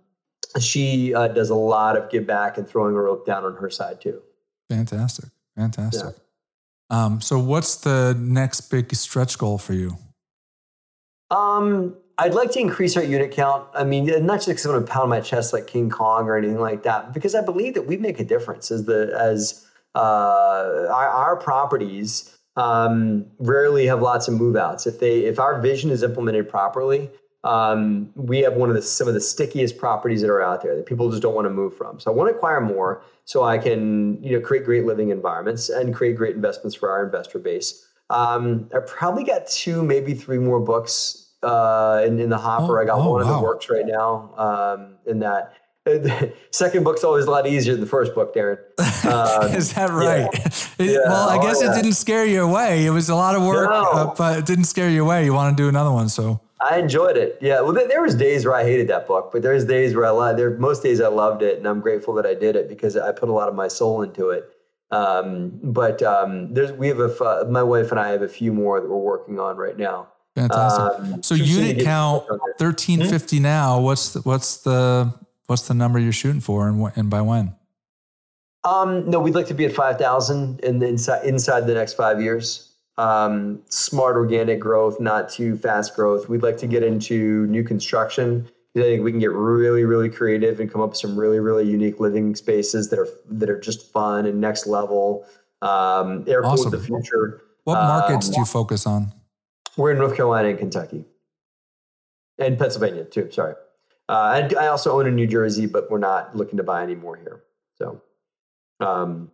she 0.59 1.14
uh, 1.14 1.28
does 1.28 1.51
a 1.51 1.55
lot 1.55 1.99
of 1.99 2.09
give 2.09 2.26
back 2.26 2.57
and 2.57 2.66
throwing 2.66 2.97
a 2.97 2.99
rope 2.99 3.26
down 3.26 3.45
on 3.45 3.57
her 3.57 3.68
side 3.68 4.01
too. 4.01 4.22
Fantastic, 4.70 5.26
fantastic. 5.55 6.16
Yeah. 6.91 7.05
Um, 7.05 7.20
so, 7.20 7.38
what's 7.38 7.76
the 7.76 8.16
next 8.18 8.62
big 8.70 8.95
stretch 8.95 9.36
goal 9.36 9.59
for 9.59 9.74
you? 9.74 9.99
Um, 11.30 11.95
I'd 12.16 12.32
like 12.32 12.53
to 12.53 12.59
increase 12.59 12.97
our 12.97 13.05
unit 13.05 13.32
count. 13.32 13.68
I 13.74 13.84
mean, 13.84 14.07
not 14.24 14.36
just 14.36 14.49
because 14.49 14.64
I 14.64 14.70
want 14.70 14.86
to 14.86 14.91
pound 14.91 15.11
my 15.11 15.20
chest 15.20 15.53
like 15.53 15.66
King 15.66 15.91
Kong 15.91 16.26
or 16.26 16.38
anything 16.38 16.59
like 16.59 16.84
that, 16.84 17.12
because 17.12 17.34
I 17.34 17.43
believe 17.43 17.74
that 17.74 17.86
we 17.86 17.99
make 17.99 18.18
a 18.18 18.24
difference 18.24 18.70
as 18.70 18.86
the 18.86 19.14
as 19.14 19.66
uh, 19.95 20.86
our, 20.91 21.09
our 21.09 21.36
properties 21.36 22.36
um, 22.57 23.26
rarely 23.38 23.86
have 23.86 24.03
lots 24.03 24.28
of 24.28 24.34
move 24.34 24.57
outs. 24.57 24.86
If 24.86 25.01
they 25.01 25.20
if 25.20 25.38
our 25.38 25.61
vision 25.61 25.91
is 25.91 26.03
implemented 26.03 26.49
properly, 26.49 27.11
um, 27.45 28.11
we 28.14 28.41
have 28.41 28.55
one 28.55 28.68
of 28.68 28.76
the 28.76 28.82
some 28.82 29.09
of 29.09 29.14
the 29.14 29.20
stickiest 29.20 29.78
properties 29.78 30.20
that 30.20 30.30
are 30.30 30.43
out 30.43 30.62
there 30.62 30.76
that 30.76 30.86
people 30.86 31.11
just 31.11 31.22
don't 31.22 31.34
want 31.34 31.47
to 31.47 31.51
move 31.51 31.76
from. 31.76 31.99
So 32.01 32.12
I 32.12 32.14
want 32.14 32.30
to 32.30 32.36
acquire 32.36 32.61
more 32.61 33.03
so 33.24 33.45
I 33.45 33.59
can 33.59 34.22
you 34.22 34.32
know 34.32 34.45
create 34.45 34.64
great 34.64 34.84
living 34.84 35.11
environments 35.11 35.68
and 35.68 35.95
create 35.95 36.16
great 36.16 36.34
investments 36.34 36.74
for 36.76 36.91
our 36.91 37.05
investor 37.05 37.38
base. 37.38 37.86
Um, 38.11 38.68
I 38.74 38.80
probably 38.80 39.24
got 39.24 39.47
two, 39.47 39.82
maybe 39.84 40.14
three 40.14 40.38
more 40.38 40.59
books 40.59 41.30
uh, 41.43 42.03
in, 42.05 42.18
in 42.18 42.28
the 42.28 42.38
hopper. 42.38 42.78
Oh, 42.78 42.82
I 42.82 42.84
got 42.84 42.99
oh, 42.99 43.11
one 43.11 43.24
wow. 43.24 43.30
in 43.30 43.36
the 43.36 43.43
works 43.43 43.70
right 43.70 43.86
now. 43.86 44.34
Um, 44.36 44.97
in 45.07 45.20
that, 45.20 45.55
second 46.51 46.85
book's 46.85 47.05
always 47.05 47.24
a 47.24 47.31
lot 47.31 47.47
easier 47.47 47.72
than 47.72 47.81
the 47.81 47.87
first 47.87 48.14
book, 48.14 48.35
Darren. 48.35 48.59
Um, 49.07 49.53
Is 49.57 49.72
that 49.74 49.91
right? 49.91 50.28
Yeah. 50.33 50.85
It, 50.85 50.91
yeah. 50.93 50.99
Well, 51.07 51.28
I 51.28 51.39
guess 51.43 51.62
oh, 51.62 51.64
yeah. 51.64 51.72
it 51.72 51.74
didn't 51.74 51.95
scare 51.95 52.26
you 52.26 52.43
away. 52.43 52.85
It 52.85 52.91
was 52.91 53.09
a 53.09 53.14
lot 53.14 53.35
of 53.35 53.43
work, 53.43 53.70
no. 53.70 53.83
uh, 53.83 54.14
but 54.14 54.39
it 54.39 54.47
didn't 54.47 54.64
scare 54.64 54.91
you 54.91 55.03
away. 55.03 55.24
You 55.24 55.33
want 55.33 55.57
to 55.57 55.62
do 55.62 55.68
another 55.68 55.91
one, 55.91 56.09
so. 56.09 56.41
I 56.61 56.78
enjoyed 56.78 57.16
it. 57.16 57.39
Yeah. 57.41 57.62
Well, 57.62 57.72
there 57.72 58.03
was 58.03 58.14
days 58.14 58.45
where 58.45 58.55
I 58.55 58.64
hated 58.64 58.89
that 58.89 59.07
book, 59.07 59.31
but 59.33 59.41
there's 59.41 59.64
days 59.64 59.95
where 59.95 60.05
I 60.05 60.11
loved. 60.11 60.39
There 60.39 60.51
most 60.59 60.83
days 60.83 61.01
I 61.01 61.09
loved 61.09 61.43
it, 61.43 61.57
and 61.57 61.66
I'm 61.66 61.81
grateful 61.81 62.12
that 62.14 62.26
I 62.26 62.35
did 62.35 62.55
it 62.55 62.68
because 62.68 62.99
I 62.99 63.12
put 63.12 63.31
a 63.31 63.33
lot 63.33 63.49
of 63.49 63.55
my 63.55 63.68
soul 63.68 64.03
into 64.03 64.28
it. 64.28 64.51
Um, 64.91 65.59
but 65.62 66.03
um, 66.03 66.53
there's 66.53 66.72
we 66.72 66.89
have 66.89 67.01
a 67.01 67.24
uh, 67.24 67.47
my 67.49 67.62
wife 67.62 67.91
and 67.91 67.99
I 67.99 68.11
have 68.11 68.20
a 68.20 68.28
few 68.28 68.53
more 68.53 68.78
that 68.81 68.91
we're 68.91 68.97
working 68.97 69.41
on 69.41 69.57
right 69.57 69.78
now. 69.78 70.09
Fantastic. 70.35 71.14
Um, 71.14 71.22
so 71.22 71.35
unit 71.35 71.83
count 71.83 72.24
thirteen 72.59 73.07
fifty 73.07 73.37
mm-hmm. 73.37 73.45
now. 73.45 73.81
What's 73.81 74.12
the, 74.12 74.20
what's 74.20 74.59
the 74.59 75.14
what's 75.51 75.69
the 75.69 75.75
number 75.75 75.99
you're 75.99 76.13
shooting 76.13 76.41
for, 76.41 76.69
and 76.69 76.91
and 76.97 77.11
by 77.11 77.21
when? 77.21 77.55
Um, 78.65 79.11
no, 79.11 79.21
we'd 79.21 79.35
like 79.35 79.49
to 79.49 79.55
be 79.55 79.67
at 79.67 79.73
five 79.73 79.99
thousand 79.99 80.61
in 80.61 80.79
the 80.79 80.87
inside 80.87 81.27
inside 81.27 81.67
the 81.67 81.75
next 81.75 81.95
five 81.95 82.23
years 82.23 82.71
um, 83.01 83.63
smart 83.69 84.17
organic 84.17 84.61
growth, 84.61 85.01
not 85.01 85.31
too 85.31 85.57
fast 85.57 85.97
growth. 85.97 86.29
We'd 86.29 86.43
like 86.43 86.59
to 86.59 86.67
get 86.67 86.83
into 86.83 87.47
new 87.47 87.65
construction. 87.65 88.47
I 88.77 88.81
think 88.81 89.03
we 89.03 89.11
can 89.11 89.21
get 89.21 89.33
really, 89.33 89.85
really 89.85 90.11
creative 90.11 90.61
and 90.61 90.71
come 90.71 90.81
up 90.81 90.91
with 90.91 90.99
some 90.99 91.19
really, 91.19 91.41
really 91.41 91.69
unique 91.69 91.99
living 91.99 92.37
spaces 92.37 92.91
that 92.91 92.99
are 92.99 93.09
that 93.31 93.49
are 93.49 93.59
just 93.59 93.91
fun 93.91 94.27
and 94.27 94.41
next 94.41 94.67
level. 94.67 95.25
Um, 95.63 96.25
air 96.29 96.45
awesome. 96.45 96.71
the 96.71 96.79
future. 96.79 97.43
What 97.65 97.75
markets 97.75 98.29
um, 98.29 98.35
do 98.35 98.41
you 98.41 98.45
focus 98.45 98.87
on? 98.87 99.13
We're 99.77 99.93
in 99.93 99.99
North 99.99 100.15
Carolina 100.15 100.51
and 100.51 100.59
Kentucky, 100.59 101.05
and 102.39 102.59
Pennsylvania 102.59 103.05
too. 103.05 103.31
Sorry, 103.31 103.55
uh, 104.11 104.33
and 104.35 104.57
I 104.57 104.67
also 104.67 104.99
own 104.99 105.07
in 105.07 105.15
New 105.15 105.29
Jersey, 105.29 105.67
but 105.67 105.91
we're 105.91 105.99
not 105.99 106.37
looking 106.37 106.57
to 106.57 106.65
buy 106.65 106.83
any 106.83 106.97
more 106.97 107.17
here. 107.17 107.45
So, 107.79 108.03
um, 108.81 109.31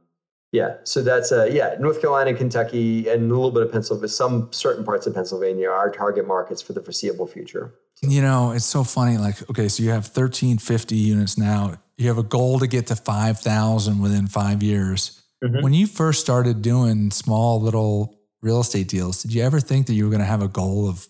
yeah, 0.53 0.77
so 0.85 1.03
that's 1.03 1.33
uh, 1.33 1.49
yeah, 1.51 1.77
North 1.81 2.01
Carolina, 2.01 2.35
Kentucky, 2.35 3.09
and 3.09 3.31
a 3.31 3.35
little 3.35 3.51
bit 3.51 3.62
of 3.62 3.72
Pennsylvania. 3.72 4.09
Some 4.09 4.53
certain 4.53 4.85
parts 4.85 5.07
of 5.07 5.14
Pennsylvania 5.14 5.70
are 5.70 5.91
target 5.91 6.27
markets 6.27 6.61
for 6.62 6.74
the 6.74 6.83
foreseeable 6.83 7.27
future. 7.27 7.74
You 8.03 8.20
know, 8.20 8.53
it's 8.53 8.66
so 8.66 8.85
funny. 8.85 9.16
Like, 9.16 9.49
okay, 9.51 9.68
so 9.68 9.83
you 9.83 9.91
have 9.91 10.07
thirteen 10.07 10.59
fifty 10.59 10.97
units 10.97 11.39
now. 11.39 11.81
You 11.97 12.09
have 12.09 12.18
a 12.18 12.22
goal 12.22 12.59
to 12.59 12.66
get 12.66 12.87
to 12.89 12.97
five 12.97 13.41
thousand 13.41 14.01
within 14.01 14.27
five 14.27 14.62
years. 14.62 15.22
Mm-hmm. 15.43 15.62
When 15.62 15.72
you 15.72 15.87
first 15.87 16.20
started 16.20 16.62
doing 16.62 17.11
small 17.11 17.61
little 17.61 18.18
real 18.43 18.61
estate 18.61 18.89
deals, 18.89 19.22
did 19.22 19.33
you 19.33 19.43
ever 19.43 19.61
think 19.61 19.87
that 19.87 19.95
you 19.95 20.05
were 20.05 20.11
going 20.11 20.20
to 20.20 20.27
have 20.27 20.43
a 20.43 20.49
goal 20.49 20.89
of 20.89 21.09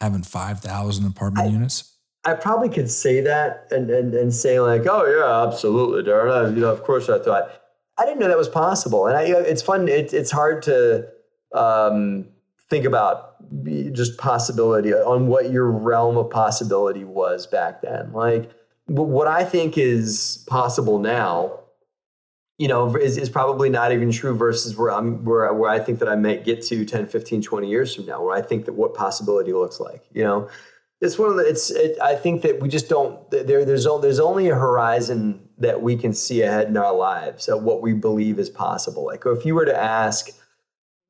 having 0.00 0.22
five 0.22 0.60
thousand 0.60 1.06
apartment 1.06 1.48
I, 1.48 1.50
units? 1.50 1.91
I 2.24 2.34
probably 2.34 2.68
could 2.68 2.90
say 2.90 3.20
that 3.20 3.66
and, 3.70 3.90
and 3.90 4.14
and 4.14 4.32
say 4.32 4.60
like, 4.60 4.86
oh 4.86 5.04
yeah, 5.06 5.46
absolutely, 5.46 6.02
Darren. 6.10 6.54
You 6.54 6.62
know, 6.62 6.72
of 6.72 6.84
course 6.84 7.08
I 7.08 7.18
thought 7.18 7.50
I 7.98 8.04
didn't 8.04 8.20
know 8.20 8.28
that 8.28 8.38
was 8.38 8.48
possible. 8.48 9.06
And 9.06 9.16
I, 9.16 9.22
it's 9.22 9.62
fun. 9.62 9.88
It, 9.88 10.12
it's 10.12 10.30
hard 10.30 10.62
to 10.62 11.08
um, 11.52 12.26
think 12.70 12.84
about 12.84 13.36
just 13.92 14.18
possibility 14.18 14.92
on 14.94 15.26
what 15.26 15.50
your 15.50 15.70
realm 15.70 16.16
of 16.16 16.30
possibility 16.30 17.04
was 17.04 17.46
back 17.46 17.82
then. 17.82 18.12
Like 18.12 18.50
what 18.86 19.26
I 19.26 19.44
think 19.44 19.76
is 19.76 20.44
possible 20.48 20.98
now, 20.98 21.60
you 22.58 22.68
know, 22.68 22.96
is, 22.96 23.18
is 23.18 23.28
probably 23.28 23.68
not 23.68 23.92
even 23.92 24.10
true 24.10 24.34
versus 24.34 24.76
where 24.76 24.90
I'm, 24.90 25.24
where, 25.24 25.52
where 25.52 25.70
I 25.70 25.78
think 25.78 25.98
that 25.98 26.08
I 26.08 26.16
might 26.16 26.44
get 26.44 26.62
to 26.66 26.84
10, 26.84 27.08
15, 27.08 27.42
20 27.42 27.68
years 27.68 27.94
from 27.94 28.06
now, 28.06 28.22
where 28.22 28.36
I 28.36 28.42
think 28.42 28.64
that 28.64 28.72
what 28.72 28.94
possibility 28.94 29.52
looks 29.52 29.78
like, 29.78 30.04
you 30.12 30.24
know? 30.24 30.48
It's 31.02 31.18
one 31.18 31.30
of 31.30 31.36
the. 31.36 31.42
It's. 31.42 31.70
It, 31.70 31.98
I 32.00 32.14
think 32.14 32.42
that 32.42 32.60
we 32.60 32.68
just 32.68 32.88
don't. 32.88 33.18
There. 33.30 33.64
There's. 33.64 33.84
There's 33.84 34.20
only 34.20 34.48
a 34.48 34.54
horizon 34.54 35.48
that 35.58 35.82
we 35.82 35.96
can 35.96 36.12
see 36.12 36.42
ahead 36.42 36.68
in 36.68 36.76
our 36.76 36.94
lives 36.94 37.48
of 37.48 37.62
what 37.62 37.82
we 37.82 37.92
believe 37.92 38.38
is 38.38 38.48
possible. 38.48 39.04
Like 39.06 39.24
if 39.26 39.44
you 39.44 39.54
were 39.54 39.64
to 39.64 39.76
ask 39.76 40.30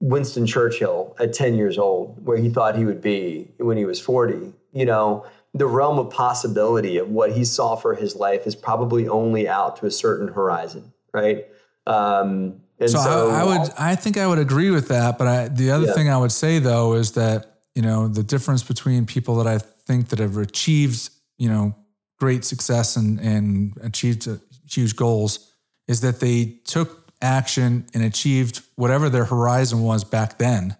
Winston 0.00 0.46
Churchill 0.46 1.16
at 1.18 1.32
10 1.32 1.54
years 1.54 1.78
old, 1.78 2.26
where 2.26 2.36
he 2.36 2.50
thought 2.50 2.76
he 2.76 2.84
would 2.84 3.00
be 3.00 3.48
when 3.58 3.76
he 3.76 3.84
was 3.84 4.00
40, 4.00 4.52
you 4.72 4.84
know, 4.84 5.24
the 5.54 5.66
realm 5.66 5.98
of 5.98 6.10
possibility 6.10 6.98
of 6.98 7.08
what 7.08 7.32
he 7.32 7.44
saw 7.44 7.76
for 7.76 7.94
his 7.94 8.16
life 8.16 8.46
is 8.46 8.56
probably 8.56 9.08
only 9.08 9.48
out 9.48 9.76
to 9.76 9.86
a 9.86 9.90
certain 9.90 10.28
horizon, 10.28 10.92
right? 11.14 11.46
Um, 11.86 12.60
and 12.78 12.90
so, 12.90 12.98
so 12.98 13.30
I, 13.30 13.40
I, 13.40 13.44
would, 13.44 13.72
I 13.78 13.94
think 13.94 14.16
I 14.16 14.26
would 14.26 14.38
agree 14.38 14.70
with 14.70 14.88
that. 14.88 15.18
But 15.18 15.28
I, 15.28 15.48
the 15.48 15.70
other 15.70 15.86
yeah. 15.86 15.92
thing 15.92 16.10
I 16.10 16.16
would 16.16 16.32
say 16.32 16.58
though 16.58 16.94
is 16.94 17.12
that 17.12 17.60
you 17.74 17.82
know 17.82 18.08
the 18.08 18.22
difference 18.22 18.62
between 18.62 19.06
people 19.06 19.36
that 19.36 19.46
I 19.46 19.64
think 19.86 20.08
that 20.08 20.18
have 20.18 20.36
achieved 20.36 21.10
you 21.38 21.48
know 21.48 21.74
great 22.18 22.44
success 22.44 22.96
and 22.96 23.18
and 23.20 23.76
achieved 23.82 24.28
huge 24.68 24.96
goals 24.96 25.52
is 25.88 26.00
that 26.00 26.20
they 26.20 26.58
took 26.64 27.12
action 27.20 27.86
and 27.94 28.02
achieved 28.04 28.62
whatever 28.76 29.08
their 29.08 29.24
horizon 29.24 29.82
was 29.82 30.04
back 30.04 30.38
then. 30.38 30.76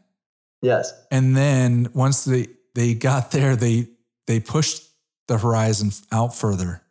Yes. 0.61 0.93
And 1.11 1.37
then 1.37 1.89
once 1.95 2.25
they 2.25 2.49
they 2.75 2.95
got 2.95 3.31
there, 3.31 3.57
they 3.57 3.89
they 4.27 4.41
pushed 4.41 4.83
the 5.29 5.39
horizon 5.39 5.91
out 6.11 6.35
further. 6.35 6.83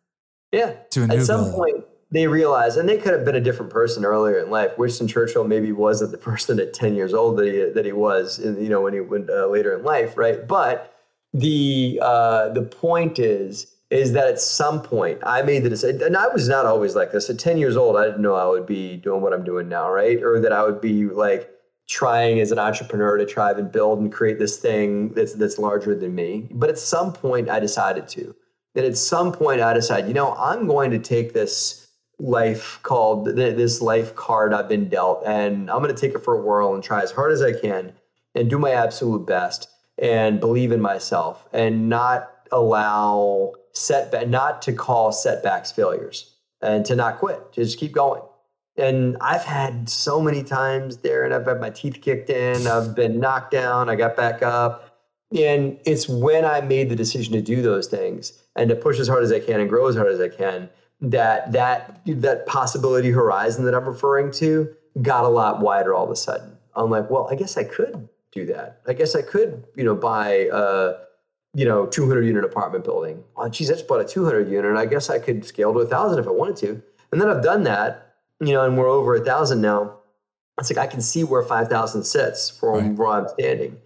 Yeah. 0.52 0.74
To 0.92 1.04
a 1.04 1.08
new 1.08 1.18
At 1.20 1.26
some 1.26 1.46
goal. 1.46 1.54
point, 1.54 1.86
they 2.12 2.28
realized, 2.28 2.78
and 2.78 2.90
they 2.90 2.98
could 2.98 3.14
have 3.14 3.24
been 3.24 3.36
a 3.36 3.42
different 3.42 3.72
person 3.72 4.04
earlier 4.04 4.40
in 4.40 4.50
life. 4.50 4.78
Winston 4.78 5.08
Churchill 5.08 5.46
maybe 5.46 5.72
wasn't 5.72 6.12
the 6.12 6.18
person 6.30 6.60
at 6.60 6.74
ten 6.74 6.96
years 6.96 7.14
old 7.14 7.38
that 7.38 7.46
he 7.46 7.72
that 7.74 7.86
he 7.86 7.94
was, 7.94 8.40
in, 8.40 8.62
you 8.62 8.70
know, 8.70 8.82
when 8.82 8.94
he 8.94 9.00
went 9.00 9.30
uh, 9.30 9.48
later 9.48 9.78
in 9.78 9.84
life, 9.84 10.18
right? 10.18 10.46
But 10.46 10.91
the 11.34 12.00
uh, 12.02 12.50
the 12.50 12.64
point 12.64 13.20
is 13.20 13.68
is 13.90 14.14
that 14.14 14.28
at 14.28 14.40
some 14.40 14.82
point 14.82 15.20
I 15.24 15.42
made 15.42 15.64
the 15.64 15.70
decision, 15.70 16.02
and 16.02 16.16
I 16.16 16.28
was 16.30 16.48
not 16.48 16.66
always 16.66 16.96
like 16.96 17.12
this. 17.12 17.30
At 17.30 17.38
10 17.38 17.58
years 17.58 17.76
old, 17.76 17.98
I 17.98 18.06
didn't 18.06 18.22
know 18.22 18.36
I 18.36 18.46
would 18.46 18.66
be 18.66 18.96
doing 18.96 19.22
what 19.22 19.34
I'm 19.34 19.44
doing 19.44 19.68
now, 19.68 19.92
right? 19.92 20.24
Or 20.24 20.40
that 20.40 20.54
I 20.54 20.64
would 20.64 20.80
be 20.80 21.06
like 21.06 21.50
trying 21.88 22.40
as 22.40 22.54
an 22.54 22.60
entrepreneur 22.60 23.18
to 23.18 23.26
try 23.26 23.52
and 23.52 23.70
build 23.70 24.00
and 24.00 24.12
create 24.12 24.40
this 24.40 24.58
thing 24.58 25.10
that's 25.10 25.34
that's 25.34 25.58
larger 25.58 25.94
than 25.94 26.16
me. 26.16 26.48
But 26.52 26.70
at 26.70 26.80
some 26.80 27.12
point, 27.12 27.50
I 27.50 27.60
decided 27.60 28.08
to. 28.10 28.34
And 28.76 28.86
at 28.86 28.98
some 28.98 29.34
point, 29.34 29.60
I 29.60 29.74
decided, 29.74 30.08
you 30.08 30.14
know, 30.14 30.34
I'm 30.36 30.66
going 30.66 30.92
to 30.92 31.00
take 31.00 31.34
this 31.34 31.90
life 32.18 32.80
called 32.84 33.26
this 33.26 33.82
life 33.82 34.16
card 34.16 34.54
I've 34.54 34.70
been 34.70 34.88
dealt, 34.88 35.24
and 35.26 35.70
I'm 35.70 35.82
going 35.82 35.94
to 35.94 36.00
take 36.00 36.16
it 36.16 36.24
for 36.24 36.38
a 36.38 36.42
whirl 36.42 36.74
and 36.74 36.84
try 36.84 37.02
as 37.02 37.12
hard 37.12 37.34
as 37.34 37.42
I 37.42 37.52
can 37.52 37.92
and 38.36 38.50
do 38.50 38.58
my 38.58 38.72
absolute 38.72 39.28
best 39.28 39.68
and 40.02 40.40
believe 40.40 40.72
in 40.72 40.82
myself 40.82 41.48
and 41.54 41.88
not 41.88 42.30
allow 42.52 43.54
setback, 43.74 44.28
not 44.28 44.62
to 44.64 44.74
call 44.74 45.12
setbacks 45.12 45.72
failures 45.72 46.36
and 46.62 46.86
to 46.86 46.96
not 46.96 47.20
quit, 47.20 47.54
to 47.54 47.64
just 47.64 47.80
keep 47.80 47.94
going. 47.94 48.22
And 48.78 49.16
I've 49.22 49.44
had 49.44 49.90
so 49.90 50.20
many 50.22 50.44
times 50.44 50.98
there, 50.98 51.24
and 51.24 51.34
I've 51.34 51.46
had 51.46 51.60
my 51.60 51.70
teeth 51.70 52.00
kicked 52.02 52.30
in, 52.30 52.68
I've 52.68 52.96
been 52.96 53.20
knocked 53.20 53.52
down, 53.52 53.90
I 53.90 53.96
got 53.96 54.16
back 54.16 54.42
up. 54.42 54.88
And 55.38 55.80
it's 55.86 56.10
when 56.10 56.44
I 56.46 56.62
made 56.62 56.90
the 56.90 56.96
decision 56.96 57.34
to 57.34 57.42
do 57.42 57.62
those 57.62 57.88
things 57.88 58.34
and 58.56 58.70
to 58.70 58.76
push 58.76 59.00
as 59.00 59.08
hard 59.08 59.24
as 59.24 59.32
I 59.32 59.40
can 59.40 59.60
and 59.60 59.70
grow 59.70 59.88
as 59.88 59.96
hard 59.96 60.12
as 60.12 60.20
I 60.20 60.30
can 60.30 60.70
that 61.00 61.52
that 61.52 62.02
that 62.06 62.46
possibility 62.46 63.10
horizon 63.10 63.66
that 63.66 63.74
I'm 63.74 63.86
referring 63.86 64.32
to 64.34 64.70
got 65.02 65.24
a 65.24 65.30
lot 65.30 65.62
wider 65.62 65.94
all 65.94 66.04
of 66.04 66.12
a 66.12 66.16
sudden. 66.16 66.58
I'm 66.76 66.90
like, 66.90 67.10
well, 67.10 67.28
I 67.32 67.36
guess 67.36 67.58
I 67.58 67.64
could 67.64 68.10
do 68.32 68.46
that. 68.48 68.82
I 68.88 68.94
guess 68.94 69.16
I 69.16 69.22
could, 69.22 69.66
you 69.76 69.84
know, 69.84 69.96
buy 69.96 70.50
a 70.52 70.94
you 71.54 71.66
know, 71.66 71.86
200 71.86 72.26
unit 72.26 72.46
apartment 72.46 72.86
building. 72.86 73.24
Oh, 73.36 73.50
geez, 73.50 73.70
I 73.70 73.74
just 73.74 73.88
bought 73.88 74.02
a 74.02 74.06
200 74.06 74.50
unit. 74.50 74.66
And 74.66 74.78
I 74.78 74.86
guess 74.86 75.10
I 75.10 75.20
could 75.20 75.46
scale 75.46 75.74
to 75.74 75.80
a 75.80 75.86
thousand 75.86 76.20
if 76.20 76.28
I 76.28 76.32
wanted 76.32 76.56
to. 76.58 76.82
And 77.12 77.20
then 77.20 77.30
I've 77.30 77.44
done 77.44 77.64
that, 77.64 78.16
you 78.40 78.54
know, 78.54 78.66
and 78.66 78.78
we're 78.78 78.88
over 78.88 79.16
a 79.16 79.24
thousand 79.24 79.62
now. 79.62 79.98
It's 80.60 80.70
like 80.70 80.78
I 80.78 80.88
can 80.88 81.02
see 81.02 81.24
where 81.24 81.44
5,000 81.44 82.04
sits 82.04 82.50
from 82.50 82.78
right. 82.78 82.94
where 82.94 83.08
I'm 83.10 83.28
standing. 83.30 83.78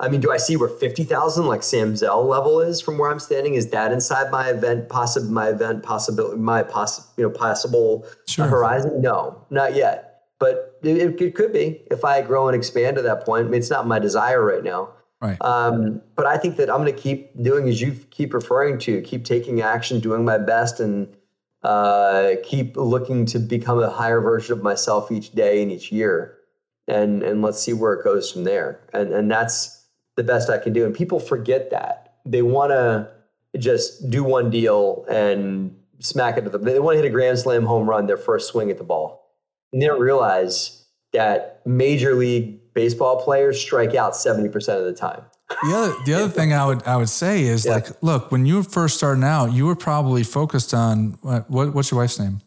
I 0.00 0.08
mean, 0.08 0.20
do 0.20 0.32
I 0.32 0.36
see 0.36 0.56
where 0.56 0.68
50,000 0.68 1.46
like 1.46 1.62
Sam 1.62 1.96
Zell 1.96 2.26
level 2.26 2.60
is 2.60 2.80
from 2.80 2.98
where 2.98 3.10
I'm 3.10 3.20
standing? 3.20 3.54
Is 3.54 3.70
that 3.70 3.92
inside 3.92 4.30
my 4.30 4.48
event 4.48 4.88
possible, 4.88 5.30
my 5.30 5.48
event 5.48 5.82
possibility, 5.84 6.36
my 6.36 6.62
possible, 6.62 7.08
you 7.16 7.22
know, 7.22 7.30
possible 7.30 8.04
sure. 8.26 8.48
horizon? 8.48 9.00
No, 9.00 9.46
not 9.50 9.76
yet. 9.76 10.13
But 10.38 10.78
it, 10.82 11.20
it, 11.20 11.34
could 11.34 11.52
be 11.52 11.82
if 11.90 12.04
I 12.04 12.20
grow 12.22 12.48
and 12.48 12.56
expand 12.56 12.96
to 12.96 13.02
that 13.02 13.24
point. 13.24 13.46
I 13.46 13.50
mean, 13.50 13.60
it's 13.60 13.70
not 13.70 13.86
my 13.86 13.98
desire 13.98 14.44
right 14.44 14.64
now. 14.64 14.90
Right. 15.20 15.40
Um, 15.40 16.02
but 16.16 16.26
I 16.26 16.36
think 16.36 16.56
that 16.56 16.68
I'm 16.68 16.82
going 16.82 16.94
to 16.94 17.00
keep 17.00 17.40
doing 17.42 17.68
as 17.68 17.80
you 17.80 17.92
keep 18.10 18.34
referring 18.34 18.78
to, 18.80 19.00
keep 19.02 19.24
taking 19.24 19.62
action, 19.62 20.00
doing 20.00 20.24
my 20.24 20.38
best, 20.38 20.80
and 20.80 21.16
uh, 21.62 22.32
keep 22.42 22.76
looking 22.76 23.24
to 23.26 23.38
become 23.38 23.82
a 23.82 23.88
higher 23.88 24.20
version 24.20 24.52
of 24.52 24.62
myself 24.62 25.10
each 25.10 25.32
day 25.32 25.62
and 25.62 25.72
each 25.72 25.90
year. 25.90 26.36
And 26.86 27.22
and 27.22 27.40
let's 27.40 27.60
see 27.62 27.72
where 27.72 27.94
it 27.94 28.04
goes 28.04 28.30
from 28.30 28.44
there. 28.44 28.80
And 28.92 29.12
and 29.12 29.30
that's 29.30 29.86
the 30.16 30.22
best 30.22 30.50
I 30.50 30.58
can 30.58 30.72
do. 30.72 30.84
And 30.84 30.94
people 30.94 31.18
forget 31.18 31.70
that 31.70 32.16
they 32.26 32.42
want 32.42 32.70
to 32.70 33.10
just 33.58 34.10
do 34.10 34.24
one 34.24 34.50
deal 34.50 35.04
and 35.08 35.76
smack 36.00 36.36
it 36.36 36.42
to 36.42 36.50
the. 36.50 36.58
They 36.58 36.78
want 36.80 36.96
to 36.96 37.02
hit 37.02 37.08
a 37.08 37.12
grand 37.12 37.38
slam 37.38 37.64
home 37.64 37.88
run 37.88 38.06
their 38.06 38.16
first 38.16 38.48
swing 38.48 38.70
at 38.70 38.78
the 38.78 38.84
ball, 38.84 39.23
and 39.74 39.82
don't 39.82 40.00
realize 40.00 40.86
that 41.12 41.60
major 41.66 42.14
league 42.14 42.60
baseball 42.74 43.22
players 43.22 43.60
strike 43.60 43.94
out 43.94 44.12
70% 44.12 44.54
of 44.78 44.84
the 44.84 44.92
time. 44.92 45.22
The 45.48 45.76
other, 45.76 45.94
the 46.06 46.14
other 46.14 46.28
thing 46.28 46.52
I 46.52 46.64
would 46.64 46.82
I 46.84 46.96
would 46.96 47.08
say 47.08 47.42
is 47.42 47.66
yeah. 47.66 47.74
like, 47.74 48.02
look, 48.02 48.32
when 48.32 48.46
you 48.46 48.56
were 48.56 48.62
first 48.62 48.96
starting 48.96 49.24
out, 49.24 49.52
you 49.52 49.66
were 49.66 49.76
probably 49.76 50.22
focused 50.24 50.72
on 50.72 51.18
what, 51.20 51.50
what 51.50 51.74
what's 51.74 51.90
your 51.90 52.00
wife's 52.00 52.18
name? 52.18 52.40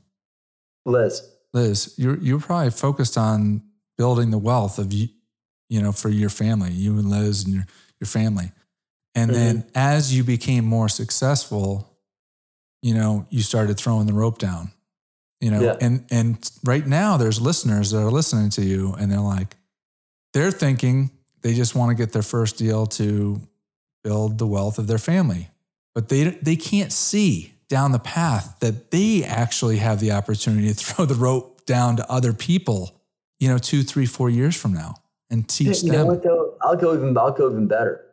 Liz. 0.86 1.21
Liz, 1.53 1.93
you 1.97 2.17
you 2.19 2.36
were 2.38 2.43
probably 2.43 2.71
focused 2.71 3.17
on 3.17 3.61
building 3.97 4.32
the 4.32 4.38
wealth 4.38 4.80
of 4.80 4.91
you, 4.93 5.09
you 5.69 5.82
know, 5.82 5.91
for 5.91 6.09
your 6.09 6.30
family, 6.30 6.71
you 6.71 6.97
and 6.97 7.09
Liz 7.09 7.45
and 7.45 7.53
your 7.53 7.65
your 7.99 8.07
family. 8.07 8.51
And 9.13 9.30
mm-hmm. 9.32 9.39
then 9.39 9.65
as 9.75 10.15
you 10.15 10.23
became 10.23 10.65
more 10.65 10.89
successful, 10.89 11.97
you 12.82 12.95
know, 12.95 13.28
you 13.30 13.41
started 13.41 13.78
throwing 13.78 14.07
the 14.07 14.13
rope 14.13 14.39
down. 14.39 14.71
You 15.40 15.52
know, 15.52 15.62
yeah. 15.62 15.76
and 15.80 16.06
and 16.10 16.52
right 16.64 16.86
now 16.86 17.18
there's 17.18 17.40
listeners 17.40 17.92
that 17.92 18.00
are 18.00 18.12
listening 18.12 18.50
to 18.52 18.64
you 18.64 18.94
and 18.94 19.12
they're 19.12 19.20
like, 19.20 19.56
they're 20.34 20.52
thinking 20.52 21.12
they 21.42 21.54
just 21.54 21.76
want 21.76 21.90
to 21.90 21.96
get 21.96 22.12
their 22.12 22.24
first 22.24 22.58
deal 22.58 22.86
to 22.86 23.40
build 24.04 24.38
the 24.38 24.48
wealth 24.48 24.80
of 24.80 24.88
their 24.88 24.98
family. 24.98 25.50
But 25.94 26.10
they, 26.10 26.26
they 26.42 26.56
can't 26.56 26.92
see 26.92 27.54
down 27.70 27.92
the 27.92 28.00
path 28.00 28.58
that 28.60 28.92
they 28.92 29.24
actually 29.24 29.78
have 29.78 30.00
the 30.00 30.12
opportunity 30.12 30.68
to 30.70 30.74
throw 30.76 31.06
the 31.06 31.16
rope 31.16 31.66
down 31.66 31.98
to 31.98 32.12
other 32.12 32.34
people, 32.34 33.00
you 33.40 33.50
know, 33.50 33.58
two, 33.58 33.84
three, 33.84 34.06
four 34.06 34.30
years 34.30 34.56
from 34.56 34.74
now 34.74 34.96
and 35.30 35.48
teach 35.48 35.84
you 35.84 35.92
them. 35.92 36.02
Know 36.02 36.06
what, 36.06 36.24
though? 36.24 36.56
I'll 36.62 36.76
go 36.76 36.94
even 36.96 37.18
I'll 37.18 37.32
go 37.32 37.50
even 37.50 37.68
better. 37.68 38.06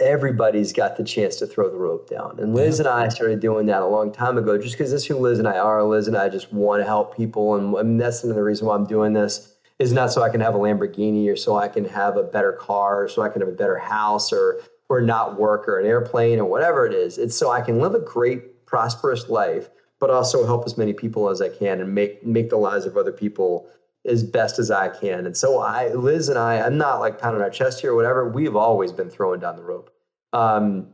Everybody's 0.00 0.72
got 0.72 0.96
the 0.96 1.04
chance 1.04 1.36
to 1.36 1.46
throw 1.46 1.70
the 1.70 1.76
rope 1.76 2.08
down. 2.08 2.38
And 2.40 2.54
Liz 2.54 2.78
yeah. 2.78 2.86
and 2.86 3.04
I 3.04 3.08
started 3.08 3.40
doing 3.40 3.66
that 3.66 3.82
a 3.82 3.86
long 3.86 4.12
time 4.12 4.38
ago 4.38 4.58
just 4.58 4.76
because 4.76 4.90
this 4.90 5.02
is 5.02 5.06
who 5.06 5.16
Liz 5.16 5.38
and 5.38 5.46
I 5.46 5.58
are. 5.58 5.84
Liz 5.84 6.08
and 6.08 6.16
I 6.16 6.28
just 6.28 6.52
want 6.52 6.80
to 6.80 6.86
help 6.86 7.16
people. 7.16 7.54
And 7.54 7.72
mean, 7.72 7.98
that's 7.98 8.24
another 8.24 8.44
reason 8.44 8.66
why 8.66 8.74
I'm 8.74 8.86
doing 8.86 9.12
this 9.12 9.54
is 9.78 9.92
not 9.92 10.12
so 10.12 10.22
I 10.22 10.28
can 10.28 10.40
have 10.40 10.54
a 10.54 10.58
Lamborghini 10.58 11.30
or 11.30 11.36
so 11.36 11.56
I 11.56 11.68
can 11.68 11.84
have 11.86 12.16
a 12.16 12.22
better 12.22 12.52
car 12.52 13.04
or 13.04 13.08
so 13.08 13.22
I 13.22 13.28
can 13.28 13.40
have 13.40 13.48
a 13.48 13.52
better 13.52 13.78
house 13.78 14.32
or 14.32 14.60
or 14.90 15.00
not 15.00 15.38
work 15.38 15.68
or 15.68 15.78
an 15.78 15.86
airplane 15.86 16.38
or 16.38 16.44
whatever 16.44 16.84
it 16.84 16.92
is. 16.92 17.16
It's 17.16 17.36
so 17.36 17.50
I 17.50 17.60
can 17.60 17.78
live 17.78 17.94
a 17.94 18.00
great, 18.00 18.66
prosperous 18.66 19.28
life, 19.28 19.70
but 20.00 20.10
also 20.10 20.44
help 20.44 20.66
as 20.66 20.76
many 20.76 20.92
people 20.92 21.28
as 21.28 21.40
I 21.40 21.48
can 21.48 21.80
and 21.80 21.94
make 21.94 22.26
make 22.26 22.50
the 22.50 22.56
lives 22.56 22.86
of 22.86 22.96
other 22.96 23.12
people 23.12 23.68
as 24.06 24.22
best 24.22 24.58
as 24.58 24.70
I 24.70 24.88
can. 24.88 25.26
And 25.26 25.36
so 25.36 25.60
I, 25.60 25.92
Liz 25.92 26.28
and 26.28 26.38
I, 26.38 26.60
I'm 26.60 26.78
not 26.78 27.00
like 27.00 27.18
pounding 27.18 27.42
our 27.42 27.50
chest 27.50 27.80
here 27.80 27.92
or 27.92 27.96
whatever. 27.96 28.28
We've 28.28 28.56
always 28.56 28.92
been 28.92 29.10
throwing 29.10 29.40
down 29.40 29.56
the 29.56 29.62
rope. 29.62 29.90
Um, 30.32 30.88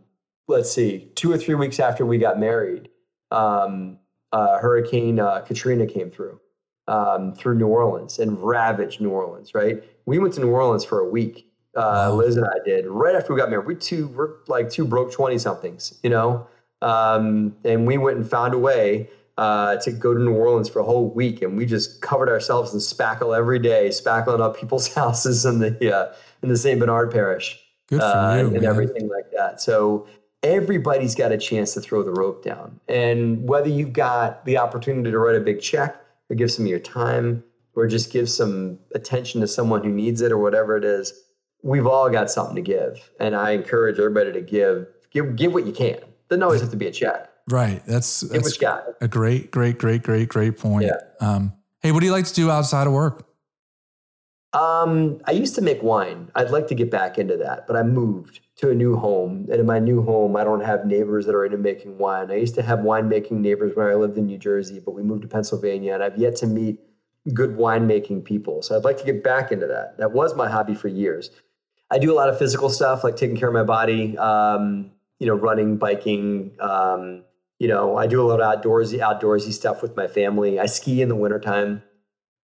let's 0.48 0.70
see, 0.70 1.10
two 1.14 1.30
or 1.30 1.38
three 1.38 1.54
weeks 1.54 1.78
after 1.78 2.04
we 2.04 2.18
got 2.18 2.38
married, 2.38 2.88
um, 3.30 3.98
uh, 4.32 4.58
Hurricane 4.58 5.20
uh, 5.20 5.40
Katrina 5.40 5.86
came 5.86 6.10
through 6.10 6.40
um, 6.88 7.34
through 7.34 7.56
New 7.56 7.68
Orleans 7.68 8.18
and 8.18 8.42
ravaged 8.42 9.00
New 9.00 9.10
Orleans. 9.10 9.54
Right, 9.54 9.82
we 10.06 10.18
went 10.18 10.34
to 10.34 10.40
New 10.40 10.50
Orleans 10.50 10.84
for 10.84 11.00
a 11.00 11.08
week. 11.08 11.50
Uh. 11.76 12.12
Liz 12.12 12.36
and 12.36 12.46
I 12.46 12.58
did 12.64 12.86
right 12.86 13.14
after 13.14 13.34
we 13.34 13.40
got 13.40 13.50
married. 13.50 13.66
We 13.66 13.74
two 13.76 14.08
we're 14.08 14.36
like 14.48 14.70
two 14.70 14.84
broke 14.84 15.12
twenty 15.12 15.38
somethings, 15.38 15.98
you 16.02 16.10
know, 16.10 16.46
um, 16.82 17.54
and 17.64 17.86
we 17.86 17.98
went 17.98 18.16
and 18.16 18.28
found 18.28 18.54
a 18.54 18.58
way 18.58 19.10
uh, 19.38 19.76
to 19.76 19.92
go 19.92 20.14
to 20.14 20.20
New 20.20 20.34
Orleans 20.34 20.68
for 20.68 20.80
a 20.80 20.84
whole 20.84 21.10
week, 21.10 21.42
and 21.42 21.56
we 21.56 21.66
just 21.66 22.00
covered 22.00 22.28
ourselves 22.28 22.72
in 22.72 22.80
spackle 22.80 23.36
every 23.36 23.58
day, 23.58 23.88
spackling 23.88 24.40
up 24.40 24.58
people's 24.58 24.92
houses 24.94 25.44
in 25.44 25.58
the 25.58 25.94
uh, 25.94 26.12
in 26.42 26.48
the 26.48 26.56
Saint 26.56 26.80
Bernard 26.80 27.10
Parish, 27.10 27.58
Good 27.88 28.00
for 28.00 28.06
uh, 28.06 28.38
you, 28.38 28.54
and 28.54 28.64
everything 28.64 29.08
like 29.08 29.30
that. 29.36 29.60
So 29.60 30.06
everybody's 30.42 31.14
got 31.14 31.32
a 31.32 31.38
chance 31.38 31.74
to 31.74 31.80
throw 31.80 32.02
the 32.02 32.12
rope 32.12 32.44
down, 32.44 32.80
and 32.88 33.46
whether 33.48 33.68
you've 33.68 33.92
got 33.92 34.44
the 34.44 34.58
opportunity 34.58 35.10
to 35.10 35.18
write 35.18 35.36
a 35.36 35.40
big 35.40 35.60
check 35.60 35.96
or 36.30 36.36
give 36.36 36.50
some 36.50 36.64
of 36.64 36.70
your 36.70 36.80
time 36.80 37.44
or 37.74 37.86
just 37.86 38.10
give 38.10 38.28
some 38.28 38.78
attention 38.94 39.40
to 39.40 39.46
someone 39.46 39.84
who 39.84 39.90
needs 39.90 40.20
it 40.20 40.32
or 40.32 40.38
whatever 40.38 40.76
it 40.76 40.84
is 40.84 41.12
we've 41.62 41.86
all 41.86 42.10
got 42.10 42.30
something 42.30 42.54
to 42.56 42.62
give 42.62 43.10
and 43.18 43.34
i 43.34 43.50
encourage 43.50 43.98
everybody 43.98 44.32
to 44.32 44.40
give 44.40 44.86
give 45.16 45.36
give 45.36 45.54
what 45.54 45.66
you 45.66 45.72
can. 45.72 45.98
Doesn't 46.28 46.42
always 46.42 46.60
have 46.60 46.70
to 46.70 46.76
be 46.76 46.86
a 46.86 46.92
check. 46.92 47.30
Right. 47.48 47.84
That's, 47.86 48.22
Give 48.22 48.30
what 48.30 48.42
that's 48.44 48.56
you 48.56 48.60
got. 48.60 48.84
a 49.00 49.08
great, 49.08 49.50
great, 49.50 49.78
great, 49.78 50.02
great, 50.02 50.28
great 50.28 50.58
point. 50.58 50.86
Yeah. 50.86 51.00
Um, 51.20 51.52
hey, 51.80 51.92
what 51.92 52.00
do 52.00 52.06
you 52.06 52.12
like 52.12 52.26
to 52.26 52.34
do 52.34 52.50
outside 52.50 52.86
of 52.86 52.92
work? 52.92 53.26
Um, 54.52 55.20
I 55.26 55.32
used 55.32 55.54
to 55.56 55.60
make 55.60 55.82
wine. 55.82 56.30
I'd 56.34 56.50
like 56.50 56.66
to 56.68 56.74
get 56.74 56.90
back 56.90 57.18
into 57.18 57.36
that, 57.36 57.66
but 57.66 57.76
I 57.76 57.82
moved 57.82 58.40
to 58.56 58.70
a 58.70 58.74
new 58.74 58.96
home. 58.96 59.46
And 59.50 59.60
in 59.60 59.66
my 59.66 59.78
new 59.78 60.02
home, 60.02 60.34
I 60.34 60.44
don't 60.44 60.62
have 60.62 60.86
neighbors 60.86 61.26
that 61.26 61.34
are 61.34 61.44
into 61.44 61.58
making 61.58 61.98
wine. 61.98 62.30
I 62.30 62.36
used 62.36 62.54
to 62.54 62.62
have 62.62 62.78
winemaking 62.78 63.32
neighbors 63.32 63.76
when 63.76 63.86
I 63.86 63.94
lived 63.94 64.16
in 64.16 64.26
New 64.26 64.38
Jersey, 64.38 64.80
but 64.80 64.92
we 64.92 65.02
moved 65.02 65.22
to 65.22 65.28
Pennsylvania 65.28 65.92
and 65.92 66.02
I've 66.02 66.16
yet 66.16 66.36
to 66.36 66.46
meet 66.46 66.78
good 67.34 67.50
winemaking 67.50 68.24
people. 68.24 68.62
So 68.62 68.76
I'd 68.76 68.84
like 68.84 68.96
to 68.98 69.04
get 69.04 69.22
back 69.22 69.52
into 69.52 69.66
that. 69.66 69.98
That 69.98 70.12
was 70.12 70.34
my 70.34 70.48
hobby 70.48 70.74
for 70.74 70.88
years. 70.88 71.30
I 71.90 71.98
do 71.98 72.10
a 72.10 72.16
lot 72.16 72.30
of 72.30 72.38
physical 72.38 72.70
stuff 72.70 73.04
like 73.04 73.16
taking 73.16 73.36
care 73.36 73.48
of 73.48 73.54
my 73.54 73.62
body, 73.62 74.16
um, 74.16 74.90
you 75.18 75.26
know, 75.26 75.34
running, 75.34 75.76
biking. 75.76 76.52
Um, 76.60 77.24
you 77.58 77.68
know, 77.68 77.96
I 77.96 78.06
do 78.06 78.20
a 78.20 78.26
lot 78.26 78.40
of 78.40 78.62
outdoorsy, 78.62 78.98
outdoorsy 78.98 79.52
stuff 79.52 79.82
with 79.82 79.96
my 79.96 80.06
family. 80.06 80.58
I 80.58 80.66
ski 80.66 81.02
in 81.02 81.08
the 81.08 81.16
wintertime. 81.16 81.82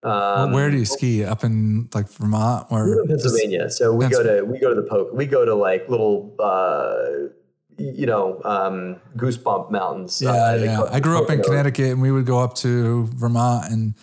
Um, 0.04 0.54
Where 0.54 0.70
do 0.72 0.78
you 0.78 0.86
ski? 0.86 1.26
Up 1.26 1.44
in 1.44 1.90
like 1.94 2.08
Vermont 2.10 2.68
or 2.70 3.06
Pennsylvania, 3.06 3.70
so 3.70 3.94
we 3.94 4.08
go 4.08 4.24
to 4.24 4.46
we 4.46 4.60
go 4.60 4.74
to 4.74 4.76
the 4.76 4.88
poke. 4.88 5.12
We 5.14 5.26
go 5.26 5.44
to 5.44 5.54
like 5.54 5.90
little, 5.90 6.36
uh, 6.40 7.30
you 7.78 8.06
know, 8.06 8.40
um, 8.46 9.02
goosebump 9.18 9.72
mountains. 9.72 10.22
Yeah, 10.22 10.32
uh, 10.32 10.56
yeah. 10.56 10.84
I 10.90 11.02
grew 11.02 11.22
up 11.22 11.30
in 11.30 11.42
Connecticut 11.42 11.92
and 11.92 12.02
we 12.02 12.12
would 12.12 12.26
go 12.26 12.40
up 12.40 12.56
to 12.56 13.08
Vermont 13.08 13.70
and 13.72 13.94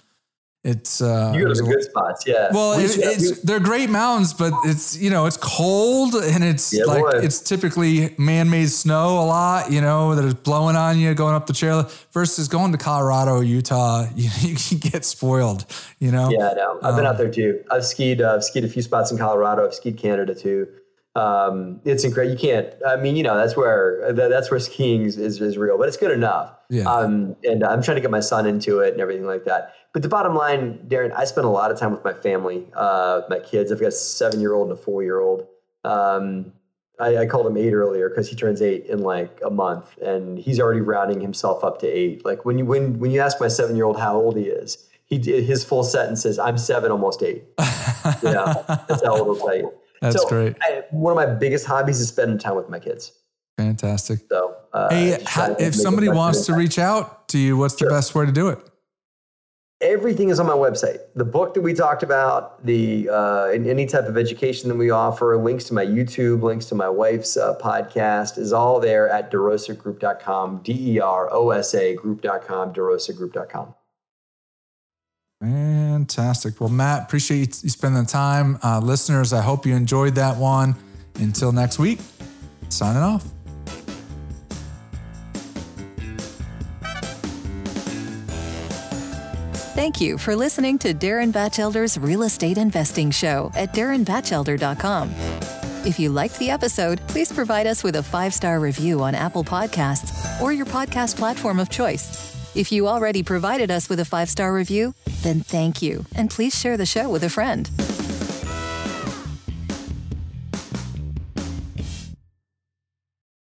it's, 0.66 1.00
uh, 1.00 1.32
You 1.34 1.44
go 1.44 1.54
to 1.54 1.62
the 1.62 1.68
good 1.68 1.82
spots, 1.84 2.24
yeah. 2.26 2.48
Well, 2.52 2.76
We 2.76 2.84
it, 2.84 2.98
it's 2.98 3.40
they're 3.42 3.60
great 3.60 3.88
mountains, 3.88 4.34
but 4.34 4.52
it's 4.64 4.96
you 4.98 5.10
know 5.10 5.26
it's 5.26 5.36
cold 5.36 6.14
and 6.16 6.42
it's 6.42 6.72
Yeah, 6.72 6.84
like 6.84 7.02
boy. 7.02 7.10
it's 7.22 7.40
typically 7.40 8.14
man-made 8.18 8.68
snow 8.70 9.18
a 9.20 9.26
lot, 9.26 9.70
you 9.70 9.80
know, 9.80 10.14
that 10.16 10.24
is 10.24 10.34
blowing 10.34 10.74
on 10.76 10.98
you 10.98 11.14
going 11.14 11.34
up 11.34 11.46
the 11.46 11.52
trail. 11.52 11.88
Versus 12.12 12.48
going 12.48 12.72
to 12.72 12.78
Colorado, 12.78 13.40
Utah, 13.40 14.06
you, 14.16 14.28
you 14.40 14.56
can 14.56 14.78
get 14.78 15.04
spoiled, 15.04 15.66
you 16.00 16.10
know. 16.10 16.30
Yeah, 16.30 16.52
no, 16.56 16.78
I've 16.82 16.96
been 16.96 17.06
Um, 17.06 17.12
out 17.12 17.18
there 17.18 17.30
too. 17.30 17.62
I've 17.70 17.84
skied. 17.84 18.20
Uh, 18.20 18.34
I've 18.34 18.44
skied 18.44 18.64
a 18.64 18.68
few 18.68 18.82
spots 18.82 19.10
in 19.12 19.18
Colorado. 19.18 19.64
I've 19.66 19.74
skied 19.74 19.96
Canada 19.98 20.34
too. 20.34 20.66
Um, 21.14 21.80
it's 21.84 22.04
incredible. 22.04 22.34
You 22.34 22.38
can't. 22.38 22.68
I 22.86 22.96
mean, 22.96 23.16
you 23.16 23.22
know, 23.22 23.36
that's 23.36 23.56
where 23.56 24.12
that, 24.12 24.28
that's 24.28 24.50
where 24.50 24.60
skiing 24.60 25.02
is, 25.04 25.16
is, 25.16 25.40
is 25.40 25.56
real, 25.56 25.78
but 25.78 25.88
it's 25.88 25.96
good 25.96 26.10
enough. 26.10 26.52
Yeah. 26.68 26.82
Um, 26.92 27.36
and 27.44 27.64
I'm 27.64 27.82
trying 27.82 27.94
to 27.96 28.00
get 28.02 28.10
my 28.10 28.20
son 28.20 28.44
into 28.46 28.80
it 28.80 28.92
and 28.92 29.00
everything 29.00 29.24
like 29.26 29.44
that. 29.46 29.72
But 29.96 30.02
the 30.02 30.10
bottom 30.10 30.34
line, 30.34 30.78
Darren, 30.88 31.10
I 31.16 31.24
spend 31.24 31.46
a 31.46 31.48
lot 31.48 31.70
of 31.70 31.78
time 31.78 31.90
with 31.90 32.04
my 32.04 32.12
family, 32.12 32.66
uh, 32.74 33.22
my 33.30 33.38
kids. 33.38 33.72
I've 33.72 33.80
got 33.80 33.86
a 33.86 33.92
seven 33.92 34.40
year 34.42 34.52
old 34.52 34.68
and 34.68 34.78
a 34.78 34.82
four 34.82 35.02
year 35.02 35.20
old. 35.20 35.46
Um, 35.84 36.52
I, 37.00 37.16
I 37.16 37.26
called 37.26 37.46
him 37.46 37.56
eight 37.56 37.72
earlier 37.72 38.10
because 38.10 38.28
he 38.28 38.36
turns 38.36 38.60
eight 38.60 38.84
in 38.90 38.98
like 38.98 39.40
a 39.42 39.48
month, 39.48 39.96
and 40.02 40.38
he's 40.38 40.60
already 40.60 40.82
rounding 40.82 41.22
himself 41.22 41.64
up 41.64 41.78
to 41.80 41.86
eight. 41.86 42.26
Like 42.26 42.44
when 42.44 42.58
you 42.58 42.66
when 42.66 42.98
when 42.98 43.10
you 43.10 43.22
ask 43.22 43.40
my 43.40 43.48
seven 43.48 43.74
year 43.74 43.86
old 43.86 43.98
how 43.98 44.16
old 44.16 44.36
he 44.36 44.42
is, 44.42 44.86
he 45.06 45.16
his 45.16 45.64
full 45.64 45.82
sentence 45.82 46.26
is 46.26 46.38
"I'm 46.38 46.58
seven, 46.58 46.92
almost 46.92 47.22
eight. 47.22 47.44
Know, 48.22 48.64
that's 48.86 49.02
how 49.02 49.16
old 49.16 49.38
he'll 49.38 49.46
tell 49.46 49.56
you. 49.56 49.72
That's 50.02 50.16
So, 50.20 50.28
great. 50.28 50.56
I, 50.60 50.82
one 50.90 51.10
of 51.10 51.16
my 51.16 51.34
biggest 51.34 51.64
hobbies 51.64 52.00
is 52.00 52.08
spending 52.08 52.36
time 52.36 52.54
with 52.54 52.68
my 52.68 52.78
kids. 52.78 53.12
Fantastic. 53.56 54.20
So, 54.28 54.56
uh, 54.74 54.90
Hey, 54.90 55.22
how, 55.24 55.56
if 55.58 55.74
somebody 55.74 56.10
wants 56.10 56.44
to 56.46 56.54
reach 56.54 56.78
out 56.78 57.28
to 57.28 57.38
you, 57.38 57.56
what's 57.56 57.76
the 57.76 57.86
best 57.86 58.14
way 58.14 58.26
to 58.26 58.32
do 58.32 58.48
it? 58.48 58.58
Everything 59.80 60.30
is 60.30 60.40
on 60.40 60.46
my 60.46 60.52
website. 60.52 61.00
The 61.14 61.24
book 61.24 61.54
that 61.54 61.60
we 61.60 61.74
talked 61.74 62.02
about, 62.02 62.64
the 62.64 63.08
uh, 63.10 63.44
any 63.46 63.86
type 63.86 64.04
of 64.04 64.16
education 64.16 64.68
that 64.68 64.76
we 64.76 64.90
offer, 64.90 65.36
links 65.36 65.64
to 65.64 65.74
my 65.74 65.84
YouTube, 65.84 66.42
links 66.42 66.66
to 66.66 66.74
my 66.74 66.88
wife's 66.88 67.36
uh, 67.36 67.56
podcast 67.58 68.38
is 68.38 68.52
all 68.52 68.80
there 68.80 69.08
at 69.08 69.30
derosagroup.com, 69.30 70.62
D 70.62 70.96
E 70.96 71.00
R 71.00 71.32
O 71.32 71.50
S 71.50 71.74
A 71.74 71.94
group.com, 71.94 72.72
derosagroup.com. 72.72 73.74
Fantastic. 75.40 76.60
Well, 76.60 76.70
Matt, 76.70 77.02
appreciate 77.02 77.62
you 77.62 77.68
spending 77.68 78.02
the 78.02 78.08
time. 78.08 78.58
Uh, 78.62 78.80
listeners, 78.80 79.32
I 79.32 79.42
hope 79.42 79.66
you 79.66 79.74
enjoyed 79.74 80.14
that 80.14 80.36
one. 80.36 80.74
Until 81.16 81.52
next 81.52 81.78
week, 81.78 82.00
signing 82.68 83.02
off. 83.02 83.35
Thank 89.76 90.00
you 90.00 90.16
for 90.16 90.34
listening 90.34 90.78
to 90.78 90.94
Darren 90.94 91.30
Batchelder's 91.30 91.98
Real 91.98 92.22
Estate 92.22 92.56
Investing 92.56 93.10
Show 93.10 93.52
at 93.54 93.74
darrenbatchelder.com. 93.74 95.10
If 95.84 95.98
you 95.98 96.08
liked 96.08 96.38
the 96.38 96.48
episode, 96.48 96.98
please 97.08 97.30
provide 97.30 97.66
us 97.66 97.84
with 97.84 97.96
a 97.96 98.02
five 98.02 98.32
star 98.32 98.58
review 98.58 99.02
on 99.02 99.14
Apple 99.14 99.44
Podcasts 99.44 100.40
or 100.40 100.50
your 100.54 100.64
podcast 100.64 101.18
platform 101.18 101.60
of 101.60 101.68
choice. 101.68 102.34
If 102.56 102.72
you 102.72 102.88
already 102.88 103.22
provided 103.22 103.70
us 103.70 103.90
with 103.90 104.00
a 104.00 104.06
five 104.06 104.30
star 104.30 104.54
review, 104.54 104.94
then 105.20 105.40
thank 105.40 105.82
you, 105.82 106.06
and 106.14 106.30
please 106.30 106.58
share 106.58 106.78
the 106.78 106.86
show 106.86 107.10
with 107.10 107.24
a 107.24 107.28
friend. 107.28 107.68